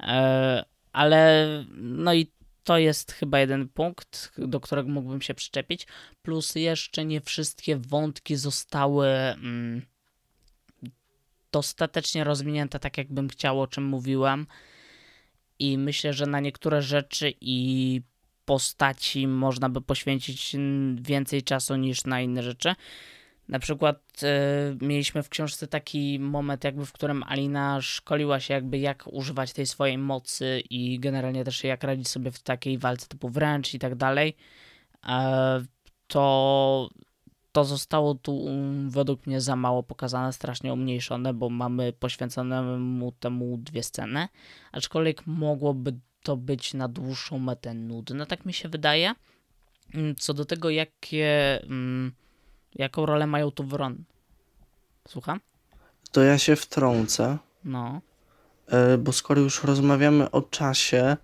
E, 0.00 0.64
ale 0.92 1.46
no 1.76 2.14
i 2.14 2.32
to 2.64 2.78
jest 2.78 3.12
chyba 3.12 3.40
jeden 3.40 3.68
punkt, 3.68 4.32
do 4.38 4.60
którego 4.60 4.88
mógłbym 4.88 5.22
się 5.22 5.34
przyczepić. 5.34 5.86
Plus 6.22 6.54
jeszcze 6.54 7.04
nie 7.04 7.20
wszystkie 7.20 7.76
wątki 7.76 8.36
zostały 8.36 9.06
mm, 9.08 9.82
dostatecznie 11.52 12.24
rozwinięte, 12.24 12.78
tak 12.78 12.98
jakbym 12.98 13.28
chciał, 13.28 13.60
o 13.60 13.66
czym 13.66 13.84
mówiłem. 13.84 14.46
I 15.58 15.78
myślę, 15.78 16.12
że 16.12 16.26
na 16.26 16.40
niektóre 16.40 16.82
rzeczy 16.82 17.34
i 17.40 18.00
postaci 18.44 19.26
można 19.26 19.68
by 19.68 19.80
poświęcić 19.80 20.56
więcej 20.94 21.42
czasu 21.42 21.76
niż 21.76 22.04
na 22.04 22.20
inne 22.20 22.42
rzeczy. 22.42 22.74
Na 23.48 23.58
przykład 23.58 24.22
y, 24.22 24.84
mieliśmy 24.84 25.22
w 25.22 25.28
książce 25.28 25.66
taki 25.66 26.18
moment, 26.20 26.64
jakby 26.64 26.86
w 26.86 26.92
którym 26.92 27.22
Alina 27.22 27.80
szkoliła 27.80 28.40
się, 28.40 28.54
jakby 28.54 28.78
jak 28.78 29.04
używać 29.06 29.52
tej 29.52 29.66
swojej 29.66 29.98
mocy 29.98 30.62
i 30.70 31.00
generalnie 31.00 31.44
też 31.44 31.64
jak 31.64 31.84
radzić 31.84 32.08
sobie 32.08 32.30
w 32.30 32.38
takiej 32.38 32.78
walce 32.78 33.06
typu 33.06 33.28
wręcz 33.28 33.74
i 33.74 33.78
tak 33.78 33.94
dalej. 33.94 34.36
E, 35.06 35.64
to 36.06 36.88
to 37.52 37.64
zostało 37.64 38.14
tu 38.14 38.46
według 38.88 39.26
mnie 39.26 39.40
za 39.40 39.56
mało 39.56 39.82
pokazane, 39.82 40.32
strasznie 40.32 40.72
umniejszone, 40.72 41.34
bo 41.34 41.50
mamy 41.50 41.92
poświęcone 41.92 42.78
mu 42.78 43.12
temu 43.12 43.58
dwie 43.58 43.82
sceny, 43.82 44.28
aczkolwiek 44.72 45.26
mogłoby 45.26 45.98
to 46.22 46.36
być 46.36 46.74
na 46.74 46.88
dłuższą 46.88 47.38
metę 47.38 47.74
nudne, 47.74 48.26
tak 48.26 48.46
mi 48.46 48.52
się 48.52 48.68
wydaje. 48.68 49.14
Mm, 49.94 50.16
co 50.16 50.34
do 50.34 50.44
tego, 50.44 50.70
jakie, 50.70 51.60
mm, 51.62 52.12
jaką 52.74 53.06
rolę 53.06 53.26
mają 53.26 53.50
tu 53.50 53.64
Wron. 53.64 54.04
Słucham? 55.08 55.40
To 56.12 56.22
ja 56.22 56.38
się 56.38 56.56
wtrącę. 56.56 57.38
No. 57.64 58.00
E, 58.66 58.98
bo 58.98 59.12
skoro 59.12 59.40
już 59.40 59.64
rozmawiamy 59.64 60.30
o 60.30 60.42
czasie, 60.42 61.16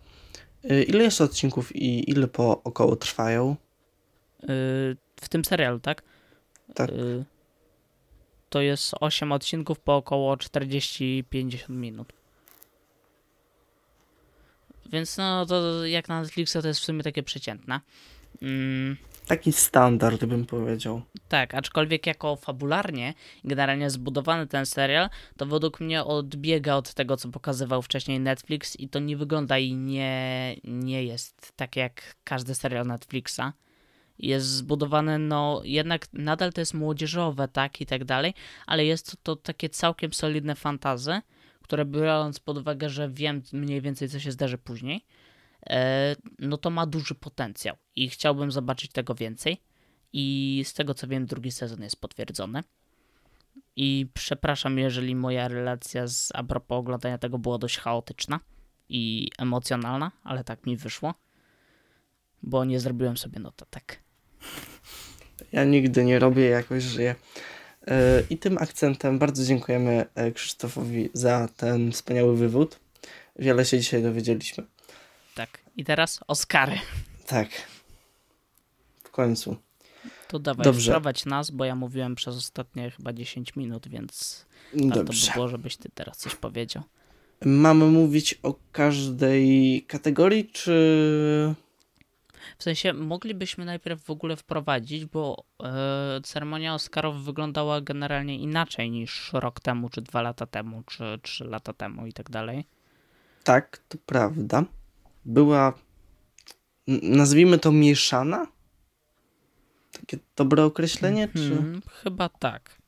e, 0.65 0.83
ile 0.83 1.05
jest 1.05 1.21
odcinków 1.21 1.77
i 1.77 2.11
ile 2.11 2.29
po 2.29 2.63
około 2.63 2.97
trwają? 2.97 3.57
E, 4.43 4.47
w 5.21 5.29
tym 5.29 5.45
serialu, 5.45 5.81
tak? 5.81 6.03
Tak. 6.75 6.91
Y 6.91 7.25
to 8.51 8.61
jest 8.61 8.95
8 9.01 9.33
odcinków 9.33 9.81
po 9.81 9.97
około 9.97 10.37
40-50 10.37 11.69
minut. 11.71 12.13
Więc 14.93 15.17
no 15.17 15.47
to 15.47 15.87
jak 15.87 16.09
na 16.09 16.21
Netflixa 16.21 16.53
to 16.63 16.69
jest 16.69 16.81
w 16.81 16.85
sumie 16.85 17.03
takie 17.03 17.23
przeciętne. 17.23 17.81
Mm, 18.43 18.97
Taki 19.27 19.53
standard 19.53 20.25
bym 20.25 20.47
powiedział. 20.47 21.03
tak, 21.29 21.55
aczkolwiek 21.55 22.07
jako 22.07 22.37
fabularnie 22.37 23.15
generalnie 23.45 23.91
zbudowany 23.91 24.47
ten 24.47 24.67
serial, 24.67 25.09
to 25.37 25.47
według 25.47 25.81
mnie 25.81 26.05
odbiega 26.05 26.75
od 26.75 26.95
tego, 26.95 27.17
co 27.17 27.29
pokazywał 27.29 27.83
wcześniej 27.83 28.21
Netflix 28.21 28.77
i 28.77 28.89
to 28.89 28.99
nie 28.99 29.17
wygląda 29.17 29.59
i 29.59 29.75
nie, 29.75 30.57
nie 30.65 31.05
jest 31.05 31.53
tak 31.57 31.77
jak 31.77 32.17
każdy 32.25 32.55
serial 32.55 32.87
Netflixa. 32.87 33.53
Jest 34.19 34.47
zbudowany, 34.47 35.19
no 35.19 35.61
jednak 35.65 36.07
nadal 36.13 36.53
to 36.53 36.61
jest 36.61 36.75
młodzieżowe, 36.75 37.49
tak 37.49 37.81
i 37.81 37.87
tak 37.87 38.05
dalej, 38.05 38.35
ale 38.67 38.85
jest 38.85 39.11
to, 39.11 39.17
to 39.17 39.37
takie 39.37 39.69
całkiem 39.69 40.13
solidne 40.13 40.55
fantazy, 40.55 41.21
które 41.63 41.85
biorąc 41.85 42.41
pod 42.41 42.59
uwagę, 42.59 42.91
że 42.91 43.09
wiem 43.09 43.43
mniej 43.53 43.81
więcej 43.81 44.09
co 44.09 44.21
się 44.21 44.33
zdarzy 44.33 44.59
później, 44.59 45.05
e, 45.71 46.17
no 46.39 46.57
to 46.57 46.71
ma 46.71 46.87
duży 46.87 47.15
potencjał 47.15 47.77
i 47.97 48.09
chciałbym 48.09 48.51
zobaczyć 48.51 48.93
tego 48.93 49.15
więcej. 49.15 49.63
I 50.13 50.63
z 50.67 50.75
tego 50.75 50.95
co 50.95 51.07
wiem, 51.09 51.27
drugi 51.27 51.53
sezon 51.53 51.83
jest 51.83 52.01
potwierdzony. 52.01 52.63
I 53.77 54.07
przepraszam, 54.15 54.79
jeżeli 54.79 55.15
moja 55.15 55.49
relacja 55.49 56.07
z 56.07 56.29
a 56.35 56.45
propos 56.45 56.79
oglądania 56.79 57.19
tego 57.19 57.39
była 57.39 57.59
dość 57.59 57.79
chaotyczna 57.79 58.41
i 58.89 59.31
emocjonalna, 59.39 60.13
ale 60.25 60.45
tak 60.45 60.67
mi 60.67 60.77
wyszło, 60.77 61.15
bo 62.43 62.65
nie 62.65 62.81
zrobiłem 62.81 63.17
sobie 63.17 63.41
notatek. 63.41 64.06
Ja 65.53 65.65
nigdy 65.65 66.05
nie 66.05 66.19
robię, 66.19 66.45
jakoś 66.45 66.83
żyję. 66.83 67.15
E, 67.87 68.23
I 68.31 68.39
tym 68.39 68.59
akcentem 68.59 69.19
bardzo 69.19 69.45
dziękujemy 69.45 70.05
e, 70.15 70.33
Krzysztofowi 70.33 71.11
za 71.13 71.49
ten 71.57 71.93
wspaniały 71.93 72.37
wywód. 72.37 72.81
Wiele 73.39 73.65
się 73.65 73.79
dzisiaj 73.79 74.03
dowiedzieliśmy. 74.03 74.65
Tak, 75.35 75.61
i 75.77 75.85
teraz 75.85 76.21
Oscary. 76.27 76.79
Tak. 77.27 77.49
W 79.05 79.11
końcu. 79.11 79.57
To 80.29 80.39
dawaj, 80.39 80.65
Dobrze. 80.65 80.91
wprowadź 80.91 81.25
nas, 81.25 81.51
bo 81.51 81.65
ja 81.65 81.75
mówiłem 81.75 82.15
przez 82.15 82.37
ostatnie 82.37 82.91
chyba 82.91 83.13
10 83.13 83.57
minut, 83.57 83.89
więc 83.89 84.47
warto 84.75 85.05
Dobrze. 85.05 85.27
by 85.27 85.35
było, 85.35 85.49
żebyś 85.49 85.77
ty 85.77 85.89
teraz 85.95 86.19
coś 86.19 86.35
powiedział. 86.35 86.83
Mamy 87.45 87.85
mówić 87.87 88.39
o 88.43 88.55
każdej 88.73 89.83
kategorii, 89.89 90.51
czy. 90.53 91.55
W 92.59 92.63
sensie 92.63 92.93
moglibyśmy 92.93 93.65
najpierw 93.65 94.05
w 94.05 94.11
ogóle 94.11 94.37
wprowadzić, 94.37 95.05
bo 95.05 95.45
e, 95.63 96.21
ceremonia 96.23 96.75
Oscarów 96.75 97.25
wyglądała 97.25 97.81
generalnie 97.81 98.39
inaczej 98.39 98.91
niż 98.91 99.33
rok 99.33 99.61
temu, 99.61 99.89
czy 99.89 100.03
dwa 100.03 100.23
lata 100.23 100.47
temu, 100.47 100.83
czy 100.83 101.19
trzy 101.23 101.45
lata 101.45 101.73
temu 101.73 102.07
i 102.07 102.13
tak 102.13 102.31
dalej. 102.31 102.65
Tak, 103.45 103.79
to 103.89 103.99
prawda. 104.07 104.65
Była. 105.25 105.73
Nazwijmy 107.03 107.59
to 107.59 107.73
mieszana? 107.73 108.47
Takie 109.93 110.19
dobre 110.37 110.65
określenie? 110.65 111.29
Czy... 111.29 111.53
Mhm, 111.53 111.83
chyba 111.89 112.29
tak. 112.29 112.79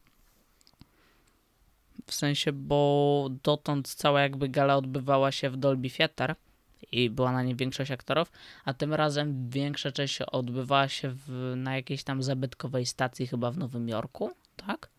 W 2.06 2.14
sensie, 2.14 2.52
bo 2.52 3.28
dotąd 3.42 3.94
cała 3.94 4.20
jakby 4.20 4.48
gala 4.48 4.76
odbywała 4.76 5.32
się 5.32 5.50
w 5.50 5.56
Dolby 5.56 5.90
Theatre 5.90 6.34
i 6.92 7.10
była 7.10 7.32
na 7.32 7.42
niej 7.42 7.54
większość 7.54 7.90
aktorów, 7.90 8.32
a 8.64 8.74
tym 8.74 8.94
razem 8.94 9.50
większa 9.50 9.92
część 9.92 10.22
odbywała 10.22 10.88
się 10.88 11.10
w, 11.10 11.52
na 11.56 11.76
jakiejś 11.76 12.04
tam 12.04 12.22
zabytkowej 12.22 12.86
stacji 12.86 13.26
chyba 13.26 13.50
w 13.50 13.58
Nowym 13.58 13.88
Jorku, 13.88 14.30
tak? 14.56 14.90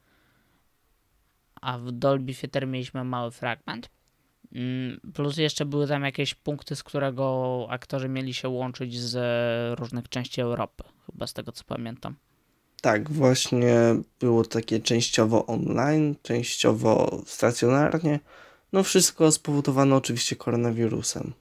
A 1.62 1.78
w 1.78 1.92
Dolby 1.92 2.34
Theatre 2.34 2.68
mieliśmy 2.68 3.04
mały 3.04 3.32
fragment. 3.32 3.90
Mm, 4.56 5.00
Plus 5.14 5.38
jeszcze 5.38 5.66
były 5.66 5.88
tam 5.88 6.04
jakieś 6.04 6.36
punkty, 6.36 6.76
z 6.76 6.84
którego 6.84 7.68
aktorzy 7.70 8.10
mieli 8.10 8.34
się 8.34 8.50
łączyć 8.50 9.00
z 9.00 9.80
różnych 9.80 10.10
części 10.10 10.42
Europy, 10.42 10.84
chyba 11.06 11.28
z 11.28 11.34
tego 11.34 11.52
co 11.52 11.64
pamiętam. 11.64 12.16
Tak, 12.82 13.12
właśnie 13.12 13.76
było 14.20 14.46
takie 14.46 14.80
częściowo 14.80 15.46
online, 15.46 16.16
częściowo 16.22 17.22
stacjonarnie. 17.26 18.20
No 18.74 18.84
wszystko 18.84 19.32
spowodowane 19.32 19.96
oczywiście 19.96 20.36
koronawirusem. 20.36 21.34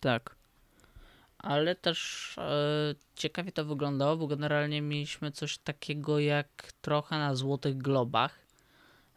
Tak. 0.00 0.36
Ale 1.38 1.74
też 1.74 2.34
e, 2.38 2.94
ciekawie 3.14 3.52
to 3.52 3.64
wyglądało, 3.64 4.16
bo 4.16 4.26
generalnie 4.26 4.82
mieliśmy 4.82 5.32
coś 5.32 5.58
takiego 5.58 6.18
jak 6.18 6.72
trochę 6.80 7.18
na 7.18 7.34
Złotych 7.34 7.78
Globach. 7.78 8.38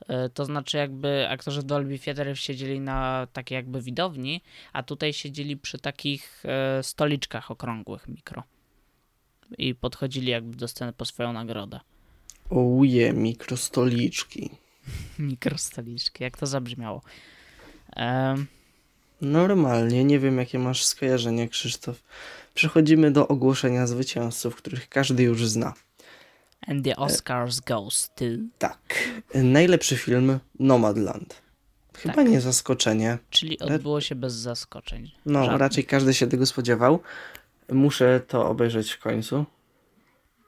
E, 0.08 0.30
to 0.30 0.46
znaczy 0.46 0.78
jakby 0.78 1.28
aktorzy 1.30 1.64
Dolby 1.64 2.00
Theatre 2.00 2.36
siedzieli 2.36 2.80
na 2.80 3.28
takiej 3.34 3.56
jakby 3.56 3.82
widowni, 3.82 4.42
a 4.74 4.84
tutaj 4.84 5.14
siedzieli 5.14 5.58
przy 5.58 5.80
takich 5.80 6.44
e, 6.46 6.84
stoliczkach 6.84 7.52
okrągłych 7.52 8.08
mikro. 8.08 8.44
I 9.58 9.76
podchodzili 9.76 10.32
jakby 10.32 10.58
do 10.58 10.68
sceny 10.68 10.94
po 10.94 11.06
swoją 11.06 11.34
nagrodę. 11.34 11.80
Ouje, 12.50 13.14
mikrostoliczki. 13.14 14.50
Mikrostoliczki, 15.20 16.24
jak 16.24 16.38
to 16.38 16.48
zabrzmiało. 16.48 17.02
Em, 17.96 18.48
Normalnie, 19.22 20.04
nie 20.04 20.20
wiem 20.20 20.38
jakie 20.38 20.60
masz 20.60 20.86
skojarzenie, 20.86 21.50
Krzysztof. 21.50 22.04
Przechodzimy 22.54 23.12
do 23.12 23.28
ogłoszenia 23.28 23.88
zwycięzców, 23.88 24.56
których 24.56 24.90
każdy 24.90 25.24
już 25.24 25.48
zna. 25.48 25.74
and 26.68 26.86
the 26.86 26.96
Oscars 26.96 27.60
goes 27.60 28.10
to... 28.16 28.26
Tak. 28.58 28.80
Najlepszy 29.36 29.98
film 29.98 30.40
Nomadland. 30.60 31.42
Chyba 31.98 32.14
Tak. 32.14 32.30
nie 32.30 32.42
zaskoczenie. 32.42 33.18
Czyli 33.30 33.60
odbyło 33.60 34.02
się 34.02 34.16
bez 34.16 34.34
zaskoczeń. 34.34 35.12
No, 35.26 35.40
Żadnych. 35.44 35.60
raczej 35.60 35.86
każdy 35.86 36.14
się 36.14 36.28
tego 36.28 36.46
spodziewał. 36.46 37.00
Muszę 37.72 38.22
to 38.28 38.50
obejrzeć 38.50 38.92
w 38.92 39.00
końcu. 39.00 39.46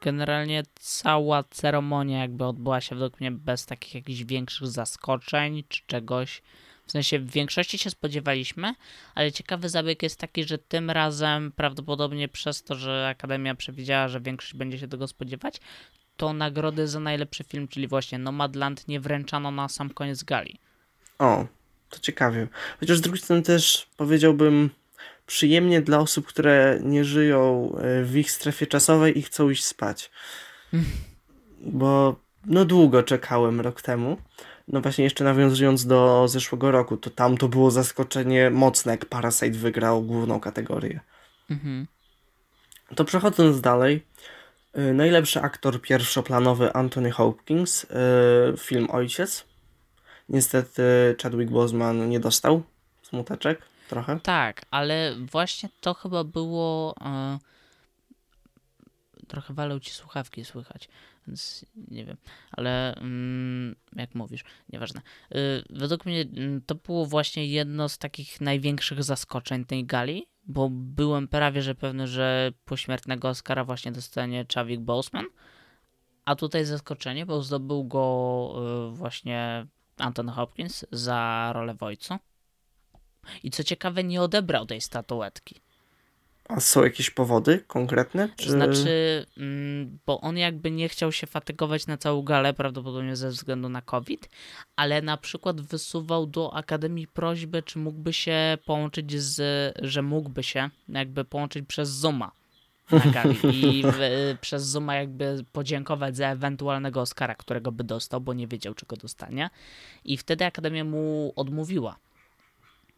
Generalnie 0.01 0.63
cała 0.80 1.43
ceremonia 1.43 2.19
jakby 2.22 2.45
odbyła 2.45 2.82
się 2.82 2.95
według 2.95 3.19
mnie 3.19 3.32
bez 3.32 3.65
takich 3.65 3.95
jakichś 3.95 4.24
większych 4.24 4.67
zaskoczeń 4.67 5.63
czy 5.67 5.82
czegoś. 5.88 6.41
W 6.91 6.93
sensie 6.93 7.19
w 7.19 7.31
większości 7.31 7.77
się 7.77 7.89
spodziewaliśmy, 7.89 8.73
ale 9.15 9.31
ciekawy 9.31 9.69
zabieg 9.69 10.03
jest 10.03 10.19
taki, 10.19 10.43
że 10.43 10.57
tym 10.57 10.89
razem 10.89 11.51
prawdopodobnie 11.51 12.27
przez 12.27 12.63
to, 12.63 12.75
że 12.75 13.07
Akademia 13.07 13.55
przewidziała, 13.55 14.07
że 14.07 14.21
większość 14.21 14.53
będzie 14.53 14.79
się 14.79 14.87
tego 14.87 15.07
spodziewać, 15.07 15.61
to 16.17 16.33
nagrody 16.33 16.87
za 16.87 16.99
najlepszy 16.99 17.43
film, 17.43 17.67
czyli 17.67 17.87
właśnie 17.87 18.17
Nomadland, 18.17 18.87
nie 18.87 18.99
wręczano 18.99 19.51
na 19.51 19.69
sam 19.69 19.89
koniec 19.89 20.23
gali. 20.23 20.59
O, 21.19 21.45
to 21.89 21.99
ciekawie. 21.99 22.47
Chociaż 22.79 22.97
z 22.97 23.01
drugiej 23.01 23.21
strony 23.21 23.41
też 23.41 23.87
powiedziałbym 23.97 24.69
przyjemnie 25.25 25.81
dla 25.81 25.99
osób, 25.99 26.27
które 26.27 26.79
nie 26.83 27.05
żyją 27.05 27.71
e, 27.77 28.03
w 28.03 28.17
ich 28.17 28.31
strefie 28.31 28.67
czasowej 28.67 29.19
i 29.19 29.21
chcą 29.21 29.49
iść 29.49 29.63
spać. 29.65 30.11
Bo 31.61 32.19
no 32.45 32.65
długo 32.65 33.03
czekałem 33.03 33.61
rok 33.61 33.81
temu. 33.81 34.17
No 34.72 34.82
właśnie 34.82 35.03
jeszcze 35.03 35.24
nawiązując 35.24 35.86
do 35.86 36.28
zeszłego 36.28 36.72
roku, 36.72 36.97
to 36.97 37.09
tam 37.09 37.38
to 37.38 37.47
było 37.47 37.72
zaskoczenie 37.72 38.49
mocne, 38.49 38.91
jak 38.91 39.05
Parasite 39.05 39.57
wygrał 39.57 40.01
główną 40.01 40.39
kategorię. 40.39 40.99
Mhm. 41.49 41.88
To 42.95 43.05
przechodząc 43.05 43.61
dalej, 43.61 44.05
y, 44.78 44.93
najlepszy 44.93 45.41
aktor 45.41 45.82
pierwszoplanowy 45.82 46.74
Anthony 46.74 47.11
Hopkins, 47.11 47.84
y, 47.84 47.88
film 48.57 48.88
Ojciec. 48.89 49.45
Niestety 50.30 50.84
Chadwick 51.24 51.51
Boseman 51.51 52.09
nie 52.09 52.19
dostał 52.19 52.63
smuteczek 53.03 53.61
trochę. 53.89 54.19
Tak, 54.19 54.61
ale 54.72 55.15
właśnie 55.32 55.69
to 55.82 55.93
chyba 55.93 56.24
było. 56.24 56.95
E, 57.05 57.38
trochę 59.28 59.53
walą 59.53 59.80
ci 59.80 59.91
słuchawki 59.91 60.45
słychać, 60.45 60.89
więc 61.28 61.65
nie 61.88 62.05
wiem, 62.05 62.17
ale 62.51 62.95
mm, 62.95 63.76
jak 63.95 64.15
mówisz, 64.15 64.43
nieważne. 64.69 65.01
Y, 65.36 65.63
według 65.69 66.05
mnie 66.05 66.22
mm, 66.22 66.61
to 66.61 66.76
było 66.76 67.05
właśnie 67.05 67.45
jedno 67.45 67.89
z 67.89 67.97
takich 67.97 68.41
największych 68.41 69.03
zaskoczeń 69.03 69.65
tej 69.65 69.86
gali, 69.86 70.28
bo 70.43 70.69
byłem 70.72 71.28
prawie 71.28 71.61
że 71.61 71.76
pewny, 71.76 72.07
że 72.07 72.51
pośmiertnego 72.65 73.30
Oscara 73.30 73.63
właśnie 73.63 73.91
dostanie 73.91 74.45
Chadwick 74.53 74.82
Boseman, 74.82 75.26
a 76.26 76.36
tutaj 76.36 76.65
zaskoczenie, 76.65 77.26
bo 77.26 77.41
zdobył 77.41 77.84
go 77.84 78.53
y, 78.91 78.95
właśnie 78.95 79.67
Anton 79.97 80.30
Hopkins 80.30 80.86
za 80.91 81.51
rolę 81.53 81.74
w 81.74 81.84
ojcu. 81.84 82.17
I 83.43 83.51
co 83.51 83.63
ciekawe, 83.63 84.03
nie 84.03 84.22
odebrał 84.22 84.65
tej 84.65 84.82
statuetki. 84.82 85.61
A 86.51 86.59
są 86.59 86.83
jakieś 86.83 87.09
powody 87.09 87.63
konkretne? 87.67 88.29
Czy... 88.35 88.51
Znaczy, 88.51 89.25
mm, 89.37 89.99
bo 90.05 90.21
on 90.21 90.37
jakby 90.37 90.71
nie 90.71 90.89
chciał 90.89 91.11
się 91.11 91.27
fatygować 91.27 91.87
na 91.87 91.97
całą 91.97 92.21
galę, 92.21 92.53
prawdopodobnie 92.53 93.15
ze 93.15 93.29
względu 93.29 93.69
na 93.69 93.81
COVID, 93.81 94.29
ale 94.75 95.01
na 95.01 95.17
przykład 95.17 95.61
wysuwał 95.61 96.25
do 96.25 96.53
Akademii 96.53 97.07
prośbę, 97.07 97.63
czy 97.63 97.79
mógłby 97.79 98.13
się 98.13 98.57
połączyć 98.65 99.21
z, 99.21 99.41
że 99.81 100.01
mógłby 100.01 100.43
się 100.43 100.69
jakby 100.89 101.25
połączyć 101.25 101.67
przez 101.67 101.89
Zooma. 101.89 102.31
na 102.91 103.11
gali 103.11 103.37
i 103.79 103.83
w, 103.83 103.97
przez 104.41 104.63
Zooma 104.63 104.95
jakby 104.95 105.45
podziękować 105.51 106.17
za 106.17 106.27
ewentualnego 106.27 107.01
Oscara, 107.01 107.35
którego 107.35 107.71
by 107.71 107.83
dostał, 107.83 108.21
bo 108.21 108.33
nie 108.33 108.47
wiedział, 108.47 108.73
czego 108.73 108.95
dostanie. 108.95 109.49
I 110.05 110.17
wtedy 110.17 110.45
Akademia 110.45 110.83
mu 110.83 111.33
odmówiła. 111.35 111.97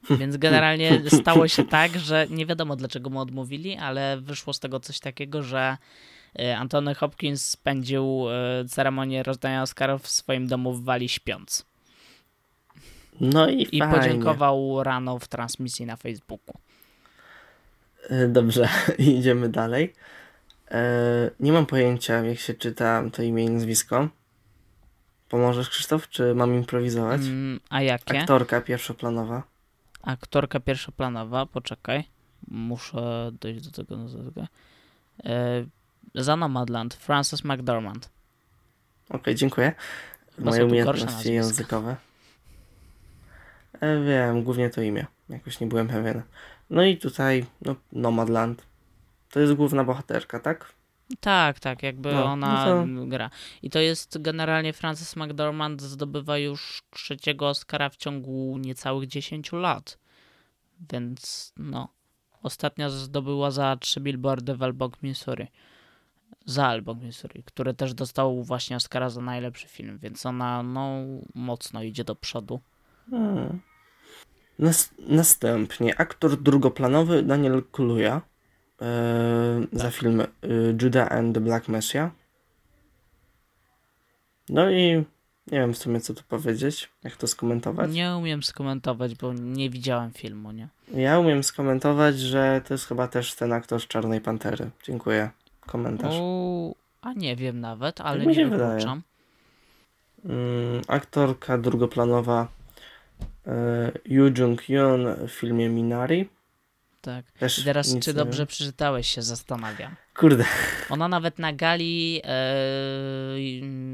Więc 0.20 0.38
generalnie 0.38 1.02
stało 1.22 1.48
się 1.48 1.66
tak, 1.66 2.00
że 2.00 2.28
nie 2.30 2.46
wiadomo 2.46 2.76
dlaczego 2.76 3.10
mu 3.10 3.20
odmówili, 3.20 3.78
ale 3.78 4.18
wyszło 4.22 4.54
z 4.54 4.60
tego 4.60 4.80
coś 4.80 5.00
takiego, 5.00 5.44
że 5.44 5.78
e, 6.40 6.58
Antony 6.58 6.96
Hopkins 6.96 7.46
spędził 7.50 8.26
e, 8.30 8.66
ceremonię 8.66 9.24
rozdania 9.24 9.62
Oscarów 9.62 10.04
w 10.04 10.10
swoim 10.10 10.48
domu 10.48 10.74
w 10.74 10.84
Walii 10.84 11.10
śpiąc. 11.10 11.66
No 13.22 13.50
i, 13.50 13.68
I 13.72 13.80
fajnie. 13.80 13.96
podziękował 13.96 14.84
rano 14.84 15.20
w 15.20 15.28
transmisji 15.28 15.86
na 15.86 15.96
Facebooku. 15.96 16.56
E, 18.10 18.28
Dobrze, 18.28 18.70
idziemy 18.98 19.50
dalej. 19.50 19.94
E, 20.72 21.32
nie 21.40 21.52
mam 21.52 21.66
pojęcia, 21.66 22.26
jak 22.26 22.40
się 22.40 22.54
czyta 22.54 23.04
to 23.14 23.24
imię 23.24 23.44
i 23.44 23.50
nazwisko. 23.50 24.08
Pomożesz, 25.30 25.70
Krzysztof, 25.70 26.10
czy 26.10 26.36
mam 26.36 26.56
improwizować? 26.56 27.22
Mm, 27.22 27.60
a 27.70 27.82
jakie? 27.82 28.20
Aktorka 28.20 28.62
pierwszoplanowa. 28.62 29.53
Aktorka 30.04 30.60
pierwszoplanowa, 30.60 31.46
poczekaj. 31.46 32.04
Muszę 32.48 33.32
dojść 33.42 33.62
do 33.62 33.72
tego 33.72 33.98
nazwiska. 33.98 34.48
E, 35.24 35.66
za 36.16 36.36
Nomadland, 36.36 36.94
Frances 36.94 37.44
McDormand. 37.44 38.10
Okej, 39.10 39.36
dziękuję. 39.36 39.74
Chyba 40.36 40.50
Moje 40.50 40.66
umiejętności 40.66 41.34
językowe. 41.34 41.96
E, 43.80 44.04
wiem, 44.04 44.44
głównie 44.44 44.70
to 44.70 44.82
imię. 44.82 45.06
Jakoś 45.30 45.60
nie 45.60 45.68
byłem 45.68 45.88
pewien. 45.88 46.22
No 46.70 46.84
i 46.84 46.98
tutaj, 46.98 47.46
no, 47.62 47.76
Nomadland. 47.92 48.66
To 49.32 49.40
jest 49.40 49.54
główna 49.54 49.84
bohaterka, 49.84 50.40
tak? 50.40 50.74
Tak, 51.20 51.60
tak, 51.60 51.84
jakby 51.84 52.14
No, 52.14 52.26
ona 52.26 52.66
no 52.86 53.02
to- 53.02 53.08
gra. 53.08 53.30
I 53.62 53.70
to 53.70 53.80
jest 53.80 54.22
generalnie 54.22 54.74
Frances 54.74 55.16
McDormand 55.16 55.82
zdobywa 55.82 56.38
już 56.38 56.84
trzeciego 56.90 57.50
Oscara 57.50 57.90
w 57.90 57.98
ciągu 57.98 58.58
niecałych 58.58 59.08
10 59.08 59.52
lat. 59.52 59.98
Więc 60.92 61.54
no. 61.58 61.88
Ostatnio 62.44 62.90
zdobyła 62.90 63.52
za 63.52 63.78
trzy 63.80 64.00
billboardy 64.00 64.56
w 64.56 64.64
Albok, 64.64 65.04
Missouri. 65.04 65.48
Za 66.46 66.68
Albok, 66.68 66.98
Missouri, 67.02 67.44
który 67.44 67.74
też 67.74 67.94
dostał 67.94 68.44
właśnie 68.44 68.76
Oscara 68.76 69.10
za 69.10 69.22
najlepszy 69.22 69.68
film, 69.68 69.98
więc 69.98 70.26
ona 70.26 70.64
no 70.64 71.00
mocno 71.36 71.84
idzie 71.84 72.04
do 72.04 72.16
przodu. 72.16 72.60
Hmm. 73.10 73.60
Nas- 74.60 74.94
następnie 75.00 76.00
aktor 76.00 76.42
drugoplanowy 76.42 77.24
Daniel 77.24 77.64
Kaluuya 77.72 78.08
e, 78.08 78.22
za 79.72 79.84
Tak. 79.84 79.94
film 79.94 80.22
e, 80.22 80.28
Judah 80.82 81.12
and 81.12 81.36
the 81.36 81.42
Black 81.42 81.68
Messiah. 81.68 82.12
No 84.50 84.72
i 84.72 85.06
nie 85.52 85.60
wiem 85.60 85.74
w 85.74 85.78
sumie 85.78 86.00
co 86.02 86.14
tu 86.14 86.24
powiedzieć, 86.24 86.90
jak 87.04 87.16
to 87.16 87.28
skomentować. 87.28 87.92
Nie 87.92 88.16
umiem 88.16 88.44
skomentować, 88.44 89.16
bo 89.16 89.34
nie 89.34 89.70
widziałem 89.70 90.12
filmu, 90.12 90.52
nie? 90.52 90.68
Ja 90.94 91.20
umiem 91.20 91.44
skomentować, 91.44 92.20
że 92.20 92.62
to 92.68 92.74
jest 92.74 92.88
chyba 92.88 93.08
też 93.08 93.36
ten 93.36 93.54
aktor 93.54 93.82
z 93.82 93.88
Czarnej 93.88 94.22
Pantery. 94.22 94.70
Dziękuję. 94.84 95.30
Komentarz. 95.66 96.16
O, 96.20 96.74
a 97.02 97.14
nie 97.14 97.36
wiem 97.36 97.60
nawet, 97.60 98.02
ale 98.02 98.26
mi 98.26 98.36
się 98.36 98.42
nie 98.44 98.48
wykluczam. 98.58 99.02
Mm, 100.26 100.82
aktorka 100.88 101.58
drugoplanowa 101.58 102.48
e, 103.48 103.92
Yoo 104.06 104.28
Jung-hyun 104.30 105.28
w 105.28 105.32
filmie 105.32 105.70
Minari. 105.70 106.30
Tak. 107.04 107.32
Też 107.32 107.60
I 107.60 107.64
teraz, 107.64 108.00
czy 108.02 108.14
dobrze 108.14 108.46
przeczytałeś 108.46 109.08
się, 109.08 109.22
zastanawiam. 109.22 109.96
Kurde. 110.16 110.46
Ona 110.90 111.08
nawet 111.08 111.40
na 111.40 111.54
gali 111.54 112.22
e, 112.24 113.40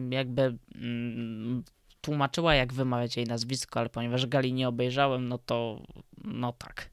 jakby 0.09 0.57
mm, 0.75 1.63
tłumaczyła, 2.01 2.55
jak 2.55 2.73
wymawiać 2.73 3.17
jej 3.17 3.25
nazwisko, 3.25 3.79
ale 3.79 3.89
ponieważ 3.89 4.25
gali 4.25 4.53
nie 4.53 4.67
obejrzałem, 4.67 5.27
no 5.27 5.37
to 5.37 5.81
no 6.23 6.53
tak. 6.53 6.89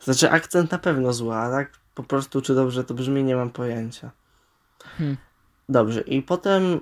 Znaczy 0.00 0.30
akcent 0.30 0.70
na 0.70 0.78
pewno 0.78 1.12
zły, 1.12 1.34
a 1.34 1.50
tak 1.50 1.72
po 1.94 2.02
prostu 2.02 2.42
czy 2.42 2.54
dobrze 2.54 2.84
to 2.84 2.94
brzmi 2.94 3.24
nie 3.24 3.36
mam 3.36 3.50
pojęcia. 3.50 4.10
Hmm. 4.84 5.16
Dobrze 5.68 6.00
i 6.00 6.22
potem 6.22 6.80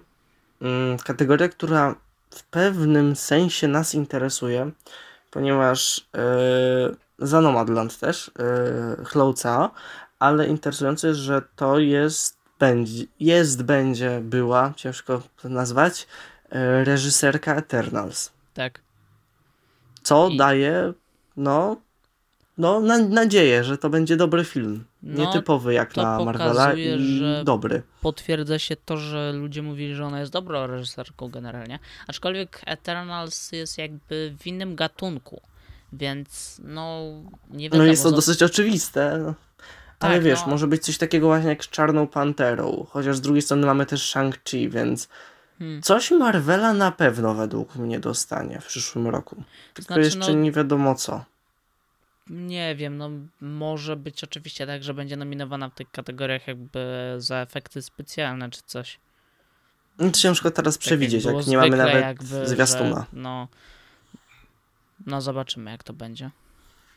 mm, 0.61 0.99
kategoria, 0.99 1.49
która 1.49 1.95
w 2.31 2.43
pewnym 2.43 3.17
sensie 3.17 3.69
nas 3.69 3.95
interesuje, 3.95 4.71
ponieważ 5.31 6.09
yy, 6.15 6.97
za 7.19 7.41
Nomadland 7.41 7.99
też, 7.99 8.31
yy, 8.99 9.05
Chloca, 9.05 9.71
ale 10.19 10.47
interesujące 10.47 11.09
jest, 11.09 11.21
że 11.21 11.43
to 11.57 11.79
jest, 11.79 12.39
będzie, 12.59 13.05
jest, 13.21 13.63
będzie, 13.63 14.21
była, 14.23 14.73
ciężko 14.77 15.23
to 15.43 15.49
nazwać, 15.49 16.07
yy, 16.53 16.85
reżyserka 16.85 17.55
Eternals. 17.55 18.33
Tak. 18.55 18.81
Co 20.03 20.29
I- 20.29 20.37
daje, 20.37 20.93
no, 21.37 21.77
no 22.59 22.81
na, 22.81 22.99
nadzieję, 22.99 23.65
że 23.65 23.79
to 23.79 23.91
będzie 23.91 24.17
dobry 24.17 24.45
film. 24.45 24.85
No, 25.03 25.25
Nietypowy 25.25 25.75
jak 25.75 25.97
na 25.97 26.25
Marvela 26.25 26.53
pokazuje, 26.53 26.97
i 26.97 27.23
dobry. 27.45 27.83
Potwierdza 28.01 28.59
się 28.59 28.77
to, 28.77 28.97
że 28.97 29.33
ludzie 29.33 29.63
mówili, 29.63 29.95
że 29.95 30.07
ona 30.07 30.21
jest 30.21 30.33
dobrą 30.33 30.67
reżyserką 30.67 31.29
generalnie. 31.29 31.79
Aczkolwiek 32.07 32.63
Eternals 32.67 33.53
jest 33.53 33.79
jakby 33.79 34.35
w 34.39 34.47
innym 34.47 34.77
gatunku. 34.77 35.41
Więc 35.93 36.61
no 36.65 37.01
nie 37.51 37.65
wiadomo. 37.65 37.83
No 37.83 37.91
jest 37.91 38.03
to 38.03 38.11
dosyć 38.11 38.43
oczywiste. 38.43 39.19
no. 39.19 39.35
Ale 40.01 40.15
Tak, 40.15 40.23
wiesz, 40.23 40.41
no. 40.41 40.47
może 40.47 40.67
być 40.67 40.83
coś 40.85 40.99
takiego 40.99 41.27
właśnie 41.27 41.49
jak 41.49 41.65
z 41.65 41.69
Czarną 41.69 42.07
Panterą. 42.07 42.87
Chociaż 42.91 43.17
z 43.17 43.21
drugiej 43.21 43.43
strony 43.43 43.67
mamy 43.67 43.87
też 43.87 44.15
Shang-Chi, 44.15 44.71
więc 44.71 45.09
Hmm. 45.59 45.83
coś 45.83 46.11
Marvela 46.11 46.73
na 46.73 46.93
pewno 46.93 47.35
według 47.35 47.77
mnie 47.77 48.01
dostanie 48.01 48.61
w 48.61 48.67
przyszłym 48.67 49.07
roku. 49.09 49.43
Tylko 49.75 49.87
Znaczy, 49.95 50.01
jeszcze 50.03 50.19
no- 50.33 50.41
nie 50.41 50.53
wiadomo 50.53 50.95
co. 50.95 51.25
Nie 52.31 52.77
wiem, 52.77 52.97
no 52.97 53.11
może 53.41 53.97
być 53.97 54.25
oczywiście 54.25 54.67
tak, 54.67 54.83
że 54.83 54.95
będzie 54.95 55.17
nominowana 55.17 55.69
w 55.69 55.75
tych 55.75 55.91
kategoriach 55.91 56.47
jakby 56.49 57.15
za 57.19 57.37
efekty 57.37 57.83
specjalne 57.83 58.51
czy 58.51 58.61
coś. 58.67 58.99
No, 59.99 60.11
to 60.11 60.19
ciężko 60.19 60.51
teraz 60.51 60.75
Tak 60.75 60.81
przewidzieć, 60.81 61.25
było 61.25 61.39
jak 61.39 61.47
nie 61.47 61.57
mamy 61.57 61.77
nawet 61.77 62.01
jakby, 62.03 62.47
zwiastuna. 62.49 62.97
Że, 63.01 63.07
no, 63.13 63.49
no 65.07 65.21
zobaczymy 65.21 65.71
jak 65.71 65.83
to 65.83 65.93
będzie. 65.93 66.31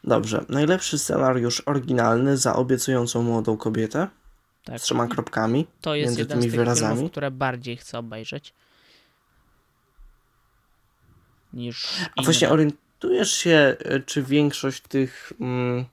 Dobrze. 0.04 0.46
Najlepszy 0.50 1.00
scenariusz 1.00 1.64
oryginalny 1.66 2.38
za 2.38 2.56
obiecującą 2.56 3.22
młodą 3.24 3.58
kobietę. 3.58 4.08
Tak. 4.64 4.80
Z 4.80 4.84
trzema 4.84 5.08
kropkami. 5.08 5.68
To 5.82 5.96
jest 5.96 6.08
między 6.08 6.22
jeden 6.22 6.38
tymi 6.38 6.50
z 6.50 6.52
tych 6.52 6.60
wyrazami. 6.60 6.94
filmów, 6.96 7.12
które 7.12 7.32
bardziej 7.32 7.78
chcę 7.78 8.00
obejrzeć. 8.00 8.54
Niż 11.54 11.88
A 12.00 12.02
inne. 12.02 12.26
właśnie 12.26 12.50
orientujesz 12.50 13.32
się, 13.32 13.76
e, 13.80 14.00
czy 14.00 14.24
większość 14.24 14.82
tych 14.82 15.34
mm, 15.40 15.86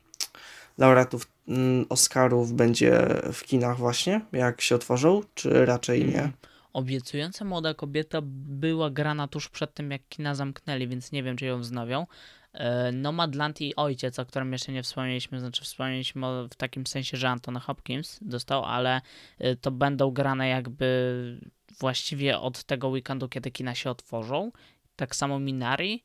laureatów 0.79 1.29
mm, 1.49 1.87
Oscarów 1.89 2.53
będzie 2.53 3.07
w 3.33 3.43
kinach 3.45 3.79
właśnie, 3.79 4.21
jak 4.33 4.61
się 4.61 4.75
otworzą, 4.75 5.21
czy 5.35 5.67
raczej 5.67 6.05
nie? 6.05 6.19
Mm. 6.19 6.33
Obiecująca 6.73 7.45
młoda 7.45 7.75
kobieta 7.75 8.19
była 8.23 8.91
grana 8.91 9.29
tuż 9.29 9.49
przed 9.49 9.75
tym, 9.75 9.91
jak 9.91 10.03
kina 10.09 10.35
zamknęli, 10.35 10.89
więc 10.89 11.13
nie 11.13 11.23
wiem, 11.23 11.37
czy 11.37 11.47
ją 11.47 11.61
wznowią. 11.61 12.07
E, 12.53 12.93
Nomadland 12.93 13.61
i 13.61 13.77
Ojciec, 13.77 14.19
o 14.19 14.27
którym 14.27 14.53
jeszcze 14.53 14.73
nie 14.73 14.83
wspomnieliśmy, 14.83 15.41
znaczy 15.41 15.65
wspomnieliśmy 15.65 16.27
w 16.51 16.55
takim 16.55 16.87
sensie, 16.87 17.17
że 17.17 17.29
Anthony 17.29 17.61
Hopkins 17.61 18.19
dostał, 18.23 18.65
ale 18.65 19.01
e, 19.39 19.57
to 19.57 19.71
będą 19.71 20.11
grane 20.11 20.49
jakby 20.49 21.41
właściwie 21.81 22.39
od 22.39 22.65
tego 22.65 22.89
weekendu, 22.89 23.29
kiedy 23.29 23.51
kina 23.51 23.75
się 23.75 23.91
otworzą. 23.91 24.53
Tak 24.97 25.17
samo 25.17 25.39
Minari, 25.39 26.05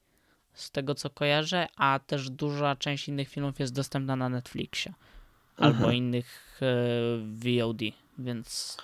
z 0.54 0.72
tego 0.72 0.96
co 0.96 1.10
kojarzę, 1.10 1.68
a 1.76 2.00
też 2.08 2.30
duża 2.30 2.76
część 2.76 3.08
innych 3.08 3.30
filmów 3.30 3.60
jest 3.60 3.74
dostępna 3.74 4.16
na 4.16 4.30
Netflixie 4.30 4.94
albo 5.58 5.78
Mhm. 5.78 5.96
innych 5.96 6.60
e, 6.62 6.66
VOD, 7.62 7.82
więc 8.18 8.78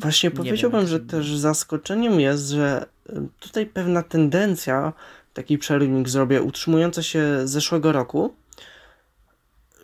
Właśnie 0.00 0.30
Nie 0.30 0.36
powiedziałbym, 0.36 0.80
wiem, 0.80 0.88
że 0.88 1.00
też 1.00 1.36
zaskoczeniem 1.36 2.20
jest, 2.20 2.48
że 2.48 2.86
y, 3.10 3.12
tutaj 3.40 3.66
pewna 3.66 4.02
tendencja, 4.02 4.92
taki 5.34 5.58
przerywnik 5.58 6.08
zrobię, 6.08 6.42
utrzymująca 6.42 7.02
się 7.02 7.46
z 7.48 7.50
zeszłego 7.50 7.92
roku, 7.92 8.34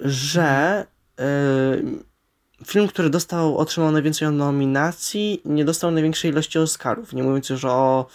że 0.01 0.87
y, 1.21 2.65
film, 2.67 2.89
który 2.89 3.11
dostał, 3.11 3.59
otrzymał 3.59 3.93
najwięcej 3.93 4.29
nominacji, 4.29 5.41
nie 5.45 5.65
dostał 5.65 5.91
największej 5.91 6.31
ilości 6.31 6.59
Oscarów, 6.59 7.12
nie 7.12 7.23
mówiąc 7.23 7.49
już 7.49 7.65
o 7.65 8.07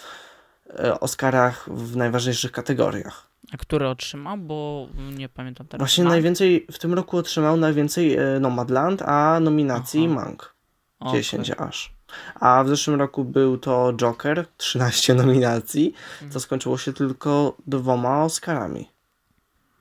y, 0.68 1.00
Oscarach 1.00 1.70
w 1.70 1.96
najważniejszych 1.96 2.52
kategoriach. 2.52 3.30
A 3.52 3.58
który 3.58 3.88
otrzymał, 3.88 4.38
bo 4.38 4.88
nie 5.18 5.30
pamiętam 5.30 5.68
teraz. 5.68 5.80
Właśnie 5.80 6.04
Ma? 6.04 6.10
najwięcej 6.10 6.68
w 6.72 6.80
tym 6.80 6.94
roku 6.94 7.18
otrzymał 7.18 7.58
najwięcej 7.58 8.20
y, 8.20 8.40
Nomadland, 8.40 9.02
a 9.02 9.40
nominacji 9.40 10.06
Aha. 10.06 10.16
Mank. 10.16 10.59
Okej. 11.00 11.22
10 11.22 11.52
aż. 11.52 11.94
A 12.40 12.64
w 12.64 12.68
zeszłym 12.68 13.00
roku 13.00 13.26
był 13.26 13.58
to 13.58 13.94
Joker, 13.94 14.46
13 14.58 15.14
nominacji, 15.14 15.94
co 16.30 16.40
skończyło 16.40 16.78
się 16.78 16.94
tylko 16.94 17.58
dwoma 17.68 18.24
Oscarami. 18.24 18.90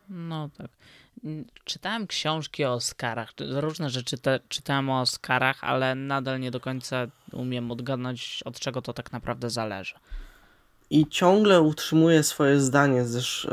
No 0.09 0.49
tak. 0.59 0.69
Czytałem 1.65 2.07
książki 2.07 2.65
o 2.65 2.73
Oscarach, 2.73 3.33
różne 3.41 3.91
rzeczy 3.91 4.19
te, 4.19 4.41
czytałem 4.49 4.91
o 4.91 5.01
Oscarach, 5.01 5.65
ale 5.65 5.95
nadal 5.95 6.41
nie 6.41 6.51
do 6.51 6.61
końca 6.61 7.07
umiem 7.33 7.71
odgadnąć, 7.71 8.43
od 8.45 8.61
czego 8.61 8.83
to 8.83 8.93
tak 8.93 9.13
naprawdę 9.13 9.51
zależy. 9.51 9.95
I 10.91 11.07
ciągle 11.07 11.61
utrzymuje 11.61 12.23
swoje 12.23 12.61
zdanie 12.61 13.05
z 13.05 13.47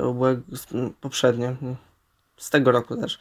poprzednie, 1.02 1.56
z 2.38 2.50
tego 2.50 2.72
roku 2.72 2.98
też, 2.98 3.20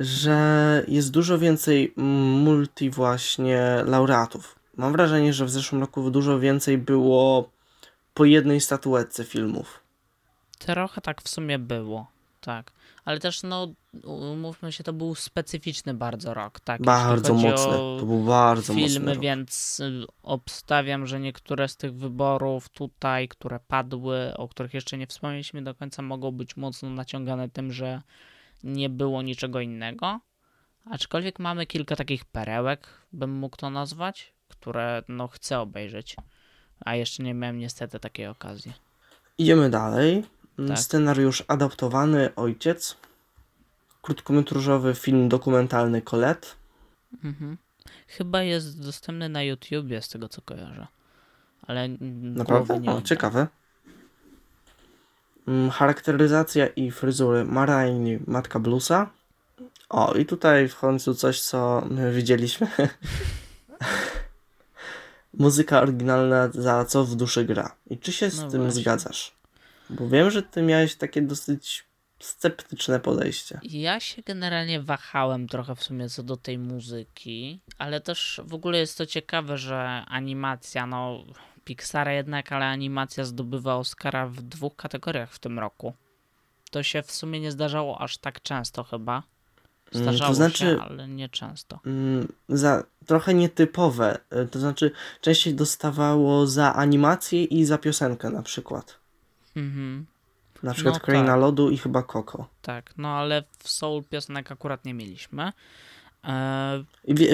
że 0.00 0.84
jest 0.88 1.10
dużo 1.10 1.38
więcej 1.38 1.92
multi 1.96 2.90
właśnie 2.90 3.82
laureatów. 3.86 4.58
Mam 4.76 4.92
wrażenie, 4.92 5.32
że 5.32 5.44
w 5.44 5.50
zeszłym 5.50 5.80
roku 5.80 6.10
dużo 6.10 6.38
więcej 6.38 6.78
było 6.78 7.50
po 8.14 8.24
jednej 8.24 8.60
statuetce 8.60 9.24
filmów. 9.24 9.80
Trochę 10.58 11.00
tak 11.00 11.22
w 11.22 11.28
sumie 11.28 11.58
było, 11.58 12.06
tak. 12.40 12.72
Ale 13.04 13.20
też, 13.20 13.42
no, 13.42 13.68
umówmy 14.04 14.72
się, 14.72 14.84
to 14.84 14.92
był 14.92 15.14
specyficzny 15.14 15.94
bardzo 15.94 16.34
rok, 16.34 16.60
tak? 16.60 16.82
Bardzo 16.82 17.34
mocny. 17.34 17.72
To 17.72 18.02
był 18.06 18.24
bardzo 18.24 18.74
filmy, 18.74 18.82
mocny. 18.82 19.00
Filmy, 19.00 19.20
więc 19.20 19.80
y, 19.80 20.06
obstawiam, 20.22 21.06
że 21.06 21.20
niektóre 21.20 21.68
z 21.68 21.76
tych 21.76 21.94
wyborów 21.94 22.68
tutaj, 22.68 23.28
które 23.28 23.60
padły, 23.68 24.36
o 24.36 24.48
których 24.48 24.74
jeszcze 24.74 24.98
nie 24.98 25.06
wspomnieliśmy 25.06 25.62
do 25.62 25.74
końca, 25.74 26.02
mogą 26.02 26.32
być 26.32 26.56
mocno 26.56 26.90
naciągane 26.90 27.48
tym, 27.48 27.72
że 27.72 28.02
nie 28.64 28.88
było 28.88 29.22
niczego 29.22 29.60
innego. 29.60 30.20
Aczkolwiek 30.90 31.38
mamy 31.38 31.66
kilka 31.66 31.96
takich 31.96 32.24
perełek, 32.24 32.88
bym 33.12 33.30
mógł 33.30 33.56
to 33.56 33.70
nazwać, 33.70 34.32
które 34.48 35.02
no 35.08 35.28
chcę 35.28 35.60
obejrzeć. 35.60 36.16
A 36.80 36.94
jeszcze 36.94 37.22
nie 37.22 37.34
miałem 37.34 37.58
niestety 37.58 38.00
takiej 38.00 38.26
okazji. 38.26 38.72
Idziemy 39.38 39.70
dalej. 39.70 40.24
Tak. 40.68 40.78
Scenariusz 40.78 41.44
adaptowany 41.48 42.34
Ojciec. 42.34 42.96
Krótkometrażowy 44.02 44.94
film 44.94 45.28
dokumentalny 45.28 46.02
Colette. 46.02 46.48
Mhm. 47.24 47.58
Chyba 48.06 48.42
jest 48.42 48.84
dostępny 48.84 49.28
na 49.28 49.42
YouTubie, 49.42 50.02
z 50.02 50.08
tego 50.08 50.28
co 50.28 50.42
kojarzę. 50.42 50.86
Ale 51.62 51.88
Naprawdę? 52.34 52.80
Nie 52.80 52.90
o, 52.90 53.02
ciekawe. 53.02 53.46
Mm, 55.48 55.70
charakteryzacja 55.70 56.66
i 56.66 56.90
fryzury 56.90 57.44
Maraini, 57.44 58.18
matka 58.26 58.58
bluesa. 58.58 59.10
O, 59.88 60.14
i 60.14 60.26
tutaj 60.26 60.68
w 60.68 60.76
końcu 60.76 61.14
coś, 61.14 61.40
co 61.40 61.86
my 61.90 62.12
widzieliśmy. 62.12 62.66
Muzyka 65.38 65.80
oryginalna 65.80 66.48
za 66.48 66.84
co 66.84 67.04
w 67.04 67.16
duszy 67.16 67.44
gra. 67.44 67.76
I 67.90 67.98
czy 67.98 68.12
się 68.12 68.30
z 68.30 68.42
no 68.42 68.50
tym 68.50 68.62
właśnie. 68.62 68.82
zgadzasz? 68.82 69.32
Bo 69.90 70.08
wiem, 70.08 70.30
że 70.30 70.42
ty 70.42 70.62
miałeś 70.62 70.94
takie 70.94 71.22
dosyć 71.22 71.84
sceptyczne 72.18 73.00
podejście. 73.00 73.60
Ja 73.62 74.00
się 74.00 74.22
generalnie 74.22 74.82
wahałem 74.82 75.48
trochę 75.48 75.74
w 75.74 75.82
sumie 75.82 76.08
co 76.08 76.22
do 76.22 76.36
tej 76.36 76.58
muzyki, 76.58 77.60
ale 77.78 78.00
też 78.00 78.40
w 78.44 78.54
ogóle 78.54 78.78
jest 78.78 78.98
to 78.98 79.06
ciekawe, 79.06 79.58
że 79.58 80.04
animacja, 80.06 80.86
no 80.86 81.24
Pixar 81.64 82.08
jednak, 82.08 82.52
ale 82.52 82.66
animacja 82.66 83.24
zdobywa 83.24 83.76
Oscara 83.76 84.26
w 84.26 84.42
dwóch 84.42 84.76
kategoriach 84.76 85.32
w 85.32 85.38
tym 85.38 85.58
roku. 85.58 85.92
To 86.70 86.82
się 86.82 87.02
w 87.02 87.12
sumie 87.12 87.40
nie 87.40 87.50
zdarzało 87.50 88.00
aż 88.00 88.18
tak 88.18 88.42
często 88.42 88.84
chyba. 88.84 89.22
Mm, 89.94 90.04
Zdarzało 90.04 90.30
to 90.30 90.34
znaczy, 90.34 90.58
się, 90.58 90.78
ale 90.80 91.08
nie 91.08 91.28
często. 91.28 91.80
Mm, 91.86 92.32
za 92.48 92.84
trochę 93.06 93.34
nietypowe. 93.34 94.18
E, 94.30 94.46
to 94.46 94.60
znaczy, 94.60 94.90
częściej 95.20 95.54
dostawało 95.54 96.46
za 96.46 96.74
animację 96.74 97.44
i 97.44 97.64
za 97.64 97.78
piosenkę 97.78 98.30
na 98.30 98.42
przykład. 98.42 98.98
Mhm. 99.56 100.06
Na 100.62 100.74
przykład 100.74 100.94
no, 100.94 101.00
Kraina 101.00 101.26
tak. 101.26 101.40
Lodu 101.40 101.70
i 101.70 101.78
chyba 101.78 102.02
Koko. 102.02 102.48
Tak, 102.62 102.94
no 102.96 103.08
ale 103.08 103.44
w 103.58 103.68
Soul 103.68 104.04
piosenek 104.04 104.52
akurat 104.52 104.84
nie 104.84 104.94
mieliśmy. 104.94 105.52
E... 106.24 106.84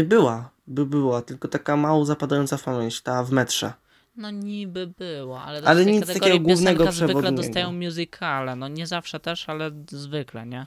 Była, 0.05 0.51
by 0.67 0.87
była, 0.87 1.23
tylko 1.23 1.49
taka 1.49 1.77
mało 1.77 2.05
zapadająca 2.05 2.57
w 2.57 2.63
pamięć, 2.63 3.03
ta 3.03 3.25
w 3.25 3.33
metrze. 3.33 3.73
No 4.17 4.31
niby 4.31 4.87
była, 4.87 5.43
ale, 5.45 5.63
ale 5.63 5.87
nic 5.87 6.07
takiego 6.07 6.41
głównego 6.41 6.93
zwykle 6.93 7.33
dostają 7.33 7.73
musicale, 7.73 8.57
no 8.57 8.69
nie 8.69 8.87
zawsze 8.87 9.21
też, 9.21 9.49
ale 9.49 9.71
zwykle, 9.91 10.47
nie? 10.47 10.67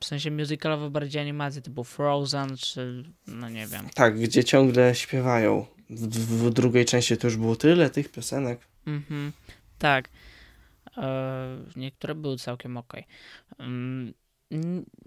W 0.00 0.04
sensie 0.04 0.30
musicalowe 0.30 0.90
bardziej 0.90 1.22
animacje 1.22 1.62
typu 1.62 1.84
Frozen, 1.84 2.56
czy 2.56 3.04
no 3.26 3.48
nie 3.48 3.66
wiem. 3.66 3.88
Tak, 3.94 4.20
gdzie 4.20 4.44
ciągle 4.44 4.94
śpiewają. 4.94 5.66
W, 5.90 6.08
w 6.08 6.50
drugiej 6.50 6.84
części 6.84 7.16
to 7.16 7.26
już 7.26 7.36
było 7.36 7.56
tyle 7.56 7.90
tych 7.90 8.12
piosenek. 8.12 8.60
Mhm. 8.86 9.32
Tak. 9.78 10.08
E, 10.96 11.58
niektóre 11.76 12.14
były 12.14 12.36
całkiem 12.36 12.76
ok. 12.76 12.92
Mm, 13.58 14.14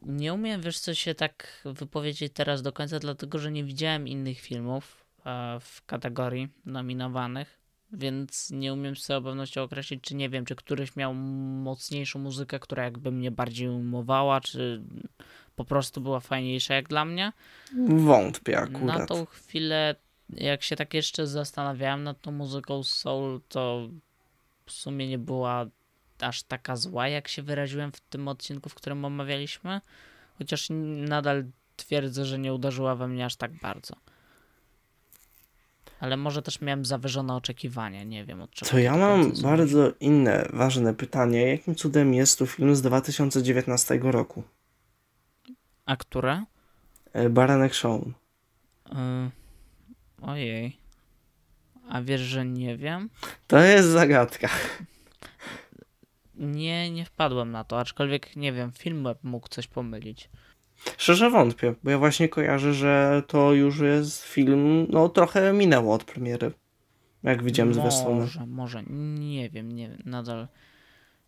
nie 0.02 0.34
umiem, 0.34 0.62
wiesz, 0.62 0.80
co 0.80 0.94
się 0.94 1.16
tak 1.16 1.62
wypowiedzieć 1.66 2.34
teraz 2.34 2.62
do 2.62 2.74
końca, 2.74 3.00
dlatego 3.00 3.40
że 3.40 3.52
nie 3.52 3.64
widziałem 3.64 4.08
innych 4.08 4.40
filmów 4.40 4.99
w 5.62 5.86
kategorii 5.86 6.50
nominowanych, 6.66 7.60
więc 7.92 8.52
nie 8.52 8.74
umiem 8.74 8.96
z 8.96 9.06
całą 9.06 9.24
pewnością 9.24 9.62
określić, 9.62 10.04
czy 10.04 10.16
nie 10.16 10.30
wiem, 10.30 10.46
czy 10.46 10.56
któryś 10.56 10.96
miał 10.96 11.14
mocniejszą 11.14 12.20
muzykę, 12.20 12.60
która 12.60 12.84
jakby 12.84 13.12
mnie 13.12 13.32
bardziej 13.32 13.70
umowała, 13.70 14.42
czy 14.42 14.84
po 15.56 15.66
prostu 15.66 16.02
była 16.02 16.20
fajniejsza 16.20 16.74
jak 16.74 16.88
dla 16.88 17.06
mnie. 17.06 17.34
Wątpię 17.88 18.58
akurat. 18.58 19.00
Na 19.00 19.06
tą 19.06 19.26
chwilę, 19.26 19.96
jak 20.30 20.64
się 20.64 20.76
tak 20.76 20.94
jeszcze 20.94 21.28
zastanawiałem 21.28 22.04
nad 22.04 22.22
tą 22.22 22.32
muzyką 22.32 22.84
soul, 22.84 23.42
to 23.50 23.90
w 24.66 24.72
sumie 24.72 25.08
nie 25.08 25.18
była 25.18 25.66
aż 26.20 26.44
taka 26.44 26.76
zła, 26.76 27.08
jak 27.08 27.28
się 27.28 27.42
wyraziłem 27.42 27.92
w 27.92 28.00
tym 28.00 28.28
odcinku, 28.28 28.70
w 28.70 28.76
którym 28.76 29.06
omawialiśmy. 29.06 29.82
Chociaż 30.38 30.68
nadal 31.08 31.46
twierdzę, 31.76 32.26
że 32.26 32.40
nie 32.40 32.54
uderzyła 32.54 32.96
we 32.96 33.08
mnie 33.08 33.26
aż 33.26 33.36
tak 33.36 33.52
bardzo. 33.62 33.96
Ale 36.00 36.18
może 36.18 36.42
też 36.42 36.62
miałem 36.62 36.86
zawyżone 36.86 37.36
oczekiwania, 37.36 38.04
nie 38.04 38.26
wiem 38.26 38.42
od 38.42 38.52
czego. 38.52 38.72
To 38.72 38.80
ja 38.80 38.98
mam 38.98 39.32
bardzo 39.42 39.92
inne 40.00 40.50
ważne 40.54 40.94
pytanie. 40.94 41.48
Jakim 41.48 41.76
cudem 41.76 42.14
jest 42.14 42.40
tu 42.40 42.48
film 42.48 42.76
z 42.76 42.82
2019 42.82 44.00
roku? 44.02 44.44
A 45.86 45.96
które? 45.96 46.44
E, 47.14 47.30
Baranek 47.30 47.74
Show. 47.74 48.02
Yy, 48.06 48.96
ojej. 50.22 50.78
A 51.90 52.02
wiesz, 52.02 52.22
że 52.22 52.46
nie 52.46 52.78
wiem? 52.78 53.10
To 53.48 53.60
jest 53.60 53.88
zagadka. 53.88 54.50
Nie, 56.36 56.92
nie 56.92 57.06
wpadłem 57.06 57.52
na 57.52 57.64
to, 57.64 57.80
aczkolwiek 57.80 58.36
nie 58.36 58.54
wiem, 58.54 58.72
film 58.72 59.08
mógł 59.24 59.48
coś 59.48 59.68
pomylić. 59.68 60.30
Szczerze 60.98 61.30
wątpię, 61.30 61.76
bo 61.84 61.92
ja 61.92 61.98
właśnie 61.98 62.30
kojarzę, 62.30 62.74
że 62.74 63.24
to 63.28 63.54
już 63.54 63.80
jest 63.80 64.24
film, 64.24 64.88
no 64.90 65.10
trochę 65.10 65.54
minęło 65.54 65.96
od 65.96 66.04
premiery. 66.04 66.52
Jak 67.24 67.44
widziałem 67.44 67.70
może, 67.70 67.82
zwiastuny. 67.82 68.22
Może, 68.22 68.46
może, 68.46 68.84
nie 69.20 69.50
wiem, 69.50 69.72
nie 69.72 69.90
wiem, 69.90 70.02
nadal. 70.06 70.48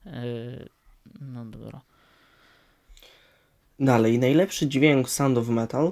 Yy, 0.06 0.70
no 1.22 1.46
dobra. 1.46 1.82
Dalej, 3.80 4.20
najlepszy 4.20 4.68
dźwięk 4.68 5.10
Sound 5.10 5.38
of 5.38 5.48
Metal. 5.48 5.92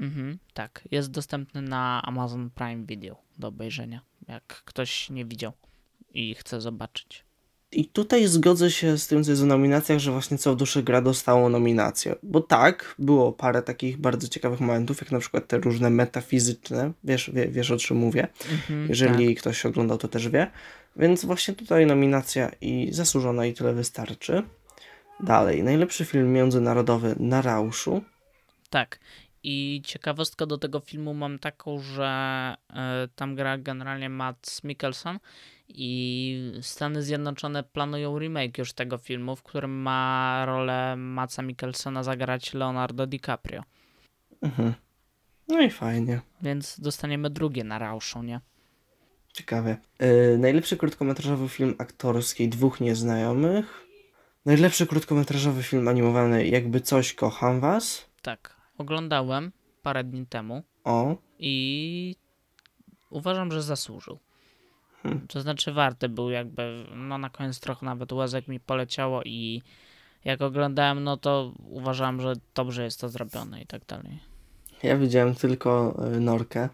Mhm, 0.00 0.38
tak, 0.54 0.88
jest 0.90 1.10
dostępny 1.10 1.62
na 1.62 2.02
Amazon 2.02 2.50
Prime 2.50 2.86
Video 2.86 3.16
do 3.38 3.48
obejrzenia, 3.48 4.00
jak 4.28 4.46
ktoś 4.46 5.10
nie 5.10 5.24
widział 5.24 5.52
i 6.14 6.34
chce 6.34 6.60
zobaczyć. 6.60 7.23
I 7.74 7.84
tutaj 7.84 8.26
zgodzę 8.26 8.70
się 8.70 8.98
z 8.98 9.06
tym, 9.06 9.24
co 9.24 9.30
jest 9.30 9.42
w 9.42 9.46
nominacjach, 9.46 9.98
że 9.98 10.12
właśnie 10.12 10.38
Co 10.38 10.52
w 10.52 10.56
duszy 10.56 10.82
gra 10.82 11.00
dostało 11.00 11.48
nominację. 11.48 12.14
Bo 12.22 12.40
tak, 12.40 12.94
było 12.98 13.32
parę 13.32 13.62
takich 13.62 13.96
bardzo 13.96 14.28
ciekawych 14.28 14.60
momentów, 14.60 15.00
jak 15.00 15.12
na 15.12 15.18
przykład 15.18 15.46
te 15.46 15.58
różne 15.58 15.90
metafizyczne, 15.90 16.92
wiesz, 17.04 17.30
wie, 17.34 17.48
wiesz 17.48 17.70
o 17.70 17.76
czym 17.76 17.96
mówię. 17.96 18.28
Mhm, 18.52 18.88
Jeżeli 18.88 19.28
tak. 19.28 19.38
ktoś 19.42 19.66
oglądał, 19.66 19.98
to 19.98 20.08
też 20.08 20.28
wie. 20.28 20.50
Więc 20.96 21.24
właśnie 21.24 21.54
tutaj 21.54 21.86
nominacja 21.86 22.50
i 22.60 22.88
zasłużona 22.92 23.46
i 23.46 23.54
tyle 23.54 23.74
wystarczy. 23.74 24.42
Dalej, 25.20 25.62
najlepszy 25.62 26.04
film 26.04 26.32
międzynarodowy 26.32 27.14
na 27.18 27.42
Rauszu. 27.42 28.02
Tak. 28.70 28.98
I 29.42 29.82
ciekawostka 29.84 30.46
do 30.46 30.58
tego 30.58 30.80
filmu 30.80 31.14
mam 31.14 31.38
taką, 31.38 31.80
że 31.80 32.54
y, 32.70 32.74
tam 33.14 33.34
gra 33.34 33.58
generalnie 33.58 34.08
Matt 34.08 34.60
Mikkelsen 34.64 35.18
i 35.68 36.52
Stany 36.60 37.02
Zjednoczone 37.02 37.62
planują 37.62 38.18
remake 38.18 38.58
już 38.58 38.72
tego 38.72 38.98
filmu, 38.98 39.36
w 39.36 39.42
którym 39.42 39.70
ma 39.70 40.42
rolę 40.46 40.96
Maca 40.96 41.42
Mikkelsena 41.42 42.02
zagrać 42.02 42.54
Leonardo 42.54 43.06
DiCaprio. 43.06 43.62
Mhm. 44.42 44.74
No 45.48 45.60
i 45.60 45.70
fajnie. 45.70 46.20
Więc 46.42 46.80
dostaniemy 46.80 47.30
drugie 47.30 47.64
na 47.64 47.78
Rauszu, 47.78 48.22
nie? 48.22 48.40
Ciekawe. 49.32 49.76
Yy, 50.00 50.38
najlepszy 50.38 50.76
krótkometrażowy 50.76 51.48
film 51.48 51.74
aktorski 51.78 52.48
Dwóch 52.48 52.80
Nieznajomych. 52.80 53.86
Najlepszy 54.46 54.86
krótkometrażowy 54.86 55.62
film 55.62 55.88
animowany 55.88 56.46
Jakby 56.46 56.80
coś 56.80 57.14
kocham 57.14 57.60
was. 57.60 58.10
Tak, 58.22 58.56
oglądałem 58.78 59.52
parę 59.82 60.04
dni 60.04 60.26
temu. 60.26 60.62
O. 60.84 61.16
I 61.38 62.16
uważam, 63.10 63.52
że 63.52 63.62
zasłużył. 63.62 64.18
Hmm. 65.04 65.26
To 65.28 65.40
znaczy 65.40 65.72
warte 65.72 66.08
był 66.08 66.30
jakby, 66.30 66.84
no 66.94 67.18
na 67.18 67.30
koniec 67.30 67.60
trochę 67.60 67.86
nawet 67.86 68.12
łezek 68.12 68.48
mi 68.48 68.60
poleciało 68.60 69.22
i 69.22 69.62
jak 70.24 70.42
oglądałem, 70.42 71.04
no 71.04 71.16
to 71.16 71.52
uważałem, 71.70 72.20
że 72.20 72.32
dobrze 72.54 72.84
jest 72.84 73.00
to 73.00 73.08
zrobione 73.08 73.62
i 73.62 73.66
tak 73.66 73.86
dalej. 73.86 74.18
Ja 74.82 74.96
widziałem 74.96 75.34
tylko 75.34 75.96
y, 76.16 76.20
Norkę. 76.20 76.68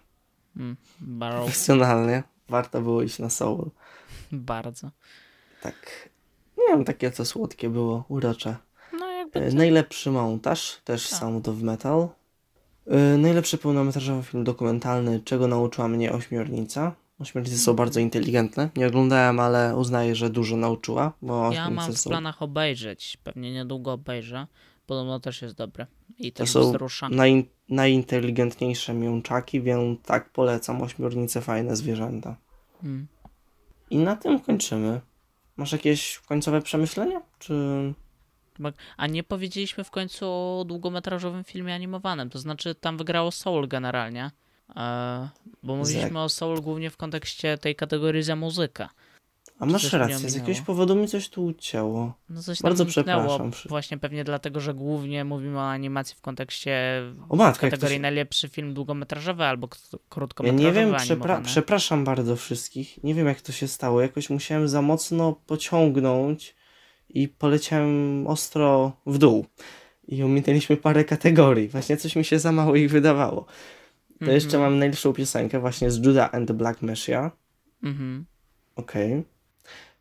Mm, 0.56 0.76
Barrow, 1.00 1.44
Profesjonalnie. 1.44 2.22
Warto 2.48 2.80
było 2.80 3.02
iść 3.02 3.18
na 3.18 3.30
Soul. 3.30 3.70
bardzo. 4.32 4.90
Tak. 5.62 6.08
Nie 6.58 6.64
wiem, 6.68 6.84
takie 6.84 7.10
co 7.10 7.24
słodkie 7.24 7.68
było, 7.70 8.04
urocze. 8.08 8.56
No 8.98 9.06
jakby 9.06 9.40
Y, 9.46 9.54
Najlepszy 9.54 10.10
montaż, 10.10 10.80
też 10.84 11.08
Tak. 11.08 11.18
Sound 11.18 11.48
of 11.48 11.56
Metal. 11.62 12.08
Y, 13.14 13.18
Najlepszy 13.18 13.58
pełnometrażowy 13.58 14.22
film 14.22 14.44
dokumentalny, 14.44 15.20
czego 15.20 15.48
nauczyła 15.48 15.88
mnie 15.88 16.12
Ośmiornica. 16.12 16.92
Ośmiornice 17.20 17.58
są 17.58 17.74
bardzo 17.74 18.00
inteligentne. 18.00 18.68
Nie 18.76 18.86
oglądałem, 18.86 19.40
ale 19.40 19.76
uznaję, 19.76 20.14
że 20.14 20.30
dużo 20.30 20.56
nauczyła, 20.56 21.12
bo 21.22 21.52
ja 21.52 21.70
mam 21.70 21.92
w 21.92 21.98
są, 21.98 22.10
planach 22.10 22.42
obejrzeć. 22.42 23.18
Pewnie 23.24 23.52
niedługo 23.52 23.92
obejrzę. 23.92 24.46
Podobno 24.86 25.20
też 25.20 25.42
jest 25.42 25.54
dobre. 25.54 25.86
I 26.18 26.32
to 26.32 26.38
też 26.38 26.50
są 26.50 26.60
wzrusza. 26.60 27.08
naj, 27.08 27.48
najinteligentniejsze 27.68 28.94
miączaki, 28.94 29.60
więc 29.60 30.02
tak 30.02 30.30
polecam. 30.30 30.82
Ośmiornice, 30.82 31.40
fajne 31.40 31.76
zwierzęta. 31.76 32.36
Mm. 32.82 33.06
I 33.90 33.98
na 33.98 34.16
tym 34.16 34.40
kończymy. 34.40 35.00
Masz 35.56 35.72
jakieś 35.72 36.18
końcowe 36.18 36.62
przemyślenia? 36.62 37.22
Czy... 37.38 37.54
A 38.96 39.06
nie 39.06 39.22
powiedzieliśmy 39.22 39.84
w 39.84 39.90
końcu 39.90 40.26
o 40.26 40.64
długometrażowym 40.66 41.44
filmie 41.44 41.74
animowanym. 41.74 42.30
To 42.30 42.38
znaczy, 42.38 42.74
tam 42.74 42.96
wygrało 42.96 43.30
Soul 43.30 43.68
generalnie. 43.68 44.30
Bo 45.62 45.76
mówiliśmy 45.76 46.20
o 46.20 46.28
Soul 46.28 46.60
głównie 46.60 46.90
w 46.90 46.96
kontekście 46.96 47.58
tej 47.58 47.76
kategorii 47.76 48.22
za 48.22 48.36
muzykę. 48.36 48.88
A 49.58 49.66
masz 49.66 49.82
coś 49.82 49.92
rację, 49.92 50.30
z 50.30 50.34
jakiegoś 50.34 50.60
powodu 50.60 50.96
mi 50.96 51.08
coś 51.08 51.28
tu 51.28 51.44
ucięło. 51.44 52.12
No 52.30 52.42
coś 52.42 52.62
Bardzo 52.62 52.86
przepraszam. 52.86 53.50
Właśnie 53.68 53.98
pewnie 53.98 54.24
dlatego, 54.24 54.60
że 54.60 54.74
głównie 54.74 55.24
mówimy 55.24 55.58
o 55.58 55.70
animacji 55.70 56.16
w 56.16 56.20
kontekście 56.20 57.02
O 57.28 57.36
to 57.36 57.52
kategorii 57.60 57.96
się... 57.96 58.00
najlepszy 58.02 58.48
film 58.48 58.74
długometrażowy 58.74 59.44
albo 59.44 59.68
k- 59.68 59.78
Ja 59.92 59.98
krótkometrażowy 60.08 60.66
nie 60.66 60.72
wiem, 60.86 60.94
przepra- 60.94 61.42
przepraszam 61.42 62.04
bardzo 62.04 62.36
wszystkich. 62.36 63.04
Nie 63.04 63.14
wiem, 63.14 63.26
jak 63.26 63.40
to 63.40 63.52
się 63.52 63.68
stało. 63.68 64.00
Jakoś 64.00 64.30
musiałem 64.30 64.68
za 64.68 64.82
mocno 64.82 65.32
pociągnąć 65.46 66.54
i 67.08 67.28
poleciałem 67.28 68.26
ostro 68.26 68.92
w 69.06 69.18
dół. 69.18 69.46
I 70.08 70.22
ominęliśmy 70.22 70.76
parę 70.76 71.04
kategorii. 71.04 71.68
Właśnie 71.68 71.96
coś 71.96 72.16
mi 72.16 72.24
się 72.24 72.38
za 72.38 72.52
mało 72.52 72.76
ich 72.76 72.90
wydawało. 72.90 73.46
To 74.20 74.24
Mhm. 74.24 74.34
jeszcze 74.34 74.58
mam 74.58 74.78
najlepszą 74.78 75.12
piosenkę 75.12 75.60
właśnie 75.60 75.90
z 75.90 76.04
Judah 76.06 76.34
and 76.34 76.48
the 76.48 76.54
Black 76.54 76.82
Messiah. 76.82 77.32
Mhm. 77.82 78.24
Okej. 78.76 79.24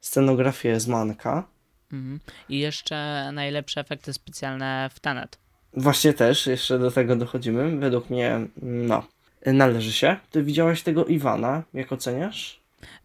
Scenografię 0.02 0.80
z 0.80 0.88
Manka. 0.88 1.48
Mhm. 1.94 2.20
I 2.50 2.60
jeszcze 2.60 3.30
najlepsze 3.34 3.82
efekty 3.82 4.14
specjalne 4.14 4.90
w 4.94 5.00
Tenet. 5.00 5.38
Właśnie 5.74 6.14
też, 6.14 6.48
jeszcze 6.48 6.80
do 6.80 6.92
tego 6.92 7.16
dochodzimy. 7.16 7.78
Według 7.78 8.10
mnie, 8.10 8.40
no, 8.62 9.04
należy 9.46 9.94
się. 9.94 10.18
Ty 10.32 10.44
widziałaś 10.44 10.84
tego 10.84 11.06
Iwana, 11.06 11.64
jak 11.74 11.92
oceniasz? 11.92 12.60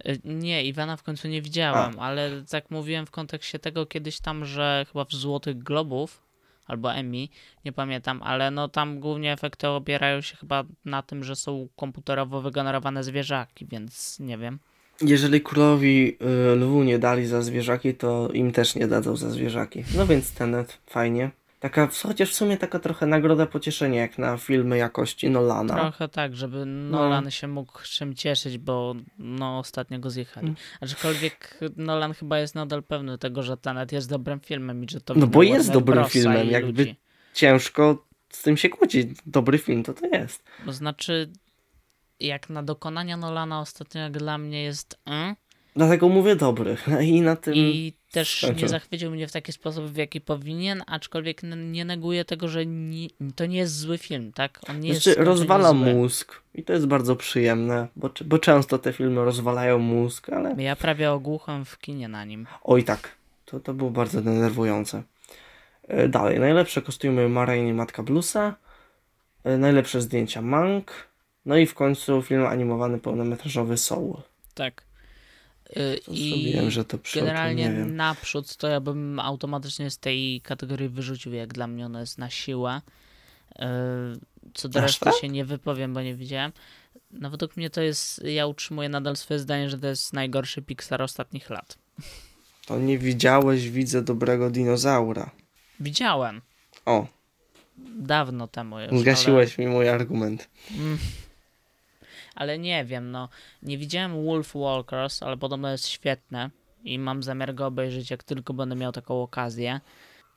Y, 0.09 0.19
Nie, 0.25 0.65
Iwana 0.65 0.97
w 0.97 1.03
końcu 1.03 1.29
nie 1.29 1.43
widziałem, 1.43 2.01
ale 2.01 2.43
tak 2.51 2.71
mówiłem 2.71 3.07
w 3.07 3.11
kontekście 3.11 3.59
tego 3.59 3.87
kiedyś 3.87 4.21
tam, 4.21 4.45
że 4.45 4.87
chyba 4.93 5.05
w 5.05 5.13
Złotych 5.13 5.59
Globów 5.59 6.24
albo 6.67 6.93
Emmy, 6.93 7.29
nie 7.65 7.73
pamiętam, 7.73 8.23
ale 8.23 8.51
no 8.51 8.69
tam 8.69 9.01
głównie 9.01 9.33
efekty 9.33 9.69
opierają 9.69 10.21
się 10.21 10.37
chyba 10.37 10.65
na 10.85 11.03
tym, 11.03 11.25
że 11.25 11.37
są 11.37 11.69
komputerowo 11.77 12.41
wygenerowane 12.41 13.05
zwierzaki, 13.05 13.67
więc 13.67 14.21
nie 14.21 14.39
wiem. 14.39 14.59
Jeżeli 15.01 15.41
królowi 15.41 16.17
y, 16.53 16.57
lwu 16.57 16.83
nie 16.83 16.99
dali 16.99 17.27
za 17.27 17.43
zwierzaki, 17.43 17.95
to 17.95 18.29
im 18.33 18.53
też 18.53 18.75
nie 18.75 18.87
dadzą 18.87 19.17
za 19.17 19.31
zwierzaki. 19.31 19.85
No 19.97 20.07
więc 20.07 20.33
Tenet, 20.33 20.79
fajnie. 20.87 21.31
Taka, 21.65 21.89
chociaż 22.03 22.31
w 22.31 22.35
sumie 22.35 22.57
taka 22.57 22.79
trochę 22.79 23.07
nagroda 23.07 23.47
pocieszenia, 23.47 24.01
jak 24.01 24.19
na 24.19 24.37
filmy 24.37 24.79
jakości 24.79 25.31
Nolana. 25.31 25.75
Trochę 25.75 26.09
tak, 26.09 26.37
żeby 26.37 26.67
Nolan 26.67 27.31
się 27.31 27.49
mógł 27.49 27.79
czym 27.83 28.15
cieszyć, 28.15 28.59
bo 28.59 28.95
no 29.19 29.59
ostatnio 29.59 29.99
go 29.99 30.11
zjechali. 30.11 30.47
Mm. 30.47 30.57
Aczkolwiek 30.81 31.61
Nolan 31.77 32.15
chyba 32.15 32.39
jest 32.39 32.55
nadal 32.55 32.83
pewny 32.83 33.19
tego, 33.19 33.43
że 33.43 33.57
Tenet 33.57 33.93
jest 33.93 34.09
dobrym 34.09 34.41
filmem 34.41 34.85
i 34.85 34.87
że 34.91 35.01
to 35.01 35.15
No 35.15 35.27
bo 35.27 35.43
jest 35.43 35.73
dobrym 35.73 35.95
Brosa 35.95 36.11
filmem, 36.11 36.49
jakby- 36.51 36.83
ludzi. 36.83 36.97
Ciężko 37.35 38.07
z 38.31 38.43
tym 38.43 38.57
się 38.57 38.69
kłócić. 38.69 39.09
Dobry 39.27 39.59
film 39.59 39.83
to 39.83 39.95
to 39.95 40.07
jest. 40.07 40.45
To 40.67 40.73
znaczy, 40.73 41.33
jak 42.21 42.51
na 42.51 42.63
dokonania 42.63 43.17
Nolana 43.17 43.61
ostatnio 43.61 44.01
jak 44.01 44.19
dla 44.19 44.39
mnie 44.39 44.63
jest 44.63 44.95
y, 44.95 45.37
Dlatego 45.77 46.09
mówię 46.09 46.37
dobry. 46.37 46.77
I 47.03 47.21
na 47.21 47.37
tym... 47.37 47.55
i 47.55 47.93
też 48.11 48.47
nie 48.63 48.69
zachwycił 48.69 49.11
mnie 49.11 49.29
w 49.29 49.33
taki 49.33 49.53
sposób, 49.53 49.85
w 49.85 49.97
jaki 49.97 50.21
powinien, 50.21 50.83
aczkolwiek 50.87 51.43
nie 51.57 51.85
neguje 51.85 52.25
tego, 52.25 52.49
że 52.49 52.67
nie, 52.67 53.09
to 53.37 53.47
nie 53.47 53.59
jest 53.59 53.79
zły 53.79 53.99
film, 53.99 54.33
tak? 54.33 54.61
On 54.69 54.81
nie 54.81 54.95
Znaczy, 54.95 55.11
jest 55.11 55.21
rozwala 55.21 55.69
zły. 55.69 55.95
mózg. 55.95 56.43
I 56.55 56.63
to 56.63 56.73
jest 56.73 56.87
bardzo 56.87 57.17
przyjemne, 57.17 57.89
bo, 57.97 58.11
bo 58.25 58.39
często 58.39 58.79
te 58.79 58.93
filmy 58.93 59.25
rozwalają 59.25 59.79
mózg, 59.79 60.29
ale... 60.29 60.55
Ja 60.63 60.77
prawie 60.77 61.13
ogłuchłem 61.13 61.65
w 61.65 61.79
kinie 61.79 62.09
na 62.09 62.25
nim. 62.25 62.47
Oj 62.65 62.85
tak, 62.85 63.17
to, 63.45 63.61
to 63.61 63.75
było 63.75 63.91
bardzo 63.91 64.23
denerwujące. 64.23 65.03
E, 65.89 66.09
Dalej, 66.09 66.41
najlepsze 66.41 66.83
kostiumy 66.83 67.29
Marine 67.29 67.69
i 67.69 67.73
Matka 67.73 68.03
Bluesa, 68.03 68.55
e, 69.45 69.59
najlepsze 69.59 70.01
zdjęcia 70.01 70.43
Mank, 70.43 70.93
no 71.47 71.57
i 71.57 71.67
w 71.67 71.75
końcu 71.75 72.23
film 72.23 72.47
animowany 72.47 72.99
pełnometrażowy 72.99 73.77
Soul. 73.77 74.17
Tak. 74.55 74.83
Y, 75.77 76.01
I 76.09 76.53
wiem, 76.55 76.71
że 76.71 76.85
to 76.85 76.99
przy 76.99 77.21
generalnie 77.21 77.71
naprzód 77.71 78.57
to 78.57 78.69
ja 78.69 78.81
bym 78.81 79.21
automatycznie 79.21 79.91
z 79.91 79.99
tej 79.99 80.41
kategorii 80.41 80.89
wyrzucił, 80.89 81.33
jak 81.33 81.53
dla 81.53 81.67
mnie 81.67 81.87
ona 81.87 82.01
jest 82.01 82.19
na 82.19 82.31
siłę. 82.31 82.81
Y, 83.53 83.63
Co 84.55 84.69
do 84.69 84.79
Aż 84.79 84.83
reszty 84.83 85.05
tak? 85.05 85.15
się 85.15 85.29
nie 85.29 85.45
wypowiem, 85.45 85.95
bo 85.95 86.03
nie 86.03 86.15
widziałem. 86.15 86.53
No 87.11 87.31
według 87.31 87.57
mnie 87.57 87.71
to 87.71 87.81
jest, 87.83 88.25
ja 88.25 88.47
utrzymuję 88.47 88.89
nadal 88.89 89.17
swoje 89.17 89.41
zdanie, 89.41 89.71
że 89.71 89.79
to 89.79 89.87
jest 89.87 90.13
najgorszy 90.13 90.63
Pixar 90.63 91.03
ostatnich 91.03 91.51
lat. 91.51 91.79
To 92.67 92.79
nie 92.79 92.99
widziałeś, 92.99 93.71
widzę 93.71 94.03
dobrego 94.03 94.51
dinozaura. 94.51 95.31
Widziałem. 95.81 96.41
O, 96.87 97.07
Dawno 97.99 98.49
temu 98.49 98.81
już. 98.81 99.01
zgasiłeś 99.01 99.59
mi 99.59 99.67
mój 99.67 99.89
argument. 99.89 100.49
Ale, 100.71 100.79
mm, 100.83 100.99
ale 102.35 102.59
nie 102.59 102.85
wiem, 102.85 103.11
no. 103.11 103.29
Nie 103.63 103.79
widziałem 103.79 104.25
Wolf 104.25 104.55
Walkers, 104.55 105.23
ale 105.23 105.37
podobno 105.37 105.71
jest 105.71 105.89
świetne. 105.89 106.51
I 106.85 106.99
mam 106.99 107.23
zamiar 107.23 107.55
go 107.55 107.67
obejrzeć, 107.67 108.11
jak 108.11 108.23
tylko 108.23 108.55
będę 108.55 108.77
miał 108.77 108.93
taką 108.93 109.23
okazję. 109.23 109.81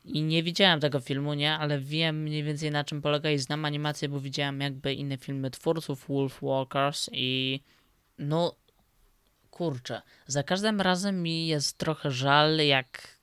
I 0.05 0.23
nie 0.23 0.43
widziałem 0.43 0.79
tego 0.79 0.99
filmu, 0.99 1.33
nie? 1.33 1.53
Ale 1.53 1.79
wiem 1.79 2.23
mniej 2.23 2.43
więcej 2.43 2.71
na 2.71 2.83
czym 2.83 3.01
polega 3.01 3.31
i 3.31 3.37
znam 3.37 3.65
animację, 3.65 4.09
bo 4.09 4.19
widziałem 4.19 4.61
jakby 4.61 4.93
inne 4.93 5.17
filmy 5.17 5.51
twórców 5.51 6.07
Wolf 6.07 6.39
Walkers 6.41 7.09
i 7.13 7.59
no 8.17 8.55
kurczę, 9.51 10.01
za 10.27 10.43
każdym 10.43 10.81
razem 10.81 11.23
mi 11.23 11.47
jest 11.47 11.77
trochę 11.77 12.11
żal, 12.11 12.57
jak 12.57 13.17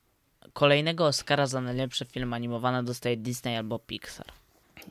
kolejnego 0.53 1.07
Oscara 1.07 1.47
za 1.47 1.61
najlepszy 1.61 2.05
film 2.05 2.33
animowany 2.33 2.83
dostaje 2.83 3.17
Disney 3.17 3.57
albo 3.57 3.79
Pixar. 3.79 4.27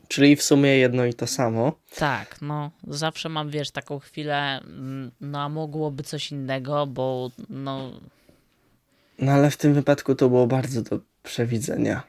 Czyli 0.08 0.36
w 0.36 0.42
sumie 0.42 0.68
jedno 0.68 1.04
i 1.04 1.14
to 1.14 1.26
samo. 1.26 1.72
Tak, 1.96 2.42
no 2.42 2.70
zawsze 2.88 3.28
mam, 3.28 3.50
wiesz, 3.50 3.70
taką 3.70 3.98
chwilę, 3.98 4.60
mm, 4.60 5.10
no 5.20 5.42
a 5.42 5.48
mogłoby 5.48 6.02
coś 6.02 6.32
innego, 6.32 6.86
bo 6.86 7.30
no, 7.48 7.90
No 9.18 9.32
ale 9.32 9.50
w 9.50 9.56
tym 9.56 9.74
wypadku 9.74 10.14
to 10.14 10.28
było 10.28 10.46
bardzo 10.46 10.82
do 10.82 11.00
przewidzenia. 11.22 12.02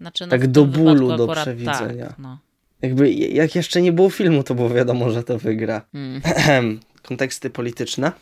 znaczy 0.00 0.26
no 0.26 0.30
Tak 0.30 0.46
do 0.46 0.64
bólu 0.64 1.16
do 1.16 1.28
przewidzenia. 1.28 2.06
Tak, 2.06 2.18
no. 2.18 2.38
Jakby 2.82 3.12
jak 3.12 3.54
jeszcze 3.54 3.82
nie 3.82 3.92
było 3.92 4.10
filmu, 4.10 4.42
to 4.42 4.54
było 4.54 4.68
wiadomo, 4.70 5.10
że 5.10 5.22
to 5.22 5.38
wygra. 5.38 5.82
Mm. 5.94 6.80
Konteksty 7.02 7.50
polityczne. 7.50 8.12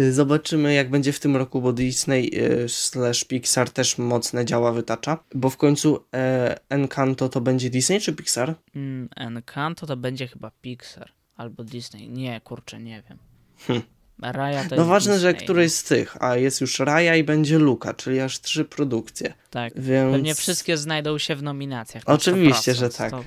Y, 0.00 0.12
Zobaczymy, 0.12 0.74
jak 0.74 0.90
będzie 0.90 1.12
w 1.12 1.20
tym 1.20 1.36
roku, 1.36 1.60
bo 1.62 1.72
Disney 1.72 2.30
y, 2.34 2.68
slash 2.68 3.24
Pixar 3.24 3.70
też 3.70 3.98
mocne 3.98 4.44
działa 4.44 4.72
wytacza. 4.72 5.18
Bo 5.34 5.50
w 5.50 5.56
końcu 5.56 6.04
e, 6.14 6.58
Encanto 6.68 7.28
to 7.28 7.40
będzie 7.40 7.70
Disney 7.70 8.00
czy 8.00 8.12
Pixar? 8.12 8.54
Mm, 8.76 9.08
Encanto 9.16 9.86
to 9.86 9.96
będzie 9.96 10.28
chyba 10.28 10.50
Pixar 10.62 11.12
albo 11.36 11.64
Disney. 11.64 12.08
Nie, 12.08 12.40
kurczę, 12.40 12.80
nie 12.80 13.02
wiem. 13.08 13.18
Hm. 13.66 13.82
Raya 14.22 14.68
to 14.68 14.76
No 14.76 14.84
ważne, 14.84 15.18
że 15.18 15.32
Disney, 15.32 15.44
któryś 15.44 15.72
z 15.72 15.84
tych, 15.84 16.22
a 16.22 16.36
jest 16.36 16.60
już 16.60 16.78
Raya 16.78 17.18
i 17.20 17.24
będzie 17.24 17.58
Luka, 17.58 17.94
czyli 17.94 18.20
aż 18.20 18.40
trzy 18.40 18.64
produkcje. 18.64 19.34
Tak. 19.50 19.72
Więc 19.76 20.12
Pewnie 20.14 20.34
wszystkie 20.34 20.76
znajdą 20.76 21.18
się 21.18 21.36
w 21.36 21.42
nominacjach. 21.42 22.06
na 22.06 22.14
Oczywiście, 22.14 22.72
100%. 22.72 22.74
że 22.78 22.90
tak. 22.90 23.10
To, 23.10 23.22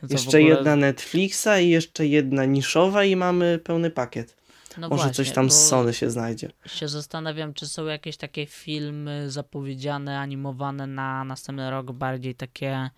to 0.00 0.06
jeszcze 0.10 0.28
ogóle- 0.28 0.42
jedna 0.42 0.76
Netflixa 0.76 1.48
i 1.62 1.68
jeszcze 1.68 2.06
jedna 2.06 2.44
niszowa 2.44 3.04
i 3.04 3.16
mamy 3.16 3.60
pełny 3.64 3.90
pakiet. 3.90 4.37
No 4.78 4.88
Może 4.88 5.02
właśnie, 5.02 5.14
coś 5.24 5.30
tam 5.34 5.50
z 5.50 5.66
Sony 5.68 5.94
się 5.94 6.10
znajdzie. 6.10 6.50
się 6.66 6.88
zastanawiam, 6.88 7.54
czy 7.54 7.66
są 7.66 7.86
jakieś 7.86 8.16
takie 8.16 8.46
filmy 8.46 9.30
zapowiedziane, 9.30 10.20
animowane 10.20 10.86
na 10.86 11.24
następny 11.24 11.70
rok, 11.70 11.92
bardziej 11.92 12.34
takie 12.34 12.90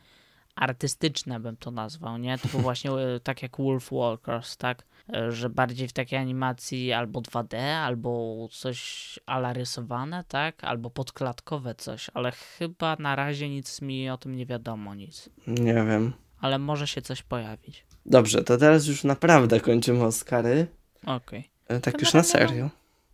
artystyczne 0.56 1.40
bym 1.40 1.56
to 1.56 1.70
nazwał, 1.70 2.18
nie? 2.18 2.38
Typu 2.38 2.58
właśnie 2.68 2.90
e, 2.90 3.20
tak 3.20 3.42
jak 3.42 3.56
Wolf 3.58 3.90
Walkers, 3.92 4.56
tak? 4.56 4.84
e, 5.14 5.32
że 5.32 5.50
bardziej 5.50 5.88
w 5.88 5.92
takiej 5.92 6.18
animacji 6.18 6.92
albo 6.92 7.20
2D, 7.20 7.56
albo 7.58 8.48
coś 8.52 9.18
ala 9.26 9.52
rysowane, 9.52 10.24
tak? 10.28 10.64
Albo 10.64 10.90
podklatkowe 10.90 11.74
coś, 11.74 12.10
ale 12.14 12.32
chyba 12.32 12.96
na 12.98 13.16
razie 13.16 13.48
nic 13.48 13.82
mi 13.82 14.10
o 14.10 14.18
tym 14.18 14.36
nie 14.36 14.46
wiadomo, 14.46 14.94
nic. 14.94 15.30
Nie 15.46 15.74
wiem. 15.74 16.12
Ale 16.40 16.58
może 16.58 16.86
się 16.86 17.02
coś 17.02 17.22
pojawić. 17.22 17.86
Dobrze, 18.06 18.44
to 18.44 18.56
teraz 18.58 18.86
już 18.86 19.04
naprawdę 19.04 19.60
kończymy 19.60 20.04
Oscary. 20.04 20.66
Okej. 21.06 21.40
E, 21.40 21.49
Tak 21.82 22.00
już 22.00 22.14
na 22.14 22.22
serio. 22.22 22.70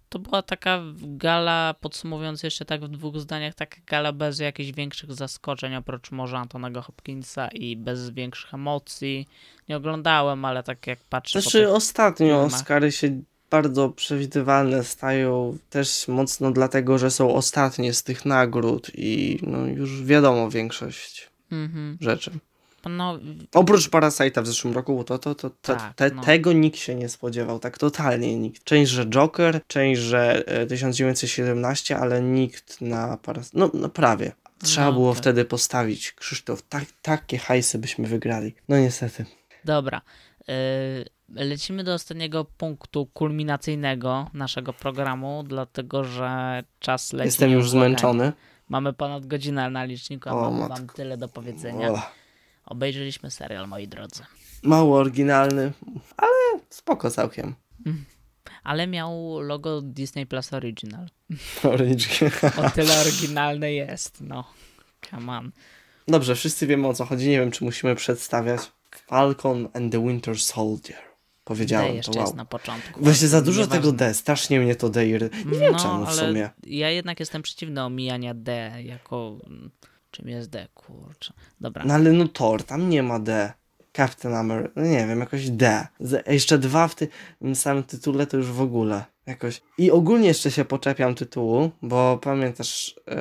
To 0.08 0.18
była 0.18 0.42
taka 0.42 0.82
gala, 1.02 1.74
podsumowując 1.80 2.42
jeszcze 2.42 2.64
tak 2.64 2.84
w 2.84 2.88
dwóch 2.88 3.20
zdaniach, 3.20 3.54
taka 3.54 3.76
gala 3.86 4.12
bez 4.12 4.38
jakichś 4.38 4.72
większych 4.72 5.12
zaskoczeń, 5.12 5.74
oprócz 5.74 6.10
może 6.10 6.38
Antonego 6.38 6.82
Hopkinsa 6.82 7.48
i 7.48 7.76
bez 7.76 8.10
większych 8.10 8.54
emocji. 8.54 9.28
Nie 9.68 9.76
oglądałem, 9.76 10.44
ale 10.44 10.62
tak 10.62 10.86
jak 10.86 10.98
patrzę 11.10 11.42
Znaczy 11.42 11.68
ostatnio 11.72 12.26
filmach. 12.26 12.60
Oscary 12.60 12.92
się 12.92 13.20
bardzo 13.50 13.88
przewidywalne 13.88 14.84
stają 14.84 15.58
też 15.70 16.08
mocno 16.08 16.50
dlatego, 16.50 16.98
że 16.98 17.10
są 17.10 17.34
ostatnie 17.34 17.92
z 17.94 18.02
tych 18.02 18.24
nagród 18.24 18.90
i 18.94 19.38
no 19.42 19.66
już 19.66 20.02
wiadomo 20.04 20.50
większość 20.50 21.30
Mhm. 21.52 21.98
rzeczy. 22.00 22.30
No, 22.88 23.18
Oprócz 23.54 23.88
Parasite'a 23.90 24.42
w 24.42 24.46
zeszłym 24.46 24.74
roku, 24.74 25.04
to, 25.04 25.18
to, 25.18 25.34
to, 25.34 25.50
to 25.50 25.56
Tak, 25.74 25.94
te, 25.94 26.10
no. 26.10 26.22
tego 26.22 26.52
nikt 26.52 26.78
się 26.78 26.94
nie 26.94 27.08
spodziewał, 27.08 27.58
tak 27.58 27.78
totalnie 27.78 28.36
nikt. 28.36 28.64
Część, 28.64 28.90
że 28.90 29.06
Joker, 29.06 29.60
część, 29.66 30.00
że 30.00 30.44
e, 30.46 30.66
1917, 30.66 31.98
ale 31.98 32.22
nikt 32.22 32.80
na 32.80 33.16
Paras... 33.16 33.50
No, 33.54 33.70
no 33.74 33.88
prawie. 33.88 34.32
Trzeba 34.64 34.86
No, 34.86 34.92
było 34.92 35.12
tak. 35.12 35.18
wtedy 35.22 35.44
postawić, 35.44 36.12
Krzysztof, 36.12 36.62
tak, 36.62 36.84
takie 37.02 37.38
hajsy 37.38 37.78
byśmy 37.78 38.08
wygrali. 38.08 38.54
No 38.68 38.78
niestety. 38.78 39.24
dobra. 39.64 40.00
Yy, 40.48 40.54
lecimy 41.44 41.84
do 41.84 41.94
ostatniego 41.94 42.44
punktu 42.44 43.06
kulminacyjnego 43.06 44.30
naszego 44.34 44.72
programu, 44.72 45.44
dlatego 45.46 46.04
że 46.04 46.62
czas 46.78 47.12
leci. 47.12 47.26
Jestem 47.26 47.50
już 47.50 47.70
zmęczony. 47.70 48.32
Mamy 48.68 48.92
ponad 48.92 49.26
godzinę 49.26 49.70
na 49.70 49.84
liczniku, 49.84 50.28
a 50.28 50.32
O, 50.32 50.50
matko. 50.50 50.94
tyle 50.94 51.16
do 51.16 51.28
powiedzenia. 51.28 51.90
O, 51.92 52.02
Obejrzeliśmy 52.66 53.30
serial, 53.30 53.68
moi 53.68 53.88
drodzy. 53.88 54.22
mało 54.62 54.98
oryginalny, 54.98 55.72
ale 56.16 56.60
spoko 56.70 57.10
całkiem. 57.10 57.54
Ale 58.64 58.86
miał 58.86 59.40
logo 59.40 59.82
Disney 59.82 60.26
Plus 60.26 60.52
Original. 60.52 61.06
Origin. 61.74 62.30
O 62.64 62.70
tyle 62.70 63.00
oryginalne 63.00 63.72
jest, 63.72 64.20
no. 64.20 64.44
Come 65.10 65.32
on. 65.32 65.52
Dobrze, 66.08 66.34
wszyscy 66.34 66.66
wiemy 66.66 66.88
o 66.88 66.94
co 66.94 67.04
chodzi. 67.04 67.28
Nie 67.28 67.40
wiem, 67.40 67.50
czy 67.50 67.64
musimy 67.64 67.94
przedstawiać. 67.94 68.60
Falcon 69.06 69.68
and 69.74 69.92
the 69.92 70.06
Winter 70.06 70.40
Soldier. 70.40 70.98
Powiedziałem 71.44 71.96
jeszcze 71.96 72.12
to, 72.12 72.18
wow. 72.18 72.26
jest 72.26 72.36
na 72.36 72.44
początku. 72.44 73.04
Właśnie 73.04 73.28
za 73.28 73.42
dużo 73.42 73.60
Nieważne. 73.60 73.82
tego 73.82 73.92
D, 73.92 74.14
strasznie 74.14 74.60
mnie 74.60 74.76
to 74.76 74.88
D 74.88 75.06
iry... 75.08 75.30
Nie 75.46 75.58
wiem 75.58 75.72
no, 75.72 75.78
czemu 75.78 76.06
w 76.06 76.12
sumie. 76.12 76.50
Ja 76.66 76.90
jednak 76.90 77.20
jestem 77.20 77.42
przeciwny 77.42 77.82
omijania 77.82 78.34
D 78.34 78.72
jako... 78.82 79.38
Czym 80.16 80.28
jest 80.28 80.50
D, 80.50 80.68
kurczę. 80.74 81.32
Dobra. 81.60 81.84
No 81.84 81.94
ale 81.94 82.12
no 82.12 82.28
Thor, 82.28 82.62
tam 82.64 82.88
nie 82.88 83.02
ma 83.02 83.18
D. 83.18 83.52
Captain 83.96 84.34
America, 84.34 84.70
no 84.76 84.82
nie 84.82 85.06
wiem, 85.06 85.20
jakoś 85.20 85.50
D. 85.50 85.86
Z, 86.00 86.26
jeszcze 86.26 86.58
dwa 86.58 86.88
w 86.88 86.94
tym 86.94 87.54
samym 87.54 87.82
tytule 87.84 88.26
to 88.26 88.36
już 88.36 88.46
w 88.46 88.60
ogóle. 88.60 89.04
Jakoś. 89.26 89.62
I 89.78 89.90
ogólnie 89.90 90.28
jeszcze 90.28 90.50
się 90.50 90.64
poczepiam 90.64 91.14
tytułu, 91.14 91.70
bo 91.82 92.18
pamiętasz 92.22 92.96
e, 93.06 93.14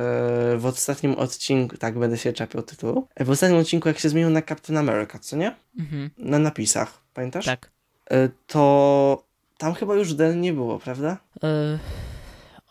w 0.58 0.66
ostatnim 0.66 1.14
odcinku, 1.16 1.78
tak 1.78 2.00
będę 2.00 2.18
się 2.18 2.34
czepiał 2.34 2.64
tytułu, 2.64 3.08
e, 3.16 3.26
w 3.26 3.30
ostatnim 3.30 3.60
odcinku 3.60 3.88
jak 3.88 4.00
się 4.00 4.10
zmienił 4.10 4.30
na 4.30 4.42
Captain 4.42 4.78
America, 4.78 5.20
co 5.20 5.36
nie? 5.36 5.56
Mhm, 5.80 6.10
Na 6.18 6.40
napisach, 6.40 7.02
pamiętasz? 7.14 7.46
tak. 7.46 7.72
E, 8.12 8.30
to 8.48 9.24
tam 9.58 9.74
chyba 9.74 9.96
już 9.96 10.14
D 10.14 10.36
nie 10.36 10.54
było, 10.54 10.80
prawda? 10.80 11.18
Y, 11.44 11.80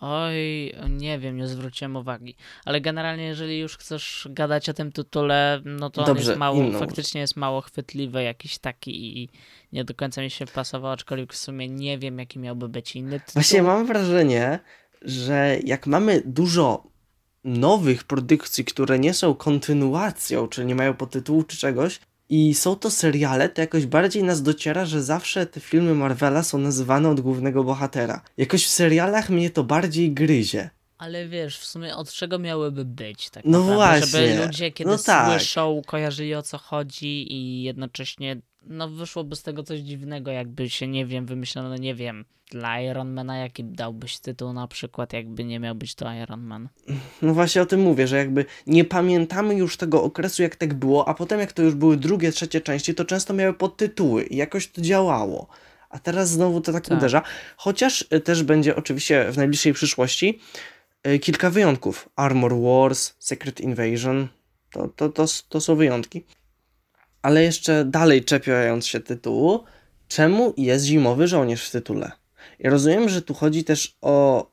Oj, 0.07 0.73
nie 0.91 1.19
wiem, 1.19 1.37
nie 1.37 1.49
zwróciłem 1.49 1.97
uwagi. 1.97 2.37
Ale 2.65 2.81
generalnie, 2.81 3.25
jeżeli 3.25 3.59
już 3.59 3.77
chcesz 3.77 4.29
gadać 4.31 4.69
o 4.69 4.75
tym 4.75 4.93
tytule, 4.93 5.63
no 5.65 5.91
to 5.91 6.01
on 6.01 6.07
Dobrze, 6.07 6.31
jest 6.31 6.39
mało, 6.39 6.63
inną. 6.63 6.79
faktycznie 6.79 7.21
jest 7.21 7.37
mało 7.37 7.61
chwytliwy, 7.61 8.23
jakiś 8.23 8.59
taki 8.59 9.19
i 9.23 9.29
nie 9.73 9.85
do 9.85 9.95
końca 9.95 10.23
mi 10.23 10.31
się 10.31 10.47
pasował, 10.47 10.93
aczkolwiek 10.93 11.33
w 11.33 11.37
sumie 11.37 11.69
nie 11.69 11.99
wiem, 11.99 12.19
jaki 12.19 12.39
miałby 12.39 12.69
być 12.69 12.97
inny 12.97 13.21
tytuł. 13.21 13.33
Właśnie 13.35 13.63
mam 13.63 13.87
wrażenie, 13.87 14.59
że 15.03 15.59
jak 15.65 15.87
mamy 15.87 16.23
dużo 16.27 16.85
nowych 17.45 18.05
produkcji, 18.05 18.65
które 18.65 18.99
nie 18.99 19.15
są 19.15 19.35
kontynuacją, 19.35 20.49
czyli 20.49 20.67
nie 20.67 20.75
mają 20.75 20.95
podtytułu 20.95 21.43
czy 21.43 21.57
czegoś, 21.57 22.01
i 22.29 22.55
są 22.55 22.77
to 22.77 22.91
seriale, 22.91 23.49
to 23.49 23.61
jakoś 23.61 23.87
bardziej 23.87 24.23
nas 24.23 24.43
dociera, 24.43 24.85
że 24.85 25.03
zawsze 25.03 25.47
te 25.47 25.61
filmy 25.61 25.95
Marvela 25.95 26.43
są 26.43 26.59
nazywane 26.59 27.09
od 27.09 27.21
głównego 27.21 27.65
bohatera. 27.65 28.21
Jakoś 28.37 28.65
w 28.67 28.69
serialach 28.71 29.31
mnie 29.31 29.51
to 29.51 29.65
bardziej 29.65 30.13
gryzie. 30.13 30.71
Ale 30.99 31.29
wiesz, 31.29 31.59
w 31.59 31.65
sumie 31.65 31.97
od 31.97 32.13
czego 32.13 32.39
miałyby 32.39 32.85
być 32.85 33.31
tak 33.31 33.45
No 33.45 33.59
naprawdę? 33.59 33.75
właśnie. 33.75 34.07
Żeby 34.29 34.47
ludzie, 34.47 34.73
kiedy 34.73 34.91
No 34.91 34.99
tak. 34.99 35.31
słyszą, 35.41 35.83
kojarzyli 35.87 36.35
o 36.35 36.43
co 36.43 36.59
chodzi 36.59 37.33
i 37.33 37.63
jednocześnie 37.63 38.41
no 38.67 38.89
wyszłoby 38.89 39.37
z 39.37 39.43
tego 39.43 39.63
coś 39.63 39.81
dziwnego, 39.81 40.31
jakby 40.31 40.71
się, 40.71 40.87
nie 40.89 41.07
wiem, 41.07 41.27
wymyślono, 41.27 41.77
nie 41.77 41.95
wiem, 41.95 42.25
dla 42.55 42.81
Ironmana, 42.81 43.39
jaki 43.39 43.65
dałbyś 43.65 44.19
tytuł 44.19 44.53
na 44.53 44.69
przykład, 44.69 45.13
jakby 45.13 45.45
nie 45.45 45.61
miał 45.61 45.75
być 45.75 45.95
to 45.95 46.13
Iron 46.13 46.43
Man. 46.43 46.69
No 47.23 47.35
właśnie 47.35 47.63
o 47.63 47.67
tym 47.67 47.81
mówię, 47.81 48.07
że 48.07 48.17
jakby 48.17 48.45
nie 48.67 48.85
pamiętamy 48.85 49.55
już 49.55 49.77
tego 49.77 50.03
okresu, 50.03 50.43
jak 50.43 50.57
tak 50.57 50.75
było, 50.75 51.09
a 51.09 51.15
potem 51.15 51.41
jak 51.41 51.53
to 51.53 51.63
już 51.63 51.75
były 51.75 51.97
drugie, 51.97 52.33
trzecie 52.33 52.61
części, 52.61 52.95
to 52.95 53.05
często 53.05 53.35
miały 53.35 53.55
podtytuły 53.55 54.25
i 54.25 54.37
jakoś 54.37 54.69
to 54.69 54.81
działało. 54.81 55.47
A 55.91 55.99
teraz 55.99 56.31
znowu 56.31 56.61
to 56.61 56.73
tak, 56.73 56.89
Tak. 56.89 56.99
uderza. 56.99 57.23
Chociaż 57.57 58.05
y, 58.13 58.21
też 58.21 58.43
będzie 58.43 58.77
oczywiście 58.77 59.33
w 59.33 59.37
najbliższej 59.37 59.73
przyszłości 59.73 60.41
y, 61.07 61.19
kilka 61.19 61.51
wyjątków. 61.51 62.09
Armor 62.17 62.55
Wars, 62.61 63.15
Secret 63.19 63.61
Invasion, 63.61 64.29
to, 64.71 64.89
to, 64.89 65.09
to, 65.09 65.27
to 65.49 65.61
są 65.61 65.77
wyjątki. 65.77 66.25
Ale 67.23 67.43
jeszcze 67.43 67.85
dalej 67.85 68.25
czepiając 68.25 68.87
się 68.87 69.01
tytułu, 69.01 69.65
czemu 70.09 70.55
jest 70.57 70.85
zimowy 70.85 71.29
żołnierz 71.29 71.69
w 71.69 71.71
tytule? 71.71 72.24
Ja 72.59 72.71
rozumiem, 72.71 73.09
że 73.09 73.23
tu 73.23 73.35
chodzi 73.35 73.65
też 73.65 73.97
o 74.01 74.47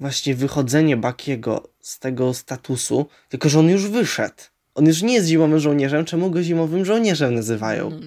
właśnie 0.00 0.34
wychodzenie 0.34 0.96
Bakiego 0.96 1.68
z 1.80 1.98
tego 1.98 2.34
statusu, 2.34 3.06
tylko 3.28 3.48
że 3.48 3.58
on 3.58 3.68
już 3.68 3.88
wyszedł. 3.88 4.34
On 4.74 4.86
już 4.86 5.02
nie 5.02 5.14
jest 5.14 5.28
zimowym 5.28 5.58
żołnierzem, 5.58 6.04
czemu 6.04 6.30
go 6.30 6.42
zimowym 6.42 6.84
żołnierzem 6.84 7.34
nazywają? 7.34 8.00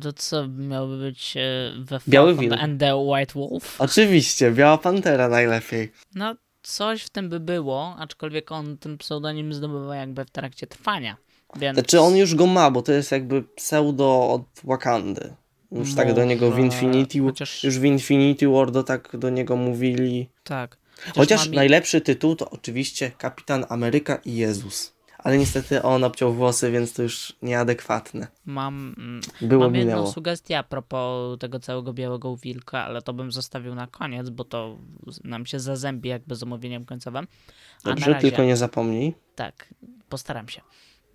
To 0.00 0.12
co 0.12 0.48
miałby 0.48 0.98
być 0.98 1.36
e, 1.36 1.72
we 1.78 2.00
Biały 2.08 2.34
wilk. 2.36 2.52
and 2.60 2.80
the 2.80 2.96
White 2.96 3.32
Wolf? 3.34 3.80
Oczywiście, 3.80 4.50
Biała 4.50 4.78
Pantera 4.78 5.28
najlepiej. 5.28 5.92
No, 6.14 6.34
coś 6.62 7.02
w 7.02 7.10
tym 7.10 7.28
by 7.28 7.40
było, 7.40 7.96
aczkolwiek 7.98 8.52
on 8.52 8.78
ten 8.78 8.98
pseudonim 8.98 9.54
zdobywa 9.54 9.96
jakby 9.96 10.24
w 10.24 10.30
trakcie 10.30 10.66
trwania. 10.66 11.16
Więc 11.56 11.78
Znaczy 11.78 12.00
on 12.00 12.16
już 12.16 12.34
go 12.34 12.46
ma, 12.46 12.70
bo 12.70 12.82
to 12.82 12.92
jest 12.92 13.12
jakby 13.12 13.42
pseudo 13.42 14.30
od 14.30 14.42
Wakandy. 14.64 15.34
Już 15.72 15.94
tak 15.94 16.14
do 16.14 16.24
niego 16.24 16.50
w 16.50 16.58
Infinity, 16.58 17.20
chociaż- 17.20 17.64
już 17.64 17.78
w 17.78 17.84
Infinity 17.84 18.48
War 18.48 18.70
do 18.70 18.82
tak 18.82 19.16
do 19.16 19.30
niego 19.30 19.56
mówili. 19.56 20.28
Tak. 20.44 20.76
Chociaż 21.14 21.46
mam- 21.46 21.54
najlepszy 21.54 22.00
tytuł 22.00 22.36
to 22.36 22.50
oczywiście 22.50 23.10
Kapitan 23.18 23.64
Ameryka 23.68 24.16
i 24.24 24.34
Jezus. 24.36 24.98
Ale 25.18 25.38
niestety 25.38 25.82
on 25.82 26.04
obciął 26.04 26.32
włosy, 26.34 26.70
więc 26.70 26.92
to 26.92 27.02
już 27.02 27.32
nieadekwatne. 27.42 28.26
Mam, 28.46 28.94
mm, 28.98 29.20
Było 29.40 29.64
mam 29.64 29.74
jedną 29.74 30.06
sugestię 30.12 30.58
a 30.58 30.62
propos 30.62 31.38
tego 31.38 31.60
całego 31.60 31.92
białego 31.92 32.36
wilka, 32.36 32.84
ale 32.84 33.02
to 33.02 33.12
bym 33.12 33.32
zostawił 33.32 33.74
na 33.74 33.86
koniec, 33.86 34.30
bo 34.30 34.44
to 34.44 34.78
nam 35.24 35.46
się 35.46 35.60
zazębi 35.60 36.08
jakby 36.08 36.34
z 36.34 36.42
omówieniem 36.42 36.84
końcowym. 36.84 37.26
A 37.84 37.88
Dobrze, 37.88 38.12
razie, 38.12 38.28
tylko 38.28 38.42
nie 38.44 38.56
zapomnij. 38.56 39.14
Tak, 39.34 39.74
postaram 40.08 40.48
się. 40.48 40.60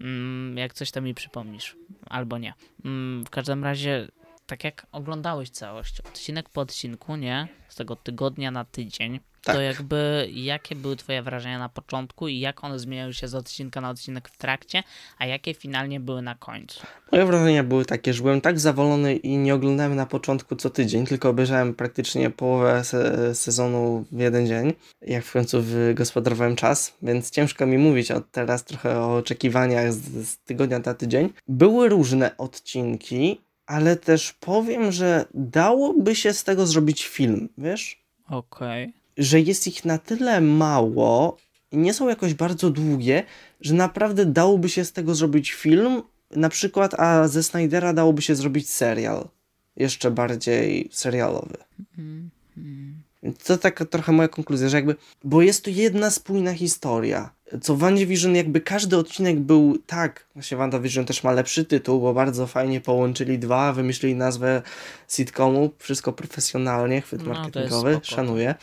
Mm, 0.01 0.57
jak 0.57 0.73
coś 0.73 0.91
to 0.91 1.01
mi 1.01 1.13
przypomnisz, 1.13 1.75
albo 2.05 2.37
nie. 2.37 2.53
Mm, 2.85 3.23
w 3.25 3.29
każdym 3.29 3.63
razie, 3.63 4.07
tak 4.47 4.63
jak 4.63 4.87
oglądałeś 4.91 5.49
całość, 5.49 6.01
odcinek 6.01 6.49
po 6.49 6.61
odcinku, 6.61 7.15
nie? 7.15 7.47
Z 7.69 7.75
tego 7.75 7.95
tygodnia 7.95 8.51
na 8.51 8.65
tydzień, 8.65 9.19
Tak. 9.43 9.55
to 9.55 9.61
jakby 9.61 10.29
jakie 10.33 10.75
były 10.75 10.95
twoje 10.95 11.21
wrażenia 11.21 11.59
na 11.59 11.69
początku 11.69 12.27
i 12.27 12.39
jak 12.39 12.63
one 12.63 12.79
zmieniały 12.79 13.13
się 13.13 13.27
z 13.27 13.35
odcinka 13.35 13.81
na 13.81 13.89
odcinek 13.89 14.29
w 14.29 14.37
trakcie, 14.37 14.83
a 15.17 15.25
jakie 15.25 15.53
finalnie 15.53 15.99
były 15.99 16.21
na 16.21 16.35
końcu? 16.35 16.81
Moje 17.11 17.25
wrażenia 17.25 17.63
były 17.63 17.85
takie, 17.85 18.13
że 18.13 18.21
byłem 18.23 18.41
tak 18.41 18.59
zawolony 18.59 19.15
i 19.15 19.37
nie 19.37 19.55
oglądałem 19.55 19.95
na 19.95 20.05
początku 20.05 20.55
co 20.55 20.69
tydzień, 20.69 21.05
tylko 21.05 21.29
obejrzałem 21.29 21.73
praktycznie 21.73 22.29
połowę 22.29 22.83
se 22.83 23.35
sezonu 23.35 24.05
w 24.11 24.19
jeden 24.19 24.47
dzień, 24.47 24.73
jak 25.01 25.25
w 25.25 25.31
końcu 25.33 25.61
wygospodarowałem 25.61 26.55
czas, 26.55 26.93
więc 27.01 27.29
ciężko 27.31 27.65
mi 27.65 27.77
mówić 27.77 28.11
od 28.11 28.31
teraz 28.31 28.63
trochę 28.63 28.99
o 28.99 29.15
oczekiwaniach 29.15 29.93
z, 29.93 30.27
z 30.27 30.37
tygodnia 30.37 30.79
na 30.79 30.93
tydzień. 30.93 31.33
Były 31.47 31.89
różne 31.89 32.37
odcinki, 32.37 33.41
ale 33.65 33.95
też 33.95 34.33
powiem, 34.33 34.91
że 34.91 35.25
dałoby 35.33 36.15
się 36.15 36.33
z 36.33 36.43
tego 36.43 36.67
zrobić 36.67 37.07
film, 37.07 37.49
wiesz? 37.57 38.03
Okej. 38.29 38.93
że 39.17 39.39
jest 39.41 39.67
ich 39.67 39.85
na 39.85 39.97
tyle 39.97 40.41
mało 40.41 41.37
i 41.71 41.77
nie 41.77 41.93
są 41.93 42.09
jakoś 42.09 42.33
bardzo 42.33 42.69
długie, 42.69 43.23
że 43.61 43.73
naprawdę 43.73 44.25
dałoby 44.25 44.69
się 44.69 44.85
z 44.85 44.91
tego 44.91 45.15
zrobić 45.15 45.51
film, 45.51 46.01
na 46.31 46.49
przykład, 46.49 46.99
a 46.99 47.27
ze 47.27 47.43
Snydera 47.43 47.93
dałoby 47.93 48.21
się 48.21 48.35
zrobić 48.35 48.69
serial. 48.69 49.27
jeszcze 49.75 50.11
bardziej 50.11 50.89
serialowy. 50.91 51.57
Mhm. 51.79 52.29
Więc 52.57 53.02
to 53.43 53.57
taka 53.57 53.85
trochę 53.85 54.11
moja 54.11 54.27
konkluzja, 54.27 54.69
że 54.69 54.77
jakby, 54.77 54.95
bo 55.23 55.41
jest 55.41 55.63
to 55.63 55.69
jedna 55.69 56.11
spójna 56.11 56.53
historia. 56.53 57.29
Co 57.61 57.75
WandaVision 57.75 58.35
jakby 58.35 58.61
każdy 58.61 58.97
odcinek 58.97 59.39
był 59.39 59.77
tak, 59.87 60.25
właśnie 60.33 60.57
WandaVision 60.57 61.05
też 61.05 61.23
ma 61.23 61.31
lepszy 61.31 61.65
tytuł, 61.65 62.01
bo 62.01 62.13
bardzo 62.13 62.47
fajnie 62.47 62.81
połączyli 62.81 63.39
dwa, 63.39 63.73
wymyślili 63.73 64.15
nazwę 64.15 64.61
sitcomu, 65.09 65.71
wszystko 65.77 66.13
profesjonalnie, 66.13 67.01
chwyt 67.01 67.23
No, 67.23 67.33
marketingowy, 67.33 67.99
szanuję. 68.03 68.55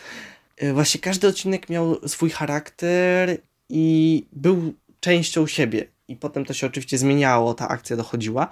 Y, 0.63 0.73
Właśnie 0.73 1.01
każdy 1.01 1.29
odcinek 1.29 1.69
miał 1.69 2.09
swój 2.09 2.31
charakter 2.31 3.39
i 3.69 4.27
był 4.33 4.75
częścią 5.01 5.47
siebie. 5.47 5.87
I 6.09 6.17
potem 6.17 6.45
to 6.45 6.55
się 6.55 6.67
oczywiście 6.67 6.99
zmieniało, 6.99 7.55
ta 7.55 7.69
akcja 7.69 7.97
dochodziła, 7.97 8.49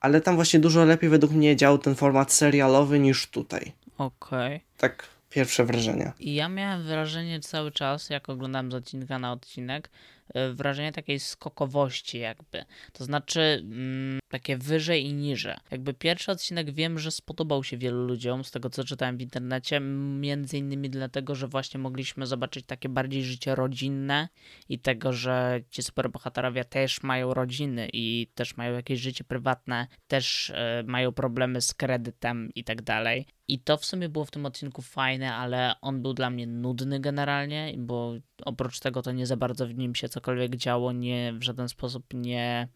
ale 0.00 0.20
tam 0.20 0.34
właśnie 0.34 0.60
dużo 0.60 0.84
lepiej 0.84 1.10
według 1.10 1.32
mnie 1.32 1.56
działał 1.56 1.78
ten 1.78 1.94
format 1.94 2.32
serialowy 2.32 2.98
niż 2.98 3.26
tutaj. 3.26 3.72
Okej. 3.98 4.60
Tak 4.76 5.19
pierwsze 5.30 5.64
wrażenia. 5.64 6.12
Ja 6.20 6.48
miałem 6.48 6.82
wrażenie 6.82 7.40
cały 7.40 7.72
czas, 7.72 8.10
jak 8.10 8.28
oglądałem 8.28 8.72
z 8.72 8.74
odcinka 8.74 9.18
na 9.18 9.32
odcinek, 9.32 9.90
e, 10.34 10.52
wrażenie 10.52 10.92
takiej 10.92 11.20
skokowości 11.20 12.18
jakby. 12.18 12.64
To 12.92 13.04
znaczy 13.04 13.40
mm, 13.62 14.19
takie 14.30 14.56
wyżej 14.56 15.04
i 15.04 15.12
niżej. 15.12 15.56
Jakby 15.70 15.94
pierwszy 15.94 16.32
odcinek 16.32 16.70
wiem, 16.70 16.98
że 16.98 17.10
spodobał 17.10 17.64
się 17.64 17.76
wielu 17.76 18.06
ludziom, 18.06 18.44
z 18.44 18.50
tego 18.50 18.70
co 18.70 18.84
czytałem 18.84 19.16
w 19.16 19.22
internecie, 19.22 19.80
między 20.20 20.58
innymi 20.58 20.90
dlatego, 20.90 21.34
że 21.34 21.48
właśnie 21.48 21.80
mogliśmy 21.80 22.26
zobaczyć 22.26 22.66
takie 22.66 22.88
bardziej 22.88 23.24
życie 23.24 23.54
rodzinne 23.54 24.28
i 24.68 24.78
tego, 24.78 25.12
że 25.12 25.60
ci 25.70 25.82
superbohaterowie 25.82 26.64
też 26.64 27.02
mają 27.02 27.34
rodziny 27.34 27.88
i 27.92 28.30
też 28.34 28.56
mają 28.56 28.74
jakieś 28.74 29.00
życie 29.00 29.24
prywatne, 29.24 29.86
też 30.08 30.50
e, 30.50 30.84
mają 30.86 31.12
problemy 31.12 31.60
z 31.60 31.74
kredytem 31.74 32.50
i 32.54 32.64
tak 32.64 32.82
dalej. 32.82 33.26
I 33.48 33.58
to 33.58 33.76
w 33.76 33.84
sumie 33.84 34.08
było 34.08 34.24
w 34.24 34.30
tym 34.30 34.46
odcinku 34.46 34.82
fajne, 34.82 35.34
ale 35.34 35.74
on 35.80 36.02
był 36.02 36.14
dla 36.14 36.30
mnie 36.30 36.46
nudny 36.46 37.00
generalnie, 37.00 37.74
bo 37.78 38.14
oprócz 38.44 38.80
tego 38.80 39.02
to 39.02 39.12
nie 39.12 39.26
za 39.26 39.36
bardzo 39.36 39.66
w 39.66 39.74
nim 39.74 39.94
się 39.94 40.08
cokolwiek 40.08 40.56
działo, 40.56 40.92
nie 40.92 41.32
w 41.32 41.42
żaden 41.42 41.68
sposób 41.68 42.04
nie, 42.14 42.68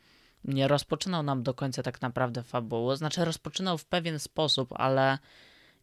nie 0.44 0.68
rozpoczynał 0.68 1.22
nam 1.22 1.42
do 1.42 1.54
końca 1.54 1.82
tak 1.82 2.02
naprawdę 2.02 2.42
fabuły. 2.42 2.96
Znaczy 2.96 3.24
rozpoczynał 3.24 3.78
w 3.78 3.84
pewien 3.84 4.18
sposób, 4.18 4.72
ale 4.76 5.18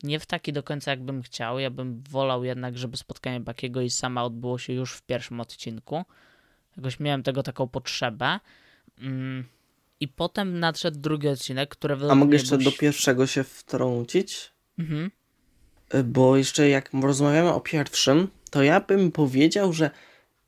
nie 0.03 0.19
w 0.19 0.25
taki 0.25 0.53
do 0.53 0.63
końca 0.63 0.91
jakbym 0.91 1.21
chciał. 1.21 1.59
Ja 1.59 1.69
bym 1.69 2.03
wolał 2.09 2.43
jednak, 2.43 2.77
żeby 2.77 2.97
spotkanie 2.97 3.39
Bakiego 3.39 3.81
i 3.81 3.89
sama 3.89 4.23
odbyło 4.23 4.57
się 4.57 4.73
już 4.73 4.93
w 4.93 5.01
pierwszym 5.01 5.39
odcinku. 5.39 6.03
Jakoś 6.77 6.99
miałem 6.99 7.23
tego 7.23 7.43
taką 7.43 7.67
potrzebę. 7.67 8.39
Mm. 8.99 9.45
I 9.99 10.07
potem 10.07 10.59
nadszedł 10.59 10.99
drugi 10.99 11.27
odcinek, 11.27 11.69
który 11.69 11.97
A 12.09 12.15
mogę 12.15 12.33
jeszcze 12.33 12.57
do 12.57 12.71
pierwszego 12.71 13.27
się 13.27 13.43
wtrącić? 13.43 14.51
Mhm. 14.79 15.11
Y, 15.93 16.03
Bo 16.03 16.37
jeszcze 16.37 16.69
jak 16.69 16.89
rozmawiamy 17.01 17.53
o 17.53 17.59
pierwszym, 17.59 18.27
to 18.49 18.63
ja 18.63 18.79
bym 18.79 19.11
powiedział, 19.11 19.73
że 19.73 19.91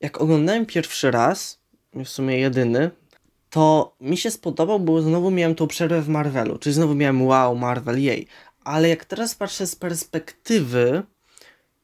jak 0.00 0.20
oglądałem 0.20 0.66
pierwszy 0.66 1.10
raz, 1.10 1.58
w 1.94 2.08
sumie 2.08 2.38
jedyny, 2.38 2.90
to 3.54 3.96
mi 4.00 4.16
się 4.16 4.30
spodobał, 4.30 4.80
bo 4.80 5.02
znowu 5.02 5.30
miałem 5.30 5.54
tą 5.54 5.66
przerwę 5.66 6.02
w 6.02 6.08
Marvelu, 6.08 6.58
czyli 6.58 6.74
znowu 6.74 6.94
miałem 6.94 7.22
wow, 7.22 7.56
Marvel, 7.56 8.02
jej. 8.02 8.26
Ale 8.64 8.88
jak 8.88 9.04
teraz 9.04 9.34
patrzę 9.34 9.66
z 9.66 9.76
perspektywy, 9.76 11.02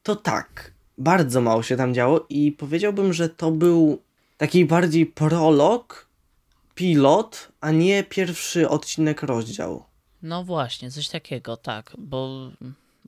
to 0.02 0.16
tak, 0.16 0.72
bardzo 0.98 1.40
mało 1.40 1.62
się 1.62 1.76
tam 1.76 1.94
działo 1.94 2.26
i 2.28 2.52
powiedziałbym, 2.52 3.12
że 3.12 3.28
to 3.28 3.51
był 3.51 4.02
taki 4.36 4.64
bardziej 4.64 5.06
prolog, 5.06 6.09
pilot, 6.74 7.48
a 7.60 7.70
nie 7.70 8.05
pierwszy 8.05 8.68
odcinek 8.68 9.22
rozdział. 9.22 9.84
No 10.22 10.44
właśnie, 10.44 10.90
coś 10.90 11.09
takiego, 11.09 11.56
tak, 11.56 11.92
bo 11.98 12.51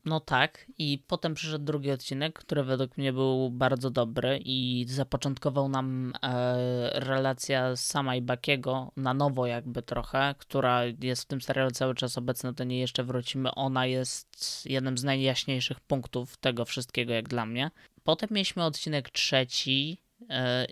no 0.05 0.21
tak 0.21 0.67
i 0.79 1.05
potem 1.07 1.35
przyszedł 1.35 1.65
drugi 1.65 1.91
odcinek, 1.91 2.39
który 2.39 2.65
według 2.65 2.99
mnie 2.99 3.13
był 3.13 3.51
bardzo 3.51 3.91
dobry 3.91 4.41
i 4.45 4.85
zapoczątkował 4.89 5.69
nam 5.69 6.13
e, 6.23 7.01
relacja 7.01 7.77
sama 7.77 8.17
i 8.17 8.23
Bakiego 8.23 8.93
na 8.97 9.15
nowo 9.15 9.47
jakby 9.47 9.83
trochę, 9.83 10.35
która 10.39 10.83
jest 11.03 11.23
w 11.23 11.27
tym 11.27 11.41
serialu 11.41 11.71
cały 11.71 11.95
czas 11.95 12.19
obecna, 12.19 12.53
do 12.53 12.65
niej 12.65 12.81
jeszcze 12.81 13.05
wrócimy. 13.05 13.55
Ona 13.55 13.87
jest 13.87 14.67
jednym 14.67 14.99
z 14.99 15.05
najjaśniejszych 15.05 15.81
punktów 15.81 16.37
tego 16.37 16.65
wszystkiego 16.65 17.13
jak 17.13 17.29
dla 17.29 17.47
mnie. 17.47 17.71
Potem 18.05 18.29
mieliśmy 18.33 18.65
odcinek 18.65 19.11
trzeci, 19.11 20.02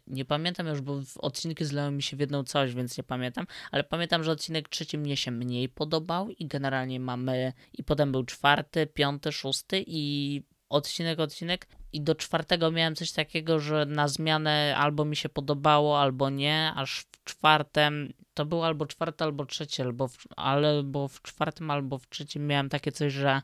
nie 0.07 0.25
pamiętam 0.25 0.67
już, 0.67 0.81
bo 0.81 1.01
odcinki 1.19 1.65
zlały 1.65 1.91
mi 1.91 2.03
się 2.03 2.17
w 2.17 2.21
jedną 2.21 2.45
całość, 2.45 2.75
więc 2.75 2.99
nie 2.99 3.05
pamiętam, 3.05 3.47
ale 3.71 3.85
pamiętam, 3.85 4.25
że 4.25 4.33
odcinek 4.33 4.69
trzeci 4.69 4.99
mnie 4.99 5.17
się 5.17 5.31
mniej 5.31 5.69
podobał 5.69 6.31
i 6.31 6.47
generalnie 6.47 7.01
mamy 7.01 7.53
i 7.73 7.85
potem 7.85 8.13
był 8.13 8.25
czwarty, 8.25 8.87
piąty, 8.87 9.33
szósty 9.33 9.85
i 9.87 10.43
odcinek, 10.69 11.21
odcinek. 11.21 11.67
I 11.93 12.01
do 12.01 12.15
czwartego 12.15 12.71
miałem 12.71 12.95
coś 12.95 13.13
takiego, 13.13 13.61
że 13.61 13.87
na 13.87 14.09
zmianę 14.09 14.75
albo 14.77 15.05
mi 15.05 15.17
się 15.17 15.29
podobało, 15.29 16.01
albo 16.01 16.31
nie, 16.31 16.73
aż 16.77 17.01
w 17.01 17.25
czwartym 17.25 18.13
to 18.35 18.47
był 18.47 18.65
albo 18.65 18.87
czwarty, 18.87 19.25
albo 19.25 19.47
trzeci, 19.47 19.83
albo 19.83 20.09
w, 20.09 20.19
albo 20.37 21.09
w 21.09 21.23
czwartym, 21.23 21.71
albo 21.71 21.99
w 21.99 22.09
trzecim 22.09 22.47
miałem 22.47 22.69
takie 22.69 22.93
coś, 22.93 23.13
że 23.13 23.43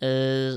yy, 0.00 0.08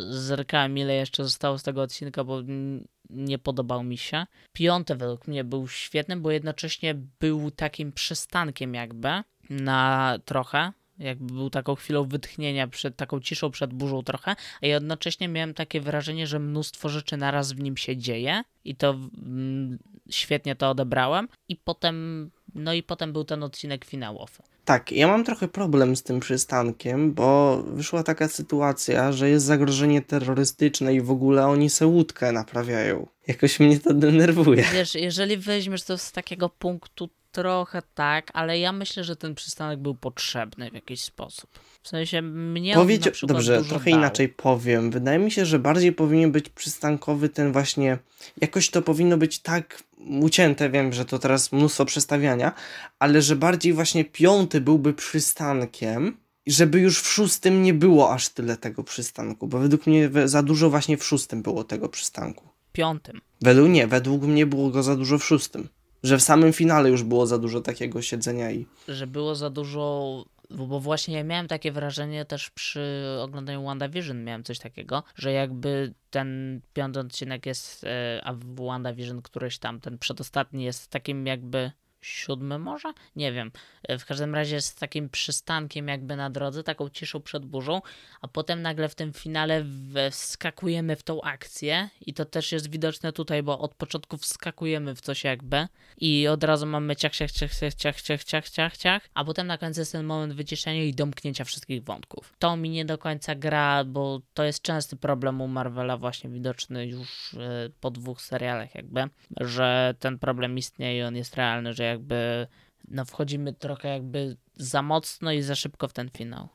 zerkałem 0.10 0.78
ile 0.78 0.96
jeszcze 0.96 1.24
zostało 1.24 1.58
z 1.58 1.64
tego 1.64 1.82
odcinka, 1.82 2.24
bo 2.24 2.40
mm, 2.40 2.88
nie 3.10 3.40
podobał 3.40 3.84
mi 3.84 3.98
się. 3.98 4.26
Piąty 4.54 4.96
według 4.96 5.28
mnie 5.28 5.44
był 5.44 5.68
świetny, 5.68 6.18
bo 6.18 6.32
jednocześnie 6.32 6.96
był 7.20 7.52
takim 7.52 7.92
przystankiem 7.92 8.74
jakby 8.74 9.10
na 9.50 10.18
trochę, 10.26 10.72
jakby 11.00 11.34
był 11.34 11.50
taką 11.50 11.76
chwilą 11.76 12.04
wytchnienia, 12.04 12.68
przed 12.68 12.96
taką 12.96 13.20
ciszą 13.20 13.52
przed 13.52 13.74
burzą 13.74 14.04
trochę, 14.04 14.36
a 14.62 14.66
jednocześnie 14.66 15.28
miałem 15.28 15.54
takie 15.54 15.82
wrażenie, 15.82 16.28
że 16.28 16.40
mnóstwo 16.40 16.90
rzeczy 16.90 17.18
naraz 17.18 17.54
w 17.54 17.60
nim 17.60 17.78
się 17.78 17.98
dzieje 17.98 18.44
i 18.66 18.76
to 18.76 18.90
mm, 18.90 19.80
świetnie 20.10 20.56
to 20.56 20.70
odebrałem 20.70 21.28
i 21.50 21.56
potem, 21.56 22.32
no 22.56 22.74
i 22.74 22.84
potem 22.84 23.14
był 23.14 23.24
ten 23.24 23.44
odcinek 23.44 23.86
finałowy. 23.86 24.44
Tak, 24.66 24.92
ja 24.92 25.08
mam 25.08 25.24
trochę 25.24 25.48
problem 25.48 25.96
z 25.96 26.04
tym 26.04 26.20
przystankiem, 26.20 27.14
bo 27.14 27.58
wyszła 27.68 28.04
taka 28.04 28.28
sytuacja, 28.28 29.12
że 29.12 29.30
jest 29.30 29.46
zagrożenie 29.46 30.02
terrorystyczne 30.02 30.94
i 30.94 31.02
w 31.02 31.12
ogóle 31.12 31.48
oni 31.48 31.70
se 31.70 31.88
łódkę 31.88 32.32
naprawiają. 32.32 33.08
Jakoś 33.28 33.60
mnie 33.60 33.80
to 33.80 33.94
denerwuje. 33.94 34.64
Wiesz, 34.74 34.96
jeżeli 34.96 35.38
weźmiesz 35.38 35.84
to 35.84 35.98
z 35.98 36.12
takiego 36.12 36.50
punktu 36.50 37.10
trochę 37.32 37.82
tak, 37.96 38.32
ale 38.34 38.60
ja 38.60 38.72
myślę, 38.72 39.04
że 39.04 39.16
ten 39.16 39.36
przystanek 39.36 39.80
był 39.80 39.96
potrzebny 39.96 40.72
w 40.72 40.74
jakiś 40.74 41.02
sposób. 41.02 41.60
W 41.86 41.88
sensie 41.88 42.22
mnie 42.22 42.80
on 42.80 42.88
na 42.88 43.12
przykład 43.12 43.38
dobrze, 43.38 43.64
trochę 43.64 43.90
dał. 43.92 44.00
inaczej 44.00 44.30
powiem. 44.30 44.92
Wydaje 44.92 45.20
mi 45.20 45.32
się, 45.32 45.46
że 45.46 45.60
bardziej 45.60 45.92
powinien 45.92 46.32
być 46.32 46.50
przystankowy 46.50 47.30
ten 47.30 47.52
właśnie. 47.52 47.98
Jakoś 48.42 48.70
to 48.70 48.82
powinno 48.82 49.18
być 49.18 49.40
tak 49.40 49.84
ucięte. 50.22 50.70
Wiem, 50.70 50.94
że 50.94 51.06
to 51.06 51.20
teraz 51.20 51.52
mnóstwo 51.52 51.86
przestawiania, 51.86 52.52
ale 53.00 53.22
że 53.22 53.36
bardziej 53.36 53.74
właśnie 53.74 54.06
piąty 54.06 54.62
byłby 54.62 54.94
przystankiem. 54.94 56.18
i 56.46 56.52
Żeby 56.52 56.80
już 56.80 57.02
w 57.02 57.08
szóstym 57.08 57.64
nie 57.64 57.74
było 57.74 58.14
aż 58.14 58.30
tyle 58.30 58.58
tego 58.58 58.84
przystanku, 58.84 59.48
bo 59.48 59.60
według 59.60 59.88
mnie 59.88 60.10
za 60.26 60.44
dużo 60.44 60.70
właśnie 60.70 60.98
w 60.98 61.04
szóstym 61.04 61.42
było 61.42 61.64
tego 61.64 61.90
przystanku. 61.90 62.50
Piątym. 62.72 63.22
Według 63.42 63.70
nie, 63.70 63.88
według 63.88 64.24
mnie 64.24 64.46
było 64.46 64.70
go 64.70 64.84
za 64.84 64.96
dużo 64.96 65.18
w 65.18 65.24
szóstym. 65.24 65.70
Że 66.04 66.18
w 66.18 66.22
samym 66.22 66.54
finale 66.54 66.90
już 66.90 67.04
było 67.04 67.28
za 67.28 67.38
dużo 67.38 67.62
takiego 67.62 68.02
siedzenia 68.02 68.52
i. 68.52 68.66
że 68.88 69.08
było 69.08 69.36
za 69.36 69.50
dużo. 69.50 70.26
Bo 70.50 70.80
właśnie 70.80 71.24
miałem 71.24 71.48
takie 71.48 71.72
wrażenie 71.72 72.26
też 72.26 72.50
przy 72.50 73.06
oglądaniu 73.22 73.66
WandaVision, 73.66 74.24
miałem 74.24 74.44
coś 74.44 74.60
takiego, 74.60 75.04
że 75.16 75.32
jakby 75.32 75.94
ten 76.10 76.62
piąty 76.74 77.00
odcinek 77.00 77.46
jest, 77.46 77.84
e, 77.84 78.22
a 78.24 78.34
w 78.34 78.56
WandaVision 78.56 79.22
któryś 79.22 79.58
tam, 79.58 79.80
ten 79.80 79.98
przedostatni 79.98 80.64
jest 80.64 80.92
takim 80.92 81.28
jakby 81.28 81.72
siódmy 82.06 82.60
może? 82.60 82.94
Nie 83.16 83.32
wiem. 83.34 83.52
E, 83.84 83.98
W 83.98 84.06
każdym 84.06 84.36
razie 84.36 84.56
jest 84.56 84.80
takim 84.80 85.10
przystankiem 85.10 85.88
jakby 85.88 86.16
na 86.16 86.30
drodze, 86.30 86.64
taką 86.64 86.90
ciszą 86.90 87.22
przed 87.22 87.46
burzą, 87.46 87.82
a 88.22 88.28
potem 88.28 88.62
nagle 88.62 88.90
w 88.90 88.96
tym 88.96 89.14
finale 89.14 89.66
wskakujemy 90.12 90.96
w 90.96 91.04
tą 91.04 91.22
akcję 91.22 91.90
i 92.02 92.14
to 92.14 92.26
też 92.26 92.52
jest 92.52 92.72
widoczne 92.72 93.14
tutaj, 93.14 93.44
bo 93.44 93.60
od 93.60 93.76
początku 93.76 94.18
wskakujemy 94.18 94.96
w 94.96 95.02
coś 95.02 95.24
jakby 95.24 95.68
i 95.98 96.28
od 96.28 96.44
razu 96.44 96.66
mamy 96.66 96.96
ciach, 96.96 97.16
ciach, 97.16 97.32
ciach, 97.32 97.54
ciach, 97.56 97.74
ciach, 97.74 98.02
ciach, 98.02 98.24
ciach, 98.24 98.50
ciach, 98.50 98.78
ciach, 98.78 99.10
a 99.14 99.26
potem 99.26 99.48
na 99.48 99.58
końcu 99.58 99.82
jest 99.82 99.92
ten 99.92 100.06
moment 100.06 100.34
wyciszenia 100.34 100.84
i 100.84 100.94
domknięcia 100.94 101.44
wszystkich 101.44 101.84
wątków. 101.84 102.34
To 102.40 102.58
mi 102.58 102.70
nie 102.70 102.86
do 102.86 102.98
końca 102.98 103.36
gra, 103.36 103.84
bo 103.84 104.22
to 104.34 104.44
jest 104.44 104.62
częsty 104.62 104.96
problem 104.96 105.42
u 105.42 105.48
Marvela 105.48 105.98
właśnie 105.98 106.30
widoczny 106.30 106.88
już 106.88 107.34
e, 107.34 107.70
po 107.82 107.92
dwóch 107.92 108.22
serialach 108.22 108.76
jakby, 108.76 109.10
że 109.42 109.96
ten 110.00 110.20
problem 110.20 110.58
istnieje 110.58 111.00
i 111.00 111.04
on 111.04 111.16
jest 111.16 111.36
realny, 111.36 111.74
że 111.74 111.95
jakby 111.96 112.48
no 112.88 113.06
wchodzimy 113.06 113.54
trochę 113.54 113.88
jakby 113.88 114.38
za 114.58 114.82
mocno 114.82 115.32
i 115.32 115.42
za 115.42 115.56
szybko 115.56 115.88
w 115.88 115.94
ten 115.94 116.10
finał. 116.10 116.50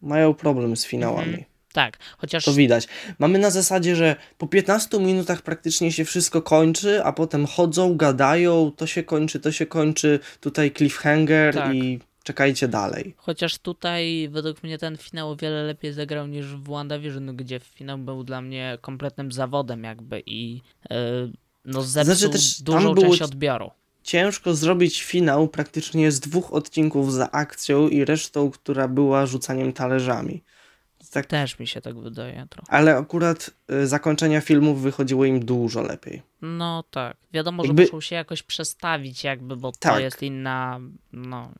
Mają 0.00 0.34
problem 0.34 0.76
z 0.76 0.86
finałami. 0.86 1.28
Mhm. 1.28 1.44
Tak, 1.72 1.98
chociaż 2.18 2.44
To 2.44 2.52
widać. 2.52 2.88
Mamy 3.18 3.38
na 3.38 3.50
zasadzie, 3.50 3.96
że 3.96 4.16
po 4.38 4.46
15 4.46 4.98
minutach 4.98 5.42
praktycznie 5.42 5.92
się 5.92 6.04
wszystko 6.04 6.42
kończy, 6.42 7.04
a 7.04 7.12
potem 7.12 7.46
chodzą, 7.46 7.96
gadają, 7.96 8.72
to 8.76 8.86
się 8.86 9.02
kończy, 9.02 9.40
to 9.40 9.52
się 9.52 9.66
kończy, 9.66 10.20
tutaj 10.40 10.72
cliffhanger 10.72 11.54
Tak. 11.54 11.74
i 11.74 12.00
czekajcie 12.22 12.68
dalej. 12.68 13.14
Chociaż 13.16 13.58
tutaj 13.58 14.28
według 14.28 14.62
mnie 14.62 14.78
ten 14.78 14.96
finał 14.96 15.30
o 15.30 15.36
wiele 15.36 15.62
lepiej 15.62 15.92
zagrał 15.92 16.26
niż 16.26 16.46
w 16.46 16.68
WandaVision, 16.68 17.36
gdzie 17.36 17.60
finał 17.60 17.98
był 17.98 18.24
dla 18.24 18.42
mnie 18.42 18.78
kompletnym 18.80 19.32
zawodem 19.32 19.84
jakby 19.84 20.22
i 20.26 20.54
yy, 20.54 21.32
no 21.64 21.82
zepsuł 21.82 22.14
Znaczy 22.14 22.32
też 22.32 22.62
dużą 22.62 22.94
część 22.94 23.22
odbioru. 23.22 23.70
Ciężko 24.02 24.54
zrobić 24.54 25.02
finał 25.02 25.48
praktycznie 25.48 26.12
z 26.12 26.20
dwóch 26.20 26.52
odcinków 26.52 27.12
za 27.12 27.30
akcją 27.30 27.88
i 27.88 28.04
resztą, 28.04 28.50
która 28.50 28.88
była 28.88 29.26
rzucaniem 29.26 29.72
talerzami. 29.72 30.42
Tak, 31.12 31.26
Też 31.26 31.58
mi 31.58 31.66
się 31.66 31.80
tak 31.80 32.00
wydaje 32.00 32.46
trochę. 32.50 32.72
ale 32.72 32.96
akurat 32.96 33.50
y, 33.72 33.86
zakończenia 33.86 34.40
filmów 34.40 34.82
wychodziło 34.82 35.24
im 35.24 35.44
dużo 35.44 35.82
lepiej. 35.82 36.22
No 36.42 36.84
tak. 36.90 37.16
Wiadomo, 37.32 37.64
Jakby- 37.64 37.82
że 37.82 37.86
muszą 37.86 38.00
się 38.00 38.14
jakoś 38.16 38.42
przestawić 38.42 39.24
jakby, 39.24 39.56
bo 39.56 39.72
to 39.72 39.78
Tak. 39.78 40.00
jest 40.02 40.22
inna, 40.22 40.80
no, 41.12 41.52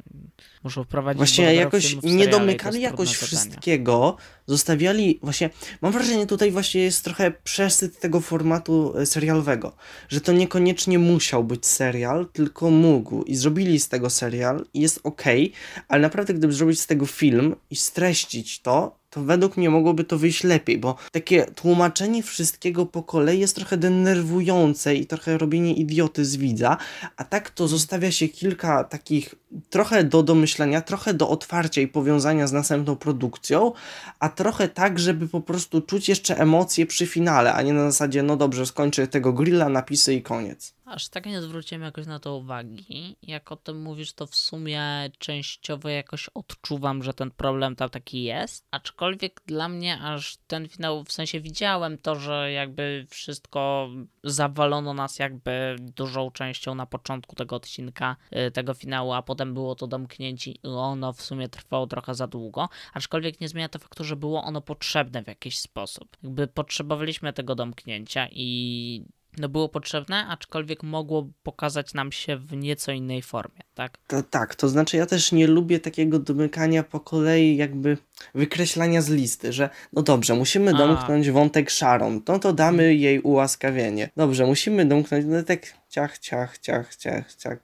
muszą 0.64 0.84
wprowadzić 0.84 1.18
Właśnie 1.18 1.54
jakoś 1.54 1.96
nie 2.02 2.24
to 2.28 2.38
domykali 2.38 2.80
jakoś 2.80 3.14
wszystkiego, 3.16 4.16
zostawiali 4.46 5.18
właśnie, 5.22 5.50
mam 5.82 5.92
wrażenie 5.92 6.26
tutaj 6.26 6.50
właśnie 6.50 6.80
jest 6.82 7.04
trochę 7.04 7.30
przesyt 7.44 8.00
tego 8.00 8.20
formatu 8.20 8.94
e, 8.98 9.06
serialowego, 9.06 9.76
że 10.08 10.20
to 10.20 10.32
niekoniecznie 10.32 10.98
musiał 10.98 11.44
być 11.44 11.66
serial, 11.66 12.26
tylko 12.32 12.70
mógł 12.70 13.22
i 13.22 13.36
zrobili 13.36 13.80
z 13.80 13.88
tego 13.88 14.10
serial 14.10 14.64
i 14.74 14.80
jest 14.80 15.00
okej, 15.04 15.52
ale 15.88 16.02
naprawdę 16.02 16.34
gdyby 16.34 16.52
zrobić 16.52 16.80
z 16.80 16.86
tego 16.86 17.06
film 17.06 17.56
i 17.70 17.76
streścić 17.76 18.62
to, 18.62 19.01
to 19.12 19.22
według 19.22 19.56
mnie 19.56 19.70
mogłoby 19.70 20.05
to 20.05 20.18
wyjść 20.18 20.44
lepiej, 20.44 20.78
bo 20.78 20.97
takie 21.12 21.44
tłumaczenie 21.44 22.22
wszystkiego 22.22 22.86
po 22.86 23.02
kolei 23.02 23.40
jest 23.40 23.56
trochę 23.56 23.76
denerwujące 23.76 24.94
i 24.94 25.06
trochę 25.06 25.39
robienie 25.39 25.74
idioty 25.74 26.24
z 26.24 26.36
widza, 26.36 26.76
a 27.16 27.24
tak 27.24 27.51
to 27.51 27.68
zostawia 27.68 28.10
się 28.10 28.28
kilka 28.28 28.84
takich 28.84 29.34
trochę 29.70 30.04
do 30.04 30.22
domyślenia, 30.22 30.80
trochę 30.80 31.14
do 31.14 31.28
otwarcia 31.28 31.80
i 31.80 31.88
powiązania 31.88 32.46
z 32.46 32.52
następną 32.52 32.96
produkcją, 32.96 33.72
a 34.18 34.28
trochę 34.28 34.68
tak, 34.68 34.98
żeby 34.98 35.28
po 35.28 35.40
prostu 35.40 35.80
czuć 35.80 36.08
jeszcze 36.08 36.38
emocje 36.38 36.86
przy 36.86 37.06
finale, 37.06 37.54
a 37.54 37.62
nie 37.62 37.72
na 37.72 37.90
zasadzie, 37.90 38.22
no 38.22 38.36
dobrze, 38.36 38.66
skończę 38.66 39.06
tego 39.06 39.32
grilla, 39.32 39.68
napisy 39.68 40.14
i 40.14 40.22
koniec. 40.22 40.74
Aż 40.92 41.08
tak 41.08 41.26
nie 41.26 41.42
zwróciłem 41.42 41.82
jakoś 41.82 42.06
na 42.06 42.18
to 42.18 42.36
uwagi. 42.36 43.16
Jak 43.22 43.52
o 43.52 43.56
tym 43.56 43.82
mówisz, 43.82 44.12
to 44.12 44.26
w 44.26 44.34
sumie 44.34 44.82
częściowo 45.18 45.88
jakoś 45.88 46.28
odczuwam, 46.34 47.02
że 47.02 47.14
ten 47.14 47.30
problem 47.30 47.76
tam 47.76 47.90
taki 47.90 48.22
jest. 48.22 48.66
Aczkolwiek 48.70 49.40
dla 49.46 49.68
mnie 49.68 50.00
aż 50.00 50.36
ten 50.46 50.68
finał, 50.68 51.04
w 51.04 51.12
sensie 51.12 51.40
widziałem 51.40 51.98
to, 51.98 52.14
że 52.14 52.52
jakby 52.52 53.06
wszystko 53.08 53.88
zawalono 54.24 54.94
nas 54.94 55.18
jakby 55.18 55.76
dużą 55.80 56.30
częścią 56.30 56.74
na 56.74 56.86
początku 56.86 57.36
tego 57.36 57.56
odcinka, 57.56 58.16
y, 58.48 58.50
tego 58.50 58.74
finału, 58.74 59.12
a 59.12 59.22
potem 59.22 59.41
było 59.47 59.74
to 59.74 59.86
domknięcie 59.86 60.51
i 60.51 60.60
ono 60.64 61.12
w 61.12 61.23
sumie 61.23 61.48
trwało 61.48 61.86
trochę 61.86 62.14
za 62.14 62.27
długo. 62.27 62.69
Aczkolwiek 62.94 63.40
nie 63.40 63.48
zmienia 63.48 63.69
to 63.69 63.78
faktu, 63.78 64.05
że 64.05 64.16
było 64.16 64.44
ono 64.44 64.60
potrzebne 64.60 65.23
w 65.23 65.27
jakiś 65.27 65.59
sposób. 65.59 66.16
Jakby 66.23 66.47
potrzebowaliśmy 66.47 67.32
tego 67.32 67.55
domknięcia 67.55 68.28
i 68.32 69.05
no 69.39 69.48
było 69.48 69.69
potrzebne, 69.69 70.27
aczkolwiek 70.27 70.82
mogło 70.82 71.28
pokazać 71.43 71.94
nam 71.94 72.12
się 72.12 72.36
w 72.36 72.56
nieco 72.56 72.93
innej 72.93 73.23
formie, 73.23 73.60
tak? 73.74 73.98
To, 74.06 74.23
tak, 74.23 74.55
to 74.55 74.69
znaczy 74.69 74.97
ja 74.97 75.06
też 75.06 75.32
nie 75.32 75.47
lubię 75.47 75.81
takiego 75.81 76.19
domykania 76.19 76.82
po 76.82 77.01
kolei, 77.01 77.56
jakby 77.56 77.98
wykreślania 78.35 79.02
z 79.02 79.10
listy, 79.10 79.52
że 79.52 79.70
no 79.93 80.02
dobrze, 80.02 80.35
musimy 80.35 80.70
A. 80.70 80.78
domknąć 80.78 81.31
wątek 81.31 81.73
Sharon, 81.73 82.20
no 82.28 82.39
to 82.39 82.52
damy 82.52 82.94
jej 82.94 83.20
ułaskawienie. 83.20 84.10
Dobrze, 84.16 84.47
musimy 84.47 84.85
domknąć, 84.85 85.24
no 85.28 85.43
tak 85.43 85.74
ciach, 85.89 86.19
ciach, 86.19 86.59
ciach, 86.59 86.97
ciach, 86.97 87.35
ciach. 87.35 87.59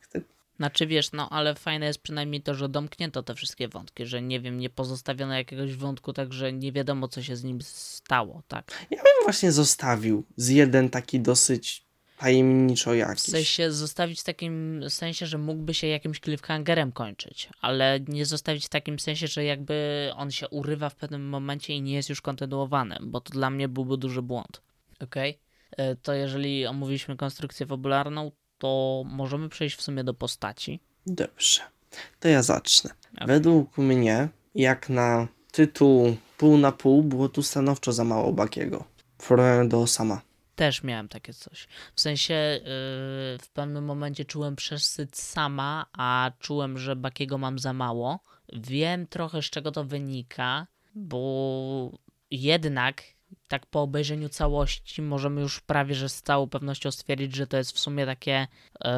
Znaczy 0.59 0.87
wiesz, 0.87 1.13
no 1.13 1.31
ale 1.31 1.55
fajne 1.55 1.87
jest 1.87 2.03
przynajmniej 2.03 2.43
to, 2.43 2.55
że 2.55 2.69
domknięto 2.69 3.23
te 3.23 3.35
wszystkie 3.35 3.69
wątki, 3.69 4.07
że 4.07 4.23
nie 4.23 4.41
wiem, 4.41 4.59
nie 4.59 4.71
pozostawiono 4.71 5.35
jakiegoś 5.35 5.75
wątku, 5.75 6.13
także 6.13 6.53
nie 6.53 6.73
wiadomo, 6.73 7.09
co 7.09 7.23
się 7.23 7.37
z 7.37 7.45
nim 7.45 7.59
stało, 7.63 8.43
tak? 8.49 8.87
Ja 8.91 8.97
bym 8.97 9.25
właśnie 9.25 9.53
zostawił 9.53 10.25
z 10.37 10.49
jeden 10.49 10.91
taki 10.91 11.21
dosyć 11.21 11.85
tajemniczo 12.19 12.91
W 12.91 12.97
jakiś. 12.97 13.23
sensie 13.23 13.73
zostawić 13.73 14.21
w 14.21 14.25
takim 14.25 14.83
sensie, 14.89 15.27
że 15.27 15.39
mógłby 15.39 15.75
się 15.75 15.87
jakimś 15.87 16.21
cliffhangerem 16.21 16.93
kończyć, 16.93 17.49
ale 17.61 18.01
nie 18.09 18.27
zostawić 18.27 18.67
w 18.67 18.69
takim 18.69 18.99
sensie, 18.99 19.27
że 19.27 19.45
jakby 19.45 20.11
on 20.17 20.31
się 20.31 20.49
urywa 20.49 20.89
w 20.91 20.97
pewnym 20.97 21.29
momencie 21.29 21.75
i 21.75 21.83
nie 21.83 21.95
jest 21.95 22.09
już 22.09 22.21
kontynuowany, 22.21 22.99
bo 23.03 23.21
to 23.21 23.33
dla 23.33 23.51
mnie 23.51 23.69
byłby 23.69 23.97
duży 23.97 24.23
błąd. 24.23 24.63
Okej? 25.01 25.39
E, 25.77 25.97
To 25.97 26.13
jeżeli 26.15 26.67
omówiliśmy 26.67 27.17
konstrukcję 27.17 27.67
fabularną, 27.67 28.33
to 28.59 29.03
możemy 29.07 29.49
przejść 29.49 29.77
w 29.77 29.83
sumie 29.83 30.05
do 30.05 30.15
postaci. 30.15 30.81
Dobrze, 31.07 31.61
to 32.21 32.29
ja 32.29 32.43
zacznę. 32.43 32.91
Okej. 33.15 33.27
Według 33.27 33.79
mnie, 33.79 34.29
jak 34.55 34.89
na 34.89 35.29
tytuł 35.53 36.17
pół 36.39 36.59
na 36.59 36.73
pół, 36.73 37.03
było 37.03 37.29
tu 37.29 37.43
stanowczo 37.43 37.93
za 37.93 38.05
mało 38.05 38.33
Bakiego. 38.33 38.85
Frodo 39.19 39.87
sama. 39.87 40.21
Też 40.57 40.83
miałem 40.83 41.09
takie 41.09 41.35
coś. 41.35 41.69
W 41.95 42.01
sensie 42.01 42.35
yy, 42.35 42.61
w 43.39 43.49
pewnym 43.53 43.85
momencie 43.85 44.25
czułem 44.25 44.57
przesyt 44.57 45.17
sama, 45.17 45.87
a 45.93 46.31
czułem, 46.39 46.79
że 46.79 46.97
Bakiego 46.97 47.39
mam 47.39 47.59
za 47.59 47.73
mało. 47.73 48.21
Wiem 48.53 49.07
trochę 49.07 49.43
z 49.43 49.45
czego 49.45 49.73
to 49.73 49.85
wynika, 49.85 50.67
bo 50.95 51.91
jednak 52.31 53.03
tak 53.49 53.67
po 53.67 53.83
obejrzeniu 53.83 54.29
całości 54.29 55.03
możemy 55.03 55.41
już 55.41 55.61
prawie 55.61 55.95
że 55.95 56.09
z 56.09 56.23
całą 56.23 56.49
pewnością 56.49 56.91
stwierdzić, 56.91 57.35
że 57.35 57.47
to 57.47 57.57
jest 57.57 57.73
w 57.73 57.79
sumie 57.79 58.07
takie 58.07 58.47
yy, 58.85 58.91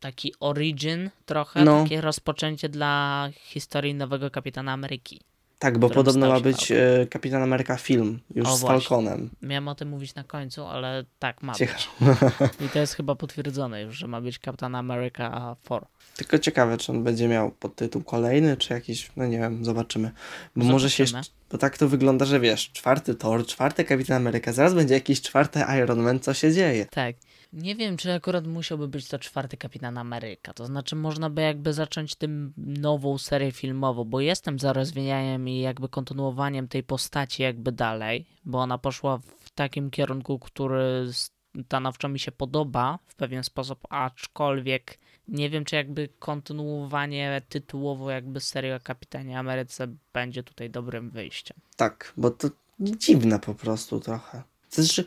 taki 0.00 0.32
origin 0.40 1.10
trochę, 1.26 1.64
No. 1.64 1.82
takie 1.82 2.00
rozpoczęcie 2.00 2.68
dla 2.68 3.28
historii 3.34 3.94
nowego 3.94 4.30
Kapitana 4.30 4.72
Ameryki. 4.72 5.20
Tak, 5.58 5.78
bo 5.78 5.90
podobno 5.90 6.28
ma 6.28 6.40
być 6.40 6.72
e, 6.72 7.06
Kapitan 7.10 7.42
Ameryka 7.42 7.76
film, 7.76 8.20
już 8.34 8.48
O, 8.48 8.56
z 8.56 8.60
właśnie. 8.60 8.78
Falconem. 8.88 9.30
Miałem 9.42 9.68
o 9.68 9.74
tym 9.74 9.88
mówić 9.88 10.14
na 10.14 10.24
końcu, 10.24 10.64
ale 10.64 11.04
tak 11.18 11.42
ma 11.42 11.52
być. 11.52 11.58
Ciekawe. 11.58 12.30
I 12.66 12.68
to 12.68 12.78
jest 12.78 12.94
chyba 12.94 13.14
potwierdzone 13.14 13.82
już, 13.82 13.96
że 13.96 14.06
ma 14.06 14.20
być 14.20 14.38
Captain 14.38 14.74
America 14.74 15.56
4. 15.64 15.86
Tylko 16.16 16.38
ciekawe, 16.38 16.78
czy 16.78 16.92
on 16.92 17.04
będzie 17.04 17.28
miał 17.28 17.50
podtytuł 17.50 18.02
kolejny, 18.02 18.56
czy 18.56 18.74
jakiś, 18.74 19.10
no 19.16 19.26
nie 19.26 19.38
wiem, 19.38 19.64
zobaczymy. 19.64 20.10
Bo 20.56 20.64
może 20.64 20.90
się 20.90 21.06
Zobaczymy. 21.06 21.18
jeszcze, 21.18 21.32
bo 21.50 21.58
tak 21.58 21.78
to 21.78 21.88
wygląda, 21.88 22.24
że 22.24 22.40
wiesz, 22.40 22.70
czwarty 22.72 23.14
Thor, 23.14 23.46
czwarty 23.46 23.84
Kapitan 23.84 24.16
Ameryka, 24.16 24.52
zaraz 24.52 24.74
będzie 24.74 24.94
jakiś 24.94 25.22
czwarty 25.22 25.60
Iron 25.82 25.98
Man, 26.02 26.20
co 26.20 26.34
się 26.34 26.52
dzieje? 26.52 26.86
Tak. 26.90 27.16
Nie 27.52 27.76
wiem, 27.76 27.96
czy 27.96 28.12
akurat 28.12 28.46
musiałby 28.46 28.88
być 28.88 29.08
to 29.08 29.18
czwarty 29.18 29.56
Kapitan 29.56 29.98
Ameryka. 29.98 30.52
To 30.54 30.66
znaczy, 30.66 30.96
można 30.96 31.30
by 31.30 31.42
jakby 31.42 31.72
zacząć 31.72 32.14
tym 32.14 32.52
nową 32.56 33.18
serię 33.18 33.52
filmową, 33.52 34.04
bo 34.04 34.20
jestem 34.20 34.58
za 34.58 34.72
rozwijaniem 34.72 35.48
i 35.48 35.60
jakby 35.60 35.88
kontynuowaniem 35.88 36.68
tej 36.68 36.82
postaci 36.82 37.42
jakby 37.42 37.72
dalej, 37.72 38.26
bo 38.44 38.58
ona 38.58 38.78
poszła 38.78 39.18
w 39.18 39.50
takim 39.50 39.90
kierunku, 39.90 40.38
który 40.38 41.06
stanowczo 41.64 42.08
mi 42.08 42.18
się 42.18 42.32
podoba 42.32 42.98
w 43.06 43.14
pewien 43.14 43.44
sposób, 43.44 43.86
aczkolwiek 43.90 44.98
nie 45.28 45.50
wiem, 45.50 45.64
czy 45.64 45.76
jakby 45.76 46.08
kontynuowanie 46.18 47.42
tytułowo 47.48 48.10
jakby 48.10 48.40
serii 48.40 48.72
o 48.72 48.80
Kapitanie 48.80 49.38
Ameryce 49.38 49.88
będzie 50.12 50.42
tutaj 50.42 50.70
dobrym 50.70 51.10
wyjściem. 51.10 51.56
Tak, 51.76 52.12
bo 52.16 52.30
to 52.30 52.48
dziwne 52.80 53.38
po 53.38 53.54
prostu 53.54 54.00
trochę. 54.00 54.42
To 54.70 54.82
znaczy, 54.82 55.04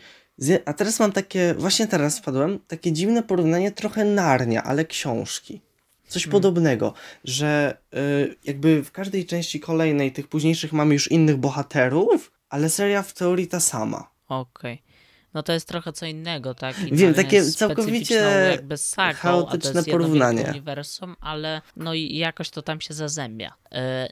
a 0.65 0.73
teraz 0.73 0.99
mam 0.99 1.11
takie, 1.11 1.53
właśnie 1.53 1.87
teraz 1.87 2.19
wpadłem, 2.19 2.59
takie 2.67 2.91
dziwne 2.91 3.23
porównanie, 3.23 3.71
trochę 3.71 4.05
Narnia, 4.05 4.63
ale 4.63 4.85
książki. 4.85 5.61
Coś 6.07 6.27
podobnego, 6.27 6.93
że 7.23 7.77
y, 7.93 8.35
jakby 8.43 8.83
w 8.83 8.91
każdej 8.91 9.25
części 9.25 9.59
kolejnej 9.59 10.11
tych 10.11 10.27
późniejszych 10.27 10.73
mamy 10.73 10.93
już 10.93 11.11
innych 11.11 11.37
bohaterów, 11.37 12.31
ale 12.49 12.69
seria 12.69 13.01
w 13.01 13.13
teorii 13.13 13.47
ta 13.47 13.59
sama. 13.59 14.09
Okej. 14.27 14.81
No 15.33 15.43
to 15.43 15.53
jest 15.53 15.67
trochę 15.67 15.93
co 15.93 16.05
innego, 16.05 16.53
tak? 16.55 16.79
I 16.79 16.95
Wiem, 16.95 17.13
takie 17.13 17.43
całkowicie 17.43 18.15
jakby 18.51 18.75
a 18.97 19.11
to 19.13 19.17
chaotyczne 19.17 19.69
jest 19.69 19.87
jedno 19.87 19.99
porównanie. 19.99 20.45
uniwersum, 20.49 21.15
ale 21.21 21.61
no 21.75 21.93
i 21.93 22.15
jakoś 22.15 22.49
to 22.49 22.61
tam 22.61 22.81
się 22.81 22.93
zazębia. 22.93 23.53
E, 23.71 24.09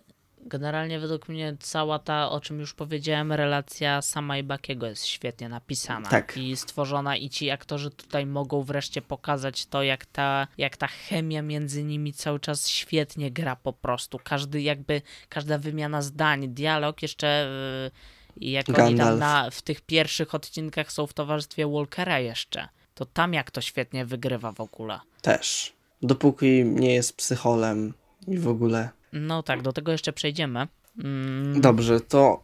Generalnie 0.48 1.00
według 1.00 1.30
mnie 1.30 1.58
cała 1.60 2.00
ta, 2.00 2.30
o 2.30 2.42
czym 2.42 2.60
już 2.60 2.74
powiedziałem, 2.74 3.32
relacja 3.32 4.02
sama 4.02 4.38
i 4.38 4.44
Bakiego 4.44 4.88
jest 4.88 5.06
świetnie 5.06 5.50
napisana 5.50 6.10
Tak. 6.10 6.38
i 6.38 6.58
stworzona 6.58 7.16
i 7.16 7.30
ci 7.30 7.50
aktorzy 7.50 7.92
tutaj 7.92 8.26
mogą 8.26 8.64
wreszcie 8.64 9.02
pokazać 9.02 9.66
to, 9.66 9.84
jak 9.84 10.06
ta, 10.06 10.48
jak 10.58 10.78
ta 10.78 10.88
chemia 10.88 11.42
między 11.42 11.84
nimi 11.84 12.14
cały 12.14 12.40
czas 12.40 12.70
świetnie 12.70 13.32
gra 13.32 13.56
po 13.56 13.74
prostu. 13.74 14.20
Każdy 14.24 14.62
jakby, 14.62 15.02
każda 15.30 15.58
wymiana 15.58 16.02
zdań, 16.02 16.50
dialog 16.50 17.02
jeszcze 17.02 17.50
y, 17.88 17.92
i 18.40 18.52
jak 18.52 18.70
oni 18.70 18.78
tam 18.78 18.96
Gandalf. 18.96 19.20
na, 19.20 19.50
w 19.52 19.62
tych 19.62 19.82
pierwszych 19.82 20.36
odcinkach 20.36 20.92
są 20.92 21.08
w 21.08 21.14
towarzystwie 21.14 21.68
Walkera 21.68 22.20
jeszcze, 22.20 22.68
to 22.94 23.06
tam 23.06 23.34
jak 23.34 23.52
to 23.52 23.62
świetnie 23.62 24.06
wygrywa 24.06 24.52
w 24.52 24.62
ogóle. 24.62 25.00
Też. 25.22 25.74
Dopóki 26.02 26.64
nie 26.66 26.94
jest 26.94 27.18
psycholem 27.18 27.94
i 28.28 28.38
w 28.38 28.48
ogóle. 28.48 28.90
No 29.14 29.44
tak, 29.44 29.62
do 29.62 29.74
tego 29.74 29.92
jeszcze 29.92 30.14
przejdziemy. 30.14 30.68
Mm, 31.04 31.62
Dobrze, 31.62 32.02
to 32.02 32.44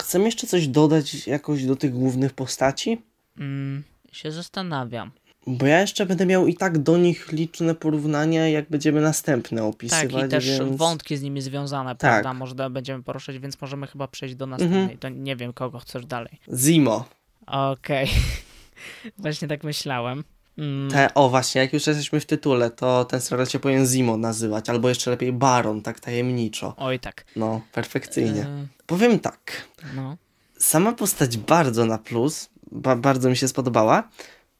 chcę 0.00 0.20
jeszcze 0.20 0.46
coś 0.46 0.68
dodać 0.68 1.26
jakoś 1.26 1.64
do 1.64 1.76
tych 1.76 1.92
głównych 1.92 2.32
postaci? 2.32 3.02
mm, 3.38 3.82
się 4.12 4.32
zastanawiam. 4.32 5.10
Bo 5.46 5.66
ja 5.66 5.80
jeszcze 5.80 6.06
będę 6.06 6.26
miał 6.26 6.46
i 6.46 6.54
tak 6.54 6.78
do 6.78 6.98
nich 6.98 7.32
liczne 7.32 7.74
porównania, 7.74 8.48
jak 8.48 8.70
będziemy 8.70 9.00
następne 9.00 9.64
opisywać. 9.64 10.12
Tak, 10.12 10.26
i 10.26 10.28
też 10.28 10.58
więc... 10.58 10.76
wątki 10.76 11.16
z 11.16 11.22
nimi 11.22 11.40
związane, 11.40 11.90
tak. 11.90 11.98
prawda? 11.98 12.34
Może 12.34 12.54
będziemy 12.70 13.02
poruszać, 13.02 13.38
więc 13.38 13.60
możemy 13.60 13.86
chyba 13.86 14.08
przejść 14.08 14.34
do 14.34 14.46
następnej. 14.46 14.82
Mhm. 14.82 14.98
To 14.98 15.08
nie 15.08 15.36
wiem, 15.36 15.52
kogo 15.52 15.78
chcesz 15.78 16.06
dalej. 16.06 16.40
Zimo. 16.54 17.04
Okej. 17.46 18.04
Okay. 18.04 19.12
Właśnie 19.18 19.48
tak 19.48 19.64
myślałem. 19.64 20.24
Mm. 20.58 20.90
Te, 20.90 21.14
o 21.14 21.28
właśnie, 21.28 21.60
jak 21.60 21.72
już 21.72 21.86
jesteśmy 21.86 22.20
w 22.20 22.26
tytule, 22.26 22.70
to 22.70 23.04
ten 23.04 23.20
serial 23.20 23.46
się 23.46 23.58
powinien 23.58 23.86
Zimo 23.86 24.16
nazywać, 24.16 24.70
albo 24.70 24.88
jeszcze 24.88 25.10
lepiej 25.10 25.32
Baron, 25.32 25.82
tak 25.82 26.00
tajemniczo. 26.00 26.74
Oj 26.76 26.98
tak. 26.98 27.24
No, 27.36 27.60
perfekcyjnie. 27.72 28.40
Yy... 28.40 28.68
Powiem 28.86 29.18
tak. 29.18 29.68
No. 29.96 30.16
Sama 30.58 30.92
postać 30.92 31.36
bardzo 31.36 31.86
na 31.86 31.98
plus, 31.98 32.50
ba 32.72 32.96
bardzo 32.96 33.30
mi 33.30 33.36
się 33.36 33.48
spodobała, 33.48 34.08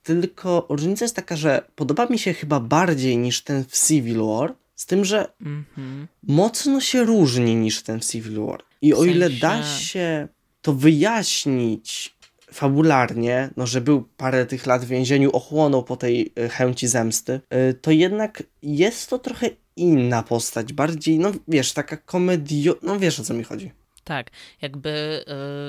tylko 0.03 0.67
różnica 0.69 1.05
jest 1.05 1.17
taka, 1.17 1.37
że 1.37 1.63
podoba 1.75 2.07
mi 2.07 2.19
się 2.19 2.35
chyba 2.35 2.61
bardziej 2.61 3.19
niż 3.19 3.43
ten 3.43 3.65
w 3.69 3.87
Civil 3.87 4.23
War, 4.23 4.55
z 4.75 4.87
tym, 4.87 5.05
że 5.05 5.33
mm 5.41 5.65
-hmm. 5.77 6.07
mocno 6.23 6.81
się 6.81 7.05
różni 7.05 7.57
niż 7.57 7.83
ten 7.83 8.01
w 8.01 8.05
Civil 8.05 8.41
War. 8.47 8.63
I 8.83 8.95
w 8.95 8.99
o 8.99 9.05
ile 9.05 9.31
da 9.31 9.63
się 9.63 10.29
to 10.63 10.73
wyjaśnić 10.73 12.14
fabularnie, 12.55 13.51
no 13.57 13.67
że 13.67 13.81
był 13.81 14.09
parę 14.17 14.47
tych 14.47 14.67
lat 14.67 14.85
w 14.85 14.89
więzieniu, 14.89 15.31
ochłonął 15.31 15.83
po 15.83 15.97
tej 15.97 16.33
e, 16.37 16.49
chęci 16.49 16.89
zemsty, 16.89 17.41
e, 17.51 17.75
to 17.75 17.91
jednak 17.91 18.43
jest 18.63 19.11
to 19.11 19.19
trochę 19.19 19.51
inna 19.77 20.23
postać, 20.23 20.73
bardziej, 20.73 21.19
no 21.19 21.33
wiesz, 21.49 21.73
taka 21.73 21.97
komedio... 21.97 22.77
no 22.83 22.99
wiesz 22.99 23.21
o 23.21 23.25
co 23.25 23.35
mi 23.35 23.45
chodzi. 23.45 23.71
Tak, 24.05 24.31
jakby 24.63 25.25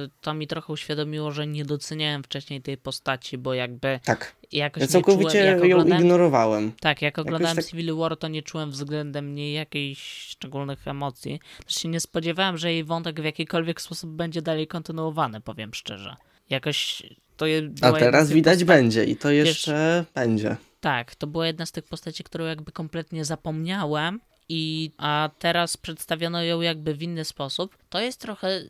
y, 0.06 0.10
to 0.22 0.34
mi 0.34 0.48
trochę 0.48 0.74
uświadomiło, 0.74 1.32
że 1.32 1.48
nie 1.48 1.66
doceniałem 1.66 2.24
wcześniej 2.24 2.62
tej 2.62 2.78
postaci, 2.78 3.38
bo 3.38 3.54
jakby 3.54 4.00
tak. 4.04 4.36
jakoś 4.52 4.82
ja 4.82 4.88
całkowicie 4.88 5.56
czułem, 5.56 5.70
ją 5.70 5.86
ignorowałem. 5.86 6.72
Tak, 6.80 7.02
jak 7.02 7.20
oglądałem 7.20 7.58
tak... 7.58 7.66
Civil 7.66 7.96
War, 7.96 8.18
to 8.18 8.28
nie 8.28 8.44
czułem 8.44 8.72
względem 8.72 9.36
niej 9.36 9.54
jakichś 9.54 10.28
szczególnych 10.28 10.88
emocji. 10.88 11.40
Też 11.66 11.76
się 11.76 11.90
nie 11.90 12.00
spodziewałem, 12.00 12.58
że 12.58 12.74
jej 12.74 12.84
wątek 12.84 13.22
w 13.22 13.24
jakikolwiek 13.24 13.82
sposób 13.82 14.10
będzie 14.10 14.42
dalej 14.42 14.68
kontynuowany, 14.68 15.42
powiem 15.42 15.74
szczerze. 15.74 16.16
Jakoś 16.50 17.04
to 17.38 17.46
je, 17.46 17.70
A 17.82 17.92
teraz 17.92 18.32
widać 18.32 18.54
postaci... 18.54 18.66
będzie 18.66 19.04
i 19.04 19.16
to 19.16 19.32
jeszcze 19.32 20.04
Wiesz, 20.06 20.14
będzie. 20.14 20.56
Tak, 20.82 21.16
to 21.16 21.28
była 21.28 21.48
jedna 21.48 21.66
z 21.66 21.72
tych 21.72 21.84
postaci, 21.84 22.24
którą 22.24 22.46
jakby 22.46 22.72
kompletnie 22.72 23.26
zapomniałem 23.26 24.20
i 24.50 24.92
a 24.98 25.30
teraz 25.40 25.78
przedstawiono 25.78 26.44
ją 26.44 26.62
jakby 26.62 26.94
w 26.94 27.02
inny 27.04 27.26
sposób. 27.26 27.78
To 27.90 28.00
jest 28.00 28.20
trochę 28.20 28.62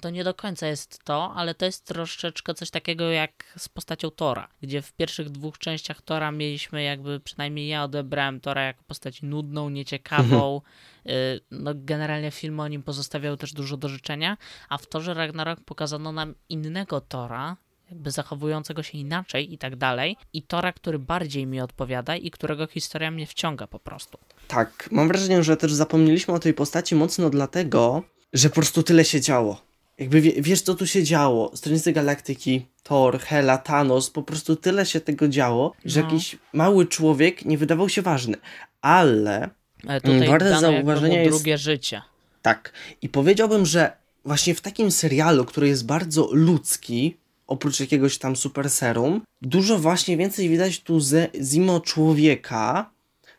to 0.00 0.10
nie 0.10 0.24
do 0.24 0.34
końca 0.34 0.66
jest 0.66 1.04
to, 1.04 1.32
ale 1.34 1.54
to 1.54 1.64
jest 1.64 1.84
troszeczkę 1.84 2.54
coś 2.54 2.70
takiego 2.70 3.10
jak 3.10 3.44
z 3.56 3.68
postacią 3.68 4.10
Tora, 4.10 4.48
gdzie 4.62 4.82
w 4.82 4.92
pierwszych 4.92 5.30
dwóch 5.30 5.58
częściach 5.58 6.02
Tora 6.02 6.30
mieliśmy 6.30 6.82
jakby, 6.82 7.20
przynajmniej 7.20 7.68
ja 7.68 7.84
odebrałem 7.84 8.40
Tora 8.40 8.62
jako 8.62 8.82
postać 8.86 9.22
nudną, 9.22 9.68
nieciekawą. 9.68 10.54
Mhm. 10.54 10.62
Y, 11.06 11.40
no 11.50 11.72
generalnie 11.74 12.30
filmy 12.30 12.62
o 12.62 12.68
nim 12.68 12.82
pozostawiały 12.82 13.36
też 13.36 13.52
dużo 13.52 13.76
do 13.76 13.88
życzenia, 13.88 14.36
a 14.68 14.78
w 14.78 14.86
Torze 14.86 15.14
Ragnarok 15.14 15.60
pokazano 15.60 16.12
nam 16.12 16.34
innego 16.48 17.00
Tora, 17.00 17.56
jakby 17.90 18.10
zachowującego 18.10 18.82
się 18.82 18.98
inaczej 18.98 19.52
i 19.52 19.58
tak 19.58 19.76
dalej. 19.76 20.16
I 20.32 20.42
Tora, 20.42 20.72
który 20.72 20.98
bardziej 20.98 21.46
mi 21.46 21.60
odpowiada 21.60 22.16
i 22.16 22.30
którego 22.30 22.66
historia 22.66 23.10
mnie 23.10 23.26
wciąga 23.26 23.66
po 23.66 23.78
prostu. 23.78 24.18
Tak, 24.48 24.88
mam 24.92 25.08
wrażenie, 25.08 25.42
że 25.42 25.56
też 25.56 25.72
zapomnieliśmy 25.72 26.34
o 26.34 26.38
tej 26.38 26.54
postaci 26.54 26.94
mocno 26.94 27.30
dlatego, 27.30 28.02
że 28.32 28.48
po 28.48 28.54
prostu 28.54 28.82
tyle 28.82 29.04
się 29.04 29.20
działo. 29.20 29.63
Jakby 29.98 30.20
wie, 30.20 30.32
wiesz, 30.42 30.62
co 30.62 30.74
tu 30.74 30.86
się 30.86 31.02
działo. 31.02 31.56
Strażnicy 31.56 31.92
Galaktyki, 31.92 32.66
Thor, 32.82 33.20
Hela, 33.20 33.58
Thanos, 33.58 34.10
po 34.10 34.22
prostu 34.22 34.56
tyle 34.56 34.86
się 34.86 35.00
tego 35.00 35.28
działo, 35.28 35.72
no. 35.84 35.90
że 35.90 36.00
jakiś 36.00 36.36
mały 36.52 36.86
człowiek 36.86 37.44
nie 37.44 37.58
wydawał 37.58 37.88
się 37.88 38.02
ważny. 38.02 38.36
Ale, 38.80 39.50
Ale 39.86 40.00
tutaj 40.00 40.28
warte 40.28 40.60
zauważenia 40.60 41.22
jest... 41.22 41.36
drugie 41.36 41.58
życie. 41.58 42.02
Tak. 42.42 42.72
I 43.02 43.08
powiedziałbym, 43.08 43.66
że 43.66 43.92
właśnie 44.24 44.54
w 44.54 44.60
takim 44.60 44.90
serialu, 44.90 45.44
który 45.44 45.68
jest 45.68 45.86
bardzo 45.86 46.28
ludzki, 46.32 47.16
oprócz 47.46 47.80
jakiegoś 47.80 48.18
tam 48.18 48.36
super 48.36 48.70
serum, 48.70 49.20
dużo 49.42 49.78
właśnie 49.78 50.16
więcej 50.16 50.48
widać 50.48 50.80
tu 50.80 51.00
ze 51.00 51.28
Zimo 51.42 51.80
człowieka, 51.80 52.90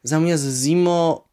zamiast 0.03 0.64
Zimo 0.64 1.25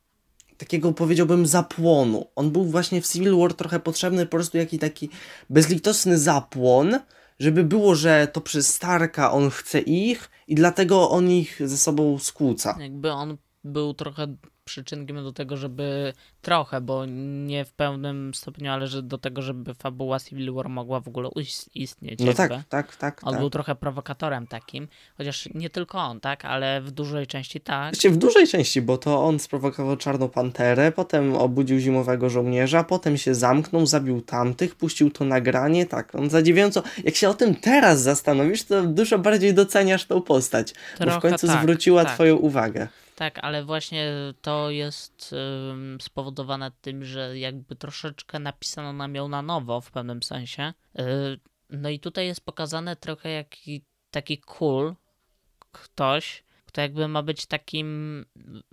takiego 0.62 0.92
powiedziałbym 0.92 1.46
zapłonu. 1.46 2.26
On 2.36 2.50
był 2.50 2.64
właśnie 2.64 3.02
w 3.02 3.08
Civil 3.08 3.36
War 3.36 3.54
trochę 3.54 3.80
potrzebny 3.80 4.26
po 4.26 4.30
prostu 4.30 4.58
jakiś 4.58 4.80
taki 4.80 5.08
bezlitosny 5.50 6.18
zapłon, 6.18 6.98
żeby 7.38 7.64
było, 7.64 7.94
że 7.94 8.28
to 8.32 8.40
przez 8.40 8.74
Starka 8.74 9.32
on 9.32 9.50
chce 9.50 9.80
ich 9.80 10.30
i 10.48 10.54
dlatego 10.54 11.10
on 11.10 11.30
ich 11.30 11.68
ze 11.68 11.76
sobą 11.76 12.18
skłóca. 12.18 12.76
Jakby 12.80 13.12
on 13.12 13.36
był 13.64 13.94
trochę 13.94 14.26
przyczynkiem 14.64 15.16
do 15.16 15.32
tego, 15.32 15.56
żeby 15.56 16.12
trochę, 16.42 16.80
bo 16.80 17.06
nie 17.46 17.64
w 17.64 17.72
pełnym 17.72 18.34
stopniu, 18.34 18.70
ale 18.70 18.86
że 18.86 19.02
do 19.02 19.18
tego, 19.18 19.42
żeby 19.42 19.74
fabuła 19.74 20.20
Civil 20.20 20.52
War 20.52 20.68
mogła 20.68 21.00
w 21.00 21.08
ogóle 21.08 21.30
istnieć. 21.74 22.20
No 22.20 22.32
tak, 22.32 22.52
tak, 22.68 22.96
tak. 22.96 23.20
On 23.22 23.30
tak. 23.30 23.40
był 23.40 23.50
trochę 23.50 23.74
prowokatorem 23.74 24.46
takim, 24.46 24.88
chociaż 25.16 25.48
nie 25.54 25.70
tylko 25.70 25.98
on, 25.98 26.20
tak, 26.20 26.44
ale 26.44 26.80
w 26.80 26.90
dużej 26.90 27.26
części 27.26 27.60
tak. 27.60 27.92
Właściwie 27.92 28.14
w 28.14 28.18
dużej 28.18 28.48
części, 28.48 28.82
bo 28.82 28.98
to 28.98 29.24
on 29.24 29.38
sprowokował 29.38 29.96
Czarną 29.96 30.28
Panterę, 30.28 30.92
potem 30.92 31.34
obudził 31.34 31.78
Zimowego 31.78 32.30
Żołnierza, 32.30 32.84
potem 32.84 33.18
się 33.18 33.34
zamknął, 33.34 33.86
zabił 33.86 34.20
tamtych, 34.20 34.74
puścił 34.74 35.10
to 35.10 35.24
nagranie, 35.24 35.86
tak, 35.86 36.14
on 36.14 36.30
zadziwiająco, 36.30 36.82
jak 37.04 37.14
się 37.14 37.28
o 37.28 37.34
tym 37.34 37.54
teraz 37.54 38.00
zastanowisz, 38.00 38.64
to 38.64 38.82
dużo 38.82 39.18
bardziej 39.18 39.54
doceniasz 39.54 40.06
tą 40.06 40.22
postać, 40.22 40.74
trochę 40.96 41.14
bo 41.14 41.18
w 41.18 41.22
końcu 41.22 41.46
tak, 41.46 41.62
zwróciła 41.62 42.04
tak. 42.04 42.14
twoją 42.14 42.36
uwagę. 42.36 42.88
Tak, 43.16 43.38
ale 43.38 43.64
właśnie 43.64 44.12
to 44.42 44.70
jest 44.70 45.34
spowodowane 46.00 46.70
tym, 46.80 47.04
że 47.04 47.38
jakby 47.38 47.76
troszeczkę 47.76 48.38
napisano 48.38 48.92
nam 48.92 49.14
ją 49.14 49.28
na 49.28 49.42
nowo 49.42 49.80
w 49.80 49.90
pewnym 49.90 50.22
sensie. 50.22 50.72
Y, 51.00 51.02
no 51.70 51.88
i 51.88 52.00
tutaj 52.00 52.26
jest 52.26 52.44
pokazane 52.44 52.96
trochę 52.96 53.30
jaki 53.30 53.84
taki 54.10 54.38
cool 54.38 54.94
ktoś, 55.72 56.44
kto 56.64 56.80
jakby 56.80 57.08
ma 57.08 57.22
być 57.22 57.46
takim 57.46 58.24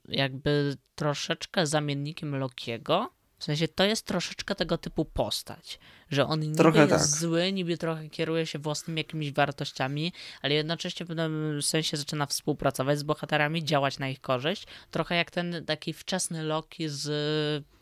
jakby 0.08 0.78
troszeczkę 0.96 1.68
zamiennikiem 1.68 2.36
Lokiego, 2.36 3.14
w 3.40 3.44
sensie 3.44 3.68
to 3.68 3.84
jest 3.84 4.06
troszeczkę 4.06 4.56
tego 4.56 4.78
typu 4.78 5.06
postać, 5.06 5.80
że 6.12 6.26
on 6.26 6.40
niby 6.40 6.56
trochę 6.56 6.80
jest 6.80 6.92
tak. 6.92 7.02
zły, 7.02 7.52
niby 7.52 7.78
trochę 7.78 8.10
kieruje 8.10 8.46
się 8.46 8.60
własnymi 8.60 9.00
jakimiś 9.00 9.32
wartościami, 9.32 10.14
ale 10.42 10.54
jednocześnie 10.54 11.06
w 11.06 11.10
pewnym 11.10 11.62
sensie 11.62 11.98
zaczyna 11.98 12.26
współpracować 12.26 13.00
z 13.00 13.04
bohaterami, 13.04 13.64
działać 13.64 14.00
na 14.00 14.10
ich 14.10 14.22
korzyść. 14.22 14.68
Trochę 14.92 15.16
jak 15.16 15.32
ten 15.32 15.64
taki 15.66 15.94
wczesny 15.94 16.44
Loki 16.44 16.90
z 16.90 17.10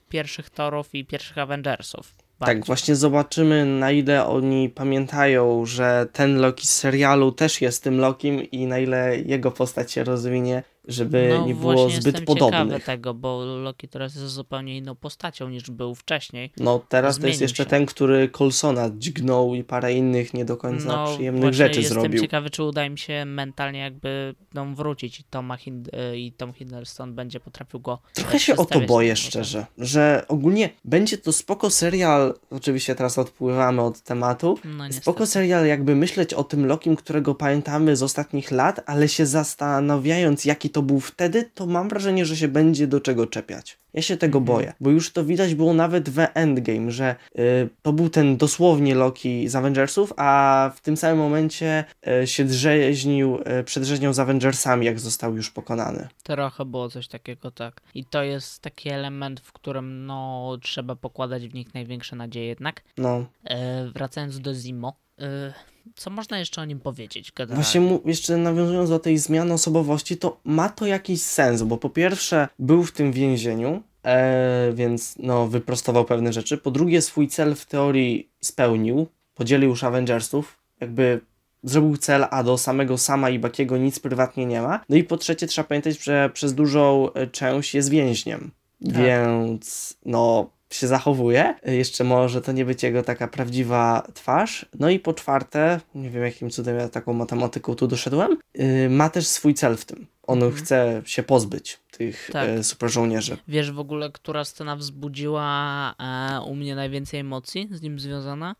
pierwszych 0.10 0.50
Torów 0.50 0.96
i 0.96 1.06
pierwszych 1.06 1.38
Avengersów. 1.38 2.16
Tak, 2.40 2.66
właśnie 2.66 2.96
zobaczymy 2.96 3.66
na 3.66 3.92
ile 3.92 4.28
oni 4.28 4.70
pamiętają, 4.70 5.66
że 5.66 6.08
ten 6.14 6.38
Loki 6.38 6.68
z 6.68 6.70
serialu 6.70 7.32
też 7.32 7.62
jest 7.62 7.84
tym 7.84 8.00
Lokim 8.00 8.44
i 8.52 8.66
na 8.68 8.80
ile 8.80 9.18
jego 9.18 9.52
postać 9.52 9.92
się 9.92 10.04
rozwinie 10.04 10.64
żeby 10.88 11.30
no, 11.38 11.48
nie 11.48 11.56
było 11.56 11.90
zbyt 11.90 12.26
podobnych. 12.26 12.64
ciekawy 12.64 12.80
tego, 12.80 13.14
bo 13.14 13.46
Loki 13.46 13.88
teraz 13.88 14.16
jest 14.16 14.28
zupełnie 14.28 14.78
inną 14.78 14.96
postacią 14.96 15.50
niż 15.50 15.72
był 15.72 15.96
wcześniej. 15.96 16.52
No 16.58 16.82
teraz 16.90 17.16
Zmienił 17.16 17.24
to 17.24 17.28
jest 17.28 17.42
jeszcze 17.42 17.64
się. 17.64 17.70
ten, 17.70 17.86
który 17.86 18.30
Colsona 18.30 18.90
dźgnął 18.98 19.56
i 19.56 19.64
parę 19.64 19.94
innych 19.94 20.34
nie 20.34 20.46
do 20.46 20.58
końca 20.58 20.88
no, 20.88 21.14
przyjemnych 21.14 21.54
rzeczy 21.54 21.80
jestem 21.80 21.94
zrobił. 21.94 22.12
Jestem 22.12 22.28
ciekawy, 22.28 22.50
czy 22.50 22.64
uda 22.64 22.86
im 22.86 22.98
się 22.98 23.26
mentalnie 23.26 23.80
jakby 23.80 24.36
no, 24.54 24.66
wrócić 24.66 25.20
i, 25.20 25.24
Toma 25.24 25.58
Hind 25.58 25.88
y, 25.88 26.18
i 26.18 26.32
Tom 26.32 26.54
Hiddleston 26.54 27.16
będzie 27.16 27.40
potrafił 27.40 27.80
go 27.80 28.00
Trochę 28.14 28.40
się 28.40 28.56
o 28.56 28.66
to 28.66 28.82
boję 28.82 29.16
szczerze, 29.16 29.66
że 29.78 30.26
ogólnie 30.28 30.70
będzie 30.86 31.18
to 31.18 31.34
spoko 31.34 31.70
serial, 31.70 32.34
oczywiście 32.52 32.96
teraz 32.96 33.18
odpływamy 33.18 33.82
od 33.82 34.02
tematu, 34.02 34.60
no, 34.66 34.94
spoko 34.94 35.26
serial 35.26 35.68
jakby 35.68 35.96
myśleć 35.96 36.34
o 36.34 36.44
tym 36.44 36.66
Lokim, 36.66 36.96
którego 36.96 37.36
pamiętamy 37.36 37.96
z 37.96 38.04
ostatnich 38.04 38.52
lat, 38.52 38.82
ale 38.86 39.08
się 39.08 39.26
zastanawiając 39.26 40.46
jaki 40.46 40.70
to 40.70 40.77
to 40.78 40.82
był 40.82 41.00
wtedy, 41.00 41.50
to 41.54 41.66
mam 41.66 41.90
wrażenie, 41.90 42.26
że 42.26 42.38
się 42.38 42.48
będzie 42.48 42.88
do 42.88 43.02
czego 43.02 43.28
czepiać. 43.28 43.80
Ja 43.94 44.02
się 44.02 44.18
tego 44.18 44.40
mhm. 44.40 44.58
boję, 44.58 44.74
bo 44.80 44.90
już 44.90 45.14
to 45.14 45.26
widać 45.26 45.56
było 45.56 45.74
nawet 45.74 46.10
w 46.10 46.20
Endgame, 46.34 46.92
że 46.92 47.16
y, 47.40 47.70
to 47.82 47.94
był 47.94 48.10
ten 48.10 48.38
dosłownie 48.38 48.96
Loki 48.96 49.48
z 49.48 49.56
Avengersów, 49.56 50.14
a 50.18 50.72
w 50.76 50.82
tym 50.82 50.98
samym 50.98 51.18
momencie 51.18 51.86
y, 52.24 52.28
się 52.28 52.46
drzeźnił, 52.46 53.40
y, 53.60 53.64
przedrzeźniał 53.64 54.14
z 54.14 54.20
Avengersami, 54.20 54.86
jak 54.86 55.00
został 55.00 55.36
już 55.36 55.52
pokonany. 55.52 56.08
Trochę 56.24 56.66
było 56.66 56.90
coś 56.90 57.08
takiego, 57.08 57.52
tak. 57.52 57.82
I 57.96 58.06
to 58.06 58.24
jest 58.24 58.62
taki 58.62 58.90
element, 58.90 59.40
w 59.40 59.52
którym 59.52 60.06
no 60.06 60.58
trzeba 60.62 60.96
pokładać 60.96 61.48
w 61.48 61.54
nich 61.54 61.74
największe 61.74 62.16
nadzieje 62.16 62.48
jednak. 62.48 62.84
No. 62.98 63.26
E, 63.44 63.92
wracając 63.94 64.40
do 64.40 64.54
Zimo. 64.54 64.94
Co 65.96 66.10
można 66.10 66.40
jeszcze 66.40 66.62
o 66.62 66.66
nim 66.66 66.80
powiedzieć? 66.80 67.32
Generalnie? 67.32 67.64
Właśnie 67.64 67.82
mu, 67.82 68.02
jeszcze 68.06 68.38
nawiązując 68.38 68.90
do 68.90 69.00
tej 69.00 69.18
zmiany 69.18 69.54
osobowości, 69.54 70.18
to 70.18 70.40
ma 70.44 70.70
to 70.70 70.86
jakiś 70.86 71.22
sens, 71.22 71.62
bo 71.62 71.78
po 71.78 71.90
pierwsze 71.90 72.48
był 72.60 72.84
w 72.84 72.92
tym 72.92 73.12
więzieniu, 73.12 73.84
e, 74.04 74.72
więc 74.74 75.16
no, 75.20 75.48
wyprostował 75.48 76.06
pewne 76.06 76.34
rzeczy. 76.34 76.58
Po 76.58 76.72
drugie 76.72 77.02
swój 77.02 77.28
cel 77.28 77.56
w 77.56 77.66
teorii 77.66 78.30
spełnił, 78.42 79.08
podzielił 79.36 79.70
już 79.70 79.84
Avengersów, 79.84 80.58
jakby 80.82 81.22
zrobił 81.64 81.98
cel, 81.98 82.26
a 82.32 82.44
do 82.44 82.58
samego 82.58 82.98
Sama 82.98 83.30
i 83.30 83.40
Bakiego 83.40 83.78
nic 83.78 84.00
prywatnie 84.00 84.46
nie 84.46 84.62
ma. 84.62 84.80
No 84.90 84.96
i 84.96 85.04
po 85.04 85.18
trzecie 85.18 85.48
trzeba 85.48 85.68
pamiętać, 85.68 86.04
że 86.04 86.30
przez 86.34 86.54
dużą 86.54 87.14
e, 87.14 87.28
część 87.28 87.76
jest 87.76 87.90
więźniem. 87.90 88.52
Tak. 88.86 88.94
Więc 88.94 89.98
no 90.06 90.50
się 90.72 90.88
zachowuje. 90.88 91.56
Jeszcze 91.66 92.04
może 92.04 92.42
to 92.42 92.52
nie 92.52 92.66
być 92.66 92.84
jego 92.84 93.04
taka 93.04 93.28
prawdziwa 93.28 94.08
twarz. 94.14 94.66
No 94.80 94.90
i 94.90 95.00
po 95.00 95.14
czwarte, 95.14 95.80
nie 95.96 96.10
wiem 96.10 96.24
jakim 96.24 96.50
cudem 96.50 96.78
ja 96.78 96.90
taką 96.90 97.14
matematyką 97.14 97.76
tu 97.76 97.88
doszedłem, 97.88 98.38
yy, 98.54 98.90
ma 98.90 99.10
też 99.10 99.28
swój 99.28 99.54
cel 99.54 99.78
w 99.78 99.86
tym. 99.86 100.08
On 100.24 100.44
Mhm. 100.44 100.56
chce 100.64 101.02
się 101.06 101.24
pozbyć 101.24 101.80
tych 101.92 102.30
Tak. 102.34 102.50
e, 102.50 102.64
super 102.64 102.90
żołnierzy. 102.90 103.38
Wiesz 103.48 103.72
w 103.72 103.80
ogóle, 103.80 104.12
która 104.12 104.46
scena 104.46 104.76
wzbudziła 104.76 105.94
e, 106.00 106.42
u 106.42 106.56
mnie 106.56 106.76
najwięcej 106.76 107.20
emocji 107.20 107.68
z 107.72 107.82
nim 107.82 108.00
związana? 108.00 108.56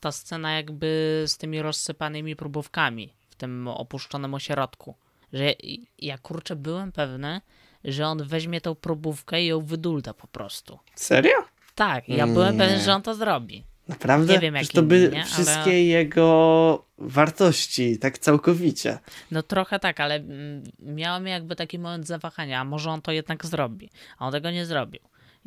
Ta 0.00 0.12
scena 0.12 0.52
jakby 0.52 1.22
z 1.26 1.36
tymi 1.38 1.62
rozsypanymi 1.62 2.36
próbówkami 2.36 3.12
w 3.30 3.34
tym 3.34 3.68
opuszczonym 3.68 4.34
ośrodku. 4.34 4.94
Że 5.32 5.44
ja, 5.44 5.52
ja 5.98 6.18
kurczę 6.18 6.56
byłem 6.56 6.92
pewny, 6.92 7.40
że 7.84 8.06
on 8.06 8.22
weźmie 8.24 8.60
tą 8.60 8.74
próbówkę 8.74 9.42
i 9.42 9.46
ją 9.46 9.60
wydulda 9.60 10.14
po 10.14 10.26
prostu. 10.26 10.78
Serio? 10.94 11.32
Tak, 11.74 12.08
ja 12.08 12.26
byłem 12.26 12.52
Nie. 12.56 12.64
pewien, 12.64 12.80
że 12.80 12.94
on 12.94 13.02
to 13.02 13.14
zrobi. 13.14 13.64
Naprawdę? 13.88 14.32
Nie 14.32 14.38
wiem, 14.38 14.54
jak 14.54 14.66
to 14.66 14.82
by 14.82 15.10
nie? 15.12 15.24
wszystkie 15.24 15.60
Ale- 15.62 15.80
jego 15.82 16.84
wartości, 16.98 17.98
tak 17.98 18.18
całkowicie. 18.18 18.98
No 19.30 19.42
trochę 19.42 19.78
tak, 19.78 20.00
ale 20.00 20.14
mm, 20.14 20.62
miałem 20.78 21.26
jakby 21.26 21.56
taki 21.56 21.78
moment 21.78 22.06
zawahania, 22.06 22.60
a 22.60 22.64
może 22.64 22.90
on 22.90 23.02
to 23.02 23.12
jednak 23.12 23.46
zrobi. 23.46 23.90
A 24.18 24.26
on 24.26 24.32
tego 24.32 24.50
nie 24.50 24.66
zrobił. 24.66 25.00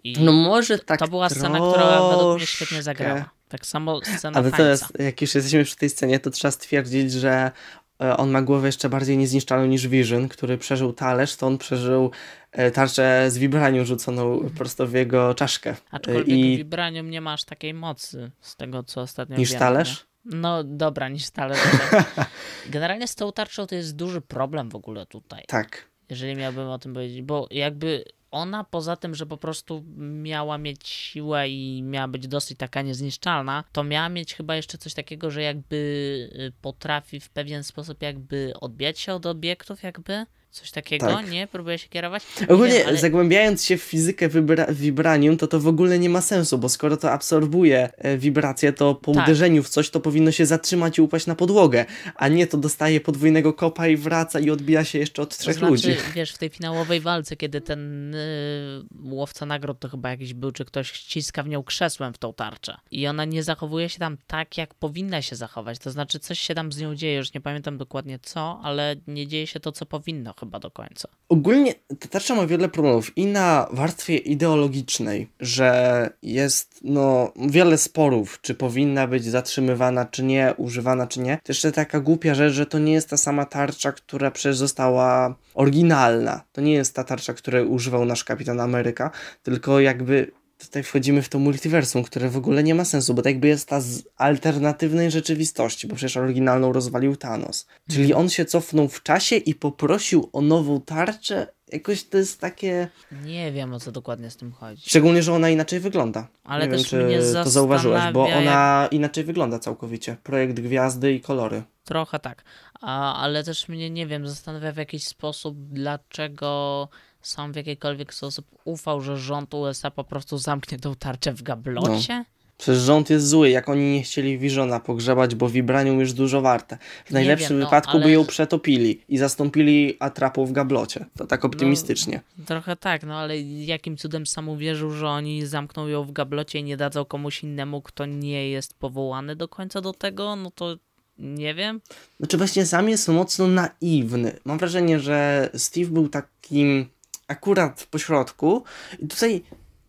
I 0.03 0.13
No 0.19 0.31
może 0.31 0.79
tak 0.79 0.99
to 0.99 1.07
była 1.07 1.29
scena, 1.29 1.59
która 1.59 2.09
według 2.09 2.37
mnie 2.37 2.45
świetnie 2.47 2.65
troszkę. 2.67 2.83
zagrała. 2.83 3.29
Tak 3.49 3.65
samo 3.65 3.99
scena 4.17 4.39
Ale 4.39 4.51
to 4.51 4.63
jest, 4.65 4.99
jak 4.99 5.21
już 5.21 5.35
jesteśmy 5.35 5.63
przy 5.63 5.75
tej 5.75 5.89
scenie, 5.89 6.19
to 6.19 6.29
trzeba 6.29 6.51
stwierdzić, 6.51 7.11
że 7.11 7.51
on 7.99 8.31
ma 8.31 8.41
głowę 8.41 8.67
jeszcze 8.67 8.89
bardziej 8.89 9.17
niezniszczalną 9.17 9.65
niż 9.65 9.87
Vision, 9.87 10.27
który 10.27 10.57
przeżył 10.57 10.93
talerz, 10.93 11.35
to 11.35 11.47
on 11.47 11.57
przeżył 11.57 12.11
e, 12.51 12.71
tarczę 12.71 13.31
z 13.31 13.37
vibranium 13.37 13.85
rzuconą 13.85 14.49
prosto 14.57 14.87
w 14.87 14.93
jego 14.93 15.33
czaszkę. 15.33 15.69
E, 15.69 15.75
Aczkolwiek 15.91 16.27
I 16.27 16.57
Vibranium 16.57 17.09
nie 17.09 17.21
ma 17.21 17.33
aż 17.33 17.43
takiej 17.43 17.73
mocy 17.73 18.31
z 18.41 18.55
tego, 18.55 18.83
co 18.83 19.01
ostatnio 19.01 19.37
niż 19.37 19.49
wiemy, 19.49 19.59
talerz? 19.59 20.05
Nie? 20.25 20.37
No 20.37 20.63
dobra, 20.63 21.09
niż 21.09 21.29
talerz. 21.29 21.59
ale 21.91 22.03
Generalnie 22.69 23.07
z 23.07 23.15
tą 23.15 23.31
tarczą 23.31 23.67
to 23.67 23.75
jest 23.75 23.95
duży 23.95 24.21
problem 24.21 24.69
w 24.69 24.75
ogóle 24.75 25.05
tutaj. 25.05 25.43
Tak. 25.47 25.89
jeżeli 26.09 26.35
miałbym 26.35 26.67
o 26.67 26.79
tym 26.79 26.93
powiedzieć, 26.93 27.21
bo 27.21 27.47
jakby 27.51 28.03
ona 28.35 28.63
poza 28.63 28.95
tym, 28.95 29.15
że 29.15 29.25
po 29.25 29.37
prostu 29.37 29.83
miała 29.97 30.57
mieć 30.57 30.87
siłę 30.87 31.49
i 31.49 31.83
miała 31.83 32.07
być 32.07 32.27
dosyć 32.27 32.57
taka 32.57 32.81
niezniszczalna, 32.81 33.63
to 33.71 33.83
miała 33.83 34.09
mieć 34.09 34.33
chyba 34.33 34.55
jeszcze 34.55 34.77
coś 34.77 34.93
takiego, 34.93 35.31
że 35.31 35.41
jakby 35.41 35.75
y, 35.75 36.51
potrafi 36.61 37.19
w 37.19 37.29
pewien 37.29 37.63
sposób 37.63 38.01
jakby 38.01 38.53
odbijać 38.61 38.99
się 38.99 39.13
od 39.13 39.25
obiektów 39.25 39.83
jakby. 39.83 40.25
Coś 40.55 40.71
takiego, 40.71 41.07
Tak. 41.07 41.31
nie? 41.31 41.47
Próbuję 41.47 41.77
się 41.79 41.89
kierować. 41.89 42.23
Nie 42.41 42.47
Ogólnie 42.47 42.73
wiem, 42.73 42.87
ale- 42.87 42.97
zagłębiając 42.97 43.63
się 43.65 43.77
w 43.77 43.81
fizykę 43.83 44.29
wibra- 44.29 44.73
vibranium, 44.73 45.37
to 45.37 45.47
to 45.47 45.59
w 45.59 45.67
ogóle 45.67 45.99
nie 45.99 46.09
ma 46.09 46.21
sensu, 46.21 46.57
bo 46.57 46.69
skoro 46.69 46.97
to 46.97 47.11
absorbuje 47.11 47.89
e, 47.97 48.17
wibracje, 48.17 48.73
to 48.73 48.95
po 48.95 49.13
Tak. 49.13 49.23
uderzeniu 49.23 49.63
w 49.63 49.69
coś 49.69 49.89
to 49.89 49.99
powinno 49.99 50.31
się 50.31 50.45
zatrzymać 50.45 50.97
i 50.97 51.01
upaść 51.01 51.25
na 51.27 51.35
podłogę, 51.35 51.85
a 52.15 52.27
nie 52.27 52.47
to 52.47 52.57
dostaje 52.57 53.01
podwójnego 53.01 53.53
kopa 53.53 53.87
i 53.87 53.97
wraca 53.97 54.39
i 54.39 54.49
odbija 54.49 54.83
się 54.83 54.99
jeszcze 54.99 55.21
od 55.21 55.29
To 55.37 55.41
trzech 55.41 55.53
znaczy, 55.55 55.71
ludzi. 55.71 55.95
wiesz, 56.15 56.31
w 56.31 56.37
tej 56.37 56.49
finałowej 56.49 56.99
walce, 57.01 57.35
kiedy 57.35 57.61
ten 57.61 58.15
y, 58.15 58.83
łowca 59.03 59.45
nagród 59.45 59.79
to 59.79 59.89
chyba 59.89 60.09
jakiś 60.09 60.33
był, 60.33 60.51
czy 60.51 60.65
ktoś 60.65 60.91
ściska 60.91 61.43
w 61.43 61.49
nią 61.49 61.63
krzesłem 61.63 62.13
w 62.13 62.17
tą 62.17 62.33
tarczę. 62.33 62.77
I 62.91 63.07
ona 63.07 63.25
nie 63.25 63.43
zachowuje 63.43 63.89
się 63.89 63.99
tam 63.99 64.17
tak, 64.27 64.57
jak 64.57 64.73
powinna 64.73 65.21
się 65.21 65.35
zachować. 65.35 65.79
To 65.79 65.91
znaczy, 65.91 66.19
coś 66.19 66.39
się 66.39 66.55
tam 66.55 66.71
z 66.71 66.77
nią 66.81 66.95
dzieje, 66.95 67.15
już 67.17 67.33
nie 67.33 67.41
pamiętam 67.41 67.77
dokładnie 67.77 68.19
co, 68.21 68.59
ale 68.63 68.95
nie 69.07 69.27
dzieje 69.27 69.47
się 69.47 69.59
to, 69.59 69.71
co 69.71 69.85
powinno 69.85 70.33
chyba 70.39 70.44
do 70.49 70.71
końca. 70.71 71.09
Ogólnie 71.29 71.73
ta 71.99 72.07
tarcza 72.07 72.35
ma 72.35 72.47
wiele 72.47 72.69
problemów 72.69 73.17
i 73.17 73.25
na 73.25 73.67
warstwie 73.71 74.17
ideologicznej, 74.17 75.29
że 75.39 76.09
jest 76.21 76.79
no 76.83 77.33
wiele 77.47 77.77
sporów, 77.77 78.41
czy 78.41 78.55
powinna 78.55 79.07
być 79.07 79.25
zatrzymywana, 79.25 80.05
czy 80.05 80.23
nie, 80.23 80.53
używana, 80.57 81.07
czy 81.07 81.19
nie. 81.19 81.37
To 81.37 81.51
jeszcze 81.51 81.71
taka 81.71 81.99
głupia 81.99 82.35
rzecz, 82.35 82.53
że 82.53 82.65
to 82.65 82.79
nie 82.79 82.93
jest 82.93 83.09
ta 83.09 83.17
sama 83.17 83.45
tarcza, 83.45 83.91
która 83.91 84.31
przecież 84.31 84.57
została 84.57 85.35
oryginalna. 85.53 86.41
To 86.51 86.61
nie 86.61 86.73
jest 86.73 86.95
ta 86.95 87.03
tarcza, 87.03 87.33
której 87.33 87.65
używał 87.65 88.05
nasz 88.05 88.23
Kapitan 88.23 88.59
Ameryka, 88.59 89.11
tylko 89.43 89.79
jakby 89.79 90.31
tutaj 90.57 90.83
wchodzimy 90.83 91.21
w 91.21 91.29
to 91.29 91.39
multiversum, 91.39 92.03
które 92.03 92.29
w 92.29 92.37
ogóle 92.37 92.63
nie 92.63 92.75
ma 92.75 92.85
sensu, 92.85 93.13
bo 93.13 93.21
tak 93.21 93.33
jakby 93.33 93.47
jest 93.47 93.69
ta 93.69 93.81
z 93.81 94.03
alternatywnej 94.17 95.11
rzeczywistości, 95.11 95.87
bo 95.87 95.95
przecież 95.95 96.17
oryginalną 96.17 96.73
rozwalił 96.73 97.15
Thanos. 97.15 97.67
Czyli 97.89 98.13
on 98.13 98.29
się 98.29 98.45
cofnął 98.45 98.87
w 98.87 99.03
czasie 99.03 99.35
i 99.35 99.55
poprosił 99.55 100.29
o 100.33 100.41
nową 100.41 100.81
tarczę. 100.81 101.47
Jakoś 101.71 102.03
to 102.03 102.17
jest 102.17 102.39
takie... 102.41 102.87
Nie 103.23 103.51
wiem, 103.51 103.73
o 103.73 103.79
co 103.79 103.91
dokładnie 103.91 104.29
z 104.29 104.37
tym 104.37 104.51
chodzi. 104.51 104.89
Szczególnie, 104.89 105.23
że 105.23 105.33
ona 105.33 105.49
inaczej 105.49 105.79
wygląda. 105.79 106.27
Ale 106.43 106.65
nie 106.65 106.71
też 106.71 106.81
wiem, 106.81 106.89
czy 106.89 107.03
mnie 107.05 107.19
to 107.43 107.49
zauważyłeś, 107.49 108.03
bo 108.13 108.27
ona 108.27 108.87
inaczej 108.91 109.23
wygląda 109.23 109.59
całkowicie. 109.59 110.17
Projekt 110.23 110.59
gwiazdy 110.59 111.13
i 111.13 111.21
kolory. 111.21 111.63
Trochę 111.83 112.19
tak, 112.19 112.43
A, 112.81 113.21
ale 113.21 113.43
też 113.43 113.67
mnie, 113.67 113.89
nie 113.89 114.07
wiem, 114.07 114.27
zastanawia 114.27 114.71
w 114.71 114.77
jakiś 114.77 115.07
sposób, 115.07 115.57
dlaczego 115.57 116.89
sam 117.27 117.53
w 117.53 117.55
jakikolwiek 117.55 118.13
sposób 118.13 118.45
ufał, 118.65 119.01
że 119.01 119.17
rząd 119.17 119.53
USA 119.53 119.91
po 119.91 120.03
prostu 120.03 120.37
zamknie 120.37 120.79
tą 120.79 120.95
tarczę 120.95 121.33
w 121.33 121.43
gablocie. 121.43 122.25
Przecież 122.57 122.81
rząd 122.81 123.09
jest 123.09 123.27
zły, 123.27 123.49
jak 123.49 123.69
oni 123.69 123.93
nie 123.93 124.01
chcieli 124.01 124.39
Visiona 124.39 124.79
pogrzebać, 124.79 125.35
bo 125.35 125.49
Vibranium 125.49 125.99
już 125.99 126.13
dużo 126.13 126.41
warte. 126.41 126.77
W 127.05 127.11
najlepszym 127.11 127.49
wiem, 127.49 127.59
no, 127.59 127.65
wypadku 127.65 127.97
by 127.97 128.03
ale- 128.03 128.11
ją 128.11 128.25
przetopili 128.25 129.01
i 129.09 129.17
zastąpili 129.17 129.97
atrapą 129.99 130.45
w 130.45 130.51
gablocie. 130.51 131.05
To 131.17 131.27
tak 131.27 131.45
optymistycznie. 131.45 132.21
Trochę 132.45 132.75
tak, 132.75 133.03
no 133.03 133.15
ale 133.15 133.41
jakim 133.41 133.97
cudem 133.97 134.25
sam 134.25 134.49
uwierzył, 134.49 134.91
że 134.91 135.07
oni 135.07 135.45
zamkną 135.45 135.87
ją 135.87 136.03
w 136.03 136.11
gablocie 136.11 136.59
i 136.59 136.63
nie 136.63 136.77
dadzą 136.77 137.05
komuś 137.05 137.43
innemu, 137.43 137.81
kto 137.81 138.05
nie 138.05 138.49
jest 138.49 138.73
powołany 138.73 139.35
do 139.35 139.47
końca 139.47 139.81
do 139.81 139.93
tego, 139.93 140.35
no 140.35 140.51
to 140.51 140.75
nie 141.17 141.53
wiem. 141.55 141.81
Znaczy 142.19 142.37
właśnie 142.37 142.65
sam 142.65 142.89
jest 142.89 143.07
mocno 143.07 143.47
naiwny. 143.47 144.39
Mam 144.45 144.57
wrażenie, 144.57 144.99
że 144.99 145.49
Steve 145.55 145.89
był 145.91 146.09
takim 146.09 146.85
akurat 147.27 147.87
po 147.91 147.99
środku 147.99 148.63
i 148.99 149.07
tutaj 149.07 149.43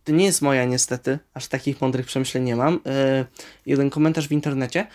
to 0.04 0.12
nie 0.12 0.24
jest 0.24 0.42
moja 0.42 0.64
niestety, 0.64 1.18
aż 1.34 1.48
takich 1.48 1.80
mądrych 1.80 2.06
przemyśleń 2.06 2.44
nie 2.44 2.56
mam. 2.56 2.80
E, 2.86 3.24
jeden 3.66 3.90
komentarz 3.90 4.28
w 4.28 4.32
internecie, 4.32 4.86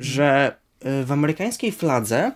że 0.00 0.56
e, 0.80 1.04
w 1.04 1.12
amerykańskiej 1.12 1.72
fladze 1.72 2.32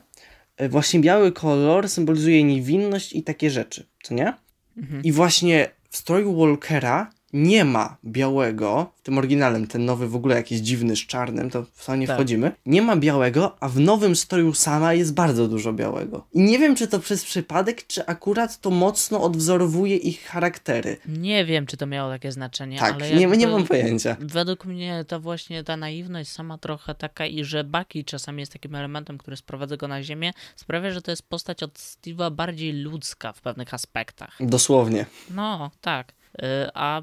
e, 0.57 0.69
właśnie 0.69 1.01
biały 1.01 1.33
kolor 1.33 1.89
symbolizuje 1.89 2.45
niewinność 2.45 3.13
i 3.13 3.23
takie 3.23 3.51
rzeczy, 3.51 3.87
co 4.03 4.15
nie? 4.15 4.35
Mhm. 4.77 5.03
I 5.03 5.13
właśnie 5.13 5.71
w 5.91 5.97
stroju 5.97 6.37
Walkera 6.37 7.11
nie 7.33 7.65
ma 7.65 7.97
białego, 8.05 8.93
w 8.97 9.03
tym 9.03 9.19
oryginalnym, 9.19 9.67
ten 9.67 9.85
nowy 9.85 10.09
w 10.09 10.17
ogóle 10.17 10.37
jakiś 10.37 10.61
dziwny 10.61 10.97
z 10.97 11.07
czarnym, 11.07 11.51
to 11.51 11.63
w 11.75 11.87
to 11.87 11.97
nie 11.97 12.07
Tak. 12.07 12.17
wchodzimy. 12.17 12.53
Nie 12.67 12.83
ma 12.83 12.97
białego, 12.97 13.57
a 13.61 13.69
w 13.69 13.81
nowym 13.81 14.17
stroju 14.17 14.55
sama 14.55 14.95
jest 14.95 15.15
bardzo 15.15 15.49
dużo 15.49 15.73
białego. 15.73 16.27
I 16.33 16.41
nie 16.41 16.59
wiem, 16.59 16.77
czy 16.77 16.89
to 16.89 16.99
przez 16.99 17.25
przypadek, 17.25 17.87
czy 17.87 18.07
akurat 18.07 18.61
to 18.61 18.71
mocno 18.71 19.23
odwzorowuje 19.23 19.97
ich 19.97 20.25
charaktery. 20.25 20.97
Nie 21.07 21.45
wiem, 21.45 21.67
czy 21.67 21.77
to 21.77 21.87
miało 21.87 22.11
takie 22.11 22.33
znaczenie, 22.33 22.79
Tak, 22.79 22.95
ale 22.95 23.11
nie, 23.15 23.27
nie 23.27 23.47
mam 23.49 23.65
pojęcia. 23.67 24.17
Według 24.21 24.65
mnie 24.65 25.05
to 25.09 25.21
właśnie 25.21 25.65
ta 25.65 25.77
naiwność 25.77 26.31
sama 26.31 26.59
trochę 26.59 26.95
taka 26.95 27.27
i 27.27 27.45
że 27.45 27.65
Bucky 27.65 28.05
czasami 28.05 28.41
jest 28.41 28.53
takim 28.53 28.75
elementem, 28.75 29.19
który 29.19 29.37
sprowadza 29.37 29.77
go 29.77 29.89
na 29.89 30.03
ziemię, 30.03 30.33
sprawia, 30.57 30.91
że 30.91 31.03
to 31.03 31.11
jest 31.11 31.29
postać 31.29 31.63
od 31.63 31.75
Steve'a 31.79 32.31
bardziej 32.31 32.73
ludzka 32.73 33.33
w 33.33 33.41
pewnych 33.41 33.75
aspektach. 33.75 34.37
Dosłownie. 34.41 35.07
No, 35.31 35.71
tak. 35.81 36.13
Y, 36.13 36.45
A 36.75 37.03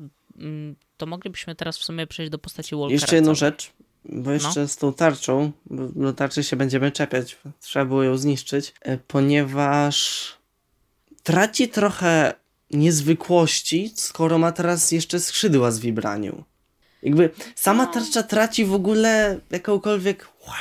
to 0.97 1.05
moglibyśmy 1.05 1.55
teraz 1.55 1.77
w 1.77 1.83
sumie 1.83 2.07
przejść 2.07 2.31
do 2.31 2.37
postaci 2.39 2.75
Walkera. 2.75 2.93
Jeszcze 2.93 3.15
jedną 3.15 3.35
rzecz, 3.35 3.71
No. 4.05 4.21
bo 4.23 4.31
jeszcze 4.31 4.67
z 4.67 4.77
tą 4.77 4.93
tarczą, 4.93 5.51
do 5.95 6.13
tarczy 6.13 6.43
się 6.43 6.55
będziemy 6.55 6.91
czepiać, 6.91 7.37
trzeba 7.59 7.85
było 7.85 8.03
ją 8.03 8.17
zniszczyć, 8.17 8.73
e, 8.81 8.97
ponieważ 8.97 10.27
traci 11.23 11.67
trochę 11.69 12.33
niezwykłości, 12.71 13.91
skoro 13.95 14.37
ma 14.37 14.51
teraz 14.51 14.91
jeszcze 14.91 15.19
skrzydła 15.19 15.71
z 15.71 15.79
vibranium. 15.79 16.43
Jakby 17.03 17.29
sama 17.55 17.85
No. 17.85 17.93
tarcza 17.93 18.23
traci 18.23 18.65
w 18.65 18.73
ogóle 18.73 19.39
jakąkolwiek 19.51 20.27
wow. 20.47 20.55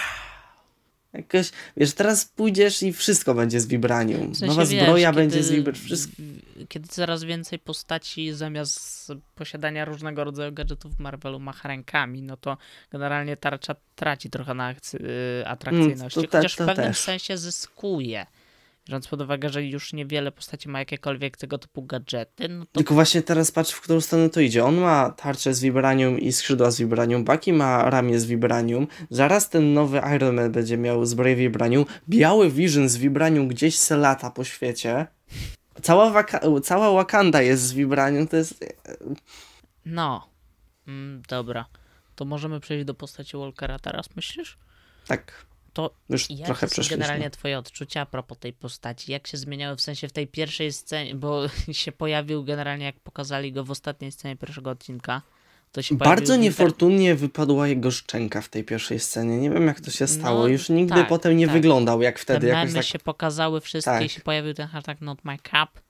Jakoś, 1.12 1.50
wiesz, 1.76 1.92
teraz 1.92 2.24
pójdziesz 2.24 2.82
i 2.82 2.92
wszystko 2.92 3.34
będzie 3.34 3.60
z 3.60 3.66
vibranium. 3.66 4.32
W 4.34 4.36
sensie, 4.38 4.46
Nowa 4.46 4.66
wiesz, 4.66 4.82
zbroja 4.82 5.10
kiedy- 5.10 5.20
będzie 5.22 5.42
z 5.42 5.50
vibranium. 5.50 5.84
Wszystko. 5.84 6.12
Kiedy 6.68 6.88
coraz 6.88 7.24
więcej 7.24 7.58
postaci 7.58 8.32
zamiast 8.32 9.12
posiadania 9.34 9.84
różnego 9.84 10.24
rodzaju 10.24 10.52
gadżetów 10.52 10.96
w 10.96 11.00
Marvelu 11.00 11.40
macha 11.40 11.68
rękami, 11.68 12.22
no 12.22 12.36
to 12.36 12.56
generalnie 12.90 13.36
tarcza 13.36 13.74
traci 13.94 14.30
trochę 14.30 14.54
na 14.54 14.74
akcy- 14.74 15.04
y, 15.40 15.46
atrakcyjności. 15.46 16.18
Mm, 16.20 16.26
to 16.26 16.32
te- 16.32 16.38
Chociaż 16.38 16.54
w 16.54 16.56
to 16.56 16.66
pewnym 16.66 16.86
też. 16.86 16.98
sensie 16.98 17.38
zyskuje. 17.38 18.26
Biorąc 18.88 19.08
pod 19.08 19.20
uwagę, 19.20 19.48
że 19.48 19.64
już 19.64 19.92
niewiele 19.92 20.32
postaci 20.32 20.68
ma 20.68 20.78
jakiekolwiek 20.78 21.36
tego 21.36 21.58
typu 21.58 21.82
gadżety, 21.82 22.48
no 22.48 22.66
to 22.66 22.72
Tylko 22.72 22.94
właśnie 22.94 23.22
teraz 23.22 23.50
patrz, 23.52 23.72
w 23.72 23.80
którą 23.80 24.00
stronę 24.00 24.30
to 24.30 24.40
idzie. 24.40 24.64
On 24.64 24.76
ma 24.80 25.10
tarczę 25.10 25.54
z 25.54 25.60
vibranium 25.60 26.20
i 26.20 26.32
skrzydła 26.32 26.70
z 26.70 26.78
vibranium, 26.78 27.24
Bucky 27.24 27.52
ma 27.52 27.90
ramię 27.90 28.20
z 28.20 28.26
vibranium, 28.26 28.86
zaraz 29.10 29.48
ten 29.48 29.72
nowy 29.74 30.00
Iron 30.16 30.34
Man 30.34 30.52
będzie 30.52 30.78
miał 30.78 31.06
zbroję 31.06 31.36
vibranium, 31.36 31.84
biały 32.08 32.50
Vision 32.50 32.88
z 32.88 32.96
vibranium 32.96 33.48
gdzieś 33.48 33.78
se 33.78 33.96
lata 33.96 34.30
po 34.30 34.44
świecie. 34.44 35.06
Cała, 35.82 36.10
waka- 36.10 36.60
cała 36.60 36.92
Wakanda 36.92 37.42
jest 37.42 37.62
z 37.62 37.72
vibranium, 37.72 38.28
to 38.28 38.36
jest... 38.36 38.64
no. 39.84 40.28
Mm, 40.86 41.22
dobra. 41.28 41.66
To 42.14 42.24
możemy 42.24 42.60
przejść 42.60 42.84
do 42.84 42.94
postaci 42.94 43.36
Walkera 43.36 43.78
teraz, 43.78 44.16
myślisz? 44.16 44.58
Tak, 45.06 45.46
To 45.72 45.90
już 46.08 46.30
jakie 46.30 46.44
trochę 46.44 46.68
są 46.68 46.82
generalnie 46.90 47.30
twoje 47.30 47.58
odczucia 47.58 48.00
a 48.00 48.06
propos 48.06 48.38
tej 48.38 48.52
postaci? 48.52 49.12
Jak 49.12 49.26
się 49.26 49.36
zmieniały 49.36 49.76
w 49.76 49.80
sensie 49.80 50.08
w 50.08 50.12
tej 50.12 50.26
pierwszej 50.26 50.72
scenie, 50.72 51.14
bo 51.14 51.42
się 51.72 51.92
pojawił 51.92 52.44
generalnie 52.44 52.84
jak 52.84 53.00
pokazali 53.00 53.52
go 53.52 53.64
w 53.64 53.70
ostatniej 53.70 54.12
scenie 54.12 54.36
pierwszego 54.36 54.70
odcinka. 54.70 55.22
To 55.72 55.82
się 55.82 55.98
pojawił 55.98 56.16
Bardzo 56.16 56.34
w 56.34 56.36
inter- 56.36 56.40
niefortunnie 56.40 57.14
wypadła 57.14 57.68
jego 57.68 57.90
szczęka 57.90 58.40
w 58.40 58.48
tej 58.48 58.64
pierwszej 58.64 59.00
scenie. 59.00 59.38
Nie 59.38 59.50
wiem, 59.50 59.66
jak 59.66 59.80
to 59.80 59.90
się 59.90 60.06
stało. 60.06 60.40
No, 60.40 60.46
Już 60.48 60.68
nigdy 60.68 60.94
tak, 60.94 61.08
potem 61.08 61.36
nie 61.36 61.46
tak. 61.46 61.52
wyglądał 61.52 62.02
jak 62.02 62.14
Te 62.16 62.22
wtedy. 62.22 62.46
memy 62.46 62.58
Jakoś 62.58 62.74
tak... 62.74 62.84
się 62.84 62.98
pokazały 62.98 63.60
wszystkie 63.60 63.90
i 63.90 63.98
Tak. 63.98 64.10
się 64.10 64.20
pojawił 64.20 64.54
ten 64.54 64.68
hashtag 64.68 65.00
not 65.00 65.24
my 65.24 65.36
cup. 65.36 65.80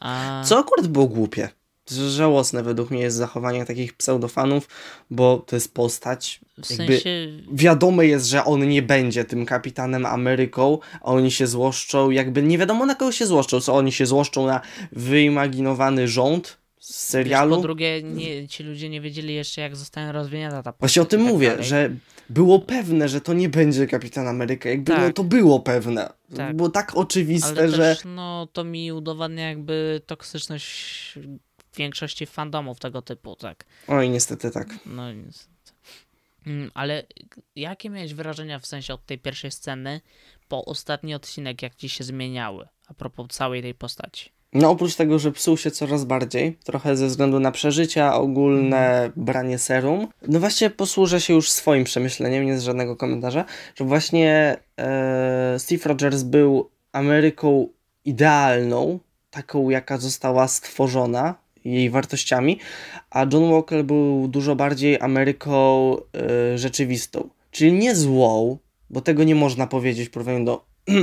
A... 0.00 0.42
Co 0.44 0.58
akurat 0.58 0.86
było 0.86 1.06
głupie. 1.06 1.48
Że 1.90 2.10
Żałosne 2.10 2.62
według 2.62 2.90
mnie 2.90 3.00
jest 3.02 3.16
zachowanie 3.16 3.64
takich 3.64 3.94
pseudofanów, 3.94 4.68
bo 5.10 5.38
to 5.46 5.56
jest 5.56 5.74
postać. 5.74 6.40
W 6.62 6.66
sensie, 6.66 7.28
Wiadome 7.52 8.06
jest, 8.06 8.26
że 8.26 8.44
on 8.44 8.68
nie 8.68 8.82
będzie 8.82 9.24
tym 9.24 9.46
kapitanem 9.46 10.06
Ameryką, 10.06 10.78
a 11.00 11.04
oni 11.04 11.30
się 11.30 11.46
złoszczą. 11.46 12.10
Jakby 12.10 12.42
nie 12.42 12.58
wiadomo 12.58 12.86
na 12.86 12.94
kogo 12.94 13.12
się 13.12 13.26
złoszczą. 13.26 13.60
Co 13.60 13.74
oni 13.74 13.92
się 13.92 14.06
złoszczą 14.06 14.46
na 14.46 14.60
wyimaginowany 14.92 16.08
rząd 16.08 16.58
z 16.80 16.88
wiesz, 16.88 16.96
serialu. 16.96 17.56
po 17.56 17.62
drugie, 17.62 18.02
nie, 18.02 18.48
ci 18.48 18.62
ludzie 18.62 18.88
nie 18.88 19.00
wiedzieli 19.00 19.34
jeszcze 19.34 19.60
jak 19.60 19.76
zostanie 19.76 20.12
rozwinięta 20.12 20.62
ta 20.62 20.72
postać 20.72 20.80
Właśnie 20.80 21.02
o 21.02 21.04
tym 21.04 21.20
tak 21.24 21.32
mówię, 21.32 21.48
dalej. 21.50 21.64
że 21.64 21.90
było 22.30 22.58
pewne, 22.58 23.08
że 23.08 23.20
to 23.20 23.32
nie 23.34 23.48
będzie 23.48 23.86
Kapitan 23.86 24.28
Ameryka. 24.28 24.68
Jakby 24.68 24.92
Tak. 24.92 25.00
no, 25.02 25.12
to 25.12 25.24
było 25.24 25.60
pewne. 25.60 26.12
Tak. 26.36 26.56
Było 26.56 26.68
tak 26.68 26.96
oczywiste, 26.96 27.48
Ale 27.48 27.68
że. 27.68 27.76
też, 27.76 27.98
no, 28.04 28.48
to 28.52 28.64
mi 28.64 28.92
udowadnia 28.92 29.48
jakby 29.48 30.00
toksyczność 30.06 31.18
większości 31.76 32.26
fandomów 32.26 32.78
tego 32.78 33.02
typu, 33.02 33.36
tak. 33.36 33.64
Oj, 33.88 34.10
niestety 34.10 34.50
tak. 34.50 34.68
No 34.86 35.12
niestety. 35.12 35.72
Mm, 36.46 36.70
Ale 36.74 37.02
jakie 37.56 37.90
miałeś 37.90 38.14
wrażenia 38.14 38.58
w 38.58 38.66
sensie 38.66 38.94
od 38.94 39.06
tej 39.06 39.18
pierwszej 39.18 39.50
sceny 39.50 40.00
po 40.48 40.64
ostatni 40.64 41.14
odcinek, 41.14 41.62
jak 41.62 41.74
ci 41.74 41.88
się 41.88 42.04
zmieniały 42.04 42.68
a 42.88 42.94
propos 42.94 43.26
całej 43.30 43.62
tej 43.62 43.74
postaci? 43.74 44.30
No 44.52 44.70
oprócz 44.70 44.94
tego, 44.94 45.18
że 45.18 45.32
psuł 45.32 45.56
się 45.56 45.70
coraz 45.70 46.04
bardziej, 46.04 46.58
trochę 46.64 46.96
ze 46.96 47.06
względu 47.06 47.40
na 47.40 47.50
przeżycia, 47.50 48.14
ogólne 48.14 49.10
branie 49.16 49.58
serum, 49.58 50.08
no 50.28 50.40
właśnie 50.40 50.70
posłużę 50.70 51.20
się 51.20 51.34
już 51.34 51.50
swoim 51.50 51.84
przemyśleniem, 51.84 52.46
nie 52.46 52.58
z 52.58 52.62
żadnego 52.62 52.96
komentarza, 52.96 53.44
że 53.74 53.84
właśnie 53.84 54.56
e, 54.78 55.56
Steve 55.58 55.88
Rogers 55.88 56.22
był 56.22 56.70
Ameryką 56.92 57.68
idealną, 58.04 58.98
taką 59.30 59.70
jaka 59.70 59.98
została 59.98 60.48
stworzona, 60.48 61.34
jej 61.72 61.90
wartościami, 61.90 62.58
a 63.10 63.26
John 63.32 63.50
Walker 63.50 63.84
był 63.84 64.28
dużo 64.28 64.56
bardziej 64.56 65.00
Ameryką 65.00 65.96
e, 65.96 66.58
rzeczywistą, 66.58 67.28
czyli 67.50 67.72
nie 67.72 67.94
złą, 67.94 68.58
bo 68.90 69.00
tego 69.00 69.24
nie 69.24 69.34
można 69.34 69.66
powiedzieć 69.66 70.08
w 70.08 70.10
porównaniu 70.10 70.44
do 70.44 70.64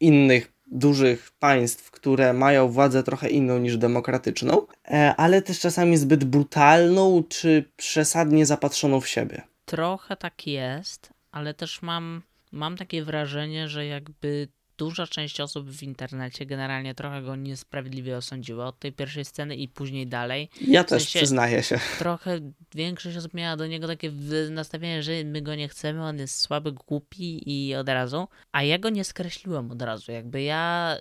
innych 0.00 0.52
dużych 0.66 1.30
państw, 1.38 1.90
które 1.90 2.32
mają 2.32 2.68
władzę 2.68 3.02
trochę 3.02 3.28
inną 3.28 3.58
niż 3.58 3.76
demokratyczną, 3.76 4.66
e, 4.84 5.14
ale 5.16 5.42
też 5.42 5.60
czasami 5.60 5.96
zbyt 5.96 6.24
brutalną 6.24 7.22
czy 7.28 7.64
przesadnie 7.76 8.46
zapatrzoną 8.46 9.00
w 9.00 9.08
siebie. 9.08 9.42
Trochę 9.64 10.16
tak 10.16 10.46
jest, 10.46 11.10
ale 11.30 11.54
też 11.54 11.82
mam, 11.82 12.22
mam 12.52 12.76
takie 12.76 13.04
wrażenie, 13.04 13.68
że 13.68 13.86
jakby 13.86 14.48
duża 14.78 15.06
część 15.06 15.40
osób 15.40 15.70
w 15.70 15.82
internecie 15.82 16.46
generalnie 16.46 16.94
trochę 16.94 17.22
go 17.22 17.36
niesprawiedliwie 17.36 18.16
osądziła 18.16 18.66
od 18.66 18.78
tej 18.78 18.92
pierwszej 18.92 19.24
sceny 19.24 19.56
i 19.56 19.68
później 19.68 20.06
dalej. 20.06 20.48
Ja 20.60 20.84
też 20.84 21.02
sensie- 21.02 21.18
przyznaję 21.18 21.62
się. 21.62 21.78
Trochę 21.98 22.38
większość 22.74 23.16
osób 23.16 23.34
miała 23.34 23.56
do 23.56 23.66
niego 23.66 23.86
takie 23.86 24.10
w- 24.10 24.48
nastawienie, 24.50 25.02
że 25.02 25.12
my 25.24 25.42
go 25.42 25.54
nie 25.54 25.68
chcemy, 25.68 26.02
on 26.04 26.18
jest 26.18 26.40
słaby, 26.40 26.72
głupi 26.72 27.42
i 27.68 27.74
od 27.74 27.88
razu. 27.88 28.28
A 28.52 28.62
ja 28.62 28.78
go 28.78 28.90
nie 28.90 29.04
skreśliłem 29.04 29.70
od 29.70 29.82
razu. 29.82 30.12
Jakby 30.12 30.42
ja 30.42 30.96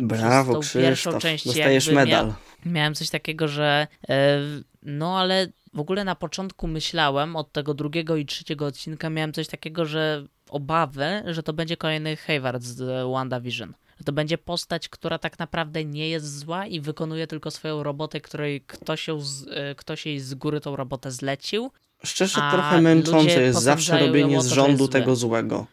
yy, 0.00 0.06
Brawo, 0.06 0.60
przez 0.60 0.72
tą 0.72 0.78
pierwszą 0.80 1.10
Krzysztof, 1.10 1.22
część 1.22 1.44
dostajesz 1.46 1.86
jakby 1.86 2.00
medal. 2.04 2.26
Mia- 2.26 2.34
miałem 2.72 2.94
coś 2.94 3.10
takiego, 3.10 3.48
że 3.48 3.86
e, 4.08 4.38
no 4.82 5.18
ale 5.18 5.46
w 5.74 5.80
ogóle 5.80 6.04
na 6.04 6.14
początku 6.14 6.68
myślałem 6.68 7.36
od 7.36 7.52
tego 7.52 7.74
drugiego 7.74 8.16
i 8.16 8.26
trzeciego 8.26 8.66
odcinka 8.66 9.10
miałem 9.10 9.32
coś 9.32 9.48
takiego, 9.48 9.84
że 9.86 10.24
obawy, 10.50 11.22
że 11.26 11.42
to 11.42 11.52
będzie 11.52 11.76
kolejny 11.76 12.16
Hayward 12.16 12.62
z 12.62 13.10
WandaVision. 13.12 13.74
Że 13.98 14.04
to 14.04 14.12
będzie 14.12 14.38
postać, 14.38 14.88
która 14.88 15.18
tak 15.18 15.38
naprawdę 15.38 15.84
nie 15.84 16.08
jest 16.08 16.38
zła 16.38 16.66
i 16.66 16.80
wykonuje 16.80 17.26
tylko 17.26 17.50
swoją 17.50 17.82
robotę, 17.82 18.20
której 18.20 18.60
ktoś, 18.60 19.08
ją 19.08 19.20
z, 19.20 19.48
e, 19.50 19.74
ktoś 19.74 20.06
jej 20.06 20.20
z 20.20 20.34
góry 20.34 20.60
tą 20.60 20.76
robotę 20.76 21.10
zlecił. 21.10 21.70
Szczerze, 22.04 22.40
trochę 22.50 22.80
męczące 22.80 23.42
jest 23.42 23.60
zawsze 23.60 23.98
robienie 24.06 24.42
z 24.42 24.46
rządu 24.46 24.88
tego 24.88 25.16
złego. 25.16 25.66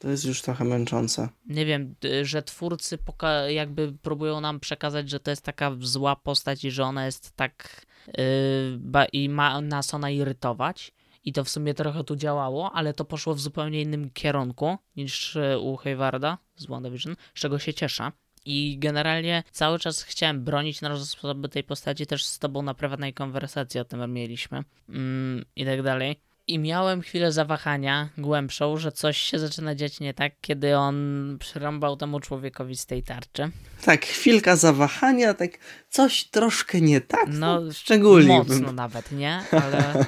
To 0.00 0.08
jest 0.08 0.24
już 0.24 0.42
trochę 0.42 0.64
męczące. 0.64 1.28
Nie 1.46 1.66
wiem, 1.66 1.94
że 2.22 2.42
twórcy 2.42 2.98
poka- 2.98 3.50
jakby 3.50 3.92
próbują 4.02 4.40
nam 4.40 4.60
przekazać, 4.60 5.10
że 5.10 5.20
to 5.20 5.30
jest 5.30 5.42
taka 5.42 5.72
zła 5.80 6.16
postać 6.16 6.64
i 6.64 6.70
że 6.70 6.84
ona 6.84 7.06
jest 7.06 7.36
tak 7.36 7.86
yy, 8.06 9.06
i 9.12 9.28
ma 9.28 9.60
nas 9.60 9.94
ona 9.94 10.10
irytować. 10.10 10.92
I 11.24 11.32
to 11.32 11.44
w 11.44 11.48
sumie 11.48 11.74
trochę 11.74 12.04
tu 12.04 12.16
działało, 12.16 12.72
ale 12.72 12.94
to 12.94 13.04
poszło 13.04 13.34
w 13.34 13.40
zupełnie 13.40 13.82
innym 13.82 14.10
kierunku 14.10 14.78
niż 14.96 15.38
u 15.60 15.76
Haywarda 15.76 16.38
z 16.56 16.66
WandaVision, 16.66 17.16
z 17.34 17.40
czego 17.40 17.58
się 17.58 17.74
cieszę. 17.74 18.12
I 18.44 18.76
generalnie 18.78 19.42
cały 19.50 19.78
czas 19.78 20.02
chciałem 20.02 20.44
bronić 20.44 20.80
na 20.80 20.88
różne 20.88 21.06
sposoby 21.06 21.48
tej 21.48 21.64
postaci, 21.64 22.06
też 22.06 22.24
z 22.24 22.38
tobą 22.38 22.62
na 22.62 22.74
prywatnej 22.74 23.14
konwersacji 23.14 23.80
o 23.80 23.84
tym 23.84 24.12
mieliśmy 24.12 24.64
mm, 24.88 25.44
i 25.56 25.64
tak 25.64 25.82
dalej. 25.82 26.16
I 26.46 26.58
miałem 26.58 27.00
chwilę 27.00 27.32
zawahania 27.32 28.08
głębszą, 28.18 28.76
że 28.76 28.92
coś 28.92 29.18
się 29.18 29.38
zaczyna 29.38 29.74
dziać 29.74 30.00
nie 30.00 30.14
tak, 30.14 30.32
kiedy 30.40 30.76
on 30.76 30.96
przyrąbał 31.40 31.96
temu 31.96 32.20
człowiekowi 32.20 32.76
z 32.76 32.86
tej 32.86 33.02
tarczy. 33.02 33.50
Tak, 33.84 34.06
chwilka 34.06 34.56
zawahania, 34.56 35.34
tak 35.34 35.50
coś 35.90 36.24
troszkę 36.24 36.80
nie 36.80 37.00
tak. 37.00 37.26
No, 37.28 37.60
No, 37.60 37.72
szczególnie. 37.72 38.38
Mocno 38.38 38.72
nawet, 38.72 39.12
nie? 39.12 39.42
Ale. 39.52 39.94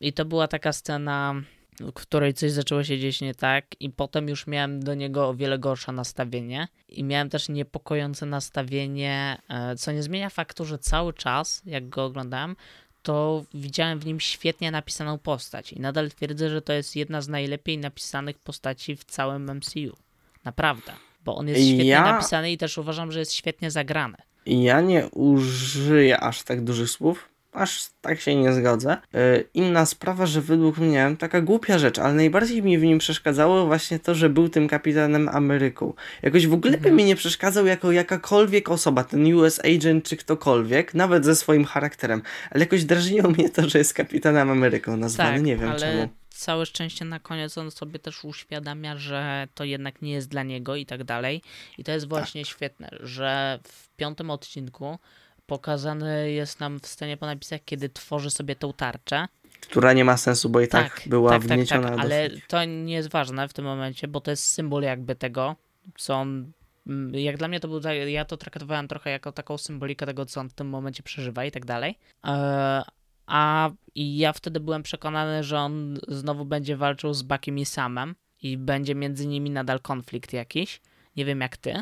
I 0.00 0.12
to 0.12 0.24
była 0.24 0.48
taka 0.48 0.72
scena, 0.72 1.34
w 1.80 1.92
której 1.92 2.34
coś 2.34 2.50
zaczęło 2.52 2.84
się 2.84 2.98
dzieć 2.98 3.20
nie 3.20 3.34
tak, 3.34 3.64
i 3.80 3.90
potem 3.90 4.28
już 4.28 4.46
miałem 4.46 4.82
do 4.82 4.94
niego 4.94 5.28
o 5.28 5.34
wiele 5.34 5.58
gorsze 5.58 5.92
nastawienie. 5.92 6.68
I 6.88 7.04
miałem 7.04 7.30
też 7.30 7.48
niepokojące 7.48 8.26
nastawienie, 8.26 9.38
e, 9.48 9.76
co 9.76 9.92
nie 9.92 10.02
zmienia 10.02 10.30
faktu, 10.30 10.64
że 10.64 10.78
cały 10.78 11.12
czas, 11.12 11.62
jak 11.66 11.88
go 11.88 12.04
oglądałem, 12.04 12.56
to 13.02 13.44
widziałem 13.54 13.98
w 13.98 14.06
nim 14.06 14.20
świetnie 14.20 14.70
napisaną 14.70 15.18
postać. 15.18 15.72
I 15.72 15.80
nadal 15.80 16.10
twierdzę, 16.10 16.50
że 16.50 16.62
to 16.62 16.72
jest 16.72 16.96
jedna 16.96 17.20
z 17.20 17.28
najlepiej 17.28 17.78
napisanych 17.78 18.38
postaci 18.38 18.96
w 18.96 19.04
całym 19.04 19.50
MCU. 19.50 19.96
Naprawdę. 20.44 20.92
Bo 21.24 21.36
on 21.36 21.48
jest 21.48 21.60
świetnie 21.60 21.86
Ja- 21.86 22.12
napisany 22.12 22.52
i 22.52 22.58
też 22.58 22.78
uważam, 22.78 23.12
że 23.12 23.18
jest 23.18 23.32
świetnie 23.32 23.70
zagrany. 23.70 24.16
Ja 24.46 24.80
nie 24.80 25.08
użyję 25.08 26.20
aż 26.20 26.42
tak 26.42 26.64
dużych 26.64 26.90
słów, 26.90 27.28
aż 27.52 27.84
tak 28.00 28.20
się 28.20 28.34
nie 28.36 28.52
zgodzę. 28.52 28.96
Yy, 29.12 29.44
Inna 29.54 29.86
sprawa, 29.86 30.26
że 30.26 30.40
według 30.40 30.78
mnie 30.78 31.16
taka 31.18 31.40
głupia 31.40 31.78
rzecz, 31.78 31.98
ale 31.98 32.14
najbardziej 32.14 32.62
mi 32.62 32.78
w 32.78 32.82
nim 32.82 32.98
przeszkadzało 32.98 33.66
właśnie 33.66 33.98
to, 33.98 34.14
że 34.14 34.28
był 34.30 34.48
tym 34.48 34.68
kapitanem 34.68 35.28
Ameryką. 35.28 35.94
Jakoś 36.22 36.46
w 36.46 36.52
ogóle 36.52 36.72
by 36.72 36.76
Mhm. 36.78 36.96
mi 36.96 37.04
nie 37.04 37.16
przeszkadzał 37.16 37.66
jako 37.66 37.92
jakakolwiek 37.92 38.68
osoba, 38.68 39.04
ten 39.04 39.34
US 39.34 39.60
agent 39.64 40.04
czy 40.08 40.16
ktokolwiek, 40.16 40.94
nawet 40.94 41.24
ze 41.24 41.36
swoim 41.36 41.64
charakterem, 41.64 42.22
ale 42.50 42.60
jakoś 42.60 42.84
drażniło 42.84 43.30
mnie 43.30 43.50
to, 43.50 43.68
że 43.68 43.78
jest 43.78 43.94
kapitanem 43.94 44.50
Ameryką 44.50 44.96
nazwany, 44.96 45.32
Tak, 45.36 45.42
nie 45.42 45.56
wiem 45.56 45.70
ale 45.70 45.78
czemu. 45.80 46.08
całe 46.30 46.66
szczęście 46.66 47.04
na 47.04 47.20
koniec 47.20 47.58
on 47.58 47.70
sobie 47.70 47.98
też 47.98 48.24
uświadamia, 48.24 48.96
że 48.96 49.48
to 49.54 49.64
jednak 49.64 50.02
nie 50.02 50.12
jest 50.12 50.28
dla 50.28 50.42
niego 50.42 50.76
i 50.76 50.86
tak 50.86 51.04
dalej. 51.04 51.42
I 51.78 51.84
to 51.84 51.92
jest 51.92 52.08
właśnie 52.08 52.44
świetne, 52.44 52.88
że 53.00 53.58
w 53.68 53.88
piątym 53.96 54.30
odcinku 54.30 54.98
pokazany 55.46 56.32
jest 56.32 56.60
nam 56.60 56.80
w 56.80 56.86
scenie 56.86 57.16
po 57.16 57.26
napisach, 57.26 57.60
kiedy 57.64 57.88
tworzy 57.88 58.30
sobie 58.30 58.56
tą 58.56 58.72
tarczę. 58.72 59.26
Która 59.60 59.92
nie 59.92 60.04
ma 60.04 60.16
sensu, 60.16 60.48
bo 60.48 60.60
i 60.60 60.68
tak, 60.68 61.02
była 61.06 61.30
tak, 61.30 61.42
tak, 61.42 61.48
wgnieciona 61.50 61.88
tak, 61.88 61.96
do 61.96 62.02
ale 62.02 62.30
to 62.48 62.64
nie 62.64 62.94
jest 62.94 63.10
ważne 63.10 63.48
w 63.48 63.52
tym 63.52 63.64
momencie, 63.64 64.08
bo 64.08 64.20
to 64.20 64.30
jest 64.30 64.44
symbol 64.44 64.82
jakby 64.82 65.14
tego, 65.14 65.56
co 65.98 66.14
on 66.14 66.52
mm, 66.86 67.14
jak 67.14 67.36
dla 67.36 67.48
mnie 67.48 67.60
to 67.60 67.68
był, 67.68 67.80
tak- 67.80 67.96
ja 68.08 68.24
to 68.24 68.36
traktowałem 68.36 68.88
trochę 68.88 69.10
jako 69.10 69.32
taką 69.32 69.58
symbolikę 69.58 70.06
tego, 70.06 70.26
co 70.26 70.40
on 70.40 70.48
w 70.48 70.54
tym 70.54 70.68
momencie 70.68 71.02
przeżywa 71.02 71.44
i 71.44 71.50
tak 71.50 71.64
dalej. 71.64 71.98
E, 72.24 72.82
A 73.26 73.70
i 73.94 74.16
ja 74.18 74.32
wtedy 74.32 74.60
byłem 74.60 74.82
przekonany, 74.82 75.44
że 75.44 75.58
on 75.58 75.98
znowu 76.08 76.44
będzie 76.44 76.76
walczył 76.76 77.14
z 77.14 77.22
Bakiem 77.22 77.58
i 77.58 77.64
Samem 77.64 78.14
i 78.42 78.56
będzie 78.56 78.94
między 78.94 79.26
nimi 79.26 79.50
nadal 79.50 79.80
konflikt 79.80 80.32
jakiś. 80.32 80.80
Nie 81.16 81.24
wiem 81.24 81.40
jak 81.40 81.56
ty. 81.56 81.74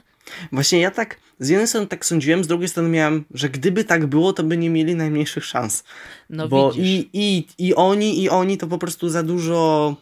Właśnie 0.52 0.80
ja 0.80 0.90
tak, 0.90 1.16
z 1.38 1.48
jednej 1.48 1.68
strony 1.68 1.86
tak 1.86 2.04
sądziłem, 2.04 2.44
z 2.44 2.46
drugiej 2.46 2.68
strony 2.68 2.88
miałem, 2.88 3.24
że 3.30 3.48
gdyby 3.48 3.84
tak 3.84 4.06
było, 4.06 4.32
to 4.32 4.42
by 4.42 4.56
nie 4.56 4.70
mieli 4.70 4.94
najmniejszych 4.94 5.44
szans. 5.44 5.84
No 6.30 6.48
Bo 6.48 6.72
widzisz. 6.72 6.86
i, 6.86 7.10
i, 7.12 7.46
i 7.58 7.74
oni, 7.74 8.22
i 8.22 8.28
oni 8.28 8.58
to 8.58 8.66
po 8.66 8.78
prostu 8.78 9.08
za 9.08 9.22
dużo 9.22 9.96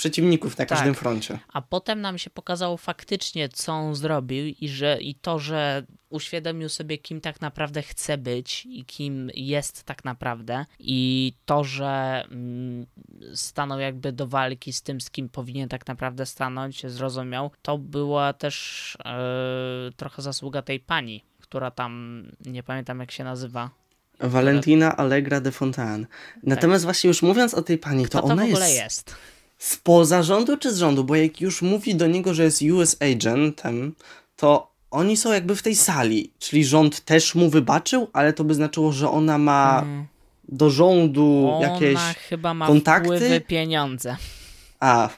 przeciwników 0.00 0.58
na 0.58 0.66
Tak. 0.66 0.68
każdym 0.68 0.94
froncie. 0.94 1.38
A 1.52 1.62
potem 1.62 2.00
nam 2.00 2.18
się 2.18 2.30
pokazało 2.30 2.76
faktycznie, 2.76 3.48
co 3.48 3.72
on 3.72 3.94
zrobił 3.94 4.46
i, 4.60 4.68
że, 4.68 4.98
i 5.00 5.14
to, 5.14 5.38
że 5.38 5.86
uświadomił 6.10 6.68
sobie, 6.68 6.98
kim 6.98 7.20
tak 7.20 7.40
naprawdę 7.40 7.82
chce 7.82 8.18
być 8.18 8.66
i 8.66 8.84
kim 8.84 9.30
jest 9.34 9.84
tak 9.84 10.04
naprawdę. 10.04 10.66
I 10.78 11.32
to, 11.44 11.64
że 11.64 12.24
mm, 12.30 12.86
stanął 13.34 13.78
jakby 13.78 14.12
do 14.12 14.26
walki 14.26 14.72
z 14.72 14.82
tym, 14.82 15.00
z 15.00 15.10
kim 15.10 15.28
powinien 15.28 15.68
tak 15.68 15.86
naprawdę 15.86 16.26
stanąć, 16.26 16.86
zrozumiał, 16.86 17.50
to 17.62 17.78
była 17.78 18.32
też 18.32 18.96
e, 19.04 19.92
trochę 19.96 20.22
zasługa 20.22 20.62
tej 20.62 20.80
pani, 20.80 21.24
która 21.40 21.70
tam, 21.70 22.22
nie 22.46 22.62
pamiętam 22.62 23.00
jak 23.00 23.10
się 23.10 23.24
nazywa. 23.24 23.70
Valentina 24.20 24.96
Allegra 24.96 25.40
de 25.40 25.52
Fontaine. 25.52 26.06
Natomiast 26.42 26.84
właśnie 26.84 27.08
już 27.08 27.22
mówiąc 27.22 27.54
o 27.54 27.62
tej 27.62 27.78
pani, 27.78 28.04
Kto 28.04 28.20
to 28.20 28.26
to 28.26 28.32
ona 28.32 28.42
w 28.42 28.48
ogóle 28.48 28.70
jest, 28.70 28.82
jest? 28.84 29.16
Spoza 29.60 30.22
rządu 30.22 30.56
czy 30.56 30.72
z 30.74 30.78
rządu? 30.78 31.04
Bo 31.04 31.16
jak 31.16 31.40
już 31.40 31.62
mówi 31.62 31.94
do 31.94 32.06
niego, 32.06 32.34
że 32.34 32.44
jest 32.44 32.62
US 32.62 32.96
agentem, 33.00 33.94
to 34.36 34.70
oni 34.90 35.16
są 35.16 35.32
jakby 35.32 35.56
w 35.56 35.62
tej 35.62 35.76
sali. 35.76 36.32
Czyli 36.38 36.64
rząd 36.64 37.00
też 37.00 37.34
mu 37.34 37.50
wybaczył, 37.50 38.08
ale 38.12 38.32
to 38.32 38.44
by 38.44 38.54
znaczyło, 38.54 38.92
że 38.92 39.10
ona 39.10 39.38
ma 39.38 39.80
Mm. 39.82 40.06
do 40.48 40.70
rządu 40.70 41.50
Ona 41.52 41.68
jakieś... 41.68 41.98
chyba 42.28 42.54
ma 42.54 42.66
kontakty? 42.66 43.06
wpływy 43.16 43.40
pieniądze. 43.40 44.16
A, 44.80 45.08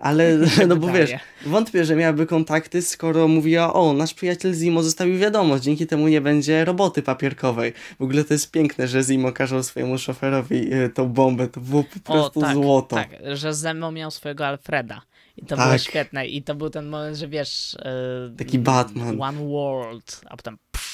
ale 0.00 0.38
no 0.68 0.76
bo 0.76 0.92
wiesz, 0.92 1.10
wątpię, 1.46 1.84
że 1.84 1.96
miałaby 1.96 2.26
kontakty, 2.26 2.82
skoro 2.82 3.28
mówiła, 3.28 3.72
o, 3.74 3.92
nasz 3.92 4.14
przyjaciel 4.14 4.54
Zimo 4.54 4.82
zostawił 4.82 5.18
wiadomość, 5.18 5.64
dzięki 5.64 5.86
temu 5.86 6.08
nie 6.08 6.20
będzie 6.20 6.64
roboty 6.64 7.02
papierkowej. 7.02 7.72
W 7.98 8.02
ogóle 8.02 8.24
to 8.24 8.34
jest 8.34 8.50
piękne, 8.50 8.88
że 8.88 9.02
Zimo 9.02 9.32
kazał 9.32 9.62
swojemu 9.62 9.98
szoferowi 9.98 10.74
y, 10.74 10.88
tą 10.90 11.08
bombę, 11.08 11.48
to 11.48 11.60
było 11.60 11.84
po 11.84 12.12
prostu 12.12 12.40
tak, 12.40 12.54
złoto. 12.54 12.96
Tak, 12.96 13.08
że 13.32 13.54
Zemo 13.54 13.92
miał 13.92 14.10
swojego 14.10 14.46
Alfreda. 14.46 15.02
I 15.36 15.46
to 15.46 15.56
Tak. 15.56 15.66
było 15.66 15.78
świetne. 15.78 16.26
I 16.26 16.42
to 16.42 16.54
był 16.54 16.70
ten 16.70 16.86
moment, 16.86 17.16
że 17.16 17.28
wiesz. 17.28 17.74
e, 17.74 18.34
Taki 18.38 18.58
Batman. 18.58 19.22
One 19.22 19.38
World, 19.48 20.20
a 20.26 20.36
potem. 20.36 20.58
pff, 20.72 20.90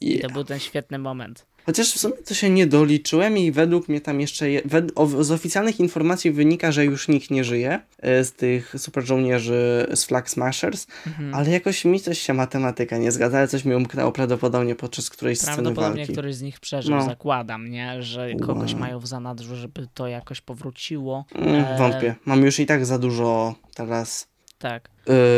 I 0.00 0.08
Yeah. 0.10 0.22
to 0.22 0.30
był 0.30 0.44
ten 0.44 0.58
świetny 0.58 0.98
moment. 0.98 1.46
Chociaż 1.66 1.92
w 1.94 1.98
sumie 1.98 2.14
to 2.14 2.34
się 2.34 2.50
nie 2.50 2.66
doliczyłem 2.66 3.38
i 3.38 3.52
według 3.52 3.88
mnie 3.88 4.00
tam 4.00 4.20
jeszcze, 4.20 4.50
je, 4.50 4.62
wed, 4.64 4.92
o, 4.94 5.24
z 5.24 5.30
oficjalnych 5.30 5.80
informacji 5.80 6.30
wynika, 6.30 6.72
że 6.72 6.84
już 6.84 7.08
nikt 7.08 7.30
nie 7.30 7.44
żyje 7.44 7.80
y, 8.20 8.24
z 8.24 8.32
tych 8.32 8.74
super 8.78 9.04
żołnierzy 9.06 9.86
z 9.94 10.04
Flag 10.04 10.30
Smashers, 10.30 10.86
Mhm. 11.06 11.34
ale 11.34 11.50
jakoś 11.50 11.84
mi 11.84 12.00
coś 12.00 12.18
się 12.18 12.34
matematyka 12.34 12.98
nie 12.98 13.12
zgadza, 13.12 13.38
ale 13.38 13.48
coś 13.48 13.64
mi 13.64 13.74
umknęło 13.74 14.12
prawdopodobnie 14.12 14.74
podczas 14.74 15.10
którejś 15.10 15.38
sceny 15.38 15.54
Prawdopodobnie 15.54 16.00
walki. 16.00 16.12
któryś 16.12 16.34
z 16.34 16.42
nich 16.42 16.60
przeżył, 16.60 16.94
No. 16.96 17.02
zakładam, 17.04 17.70
nie? 17.70 18.02
Że 18.02 18.34
kogoś 18.34 18.70
Wow. 18.72 18.80
mają 18.80 18.98
w 18.98 19.06
zanadrzu, 19.06 19.56
żeby 19.56 19.86
to 19.94 20.06
jakoś 20.08 20.40
powróciło. 20.40 21.24
Mm, 21.34 21.54
E, 21.64 21.78
Wątpię. 21.78 22.14
Mam 22.24 22.42
już 22.44 22.60
i 22.60 22.66
tak 22.66 22.86
za 22.86 22.98
dużo 22.98 23.54
teraz 23.74 24.28
Tak. 24.58 24.90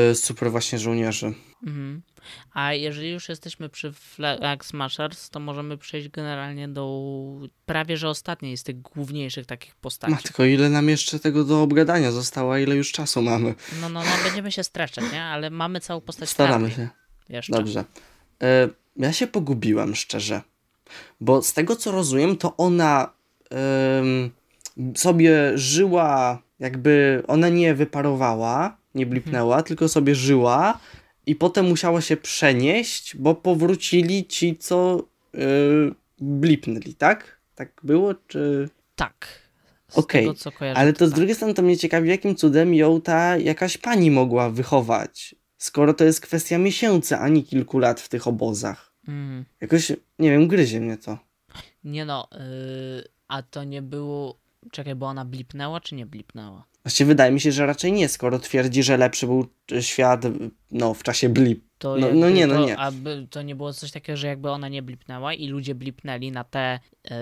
yy, 0.08 0.14
super 0.14 0.50
właśnie 0.50 0.78
żołnierzy. 0.78 1.32
Mhm. 1.66 2.02
A 2.52 2.72
jeżeli 2.72 3.10
już 3.10 3.28
jesteśmy 3.28 3.68
przy 3.68 3.92
Flag 3.92 4.64
Smashers, 4.64 5.30
to 5.30 5.40
możemy 5.40 5.78
przejść 5.78 6.08
generalnie 6.08 6.68
do 6.68 7.02
prawie 7.66 7.96
że 7.96 8.08
ostatniej 8.08 8.56
z 8.56 8.62
tych 8.62 8.82
główniejszych 8.82 9.46
takich 9.46 9.74
postaci. 9.74 10.12
Matko, 10.12 10.44
ile 10.44 10.70
nam 10.70 10.88
jeszcze 10.88 11.18
tego 11.18 11.44
do 11.44 11.62
obgadania 11.62 12.12
zostało, 12.12 12.56
ile 12.56 12.76
już 12.76 12.92
czasu 12.92 13.22
mamy? 13.22 13.54
No, 13.80 13.88
no, 13.88 14.00
no, 14.00 14.10
będziemy 14.24 14.52
się 14.52 14.64
streszczać, 14.64 15.04
nie? 15.12 15.22
Ale 15.22 15.50
mamy 15.50 15.80
całą 15.80 16.00
postać 16.00 16.28
Staramy 16.28 16.70
Harley 16.70 16.88
się. 16.88 16.88
jeszcze. 17.28 17.52
Dobrze. 17.52 17.84
E, 18.42 18.68
ja 18.96 19.12
się 19.12 19.26
pogubiłem, 19.26 19.94
szczerze. 19.94 20.40
Bo 21.20 21.42
z 21.42 21.52
tego, 21.52 21.76
co 21.76 21.90
rozumiem, 21.90 22.36
to 22.36 22.56
ona 22.56 23.12
em, 23.50 24.30
sobie 24.96 25.58
żyła, 25.58 26.42
jakby 26.60 27.22
ona 27.28 27.48
nie 27.48 27.74
wyparowała, 27.74 28.76
nie 28.94 29.06
blipnęła, 29.06 29.62
tylko 29.62 29.88
sobie 29.88 30.14
żyła 30.14 30.78
i 31.26 31.34
potem 31.34 31.66
musiała 31.66 32.00
się 32.00 32.16
przenieść, 32.16 33.16
bo 33.16 33.34
powrócili 33.34 34.26
ci, 34.26 34.56
co 34.56 35.04
y, 35.34 35.38
blipnęli, 36.20 36.94
tak? 36.94 37.40
Tak 37.54 37.80
było, 37.82 38.14
czy... 38.14 38.68
Tak. 38.96 39.42
Okej, 39.94 40.28
kojarzę, 40.58 40.78
Ale 40.78 40.92
to 40.92 41.06
z 41.06 41.10
tak. 41.10 41.16
drugiej 41.16 41.34
strony 41.34 41.54
to 41.54 41.62
mnie 41.62 41.76
ciekawi, 41.76 42.08
jakim 42.08 42.36
cudem 42.36 42.74
ją 42.74 43.00
ta 43.00 43.36
jakaś 43.36 43.78
pani 43.78 44.10
mogła 44.10 44.50
wychować, 44.50 45.34
skoro 45.58 45.94
to 45.94 46.04
jest 46.04 46.20
kwestia 46.20 46.58
miesięcy, 46.58 47.16
a 47.16 47.28
nie 47.28 47.42
kilku 47.42 47.78
lat 47.78 48.00
w 48.00 48.08
tych 48.08 48.26
obozach. 48.26 48.92
Mhm. 49.08 49.44
Jakoś, 49.60 49.92
nie 50.18 50.30
wiem, 50.30 50.48
gryzie 50.48 50.80
mnie 50.80 50.96
to. 50.96 51.18
Nie 51.84 52.04
no, 52.04 52.28
yy, 52.32 53.04
a 53.28 53.42
to 53.42 53.64
nie 53.64 53.82
było... 53.82 54.38
Czekaj, 54.72 54.94
bo 54.94 55.06
ona 55.06 55.24
blipnęła, 55.24 55.80
czy 55.80 55.94
nie 55.94 56.06
blipnęła? 56.06 56.64
Właściwie 56.84 57.08
wydaje 57.08 57.32
mi 57.32 57.40
się, 57.40 57.52
że 57.52 57.66
raczej 57.66 57.92
nie, 57.92 58.08
skoro 58.08 58.38
twierdzi, 58.38 58.82
że 58.82 58.96
lepszy 58.96 59.26
był 59.26 59.46
świat 59.80 60.22
no, 60.70 60.94
w 60.94 61.02
czasie 61.02 61.28
blip. 61.28 61.64
To 61.78 61.96
No- 61.96 62.08
no 62.14 62.30
nie, 62.30 62.46
no 62.46 62.66
nie. 62.66 62.78
Aby 62.78 63.26
to 63.30 63.42
nie 63.42 63.54
było 63.54 63.72
coś 63.72 63.90
takiego, 63.90 64.16
że 64.16 64.26
jakby 64.26 64.50
ona 64.50 64.68
nie 64.68 64.82
blipnęła 64.82 65.34
i 65.34 65.48
ludzie 65.48 65.74
blipnęli 65.74 66.32
na 66.32 66.44
te... 66.44 66.80
Yy, 67.10 67.16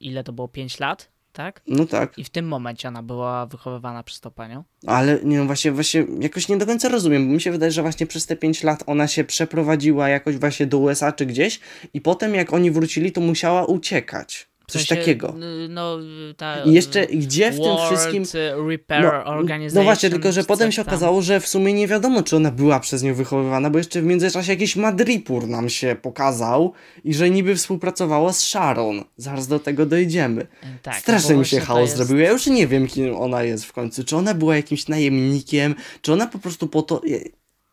ile 0.00 0.24
to 0.24 0.32
było? 0.32 0.48
5 0.48 0.80
lat? 0.80 1.12
Tak? 1.32 1.62
No 1.66 1.86
tak, 1.86 2.18
I 2.18 2.24
w 2.24 2.30
tym 2.30 2.48
momencie 2.48 2.88
ona 2.88 3.02
była 3.02 3.46
wychowywana 3.46 4.02
przez 4.02 4.20
tą 4.20 4.30
panią. 4.30 4.64
ale 4.86 5.18
nie 5.24 5.36
wiem, 5.36 5.46
właśnie, 5.46 5.72
właśnie 5.72 6.06
jakoś 6.20 6.48
nie 6.48 6.56
do 6.56 6.66
końca 6.66 6.88
rozumiem, 6.88 7.26
bo 7.28 7.34
mi 7.34 7.40
się 7.40 7.50
wydaje, 7.52 7.72
że 7.72 7.82
właśnie 7.82 8.06
przez 8.06 8.26
te 8.26 8.36
5 8.36 8.62
lat 8.62 8.82
ona 8.86 9.08
się 9.08 9.24
przeprowadziła 9.24 10.08
jakoś 10.08 10.36
właśnie 10.36 10.66
do 10.66 10.78
USA 10.78 11.12
czy 11.12 11.26
gdzieś 11.26 11.60
i 11.94 12.00
potem 12.00 12.34
jak 12.34 12.52
oni 12.52 12.70
wrócili, 12.70 13.12
to 13.12 13.20
musiała 13.20 13.64
uciekać. 13.64 14.48
Coś 14.72 14.86
sensie, 14.86 14.96
takiego. 15.02 15.34
No, 15.68 15.98
ta... 16.36 16.62
I 16.64 16.72
jeszcze 16.72 17.06
gdzie 17.06 17.52
w 17.52 17.56
tym 17.56 17.76
wszystkim... 17.86 18.24
Repair 18.68 19.06
Organization. 19.24 19.80
no 19.80 19.84
właśnie, 19.84 20.10
tylko 20.10 20.32
że 20.32 20.44
potem 20.44 20.72
się 20.72 20.82
okazało, 20.82 21.22
że 21.22 21.40
w 21.40 21.48
sumie 21.48 21.72
nie 21.72 21.88
wiadomo, 21.88 22.22
czy 22.22 22.36
ona 22.36 22.50
była 22.50 22.80
przez 22.80 23.02
nią 23.02 23.14
wychowywana, 23.14 23.70
bo 23.70 23.78
jeszcze 23.78 24.02
w 24.02 24.04
międzyczasie 24.04 24.52
jakiś 24.52 24.76
Madripur 24.76 25.48
nam 25.48 25.68
się 25.68 25.96
pokazał 26.02 26.72
i 27.04 27.14
że 27.14 27.30
niby 27.30 27.56
współpracowała 27.56 28.32
z 28.32 28.42
Sharon. 28.42 29.04
Zaraz 29.16 29.46
do 29.46 29.58
tego 29.58 29.86
dojdziemy. 29.86 30.46
Tak, 30.82 30.96
Strasznie 30.96 31.34
bo 31.34 31.40
mi 31.40 31.46
się 31.46 31.60
chaos 31.60 31.80
jest- 31.80 31.96
zrobił. 31.96 32.18
Ja 32.18 32.30
już 32.30 32.46
nie 32.46 32.66
wiem, 32.66 32.86
kim 32.86 33.16
ona 33.16 33.42
jest 33.42 33.64
w 33.64 33.72
końcu. 33.72 34.04
Czy 34.04 34.16
ona 34.16 34.34
była 34.34 34.56
jakimś 34.56 34.88
najemnikiem, 34.88 35.74
czy 36.02 36.12
ona 36.12 36.26
po 36.26 36.38
prostu 36.38 36.68
po 36.68 36.82
to... 36.82 37.00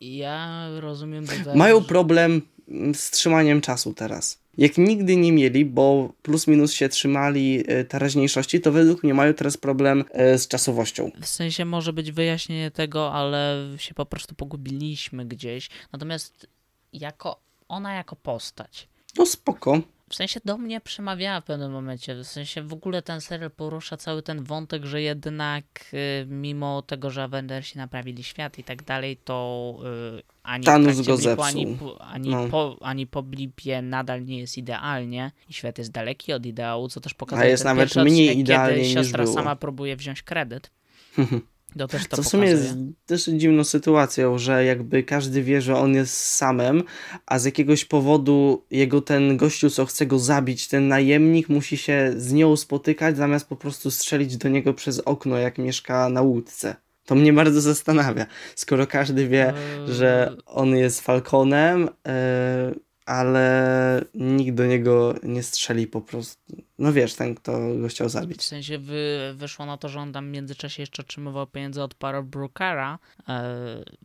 Ja 0.00 0.68
rozumiem, 0.80 1.26
że... 1.26 1.54
Mają 1.54 1.84
problem 1.84 2.42
mm, 2.68 2.94
z 2.94 3.10
trzymaniem 3.10 3.60
czasu 3.60 3.94
teraz. 3.94 4.39
Jak 4.58 4.78
nigdy 4.78 5.16
nie 5.16 5.32
mieli, 5.32 5.64
bo 5.64 6.12
plus 6.22 6.46
minus 6.46 6.72
się 6.72 6.88
trzymali 6.88 7.64
e, 7.66 7.84
teraźniejszości, 7.84 8.60
to 8.60 8.72
według 8.72 9.02
mnie 9.02 9.14
mają 9.14 9.34
teraz 9.34 9.56
problem 9.56 10.04
e, 10.10 10.38
z 10.38 10.48
czasowością. 10.48 11.10
W 11.20 11.26
sensie 11.26 11.64
może 11.64 11.92
być 11.92 12.12
wyjaśnienie 12.12 12.70
tego, 12.70 13.12
ale 13.12 13.68
się 13.76 13.94
po 13.94 14.06
prostu 14.06 14.34
pogubiliśmy 14.34 15.26
gdzieś. 15.26 15.68
Natomiast 15.92 16.46
jako 16.92 17.40
ona 17.68 17.94
jako 17.94 18.16
postać. 18.16 18.88
No 19.18 19.26
spoko. 19.26 19.80
W 20.10 20.14
sensie 20.14 20.40
do 20.44 20.58
mnie 20.58 20.80
przemawiała 20.80 21.40
w 21.40 21.44
pewnym 21.44 21.72
momencie. 21.72 22.14
W 22.14 22.24
sensie 22.26 22.62
w 22.62 22.72
ogóle 22.72 23.02
ten 23.02 23.20
serial 23.20 23.50
porusza 23.50 23.96
cały 23.96 24.22
ten 24.22 24.44
wątek, 24.44 24.84
że 24.84 25.02
jednak 25.02 25.64
y, 25.94 26.26
mimo 26.28 26.82
tego, 26.82 27.10
że 27.10 27.22
Avengersi 27.22 27.78
naprawili 27.78 28.24
świat 28.24 28.58
i 28.58 28.64
tak 28.64 28.82
dalej, 28.82 29.16
to 29.16 29.76
y, 30.18 30.22
ani 30.42 30.64
Thanos 30.64 31.00
go 31.00 31.44
ani, 31.44 31.78
ani, 31.98 32.28
No. 32.28 32.48
po, 32.48 32.76
ani 32.80 33.06
po 33.06 33.22
blipie 33.22 33.82
nadal 33.82 34.24
nie 34.24 34.38
jest 34.38 34.58
idealnie 34.58 35.32
i 35.48 35.52
świat 35.52 35.78
jest 35.78 35.90
daleki 35.92 36.32
od 36.32 36.46
ideału, 36.46 36.88
co 36.88 37.00
też 37.00 37.14
pokazuje 37.14 37.48
jest 37.48 37.62
ten 37.62 37.76
nawet 37.76 37.96
mniej 37.96 38.28
odcinek, 38.28 38.38
idealnie 38.38 38.74
kiedy 38.76 38.86
niż 38.88 38.94
siostra 38.94 39.24
było. 39.24 39.36
sama 39.36 39.56
próbuje 39.56 39.96
wziąć 39.96 40.22
kredyt. 40.22 40.70
To 41.78 41.88
też 41.88 42.08
to 42.08 42.16
Co 42.16 42.22
w 42.22 42.28
sumie 42.28 42.46
pokazuje. 42.46 42.68
jest 42.68 42.78
też 43.06 43.24
dziwną 43.24 43.64
sytuacją, 43.64 44.38
że 44.38 44.64
jakby 44.64 45.02
każdy 45.02 45.42
wie, 45.42 45.60
że 45.62 45.76
on 45.76 45.94
jest 45.94 46.16
samym, 46.16 46.82
a 47.26 47.38
z 47.38 47.44
jakiegoś 47.44 47.84
powodu 47.84 48.64
jego 48.70 49.00
ten 49.00 49.36
gościu, 49.36 49.70
co 49.70 49.86
chce 49.86 50.06
go 50.06 50.18
zabić, 50.18 50.68
ten 50.68 50.88
najemnik, 50.88 51.48
musi 51.48 51.76
się 51.76 52.12
z 52.16 52.32
nią 52.32 52.56
spotykać, 52.56 53.16
zamiast 53.16 53.48
po 53.48 53.56
prostu 53.56 53.90
strzelić 53.90 54.36
do 54.36 54.48
niego 54.48 54.74
przez 54.74 54.98
okno, 55.00 55.38
jak 55.38 55.58
mieszka 55.58 56.08
na 56.08 56.22
łódce. 56.22 56.76
To 57.06 57.14
mnie 57.14 57.32
bardzo 57.32 57.60
zastanawia, 57.60 58.26
skoro 58.54 58.86
każdy 58.86 59.28
wie, 59.28 59.48
Eee, 59.48 59.94
że 59.94 60.36
on 60.46 60.76
jest 60.76 61.00
Falconem, 61.00 61.88
e, 62.06 62.72
ale 63.10 64.04
nikt 64.14 64.54
do 64.56 64.66
niego 64.66 65.14
nie 65.22 65.42
strzeli 65.42 65.86
po 65.86 66.00
prostu. 66.00 66.42
No 66.78 66.92
wiesz, 66.92 67.14
ten, 67.14 67.34
kto 67.34 67.58
go 67.76 67.88
chciał 67.88 68.08
W 68.08 68.10
zabić. 68.10 68.42
sensie 68.44 68.78
wy, 68.78 69.32
wyszło 69.36 69.66
na 69.66 69.76
to, 69.76 69.88
że 69.88 70.00
on 70.00 70.12
tam 70.12 70.28
w 70.28 70.30
międzyczasie 70.32 70.82
jeszcze 70.82 71.02
otrzymywał 71.02 71.46
pieniądze 71.46 71.84
od 71.84 71.94
Para 71.94 72.22
Brookera, 72.22 72.98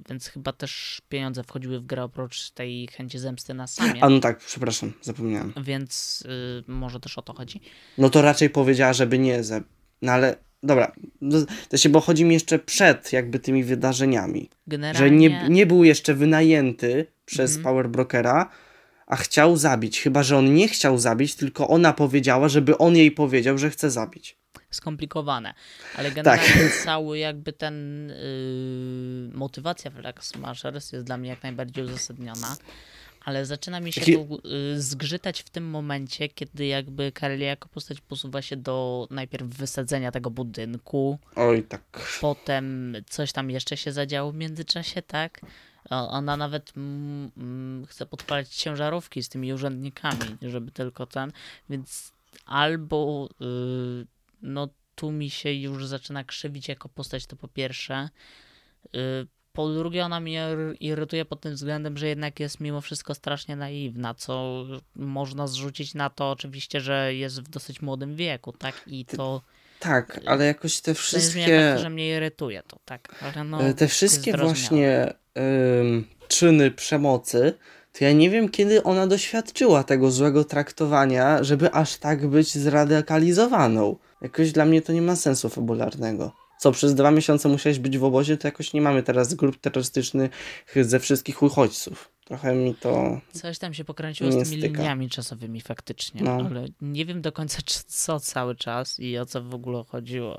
więc 0.10 0.28
chyba 0.28 0.54
też 0.54 1.02
pieniądze 1.10 1.44
wchodziły 1.44 1.80
w 1.80 1.86
grę 1.86 2.04
oprócz 2.04 2.50
tej 2.52 2.88
chęci 2.88 3.20
zemsty 3.20 3.54
na 3.54 3.68
samie. 3.68 4.04
A 4.04 4.10
no 4.10 4.20
tak, 4.20 4.38
przepraszam, 4.38 4.94
zapomniałem. 5.02 5.54
Więc 5.64 6.24
y, 6.68 6.72
może 6.72 7.00
też 7.00 7.18
o 7.18 7.22
to 7.22 7.34
chodzi. 7.34 7.62
No 7.98 8.10
to 8.10 8.22
raczej 8.22 8.50
powiedziała, 8.50 8.94
żeby 8.94 9.20
nie 9.20 9.44
zabić. 9.44 9.70
No 10.02 10.12
ale 10.12 10.36
dobra, 10.64 10.92
to 11.70 11.78
się, 11.78 11.90
bo 11.90 12.02
chodzi 12.02 12.26
mi 12.26 12.34
jeszcze 12.34 12.60
przed 12.60 13.14
jakby 13.14 13.40
tymi 13.40 13.64
wydarzeniami. 13.64 14.50
Generalnie... 14.68 15.00
Że 15.10 15.16
nie, 15.16 15.50
nie 15.50 15.66
był 15.66 15.84
jeszcze 15.84 16.14
wynajęty 16.14 17.06
przez 17.26 17.56
Mhm. 17.58 17.64
Power 17.64 17.90
Brokera, 17.90 18.50
a 19.08 19.16
chciał 19.16 19.58
zabić. 19.58 20.02
Chyba, 20.02 20.24
że 20.24 20.38
on 20.38 20.54
nie 20.54 20.68
chciał 20.68 20.98
zabić, 20.98 21.36
tylko 21.36 21.68
ona 21.68 21.94
powiedziała, 21.94 22.50
żeby 22.50 22.78
on 22.78 22.96
jej 22.96 23.12
powiedział, 23.12 23.58
że 23.58 23.70
chce 23.70 23.92
zabić. 23.92 24.38
skomplikowane, 24.72 25.54
ale 25.98 26.12
Tak. 26.12 26.16
generalnie 26.16 26.70
cały 26.86 27.18
jakby 27.18 27.54
ten 27.54 28.08
yy, 29.30 29.38
motywacja 29.38 29.92
Flag 29.92 30.24
Smashers 30.24 30.92
jest 30.92 31.06
dla 31.06 31.18
mnie 31.18 31.30
jak 31.30 31.44
najbardziej 31.44 31.84
uzasadniona, 31.84 32.56
ale 33.26 33.46
zaczyna 33.46 33.80
mi 33.80 33.94
się 33.94 34.02
to 34.02 34.10
yy, 34.10 34.82
zgrzytać 34.82 35.42
w 35.42 35.50
tym 35.50 35.70
momencie, 35.70 36.30
kiedy 36.30 36.66
jakby 36.66 37.12
Carly 37.20 37.46
jako 37.46 37.70
postać 37.70 38.02
posuwa 38.02 38.42
się 38.42 38.56
do 38.58 39.08
najpierw 39.12 39.48
wysadzenia 39.48 40.12
tego 40.12 40.30
budynku, 40.30 41.20
Oj, 41.36 41.64
tak. 41.64 41.82
potem 42.22 42.96
coś 43.10 43.32
tam 43.32 43.50
jeszcze 43.50 43.78
się 43.78 43.92
zadziało 43.92 44.32
w 44.32 44.36
międzyczasie, 44.36 45.02
tak? 45.02 45.42
Ona 45.90 46.38
nawet 46.38 46.74
mm, 46.78 47.32
mm, 47.38 47.86
chce 47.86 48.06
podpalać 48.06 48.50
ciężarówki 48.56 49.24
z 49.24 49.30
tymi 49.30 49.54
urzędnikami, 49.54 50.38
żeby 50.42 50.72
tylko 50.72 51.06
ten, 51.06 51.32
więc 51.70 52.14
albo 52.46 53.30
y, 53.42 54.08
no 54.42 54.68
tu 54.96 55.12
mi 55.12 55.30
się 55.30 55.54
już 55.54 55.88
zaczyna 55.88 56.24
krzywić 56.24 56.68
jako 56.68 56.90
postać, 56.90 57.26
to 57.26 57.36
po 57.36 57.48
pierwsze. 57.48 58.10
Y, 58.96 59.28
po 59.54 59.70
drugie, 59.70 60.06
ona 60.06 60.20
mnie 60.20 60.48
ir- 60.52 60.78
irytuje 60.80 61.26
pod 61.26 61.42
tym 61.42 61.54
względem, 61.54 61.98
że 61.98 62.08
jednak 62.08 62.40
jest 62.40 62.60
mimo 62.60 62.82
wszystko 62.82 63.16
strasznie 63.16 63.56
naiwna, 63.56 64.14
co 64.14 64.66
można 64.96 65.48
zrzucić 65.48 65.94
na 65.94 66.10
to 66.10 66.32
oczywiście, 66.32 66.82
że 66.82 67.14
jest 67.14 67.42
w 67.42 67.50
dosyć 67.50 67.82
młodym 67.82 68.16
wieku, 68.16 68.52
tak? 68.52 68.84
I 68.88 69.06
to, 69.06 69.42
Tak, 69.80 70.20
ale 70.26 70.46
jakoś 70.46 70.78
te 70.78 70.84
to 70.84 70.90
jest 70.92 71.02
wszystkie, 71.02 71.78
że 71.78 71.90
mnie 71.90 72.10
irytuje 72.10 72.64
to, 72.68 72.80
tak? 72.86 73.26
No, 73.46 73.62
e, 73.62 73.74
to 73.74 73.80
te 73.80 73.88
wszystkie 73.88 74.38
właśnie 74.38 75.14
ym, 75.82 76.08
czyny 76.28 76.72
przemocy, 76.72 77.54
to 77.94 78.04
ja 78.04 78.12
nie 78.12 78.30
wiem, 78.30 78.50
kiedy 78.50 78.84
ona 78.84 79.08
doświadczyła 79.08 79.84
tego 79.84 80.12
złego 80.12 80.44
traktowania, 80.44 81.44
żeby 81.44 81.72
aż 81.72 81.98
tak 81.98 82.28
być 82.28 82.58
zradykalizowaną. 82.58 83.96
Jakoś 84.22 84.52
dla 84.52 84.66
mnie 84.66 84.82
to 84.82 84.94
nie 84.94 85.02
ma 85.02 85.16
sensu 85.16 85.50
fabularnego. 85.50 86.32
Co, 86.60 86.72
przez 86.72 86.96
dwa 86.96 87.12
miesiące 87.12 87.50
musiałeś 87.50 87.80
być 87.80 87.98
w 87.98 88.04
obozie, 88.04 88.38
to 88.38 88.48
jakoś 88.48 88.74
nie 88.74 88.82
mamy 88.82 89.04
teraz 89.04 89.34
grup 89.34 89.58
terrorystycznych 89.58 90.32
ze 90.82 91.00
wszystkich 91.00 91.44
uchodźców. 91.44 92.15
Trochę 92.26 92.56
mi 92.56 92.76
to... 92.76 93.22
Coś 93.34 93.60
tam 93.60 93.74
się 93.74 93.84
pokręciło 93.86 94.32
z 94.32 94.34
tymi 94.34 94.46
styka. 94.62 94.78
liniami 94.82 95.10
czasowymi 95.10 95.62
faktycznie, 95.62 96.22
No. 96.24 96.32
ale 96.32 96.66
nie 96.82 97.06
wiem 97.06 97.22
do 97.22 97.32
końca 97.32 97.60
co 97.88 98.20
cały 98.20 98.56
czas 98.56 99.00
i 99.00 99.18
o 99.18 99.26
co 99.26 99.44
w 99.44 99.54
ogóle 99.54 99.84
chodziło. 99.88 100.38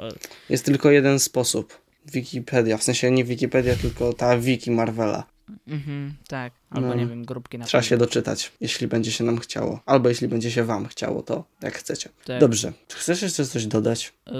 Jest 0.50 0.64
tylko 0.64 0.90
jeden 0.90 1.18
sposób. 1.18 1.80
Wikipedia, 2.12 2.76
w 2.76 2.82
sensie 2.82 3.10
nie 3.10 3.24
Wikipedia, 3.24 3.74
tylko 3.76 4.12
ta 4.12 4.38
wiki 4.38 4.70
Marvela. 4.70 5.24
Mhm, 5.68 6.14
tak, 6.28 6.52
albo 6.76 6.88
No. 6.88 6.94
nie 6.94 7.06
wiem, 7.06 7.24
grupki 7.24 7.58
na 7.58 7.64
Trzeba 7.64 7.82
się 7.82 7.88
Facebooku. 7.88 8.06
doczytać, 8.08 8.52
jeśli 8.60 8.86
będzie 8.86 9.12
się 9.12 9.24
nam 9.24 9.38
chciało. 9.38 9.80
Albo 9.86 10.08
jeśli 10.08 10.28
będzie 10.28 10.50
się 10.50 10.64
wam 10.64 10.86
chciało, 10.86 11.22
to 11.22 11.44
jak 11.62 11.74
chcecie. 11.74 12.08
Tak. 12.24 12.40
Dobrze. 12.40 12.72
Czy 12.88 12.96
chcesz 12.96 13.22
jeszcze 13.22 13.46
coś 13.46 13.66
dodać? 13.66 14.12
Y, 14.28 14.32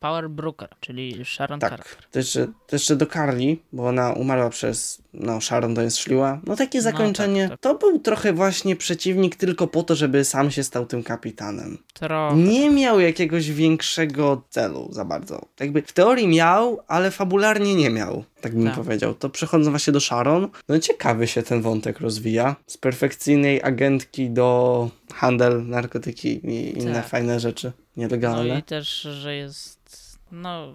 Power 0.00 0.30
Brooker, 0.30 0.68
czyli 0.80 1.24
Sharon 1.24 1.60
Tak. 1.60 1.70
Carter. 1.70 2.04
To 2.10 2.18
jeszcze, 2.18 2.46
to 2.46 2.76
jeszcze 2.76 2.96
do 2.96 3.06
Carly, 3.06 3.56
bo 3.72 3.86
ona 3.86 4.12
umarła 4.12 4.50
przez, 4.50 5.02
no 5.14 5.40
Sharon 5.40 5.74
do 5.74 5.82
niej 5.82 5.90
szliła. 5.90 6.40
No 6.46 6.56
takie 6.56 6.78
No, 6.78 6.82
zakończenie. 6.82 7.42
tak, 7.42 7.50
tak. 7.50 7.60
To 7.60 7.74
był 7.74 7.98
trochę 7.98 8.32
właśnie 8.32 8.76
przeciwnik 8.76 9.36
tylko 9.36 9.66
po 9.66 9.82
to, 9.82 9.94
żeby 9.94 10.24
sam 10.24 10.50
się 10.50 10.64
stał 10.64 10.86
tym 10.86 11.02
kapitanem. 11.02 11.78
Trochę. 11.94 12.36
Nie 12.36 12.70
miał 12.70 13.00
jakiegoś 13.00 13.50
większego 13.50 14.42
celu 14.50 14.88
za 14.92 15.04
bardzo. 15.04 15.46
Jakby 15.60 15.82
w 15.82 15.92
teorii 15.92 16.28
miał, 16.28 16.80
ale 16.88 17.10
fabularnie 17.10 17.74
nie 17.74 17.90
miał. 17.90 18.24
Tak 18.40 18.54
bym 18.54 18.64
Tak. 18.66 18.74
powiedział. 18.74 19.14
To 19.14 19.30
przechodząc 19.30 19.68
właśnie 19.68 19.92
do 19.92 20.00
Sharon, 20.00 20.48
no 20.68 20.78
ciekawy 20.78 21.26
się 21.26 21.42
ten 21.42 21.53
wątek 21.62 22.00
rozwija. 22.00 22.56
Z 22.66 22.76
perfekcyjnej 22.78 23.62
agentki 23.62 24.30
do 24.30 24.90
handel, 25.14 25.66
narkotyki 25.66 26.28
i 26.46 26.78
inne 26.78 26.92
Tak. 26.94 27.08
fajne 27.08 27.40
rzeczy 27.40 27.72
No 27.76 28.00
nielegalne. 28.02 28.58
i 28.58 28.62
też, 28.62 29.00
że 29.00 29.34
jest, 29.34 30.18
no, 30.32 30.74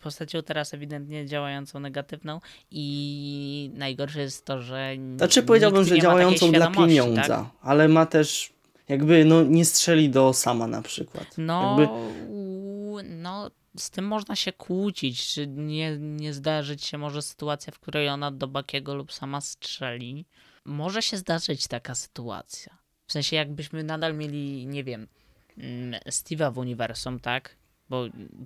postacią 0.00 0.42
teraz 0.42 0.74
ewidentnie 0.74 1.26
działającą 1.26 1.80
negatywną 1.80 2.40
i 2.70 3.70
najgorsze 3.74 4.20
jest 4.20 4.44
to, 4.44 4.62
że 4.62 4.96
Znaczy 5.16 5.42
powiedziałbym, 5.42 5.84
że 5.84 5.98
działającą 6.00 6.52
dla 6.52 6.70
pieniądza, 6.70 7.22
Tak? 7.22 7.44
ale 7.62 7.88
ma 7.88 8.06
też 8.06 8.52
jakby 8.88 9.24
no 9.24 9.42
nie 9.42 9.64
strzeli 9.64 10.10
do 10.10 10.32
sama 10.32 10.66
na 10.66 10.82
przykład. 10.82 11.26
No, 11.38 11.76
Jakby, 11.80 11.94
no, 13.04 13.50
z 13.78 13.90
tym 13.90 14.04
można 14.04 14.36
się 14.36 14.52
kłócić, 14.52 15.26
czy 15.26 15.46
nie, 15.46 15.98
nie 15.98 16.34
zdarzyć 16.34 16.84
się 16.84 16.98
może 16.98 17.22
sytuacja, 17.22 17.72
w 17.72 17.78
której 17.78 18.08
ona 18.08 18.30
do 18.30 18.48
Bakiego 18.48 18.94
lub 18.94 19.12
sama 19.12 19.40
strzeli. 19.40 20.26
Może 20.64 21.02
się 21.02 21.16
zdarzyć 21.16 21.66
taka 21.66 21.94
sytuacja. 21.94 22.78
W 23.06 23.12
sensie 23.12 23.36
jakbyśmy 23.36 23.84
nadal 23.84 24.14
mieli, 24.14 24.66
nie 24.66 24.84
wiem, 24.84 25.08
mm, 25.58 26.00
Steve'a 26.06 26.52
w 26.52 26.58
uniwersum, 26.58 27.20
tak? 27.20 27.56
Bo 27.90 28.04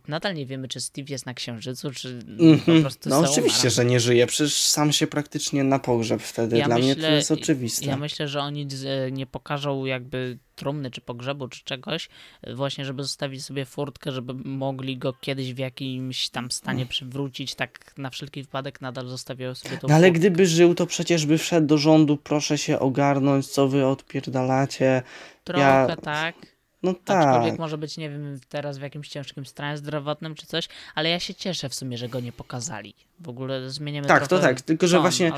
nadal 0.08 0.34
nie 0.34 0.46
wiemy, 0.46 0.68
czy 0.68 0.80
Steve 0.80 1.06
jest 1.10 1.26
na 1.26 1.34
Księżycu, 1.34 1.90
czy 1.90 2.18
po 2.38 2.44
mhm. 2.44 2.80
prostu 2.82 3.08
No 3.08 3.18
oczywiście, 3.18 3.60
umarł. 3.60 3.74
że 3.74 3.84
nie 3.84 4.00
żyje, 4.00 4.26
przecież 4.26 4.54
sam 4.62 4.92
się 4.92 5.06
praktycznie 5.06 5.64
na 5.64 5.78
pogrzeb 5.78 6.22
wtedy. 6.22 6.58
Ja 6.58 6.66
Dla 6.66 6.78
mnie 6.78 6.94
to 6.94 7.00
myślę- 7.00 7.16
jest 7.16 7.30
oczywiste. 7.30 7.86
Ja 7.86 7.96
myślę, 7.96 8.28
że 8.28 8.40
oni 8.40 8.66
z- 8.70 9.12
nie 9.12 9.26
pokażą 9.26 9.84
jakby 9.84 10.38
trumny, 10.56 10.90
czy 10.90 11.00
pogrzebu, 11.00 11.48
czy 11.48 11.64
czegoś, 11.64 12.08
y, 12.48 12.54
właśnie 12.54 12.84
żeby 12.84 13.02
zostawić 13.02 13.44
sobie 13.44 13.64
furtkę, 13.64 14.12
żeby 14.12 14.34
mogli 14.34 14.98
go 14.98 15.12
kiedyś 15.12 15.54
w 15.54 15.58
jakimś 15.58 16.28
tam 16.28 16.50
stanie 16.50 16.86
przywrócić, 16.86 17.54
tak 17.54 17.94
na 17.98 18.10
wszelki 18.10 18.42
wypadek 18.42 18.80
nadal 18.80 19.08
zostawiają 19.08 19.54
sobie 19.54 19.78
tą 19.78 19.88
No 19.88 19.94
ale 19.94 20.06
furtkę. 20.06 20.18
gdyby 20.20 20.46
żył, 20.46 20.74
to 20.74 20.86
przecież 20.86 21.26
by 21.26 21.38
wszedł 21.38 21.66
do 21.66 21.78
rządu, 21.78 22.16
proszę 22.16 22.58
się 22.58 22.78
ogarnąć, 22.78 23.46
co 23.46 23.68
wy 23.68 23.86
odpierdalacie. 23.86 25.02
Trochę 25.44 25.60
ja- 25.64 25.96
tak, 25.96 26.34
No 26.82 26.94
aczkolwiek 27.06 27.50
tak. 27.52 27.58
może 27.58 27.78
być, 27.78 27.96
nie 27.96 28.10
wiem, 28.10 28.40
teraz 28.48 28.78
w 28.78 28.82
jakimś 28.82 29.08
ciężkim 29.08 29.46
stanie 29.46 29.76
zdrowotnym 29.76 30.34
czy 30.34 30.46
coś, 30.46 30.68
ale 30.94 31.08
ja 31.10 31.20
się 31.20 31.34
cieszę 31.34 31.68
w 31.68 31.74
sumie, 31.74 31.98
że 31.98 32.08
go 32.08 32.20
nie 32.20 32.32
pokazali. 32.32 32.94
W 33.20 33.28
ogóle 33.28 33.70
zmieniamy 33.70 34.08
Tak, 34.08 34.28
to 34.28 34.38
tak, 34.38 34.60
tylko 34.60 34.86
że 34.86 34.96
ton, 34.96 35.02
właśnie-. 35.02 35.32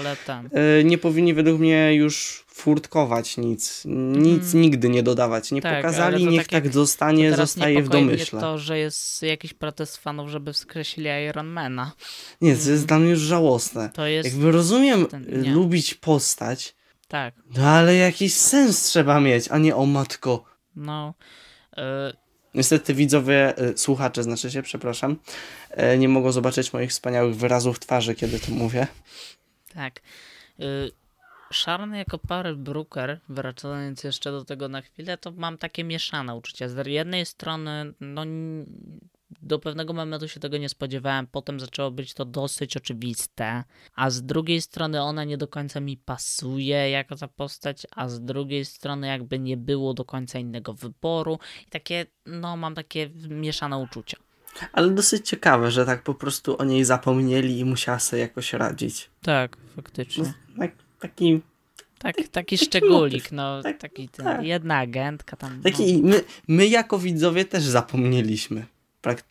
E, 0.52 0.84
Nie 0.84 0.98
powinni 0.98 1.34
według 1.34 1.60
mnie 1.60 1.94
już 1.94 2.44
furtkować 2.48 3.36
nic. 3.36 3.82
Nic 4.16 4.54
nigdy 4.54 4.88
nie 4.88 5.02
dodawać. 5.02 5.52
Nie. 5.52 5.62
Tak, 5.62 5.76
pokazali, 5.76 6.26
niech 6.26 6.42
tak 6.42 6.52
jak- 6.52 6.62
tak 6.64 6.72
zostanie, 6.72 7.36
zostaje 7.36 7.82
w 7.82 7.88
domyśle. 7.88 8.40
to, 8.40 8.58
że 8.58 8.78
jest 8.78 9.22
jakiś 9.22 9.54
protest 9.54 9.96
fanów, 9.96 10.28
żeby 10.30 10.52
wskreślili 10.52 11.08
Ironmana. 11.28 11.92
Nie, 12.40 12.56
to 12.56 12.70
jest 12.70 12.86
dla 12.86 12.98
mnie 12.98 13.10
już 13.10 13.20
żałosne. 13.20 13.90
To 13.94 14.06
jest... 14.06 14.28
Jakby 14.28 14.52
rozumiem 14.52 15.06
ten- 15.06 15.34
y, 15.34 15.38
nie. 15.42 15.50
lubić 15.50 15.94
postać, 15.94 16.74
Tak, 17.08 17.34
no 17.56 17.66
ale 17.68 17.94
jakiś 17.96 18.34
sens 18.34 18.82
trzeba 18.82 19.20
mieć, 19.20 19.48
a 19.50 19.58
nie 19.58 19.76
o 19.76 19.86
matko. 19.86 20.51
No... 20.76 21.14
y, 21.78 21.80
Niestety 22.54 22.94
widzowie, 22.94 23.58
y, 23.70 23.78
słuchacze 23.78 24.22
znaczy 24.22 24.50
się, 24.50 24.62
przepraszam, 24.62 25.16
y, 25.94 25.98
nie 25.98 26.08
mogą 26.08 26.32
zobaczyć 26.32 26.72
moich 26.72 26.90
wspaniałych 26.90 27.36
wyrazów 27.36 27.78
twarzy, 27.80 28.14
kiedy 28.14 28.40
to 28.40 28.52
mówię. 28.52 28.86
Tak. 29.74 30.00
Y, 30.60 30.90
Sharon 31.52 31.94
jako 31.94 32.18
Power 32.18 32.56
Brooker, 32.56 33.20
wracając 33.28 34.04
jeszcze 34.04 34.30
do 34.30 34.44
tego 34.44 34.68
na 34.68 34.82
chwilę, 34.82 35.18
to 35.18 35.30
mam 35.30 35.58
takie 35.58 35.84
mieszane 35.84 36.34
uczucia. 36.34 36.68
Z 36.68 36.86
jednej 36.86 37.26
strony, 37.26 37.92
no 38.00 38.24
do 39.42 39.58
pewnego 39.58 39.92
momentu 39.92 40.28
się 40.28 40.40
tego 40.40 40.56
nie 40.58 40.68
spodziewałem, 40.68 41.26
potem 41.26 41.60
zaczęło 41.60 41.90
być 41.90 42.14
to 42.14 42.24
dosyć 42.24 42.76
oczywiste, 42.76 43.64
a 43.94 44.10
z 44.10 44.22
drugiej 44.22 44.62
strony 44.62 45.02
ona 45.02 45.24
nie 45.24 45.38
do 45.38 45.48
końca 45.48 45.80
mi 45.80 45.96
pasuje 45.96 46.90
jako 46.90 47.16
ta 47.16 47.28
postać, 47.28 47.86
a 47.96 48.08
z 48.08 48.20
drugiej 48.20 48.64
strony 48.64 49.06
jakby 49.06 49.38
nie 49.38 49.56
było 49.56 49.94
do 49.94 50.04
końca 50.04 50.38
innego 50.38 50.72
wyboru 50.74 51.38
i 51.66 51.70
takie, 51.70 52.06
no 52.26 52.56
mam 52.56 52.74
takie 52.74 53.10
mieszane 53.28 53.78
uczucia. 53.78 54.16
Ale 54.72 54.90
dosyć 54.90 55.28
ciekawe, 55.28 55.70
że 55.70 55.86
tak 55.86 56.02
po 56.02 56.14
prostu 56.14 56.58
o 56.58 56.64
niej 56.64 56.84
zapomnieli 56.84 57.58
i 57.58 57.64
musiała 57.64 57.98
sobie 57.98 58.22
jakoś 58.22 58.52
radzić. 58.52 59.10
Tak, 59.22 59.56
faktycznie. 59.76 60.32
Tak, 60.58 60.72
taki, 61.00 61.40
Tak, 61.98 62.16
taki 62.16 62.28
taki 62.28 62.58
szczególik, 62.58 63.22
motyw. 63.22 63.32
no, 63.32 63.62
Tak, 63.62 63.78
taki 63.78 64.08
ten, 64.08 64.24
tak. 64.26 64.44
jedna 64.44 64.78
agentka 64.78 65.36
tam. 65.36 65.56
no. 65.56 65.62
taki 65.62 66.02
my, 66.02 66.24
my 66.48 66.66
jako 66.66 66.98
widzowie 66.98 67.44
też 67.44 67.62
zapomnieliśmy. 67.62 68.66
Prak- 69.02 69.22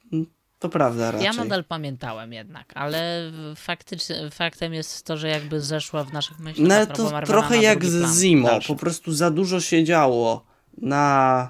to 0.60 0.70
prawda 0.70 1.12
raczej. 1.12 1.26
Ja 1.26 1.34
nadal 1.34 1.64
pamiętałem 1.64 2.34
jednak, 2.34 2.72
ale 2.76 3.32
faktycznie, 3.56 4.30
faktem 4.32 4.74
jest 4.74 5.06
to, 5.06 5.18
że 5.18 5.28
jakby 5.28 5.62
zeszła 5.62 6.04
w 6.04 6.14
naszych 6.14 6.40
myślach. 6.40 6.68
No 6.68 6.96
to 6.96 7.22
trochę 7.26 7.56
na 7.56 7.62
jak 7.62 7.86
z 7.86 8.02
dalszy. 8.44 8.68
Po 8.68 8.76
prostu 8.76 9.14
za 9.14 9.32
dużo 9.32 9.62
się 9.62 9.84
działo 9.84 10.46
na 10.78 11.50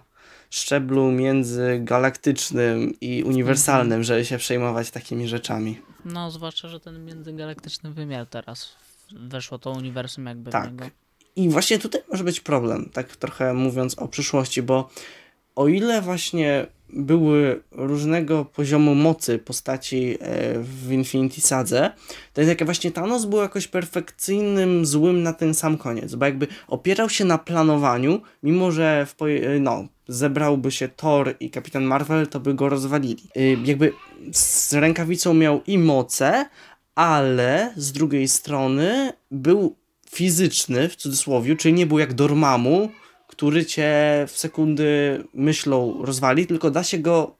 szczeblu 0.50 1.12
międzygalaktycznym 1.12 2.94
i 3.02 3.24
uniwersalnym, 3.24 3.86
Mhm. 3.86 4.04
żeby 4.04 4.26
się 4.26 4.38
przejmować 4.38 4.92
takimi 4.92 5.28
rzeczami. 5.28 5.82
No, 6.06 6.32
zwłaszcza, 6.32 6.68
że 6.68 6.80
ten 6.80 7.06
międzygalaktyczny 7.06 7.92
wymiar 7.92 8.28
teraz 8.28 8.76
weszło 9.16 9.60
to 9.60 9.72
uniwersum 9.72 10.26
jakby 10.26 10.52
Tak. 10.52 10.68
w 10.70 10.72
niego. 10.72 10.86
I 11.36 11.50
właśnie 11.50 11.80
tutaj 11.80 12.02
może 12.12 12.24
być 12.24 12.40
problem, 12.40 12.90
tak 12.94 13.16
trochę 13.16 13.54
mówiąc 13.54 14.00
o 14.00 14.08
przyszłości, 14.08 14.62
bo 14.62 14.90
o 15.62 15.68
ile 15.68 16.02
właśnie 16.02 16.68
były 16.94 17.64
różnego 17.72 18.46
poziomu 18.46 18.96
mocy 18.96 19.40
postaci 19.40 20.18
e, 20.20 20.60
w 20.60 20.92
Infinity 20.92 21.42
Sadze, 21.42 21.92
to 22.34 22.42
jest 22.42 22.50
jak 22.50 22.66
właśnie 22.66 22.92
Thanos 22.92 23.26
był 23.26 23.40
jakoś 23.40 23.68
perfekcyjnym 23.68 24.86
złym 24.86 25.24
na 25.24 25.34
ten 25.34 25.54
sam 25.54 25.78
koniec, 25.78 26.16
bo 26.16 26.26
jakby 26.26 26.48
opierał 26.68 27.10
się 27.10 27.26
na 27.26 27.38
planowaniu, 27.38 28.22
mimo 28.44 28.72
że 28.72 29.06
w, 29.06 29.16
no, 29.60 29.88
zebrałby 30.08 30.72
się 30.72 30.88
Thor 30.88 31.36
i 31.40 31.50
Kapitan 31.50 31.84
Marvel, 31.84 32.28
to 32.28 32.40
by 32.40 32.54
go 32.54 32.70
rozwalili. 32.70 33.24
Y, 33.38 33.58
jakby 33.66 33.94
z 34.32 34.74
rękawicą 34.74 35.34
miał 35.34 35.62
i 35.68 35.78
moce, 35.78 36.46
ale 36.96 37.74
z 37.76 37.92
drugiej 37.92 38.28
strony 38.28 39.14
był 39.32 39.76
fizyczny, 40.10 40.90
w 40.90 40.96
cudzysłowie, 40.96 41.56
czyli 41.56 41.74
nie 41.74 41.86
był 41.86 42.00
jak 42.00 42.14
Dormammu, 42.14 42.90
który 43.42 43.66
cię 43.66 43.92
w 44.28 44.38
sekundy 44.38 45.24
myślą 45.34 46.06
rozwali, 46.06 46.48
tylko 46.48 46.72
da 46.72 46.84
się 46.84 46.98
go 46.98 47.36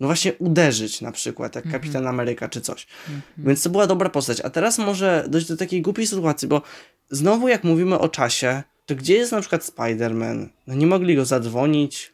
no 0.00 0.06
właśnie 0.06 0.32
uderzyć 0.32 1.00
na 1.00 1.12
przykład, 1.12 1.54
jak 1.54 1.64
mhm. 1.66 1.82
Kapitan 1.82 2.06
Ameryka 2.06 2.48
czy 2.48 2.60
coś. 2.60 2.86
Mhm. 3.00 3.22
Więc 3.38 3.62
to 3.62 3.70
była 3.70 3.86
dobra 3.86 4.08
postać. 4.08 4.40
A 4.40 4.50
teraz 4.50 4.78
może 4.78 5.24
dojść 5.28 5.48
do 5.48 5.56
takiej 5.56 5.82
głupiej 5.82 6.06
sytuacji, 6.06 6.48
bo 6.48 6.62
znowu 7.10 7.48
jak 7.48 7.64
mówimy 7.64 7.98
o 7.98 8.08
czasie, 8.08 8.62
to 8.86 8.94
gdzie 8.94 9.14
jest 9.14 9.32
na 9.32 9.40
przykład 9.40 9.62
Spider-Man? 9.62 10.48
No 10.66 10.74
nie 10.74 10.86
mogli 10.86 11.16
go 11.16 11.24
zadzwonić. 11.24 12.12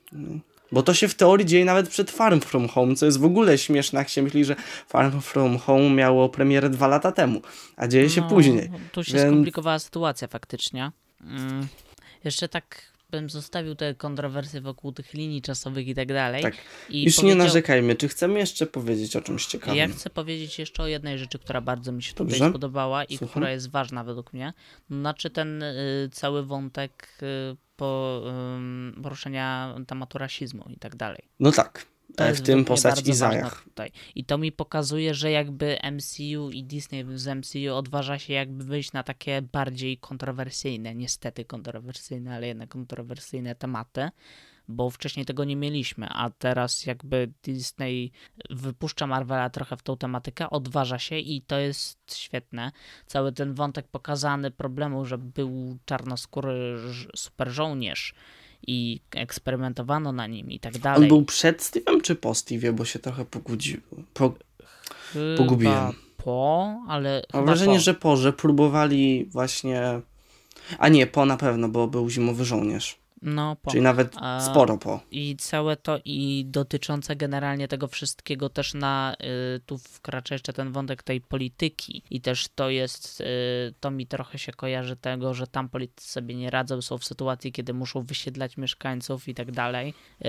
Bo 0.72 0.82
to 0.82 0.94
się 0.94 1.08
w 1.08 1.14
teorii 1.14 1.46
dzieje 1.46 1.64
nawet 1.64 1.88
przed 1.88 2.10
Farm 2.10 2.40
From 2.40 2.68
Home, 2.68 2.94
co 2.94 3.06
jest 3.06 3.18
w 3.18 3.24
ogóle 3.24 3.58
śmieszne, 3.58 3.98
jak 3.98 4.08
się 4.08 4.22
myśli, 4.22 4.44
że 4.44 4.56
Farm 4.88 5.20
From 5.20 5.58
Home 5.58 5.90
miało 5.90 6.28
premierę 6.28 6.70
dwa 6.70 6.88
lata 6.88 7.12
temu, 7.12 7.42
a 7.76 7.88
dzieje 7.88 8.10
się 8.10 8.20
no, 8.20 8.28
później. 8.28 8.70
Tu 8.92 9.04
się 9.04 9.12
Więc... 9.12 9.26
skomplikowała 9.26 9.78
sytuacja 9.78 10.28
faktycznie. 10.28 10.92
Mm. 11.20 11.66
Jeszcze 12.24 12.48
tak 12.48 12.95
bym 13.10 13.30
zostawił 13.30 13.74
te 13.74 13.94
kontrowersje 13.94 14.60
wokół 14.60 14.92
tych 14.92 15.14
linii 15.14 15.42
czasowych 15.42 15.88
i 15.88 15.94
tak 15.94 16.08
dalej. 16.08 16.42
Tak. 16.42 16.54
I 16.90 17.04
Już 17.04 17.16
powiedział... 17.16 17.38
nie 17.38 17.44
narzekajmy. 17.44 17.94
Czy 17.96 18.08
chcemy 18.08 18.38
jeszcze 18.38 18.66
powiedzieć 18.66 19.16
o 19.16 19.20
czymś 19.20 19.46
ciekawym? 19.46 19.76
Ja 19.76 19.88
chcę 19.88 20.10
powiedzieć 20.10 20.58
jeszcze 20.58 20.82
o 20.82 20.86
jednej 20.86 21.18
rzeczy, 21.18 21.38
która 21.38 21.60
bardzo 21.60 21.92
mi 21.92 22.02
się 22.02 22.14
Dobrze? 22.14 22.34
tutaj 22.36 22.50
spodobała 22.50 23.04
i 23.04 23.16
Słucham? 23.16 23.28
która 23.28 23.50
jest 23.50 23.70
ważna 23.70 24.04
według 24.04 24.32
mnie. 24.32 24.52
Znaczy 24.90 25.30
ten 25.30 25.62
y, 25.62 26.08
cały 26.12 26.46
wątek 26.46 27.18
y, 27.22 27.56
po, 27.76 28.22
y, 28.98 29.02
poruszenia 29.02 29.74
tematu 29.86 30.18
rasizmu 30.18 30.64
i 30.68 30.76
tak 30.78 30.96
dalej. 30.96 31.22
No 31.40 31.52
tak. 31.52 31.86
To 32.16 32.34
w 32.34 32.40
tym 32.40 32.64
postać 32.64 33.08
Izajach. 33.08 33.64
I 34.14 34.24
to 34.24 34.38
mi 34.38 34.52
pokazuje, 34.52 35.14
że 35.14 35.30
jakby 35.30 35.78
MCU 35.92 36.50
i 36.50 36.64
Disney 36.64 37.04
z 37.14 37.26
MCU 37.26 37.74
odważa 37.74 38.18
się 38.18 38.32
jakby 38.32 38.64
wyjść 38.64 38.92
na 38.92 39.02
takie 39.02 39.42
bardziej 39.42 39.98
kontrowersyjne, 39.98 40.94
niestety 40.94 41.44
kontrowersyjne, 41.44 42.34
ale 42.34 42.46
jednak 42.46 42.68
kontrowersyjne 42.68 43.54
tematy, 43.54 44.08
bo 44.68 44.90
wcześniej 44.90 45.26
tego 45.26 45.44
nie 45.44 45.56
mieliśmy, 45.56 46.08
a 46.08 46.30
teraz 46.30 46.86
jakby 46.86 47.32
Disney 47.42 48.12
wypuszcza 48.50 49.06
Marvela 49.06 49.50
trochę 49.50 49.76
w 49.76 49.82
tą 49.82 49.96
tematykę, 49.96 50.50
odważa 50.50 50.98
się 50.98 51.18
i 51.18 51.42
to 51.42 51.58
jest 51.58 52.16
świetne. 52.16 52.72
Cały 53.06 53.32
ten 53.32 53.54
wątek 53.54 53.88
pokazany 53.88 54.50
problemu, 54.50 55.04
że 55.04 55.18
był 55.18 55.78
czarnoskóry 55.84 56.78
super 57.16 57.50
żołnierz, 57.50 58.14
i 58.66 59.00
eksperymentowano 59.10 60.12
na 60.12 60.26
nim 60.26 60.50
i 60.50 60.60
tak 60.60 60.78
dalej. 60.78 61.02
On 61.02 61.08
był 61.08 61.24
przed 61.24 61.62
Steve'em 61.62 62.02
czy 62.02 62.16
po 62.16 62.30
Steve'ie, 62.30 62.72
bo 62.72 62.84
się 62.84 62.98
trochę 62.98 63.24
pogudził, 63.24 63.80
po, 64.14 64.34
pogubiłem. 65.36 65.92
po, 66.16 66.76
ale 66.88 67.22
Mam 67.34 67.46
wrażenie, 67.46 67.74
po. 67.74 67.80
że 67.80 67.94
po, 67.94 68.16
że 68.16 68.32
próbowali 68.32 69.24
właśnie... 69.24 70.00
A 70.78 70.88
nie, 70.88 71.06
po 71.06 71.26
na 71.26 71.36
pewno, 71.36 71.68
bo 71.68 71.88
był 71.88 72.10
Zimowy 72.10 72.44
Żołnierz. 72.44 72.98
No, 73.22 73.56
po. 73.62 73.70
Czyli 73.70 73.82
nawet 73.82 74.16
sporo 74.40 74.78
po. 74.78 75.00
I 75.10 75.36
całe 75.36 75.76
to 75.76 75.98
i 76.04 76.44
dotyczące 76.48 77.16
generalnie 77.16 77.68
tego 77.68 77.88
wszystkiego 77.88 78.48
też 78.48 78.74
na, 78.74 79.16
y, 79.56 79.60
tu 79.60 79.78
wkracza 79.78 80.34
jeszcze 80.34 80.52
ten 80.52 80.72
wątek 80.72 81.02
tej 81.02 81.20
polityki 81.20 82.02
i 82.10 82.20
też 82.20 82.48
to 82.54 82.70
jest, 82.70 83.20
y, 83.20 83.24
to 83.80 83.90
mi 83.90 84.06
trochę 84.06 84.38
się 84.38 84.52
kojarzy 84.52 84.96
tego, 84.96 85.34
że 85.34 85.46
tam 85.46 85.68
politycy 85.68 86.08
sobie 86.08 86.34
nie 86.34 86.50
radzą, 86.50 86.82
są 86.82 86.98
w 86.98 87.04
sytuacji, 87.04 87.52
kiedy 87.52 87.74
muszą 87.74 88.02
wysiedlać 88.02 88.56
mieszkańców 88.56 89.28
i 89.28 89.34
tak 89.34 89.52
dalej, 89.52 89.94
y, 90.24 90.28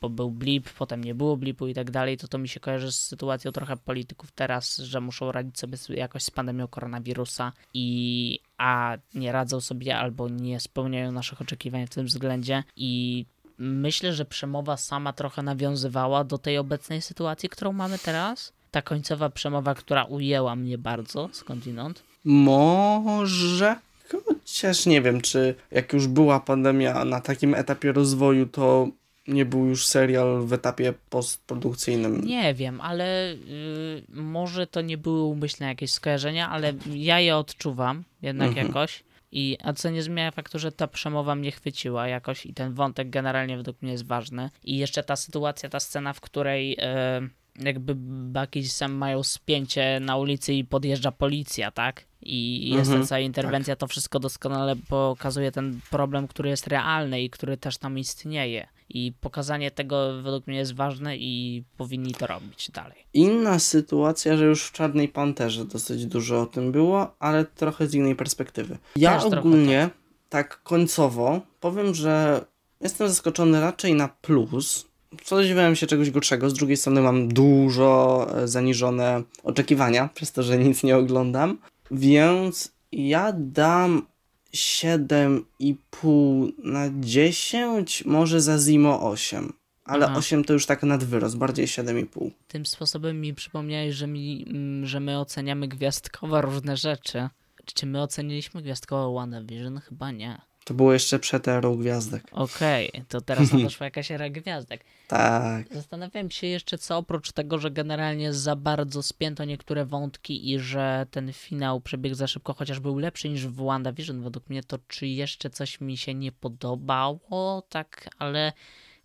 bo 0.00 0.10
był 0.10 0.30
blip, 0.30 0.70
potem 0.78 1.04
nie 1.04 1.14
było 1.14 1.36
blipu 1.36 1.66
i 1.66 1.74
tak 1.74 1.90
dalej, 1.90 2.16
to 2.16 2.28
to 2.28 2.38
mi 2.38 2.48
się 2.48 2.60
kojarzy 2.60 2.92
z 2.92 3.00
sytuacją 3.00 3.52
trochę 3.52 3.76
polityków 3.76 4.32
teraz, 4.32 4.76
że 4.76 5.00
muszą 5.00 5.32
radzić 5.32 5.58
sobie 5.58 5.78
jakoś 5.88 6.22
z 6.22 6.30
pandemią 6.30 6.68
koronawirusa 6.68 7.52
i 7.74 8.40
a 8.58 8.96
nie 9.14 9.32
radzą 9.32 9.60
sobie 9.60 9.98
albo 9.98 10.28
nie 10.28 10.60
spełniają 10.60 11.12
naszych 11.12 11.40
oczekiwań 11.40 11.86
w 11.86 11.90
tym 11.90 12.06
względzie 12.06 12.64
i 12.76 13.24
myślę, 13.58 14.12
że 14.12 14.24
przemowa 14.24 14.76
sama 14.76 15.12
trochę 15.12 15.42
nawiązywała 15.42 16.24
do 16.24 16.38
tej 16.38 16.58
obecnej 16.58 17.02
sytuacji, 17.02 17.48
którą 17.48 17.72
mamy 17.72 17.98
teraz. 17.98 18.52
Ta 18.70 18.82
końcowa 18.82 19.30
przemowa, 19.30 19.74
która 19.74 20.04
ujęła 20.04 20.56
mnie 20.56 20.78
bardzo 20.78 21.28
skądinąd. 21.32 22.02
Może. 22.24 23.76
Chociaż 24.24 24.86
nie 24.86 25.02
wiem, 25.02 25.20
czy 25.20 25.54
jak 25.70 25.92
już 25.92 26.06
była 26.06 26.40
pandemia 26.40 27.04
na 27.04 27.20
takim 27.20 27.54
etapie 27.54 27.92
rozwoju, 27.92 28.46
to 28.46 28.88
nie 29.28 29.44
był 29.44 29.66
już 29.66 29.86
serial 29.86 30.46
w 30.46 30.52
etapie 30.52 30.94
postprodukcyjnym. 31.10 32.24
Nie 32.24 32.54
wiem, 32.54 32.80
ale 32.80 33.32
y, 33.32 34.02
może 34.08 34.66
to 34.66 34.80
nie 34.80 34.98
były 34.98 35.22
umyślne 35.22 35.66
jakieś 35.66 35.92
skojarzenia, 35.92 36.50
ale 36.50 36.72
ja 36.94 37.20
je 37.20 37.36
odczuwam 37.36 38.04
jednak 38.22 38.48
mhm. 38.48 38.66
jakoś. 38.66 39.04
I, 39.32 39.58
a 39.64 39.72
co 39.72 39.90
nie 39.90 40.02
zmienia 40.02 40.30
faktu, 40.30 40.58
że 40.58 40.72
ta 40.72 40.86
przemowa 40.86 41.34
mnie 41.34 41.50
chwyciła 41.50 42.08
jakoś 42.08 42.46
i 42.46 42.54
ten 42.54 42.74
wątek 42.74 43.10
generalnie 43.10 43.56
według 43.56 43.82
mnie 43.82 43.92
jest 43.92 44.06
ważny. 44.06 44.50
I 44.64 44.78
jeszcze 44.78 45.02
ta 45.02 45.16
sytuacja, 45.16 45.68
ta 45.68 45.80
scena, 45.80 46.12
w 46.12 46.20
której 46.20 46.72
y, 46.72 47.64
jakby 47.64 47.94
Bucky 47.94 48.58
i 48.58 48.68
Sam 48.68 48.92
mają 48.92 49.22
spięcie 49.22 50.00
na 50.00 50.16
ulicy 50.16 50.54
i 50.54 50.64
podjeżdża 50.64 51.12
policja, 51.12 51.70
tak? 51.70 52.04
I 52.22 52.68
jest 52.70 52.90
mhm, 52.90 53.00
ta 53.00 53.06
cała 53.08 53.18
interwencja, 53.20 53.76
tak. 53.76 53.80
to 53.80 53.86
wszystko 53.86 54.20
doskonale 54.20 54.76
pokazuje 54.88 55.52
ten 55.52 55.80
problem, 55.90 56.28
który 56.28 56.48
jest 56.48 56.66
realny 56.66 57.22
i 57.22 57.30
który 57.30 57.56
też 57.56 57.78
tam 57.78 57.98
istnieje. 57.98 58.66
I 58.90 59.12
pokazanie 59.20 59.70
tego 59.70 60.22
według 60.22 60.46
mnie 60.46 60.56
jest 60.56 60.74
ważne 60.74 61.16
i 61.16 61.64
powinni 61.76 62.14
to 62.14 62.26
robić 62.26 62.70
dalej. 62.70 63.06
Inna 63.14 63.58
sytuacja, 63.58 64.36
że 64.36 64.44
już 64.44 64.62
w 64.62 64.72
Czarnej 64.72 65.08
Panterze 65.08 65.64
dosyć 65.64 66.06
dużo 66.06 66.40
o 66.40 66.46
tym 66.46 66.72
było, 66.72 67.16
ale 67.18 67.44
trochę 67.44 67.86
z 67.86 67.94
innej 67.94 68.16
perspektywy. 68.16 68.78
Ja 68.96 69.20
Też 69.20 69.32
ogólnie 69.32 69.90
tak. 70.28 70.54
tak 70.54 70.62
końcowo 70.62 71.40
powiem, 71.60 71.94
że 71.94 72.44
jestem 72.80 73.08
zaskoczony 73.08 73.60
raczej 73.60 73.94
na 73.94 74.08
plus, 74.08 74.86
spodziewałem 75.24 75.76
się 75.76 75.86
czegoś 75.86 76.10
gorszego. 76.10 76.50
Z 76.50 76.54
drugiej 76.54 76.76
strony 76.76 77.00
mam 77.00 77.28
dużo 77.28 78.26
e, 78.36 78.48
zaniżone 78.48 79.22
oczekiwania, 79.42 80.08
przez 80.14 80.32
to, 80.32 80.42
że 80.42 80.58
nic 80.58 80.82
nie 80.82 80.96
oglądam. 80.96 81.58
Więc 81.90 82.72
ja 82.92 83.32
dam 83.36 84.06
7,5 84.54 86.52
na 86.64 86.90
10, 87.00 88.04
może 88.04 88.40
za 88.40 88.58
Zimo 88.58 89.10
8. 89.10 89.52
Ale 89.84 90.06
Aha. 90.06 90.18
8 90.18 90.44
to 90.44 90.52
już 90.52 90.66
tak 90.66 90.82
nad 90.82 91.04
wyrost, 91.04 91.36
bardziej 91.36 91.66
7,5. 91.66 92.30
Tym 92.48 92.66
sposobem 92.66 93.20
mi 93.20 93.34
przypomniałeś, 93.34 93.94
że, 93.94 94.06
mi, 94.06 94.44
mm, 94.48 94.86
że 94.86 95.00
my 95.00 95.18
oceniamy 95.18 95.68
gwiazdkowo 95.68 96.40
różne 96.40 96.76
rzeczy. 96.76 97.28
Czy 97.74 97.86
my 97.86 98.02
oceniliśmy 98.02 98.62
gwiazdkowo 98.62 99.14
WandaVision? 99.14 99.80
Chyba 99.80 100.10
nie. 100.10 100.40
To 100.68 100.74
było 100.74 100.92
jeszcze 100.92 101.18
przed 101.18 101.48
erą 101.48 101.76
gwiazdek. 101.76 102.22
Okej, 102.32 102.88
okay, 102.88 103.04
to 103.08 103.20
teraz 103.20 103.52
nadeszła 103.52 103.84
jakaś 103.84 104.10
era 104.10 104.30
gwiazdek. 104.30 104.84
Tak. 105.06 105.74
Zastanawiam 105.74 106.30
się 106.30 106.46
jeszcze, 106.46 106.78
co 106.78 106.96
oprócz 106.96 107.32
tego, 107.32 107.58
że 107.58 107.70
generalnie 107.70 108.32
za 108.32 108.56
bardzo 108.56 109.02
spięto 109.02 109.44
niektóre 109.44 109.86
wątki 109.86 110.50
i 110.50 110.58
że 110.58 111.06
ten 111.10 111.32
finał 111.32 111.80
przebiegł 111.80 112.16
za 112.16 112.26
szybko, 112.26 112.54
chociaż 112.54 112.80
był 112.80 112.98
lepszy 112.98 113.28
niż 113.28 113.46
w 113.46 113.64
WandaVision 113.64 114.22
według 114.22 114.50
mnie, 114.50 114.62
to 114.62 114.78
czy 114.88 115.06
jeszcze 115.06 115.50
coś 115.50 115.80
mi 115.80 115.96
się 115.96 116.14
nie 116.14 116.32
podobało, 116.32 117.62
tak, 117.68 118.08
ale 118.18 118.52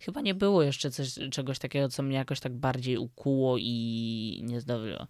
chyba 0.00 0.20
nie 0.20 0.34
było 0.34 0.62
jeszcze 0.62 0.90
coś, 0.90 1.14
czegoś 1.30 1.58
takiego, 1.58 1.88
co 1.88 2.02
mnie 2.02 2.16
jakoś 2.16 2.40
tak 2.40 2.52
bardziej 2.52 2.98
ukuło 2.98 3.56
i 3.58 4.40
nie 4.42 4.60
zdobyło. 4.60 5.06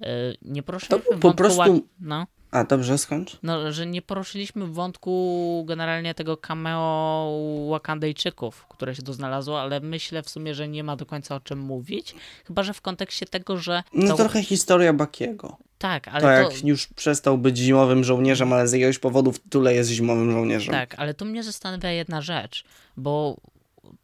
E, 0.00 0.34
nie 0.42 0.62
proszę 0.62 0.86
to 0.86 0.98
po 1.20 1.34
prostu... 1.34 1.88
No. 2.00 2.26
A, 2.50 2.64
dobrze, 2.64 2.98
skończ. 2.98 3.38
No, 3.42 3.72
że 3.72 3.86
nie 3.86 4.02
poruszyliśmy 4.02 4.66
wątku 4.66 5.64
generalnie 5.68 6.14
tego 6.14 6.36
cameo 6.36 7.32
Wakandejczyków, 7.70 8.66
które 8.68 8.94
się 8.94 9.02
tu 9.02 9.12
znalazło, 9.12 9.60
ale 9.60 9.80
myślę 9.80 10.22
w 10.22 10.28
sumie, 10.28 10.54
że 10.54 10.68
nie 10.68 10.84
ma 10.84 10.96
do 10.96 11.06
końca 11.06 11.34
o 11.34 11.40
czym 11.40 11.58
mówić, 11.58 12.14
chyba, 12.46 12.62
że 12.62 12.74
w 12.74 12.80
kontekście 12.80 13.26
tego, 13.26 13.56
że... 13.56 13.82
No 13.92 14.08
to... 14.08 14.16
trochę 14.16 14.42
historia 14.42 14.92
Bakiego. 14.92 15.56
Tak, 15.78 16.08
ale 16.08 16.20
to... 16.20 16.30
jak 16.30 16.60
to... 16.60 16.66
już 16.66 16.86
przestał 16.86 17.38
być 17.38 17.58
zimowym 17.58 18.04
żołnierzem, 18.04 18.52
ale 18.52 18.68
z 18.68 18.72
jakiegoś 18.72 18.98
powodu 18.98 19.32
w 19.32 19.38
tyle 19.38 19.74
jest 19.74 19.90
zimowym 19.90 20.32
żołnierzem. 20.32 20.74
Tak, 20.74 20.94
ale 20.98 21.14
tu 21.14 21.24
mnie 21.24 21.42
zastanawia 21.42 21.90
jedna 21.90 22.22
rzecz, 22.22 22.64
bo 22.96 23.36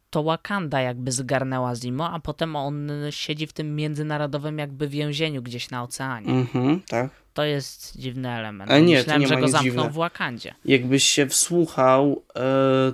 to 0.09 0.23
Wakanda 0.23 0.81
jakby 0.81 1.11
zgarnęła 1.11 1.75
Zimo, 1.75 2.09
a 2.09 2.19
potem 2.19 2.55
on 2.55 2.91
siedzi 3.09 3.47
w 3.47 3.53
tym 3.53 3.75
międzynarodowym 3.75 4.57
jakby 4.57 4.87
więzieniu 4.87 5.41
gdzieś 5.41 5.69
na 5.69 5.83
oceanie. 5.83 6.29
Mhm, 6.29 6.81
tak. 6.87 7.22
To 7.33 7.43
jest 7.43 7.97
dziwny 7.97 8.29
element. 8.31 8.71
Ale 8.71 8.81
nie, 8.81 8.97
Myślałem, 8.97 9.21
to 9.21 9.27
nie 9.29 9.35
że 9.35 9.41
go 9.41 9.47
zamkną 9.47 9.63
dziwne. 9.71 9.89
w 9.89 9.93
Wakandzie. 9.93 10.55
Jakbyś 10.65 11.03
się 11.03 11.27
wsłuchał, 11.27 12.23
e, 12.35 12.41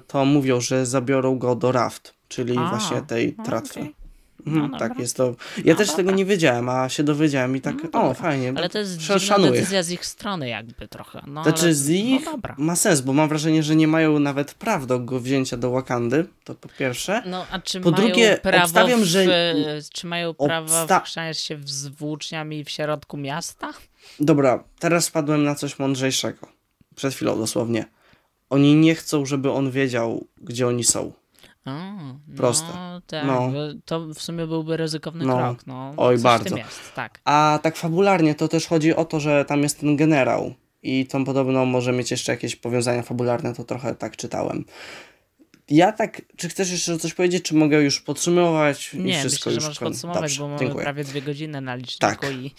to 0.07 0.26
mówią, 0.26 0.61
że 0.61 0.86
zabiorą 0.86 1.38
go 1.38 1.56
do 1.56 1.72
Raft. 1.72 2.14
czyli 2.28 2.57
A, 2.57 2.70
właśnie 2.70 3.02
tej 3.02 3.36
a, 3.38 3.44
tratwy. 3.44 3.80
okej. 3.80 3.95
Mhm, 4.48 4.72
No 4.72 4.80
tak, 4.80 4.99
jest 4.99 5.18
to. 5.18 5.36
Ja 5.66 5.74
No 5.74 5.76
też 5.78 5.88
dobra. 5.88 5.95
tego 6.03 6.11
nie 6.11 6.26
wiedziałem, 6.26 6.70
a 6.70 6.90
się 6.90 7.03
dowiedziałem 7.03 7.56
i 7.56 7.61
tak, 7.61 7.76
No 7.94 8.03
o, 8.10 8.14
fajnie. 8.14 8.53
Ale 8.57 8.70
to 8.70 8.80
jest 8.80 8.91
sz- 9.02 9.22
dziwna 9.22 9.40
decyzja 9.52 9.84
z 9.84 9.90
ich 9.91 10.06
strony 10.06 10.49
jakby 10.49 10.88
trochę. 10.88 11.22
No, 11.28 11.44
Znaczy 11.44 11.64
ale, 11.64 11.74
z 11.74 11.90
ich 11.90 12.26
No 12.26 12.32
dobra. 12.32 12.56
ma 12.57 12.76
sens, 12.76 13.02
bo 13.02 13.14
mam 13.14 13.30
wrażenie, 13.30 13.64
że 13.64 13.76
nie 13.76 13.88
mają 13.88 14.20
nawet 14.20 14.53
praw 14.53 14.86
do 14.88 14.99
go 14.99 15.20
wzięcia 15.20 15.57
do 15.57 15.72
Wakandy, 15.72 16.26
to 16.44 16.56
po 16.56 16.70
pierwsze. 16.80 17.24
No, 17.26 17.45
a 17.52 17.60
czy 17.60 17.80
Po 17.82 17.91
mają 17.91 18.03
drugie, 18.03 18.40
prawo 18.44 18.64
obstawiam, 18.64 19.02
w, 19.02 19.03
że- 19.03 19.26
Czy 19.94 20.07
mają 20.07 20.34
prawo 20.34 20.74
Obsta- 20.86 21.34
się 21.34 21.60
z 21.66 21.88
włóczniami 21.88 22.64
w 22.64 22.70
środku 22.70 23.18
miasta? 23.18 23.70
Dobra, 24.19 24.64
teraz 24.80 25.07
wpadłem 25.07 25.44
na 25.44 25.56
coś 25.56 25.80
mądrzejszego. 25.80 26.48
Przed 26.95 27.14
chwilą 27.14 27.38
dosłownie. 27.38 27.86
Oni 28.49 28.76
nie 28.76 28.95
chcą, 28.95 29.26
żeby 29.26 29.52
on 29.52 29.72
wiedział, 29.72 30.27
gdzie 30.41 30.68
oni 30.68 30.84
są. 30.84 31.11
O, 31.65 31.72
Proste. 32.38 32.68
No, 32.73 33.02
tak. 33.07 33.26
No. 33.27 33.52
To 33.86 33.99
w 34.07 34.22
sumie 34.22 34.48
byłby 34.48 34.77
ryzykowny 34.77 35.26
No. 35.26 35.38
krok. 35.38 35.68
No, 35.68 35.94
Oj, 35.98 36.18
bardzo. 36.18 36.57
Jest, 36.57 36.94
tak. 36.95 37.22
A 37.26 37.60
tak 37.64 37.77
fabularnie 37.77 38.36
to 38.36 38.48
też 38.48 38.68
chodzi 38.68 38.95
o 38.95 39.06
to, 39.06 39.19
że 39.19 39.45
tam 39.45 39.64
jest 39.64 39.80
ten 39.80 39.95
generał 39.95 40.53
i 40.84 41.06
to 41.06 41.23
podobno 41.26 41.65
może 41.65 41.91
mieć 41.91 42.11
jeszcze 42.11 42.31
jakieś 42.31 42.56
powiązania 42.56 43.02
fabularne, 43.02 43.53
to 43.56 43.64
trochę 43.64 43.95
tak 43.95 44.18
czytałem. 44.18 44.65
Ja 45.69 45.91
tak, 45.91 46.22
czy 46.38 46.49
chcesz 46.49 46.72
jeszcze 46.72 46.98
coś 46.99 47.14
powiedzieć, 47.14 47.44
czy 47.44 47.56
mogę 47.56 47.81
już 47.81 48.02
podsumować 48.02 48.94
i 48.94 48.99
Nie, 48.99 49.19
wszystko 49.19 49.49
myślę, 49.49 49.53
już 49.53 49.64
że 49.64 49.68
możesz 49.68 49.80
kon- 49.80 49.88
podsumować, 49.91 50.22
Dobrze, 50.22 50.40
bo 50.40 50.48
mamy 50.48 50.60
dziękuję. 50.60 50.84
prawie 50.84 51.03
dwie 51.03 51.22
godziny 51.22 51.61
na 51.61 51.76
liczniku 51.76 51.99
Tak. 51.99 52.31
i 52.31 52.53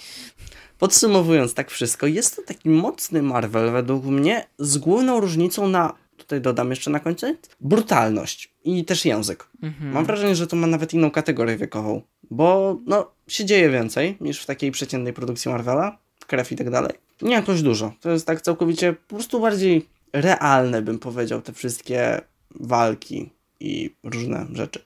Podsumowując 0.81 1.55
tak 1.55 1.71
wszystko, 1.71 2.07
jest 2.07 2.37
to 2.37 2.43
taki 2.43 2.69
mocny 2.69 3.23
Marvel 3.23 3.73
według 3.73 4.05
mnie 4.05 4.47
z 4.59 4.79
główną 4.79 5.21
różnicą 5.21 5.69
na, 5.69 5.93
tutaj 6.17 6.41
dodam 6.41 6.71
jeszcze 6.71 6.91
na 6.91 7.01
końcu, 7.01 7.27
brutalność 7.61 8.55
i 8.65 8.85
też 8.85 9.05
język. 9.05 9.49
Mhm. 9.63 9.93
Mam 9.93 10.05
wrażenie, 10.05 10.37
że 10.37 10.47
to 10.47 10.57
ma 10.57 10.67
nawet 10.67 10.95
inną 10.95 11.11
kategorię 11.11 11.57
wiekową, 11.57 12.03
bo 12.31 12.79
no, 12.87 13.11
się 13.29 13.45
dzieje 13.45 13.71
więcej 13.71 14.17
niż 14.21 14.41
w 14.43 14.47
takiej 14.47 14.71
przeciętnej 14.71 15.13
produkcji 15.13 15.51
Marvela, 15.51 15.99
krew 16.27 16.53
i 16.53 16.57
tak 16.57 16.71
dalej. 16.71 16.93
Nie 17.23 17.33
jakoś 17.35 17.63
dużo. 17.63 17.93
To 18.01 18.11
jest 18.11 18.27
tak 18.27 18.41
całkowicie 18.41 18.93
po 18.93 19.15
prostu 19.15 19.41
bardziej 19.41 19.87
realne, 20.13 20.83
bym 20.83 20.99
powiedział, 20.99 21.43
te 21.43 21.53
wszystkie 21.53 22.21
walki 22.51 23.31
i 23.61 23.95
różne 24.05 24.47
rzeczy. 24.53 24.83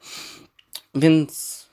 Więc 0.95 1.65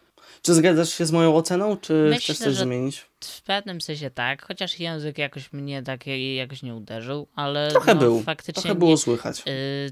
czy 0.42 0.54
zgadzasz 0.54 0.90
się 0.90 1.06
z 1.06 1.12
moją 1.12 1.36
oceną, 1.36 1.78
czy 1.78 2.08
Myślę, 2.10 2.22
chcesz 2.22 2.38
coś 2.38 2.56
że- 2.56 2.64
zmienić? 2.64 3.11
W 3.26 3.42
pewnym 3.42 3.82
sensie 3.82 4.10
tak, 4.10 4.46
chociaż 4.46 4.80
język 4.80 5.18
jakoś 5.18 5.54
mnie 5.54 5.84
tak 5.84 6.08
jakoś 6.36 6.64
nie 6.64 6.76
uderzył, 6.76 7.28
ale 7.36 7.72
Trochę 7.72 7.94
no, 7.94 8.00
był, 8.00 8.22
faktycznie 8.22 8.62
Trochę 8.62 8.76
było 8.76 8.98
słychać. 8.98 9.44
Y, 9.48 9.92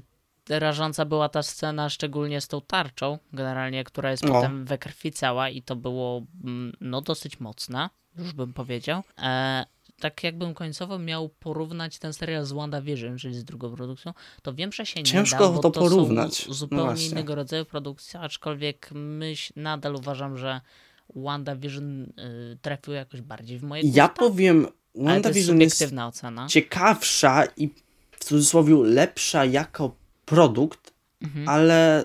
rażąca 0.58 1.04
była 1.04 1.28
ta 1.28 1.42
scena, 1.42 1.88
szczególnie 1.88 2.40
z 2.40 2.48
tą 2.48 2.60
tarczą, 2.60 3.18
generalnie, 3.32 3.84
która 3.84 4.10
jest 4.10 4.24
No. 4.24 4.32
potem 4.32 4.64
we 4.64 4.78
krwi 4.78 5.12
cała 5.12 5.48
i 5.48 5.62
to 5.62 5.76
było 5.76 6.22
mm, 6.44 6.72
no 6.80 7.00
dosyć 7.00 7.40
mocne, 7.40 7.90
już 8.18 8.32
bym 8.32 8.52
powiedział. 8.52 9.02
E, 9.18 9.64
tak 10.00 10.24
jakbym 10.24 10.54
końcowo 10.54 10.98
miał 10.98 11.28
porównać 11.28 11.98
ten 11.98 12.12
serial 12.12 12.44
z 12.44 12.52
WandaVision, 12.52 13.18
czyli 13.18 13.34
z 13.34 13.44
drugą 13.44 13.76
produkcją, 13.76 14.14
to 14.42 14.54
wiem, 14.54 14.72
że 14.72 14.86
się 14.86 15.02
Ciężko 15.02 15.44
nie 15.44 15.50
da, 15.50 15.56
bo 15.56 15.62
to 15.62 15.70
to 15.70 15.80
porównać. 15.80 16.48
No 16.48 16.54
zupełnie 16.54 16.84
właśnie. 16.84 17.06
innego 17.06 17.34
rodzaju 17.34 17.64
produkcje, 17.64 18.20
aczkolwiek 18.20 18.90
myśl, 18.92 19.52
nadal 19.56 19.96
uważam, 19.96 20.38
że 20.38 20.60
WandaVision 21.14 22.02
y, 22.02 22.58
trafił 22.62 22.92
jakoś 22.94 23.20
bardziej 23.20 23.58
w 23.58 23.62
moje 23.62 23.82
Ja 23.84 24.08
gusta, 24.08 24.08
powiem, 24.08 24.60
jest 24.60 24.72
WandaVision 25.06 25.60
jest 25.60 25.76
subiektywna 25.76 26.06
ocena. 26.06 26.46
ciekawsza 26.48 27.44
i 27.56 27.68
w 28.10 28.24
cudzysłowie 28.24 28.74
lepsza 28.84 29.44
jako 29.44 29.94
produkt, 30.24 30.90
Mhm. 31.22 31.48
ale 31.48 32.04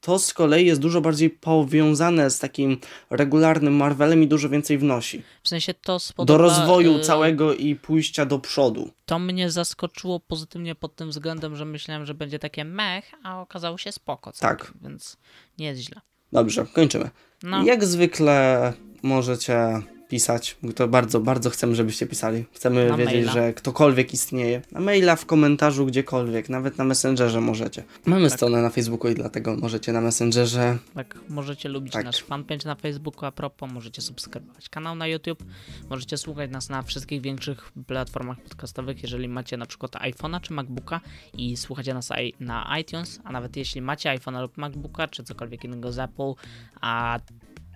to 0.00 0.18
z 0.18 0.32
kolei 0.34 0.66
jest 0.66 0.80
dużo 0.80 1.00
bardziej 1.00 1.30
powiązane 1.30 2.30
z 2.30 2.38
takim 2.38 2.78
regularnym 3.10 3.74
Marvelem 3.76 4.22
i 4.22 4.26
dużo 4.28 4.48
więcej 4.48 4.78
wnosi. 4.78 5.22
W 5.42 5.48
sensie 5.48 5.74
to 5.74 5.98
spodoba, 5.98 6.38
do 6.38 6.44
rozwoju 6.44 6.96
y, 6.96 7.00
całego 7.00 7.54
i 7.54 7.76
pójścia 7.76 8.26
do 8.26 8.38
przodu. 8.38 8.90
To 9.06 9.18
mnie 9.18 9.50
zaskoczyło 9.50 10.20
pozytywnie 10.20 10.74
pod 10.74 10.96
tym 10.96 11.10
względem, 11.10 11.56
że 11.56 11.64
myślałem, 11.64 12.06
że 12.06 12.14
będzie 12.14 12.38
takie 12.38 12.64
mech, 12.64 13.04
a 13.22 13.40
okazało 13.40 13.78
się 13.78 13.92
spoko. 13.92 14.32
całkiem, 14.32 14.66
Tak. 14.66 14.74
Więc 14.82 15.16
nie 15.58 15.66
jest 15.66 15.80
źle. 15.80 16.00
Dobrze, 16.32 16.66
kończymy. 16.72 17.10
No, 17.42 17.64
Jak 17.64 17.84
zwykle 17.84 18.72
możecie 19.02 19.82
pisać. 20.08 20.56
To 20.74 20.88
bardzo, 20.88 21.20
bardzo 21.20 21.50
chcemy, 21.50 21.74
żebyście 21.74 22.06
pisali. 22.06 22.44
Chcemy 22.52 22.88
Na 22.88 22.96
wiedzieć, 22.96 23.14
maila. 23.14 23.32
że 23.32 23.52
ktokolwiek 23.52 24.14
istnieje. 24.14 24.62
Na 24.72 24.80
maila, 24.80 25.16
w 25.16 25.26
komentarzu, 25.26 25.86
gdziekolwiek. 25.86 26.48
Nawet 26.48 26.78
na 26.78 26.84
Messengerze 26.84 27.40
możecie. 27.40 27.84
Mamy 28.06 28.28
Tak. 28.28 28.36
stronę 28.36 28.62
na 28.62 28.70
Facebooku 28.70 29.10
i 29.10 29.14
dlatego 29.14 29.56
możecie 29.56 29.92
na 29.92 30.00
Messengerze. 30.00 30.78
tak, 30.94 31.18
możecie 31.28 31.68
lubić 31.68 31.92
Tak. 31.92 32.04
nasz 32.04 32.22
fanpage 32.22 32.66
na 32.66 32.74
Facebooku, 32.74 33.24
a 33.26 33.32
propos, 33.32 33.72
możecie 33.72 34.02
subskrybować 34.02 34.68
kanał 34.68 34.94
na 34.94 35.06
YouTube, 35.06 35.44
możecie 35.90 36.16
słuchać 36.16 36.50
nas 36.50 36.68
na 36.68 36.82
wszystkich 36.82 37.20
większych 37.22 37.72
platformach 37.86 38.40
podcastowych, 38.40 39.02
jeżeli 39.02 39.28
macie 39.28 39.56
na 39.56 39.66
przykład 39.66 39.92
iPhone'a 39.92 40.40
czy 40.40 40.52
MacBooka 40.52 41.00
i 41.34 41.56
słuchacie 41.56 41.94
nas 41.94 42.08
na 42.40 42.78
iTunes, 42.80 43.20
a 43.24 43.32
nawet 43.32 43.56
jeśli 43.56 43.82
macie 43.82 44.10
iPhone'a 44.10 44.40
lub 44.42 44.56
MacBooka, 44.58 45.08
czy 45.08 45.24
cokolwiek 45.24 45.64
innego 45.64 45.92
z 45.92 45.98
Apple, 45.98 46.32
a 46.80 47.18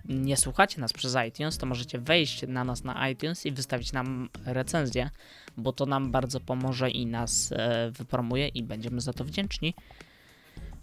nie 0.05 0.37
słuchacie 0.37 0.81
nas 0.81 0.93
przez 0.93 1.17
iTunes, 1.27 1.57
to 1.57 1.65
możecie 1.65 1.99
wejść 1.99 2.47
na 2.47 2.63
nas 2.63 2.83
na 2.83 3.09
iTunes 3.09 3.45
i 3.45 3.51
wystawić 3.51 3.93
nam 3.93 4.29
recenzję, 4.45 5.09
bo 5.57 5.73
to 5.73 5.85
nam 5.85 6.11
bardzo 6.11 6.39
pomoże 6.39 6.89
i 6.89 7.05
nas 7.05 7.51
e, 7.51 7.91
wypromuje 7.91 8.47
i 8.47 8.63
będziemy 8.63 9.01
za 9.01 9.13
to 9.13 9.23
wdzięczni. 9.25 9.73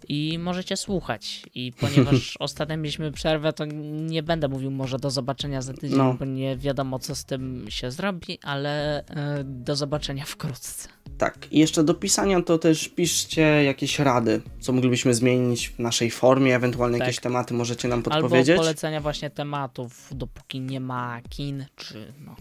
I 0.08 0.38
możecie 0.38 0.76
słuchać. 0.76 1.42
I 1.54 1.72
ponieważ 1.80 2.36
ostatnio 2.40 2.76
mieliśmy 2.76 3.12
przerwę, 3.12 3.52
to 3.52 3.64
nie 3.92 4.22
będę 4.22 4.48
mówił 4.48 4.70
może 4.70 4.98
do 4.98 5.10
zobaczenia 5.10 5.62
za 5.62 5.74
tydzień, 5.74 5.98
No. 5.98 6.14
bo 6.18 6.24
nie 6.24 6.56
wiadomo 6.56 6.98
co 6.98 7.14
z 7.14 7.24
tym 7.24 7.66
się 7.68 7.90
zrobi, 7.90 8.38
ale 8.42 9.04
e, 9.06 9.44
do 9.44 9.76
zobaczenia 9.76 10.24
wkrótce. 10.24 10.88
Tak, 11.18 11.38
i 11.50 11.58
jeszcze 11.58 11.84
do 11.84 11.94
pisania 11.94 12.42
to 12.42 12.58
też 12.58 12.88
piszcie 12.88 13.42
jakieś 13.64 13.98
rady, 13.98 14.40
co 14.60 14.72
moglibyśmy 14.72 15.14
zmienić 15.14 15.68
w 15.68 15.78
naszej 15.78 16.10
formie, 16.10 16.56
ewentualnie 16.56 16.98
Tak. 16.98 17.06
jakieś 17.08 17.20
tematy 17.20 17.54
możecie 17.54 17.88
nam 17.88 17.98
Albo 17.98 18.10
podpowiedzieć. 18.10 18.56
polecenia 18.56 19.00
właśnie 19.00 19.30
tematów, 19.30 20.08
dopóki 20.14 20.60
nie 20.60 20.80
ma 20.80 21.20
kin, 21.28 21.64
czy 21.76 22.12
no. 22.26 22.36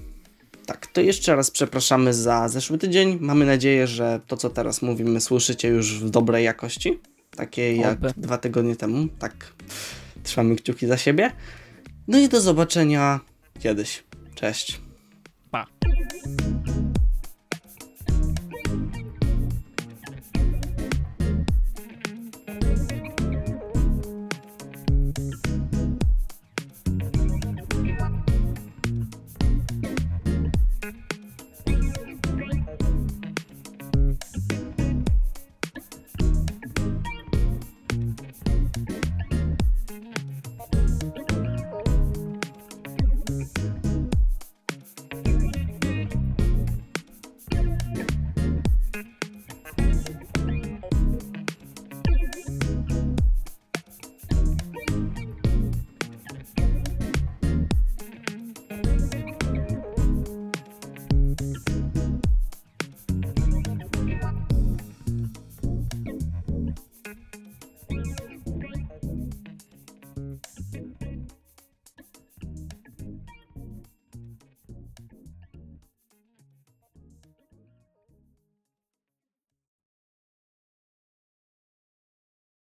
Tak, 0.65 0.87
to 0.87 1.01
jeszcze 1.01 1.35
raz 1.35 1.51
przepraszamy 1.51 2.13
za 2.13 2.49
zeszły 2.49 2.77
tydzień. 2.77 3.17
Mamy 3.21 3.45
nadzieję, 3.45 3.87
że 3.87 4.19
to, 4.27 4.37
co 4.37 4.49
teraz 4.49 4.81
mówimy, 4.81 5.21
słyszycie 5.21 5.67
już 5.67 5.99
w 5.99 6.09
dobrej 6.09 6.45
jakości, 6.45 6.99
takiej 7.37 7.79
jak 7.79 7.97
Oby. 7.97 8.13
dwa 8.17 8.37
tygodnie 8.37 8.75
temu. 8.75 9.07
Tak, 9.19 9.53
trzymamy 10.23 10.55
kciuki 10.55 10.87
za 10.87 10.97
siebie. 10.97 11.31
No 12.07 12.17
i 12.17 12.29
do 12.29 12.41
zobaczenia 12.41 13.19
kiedyś. 13.59 14.03
Cześć. 14.35 14.81
Pa. 15.51 15.65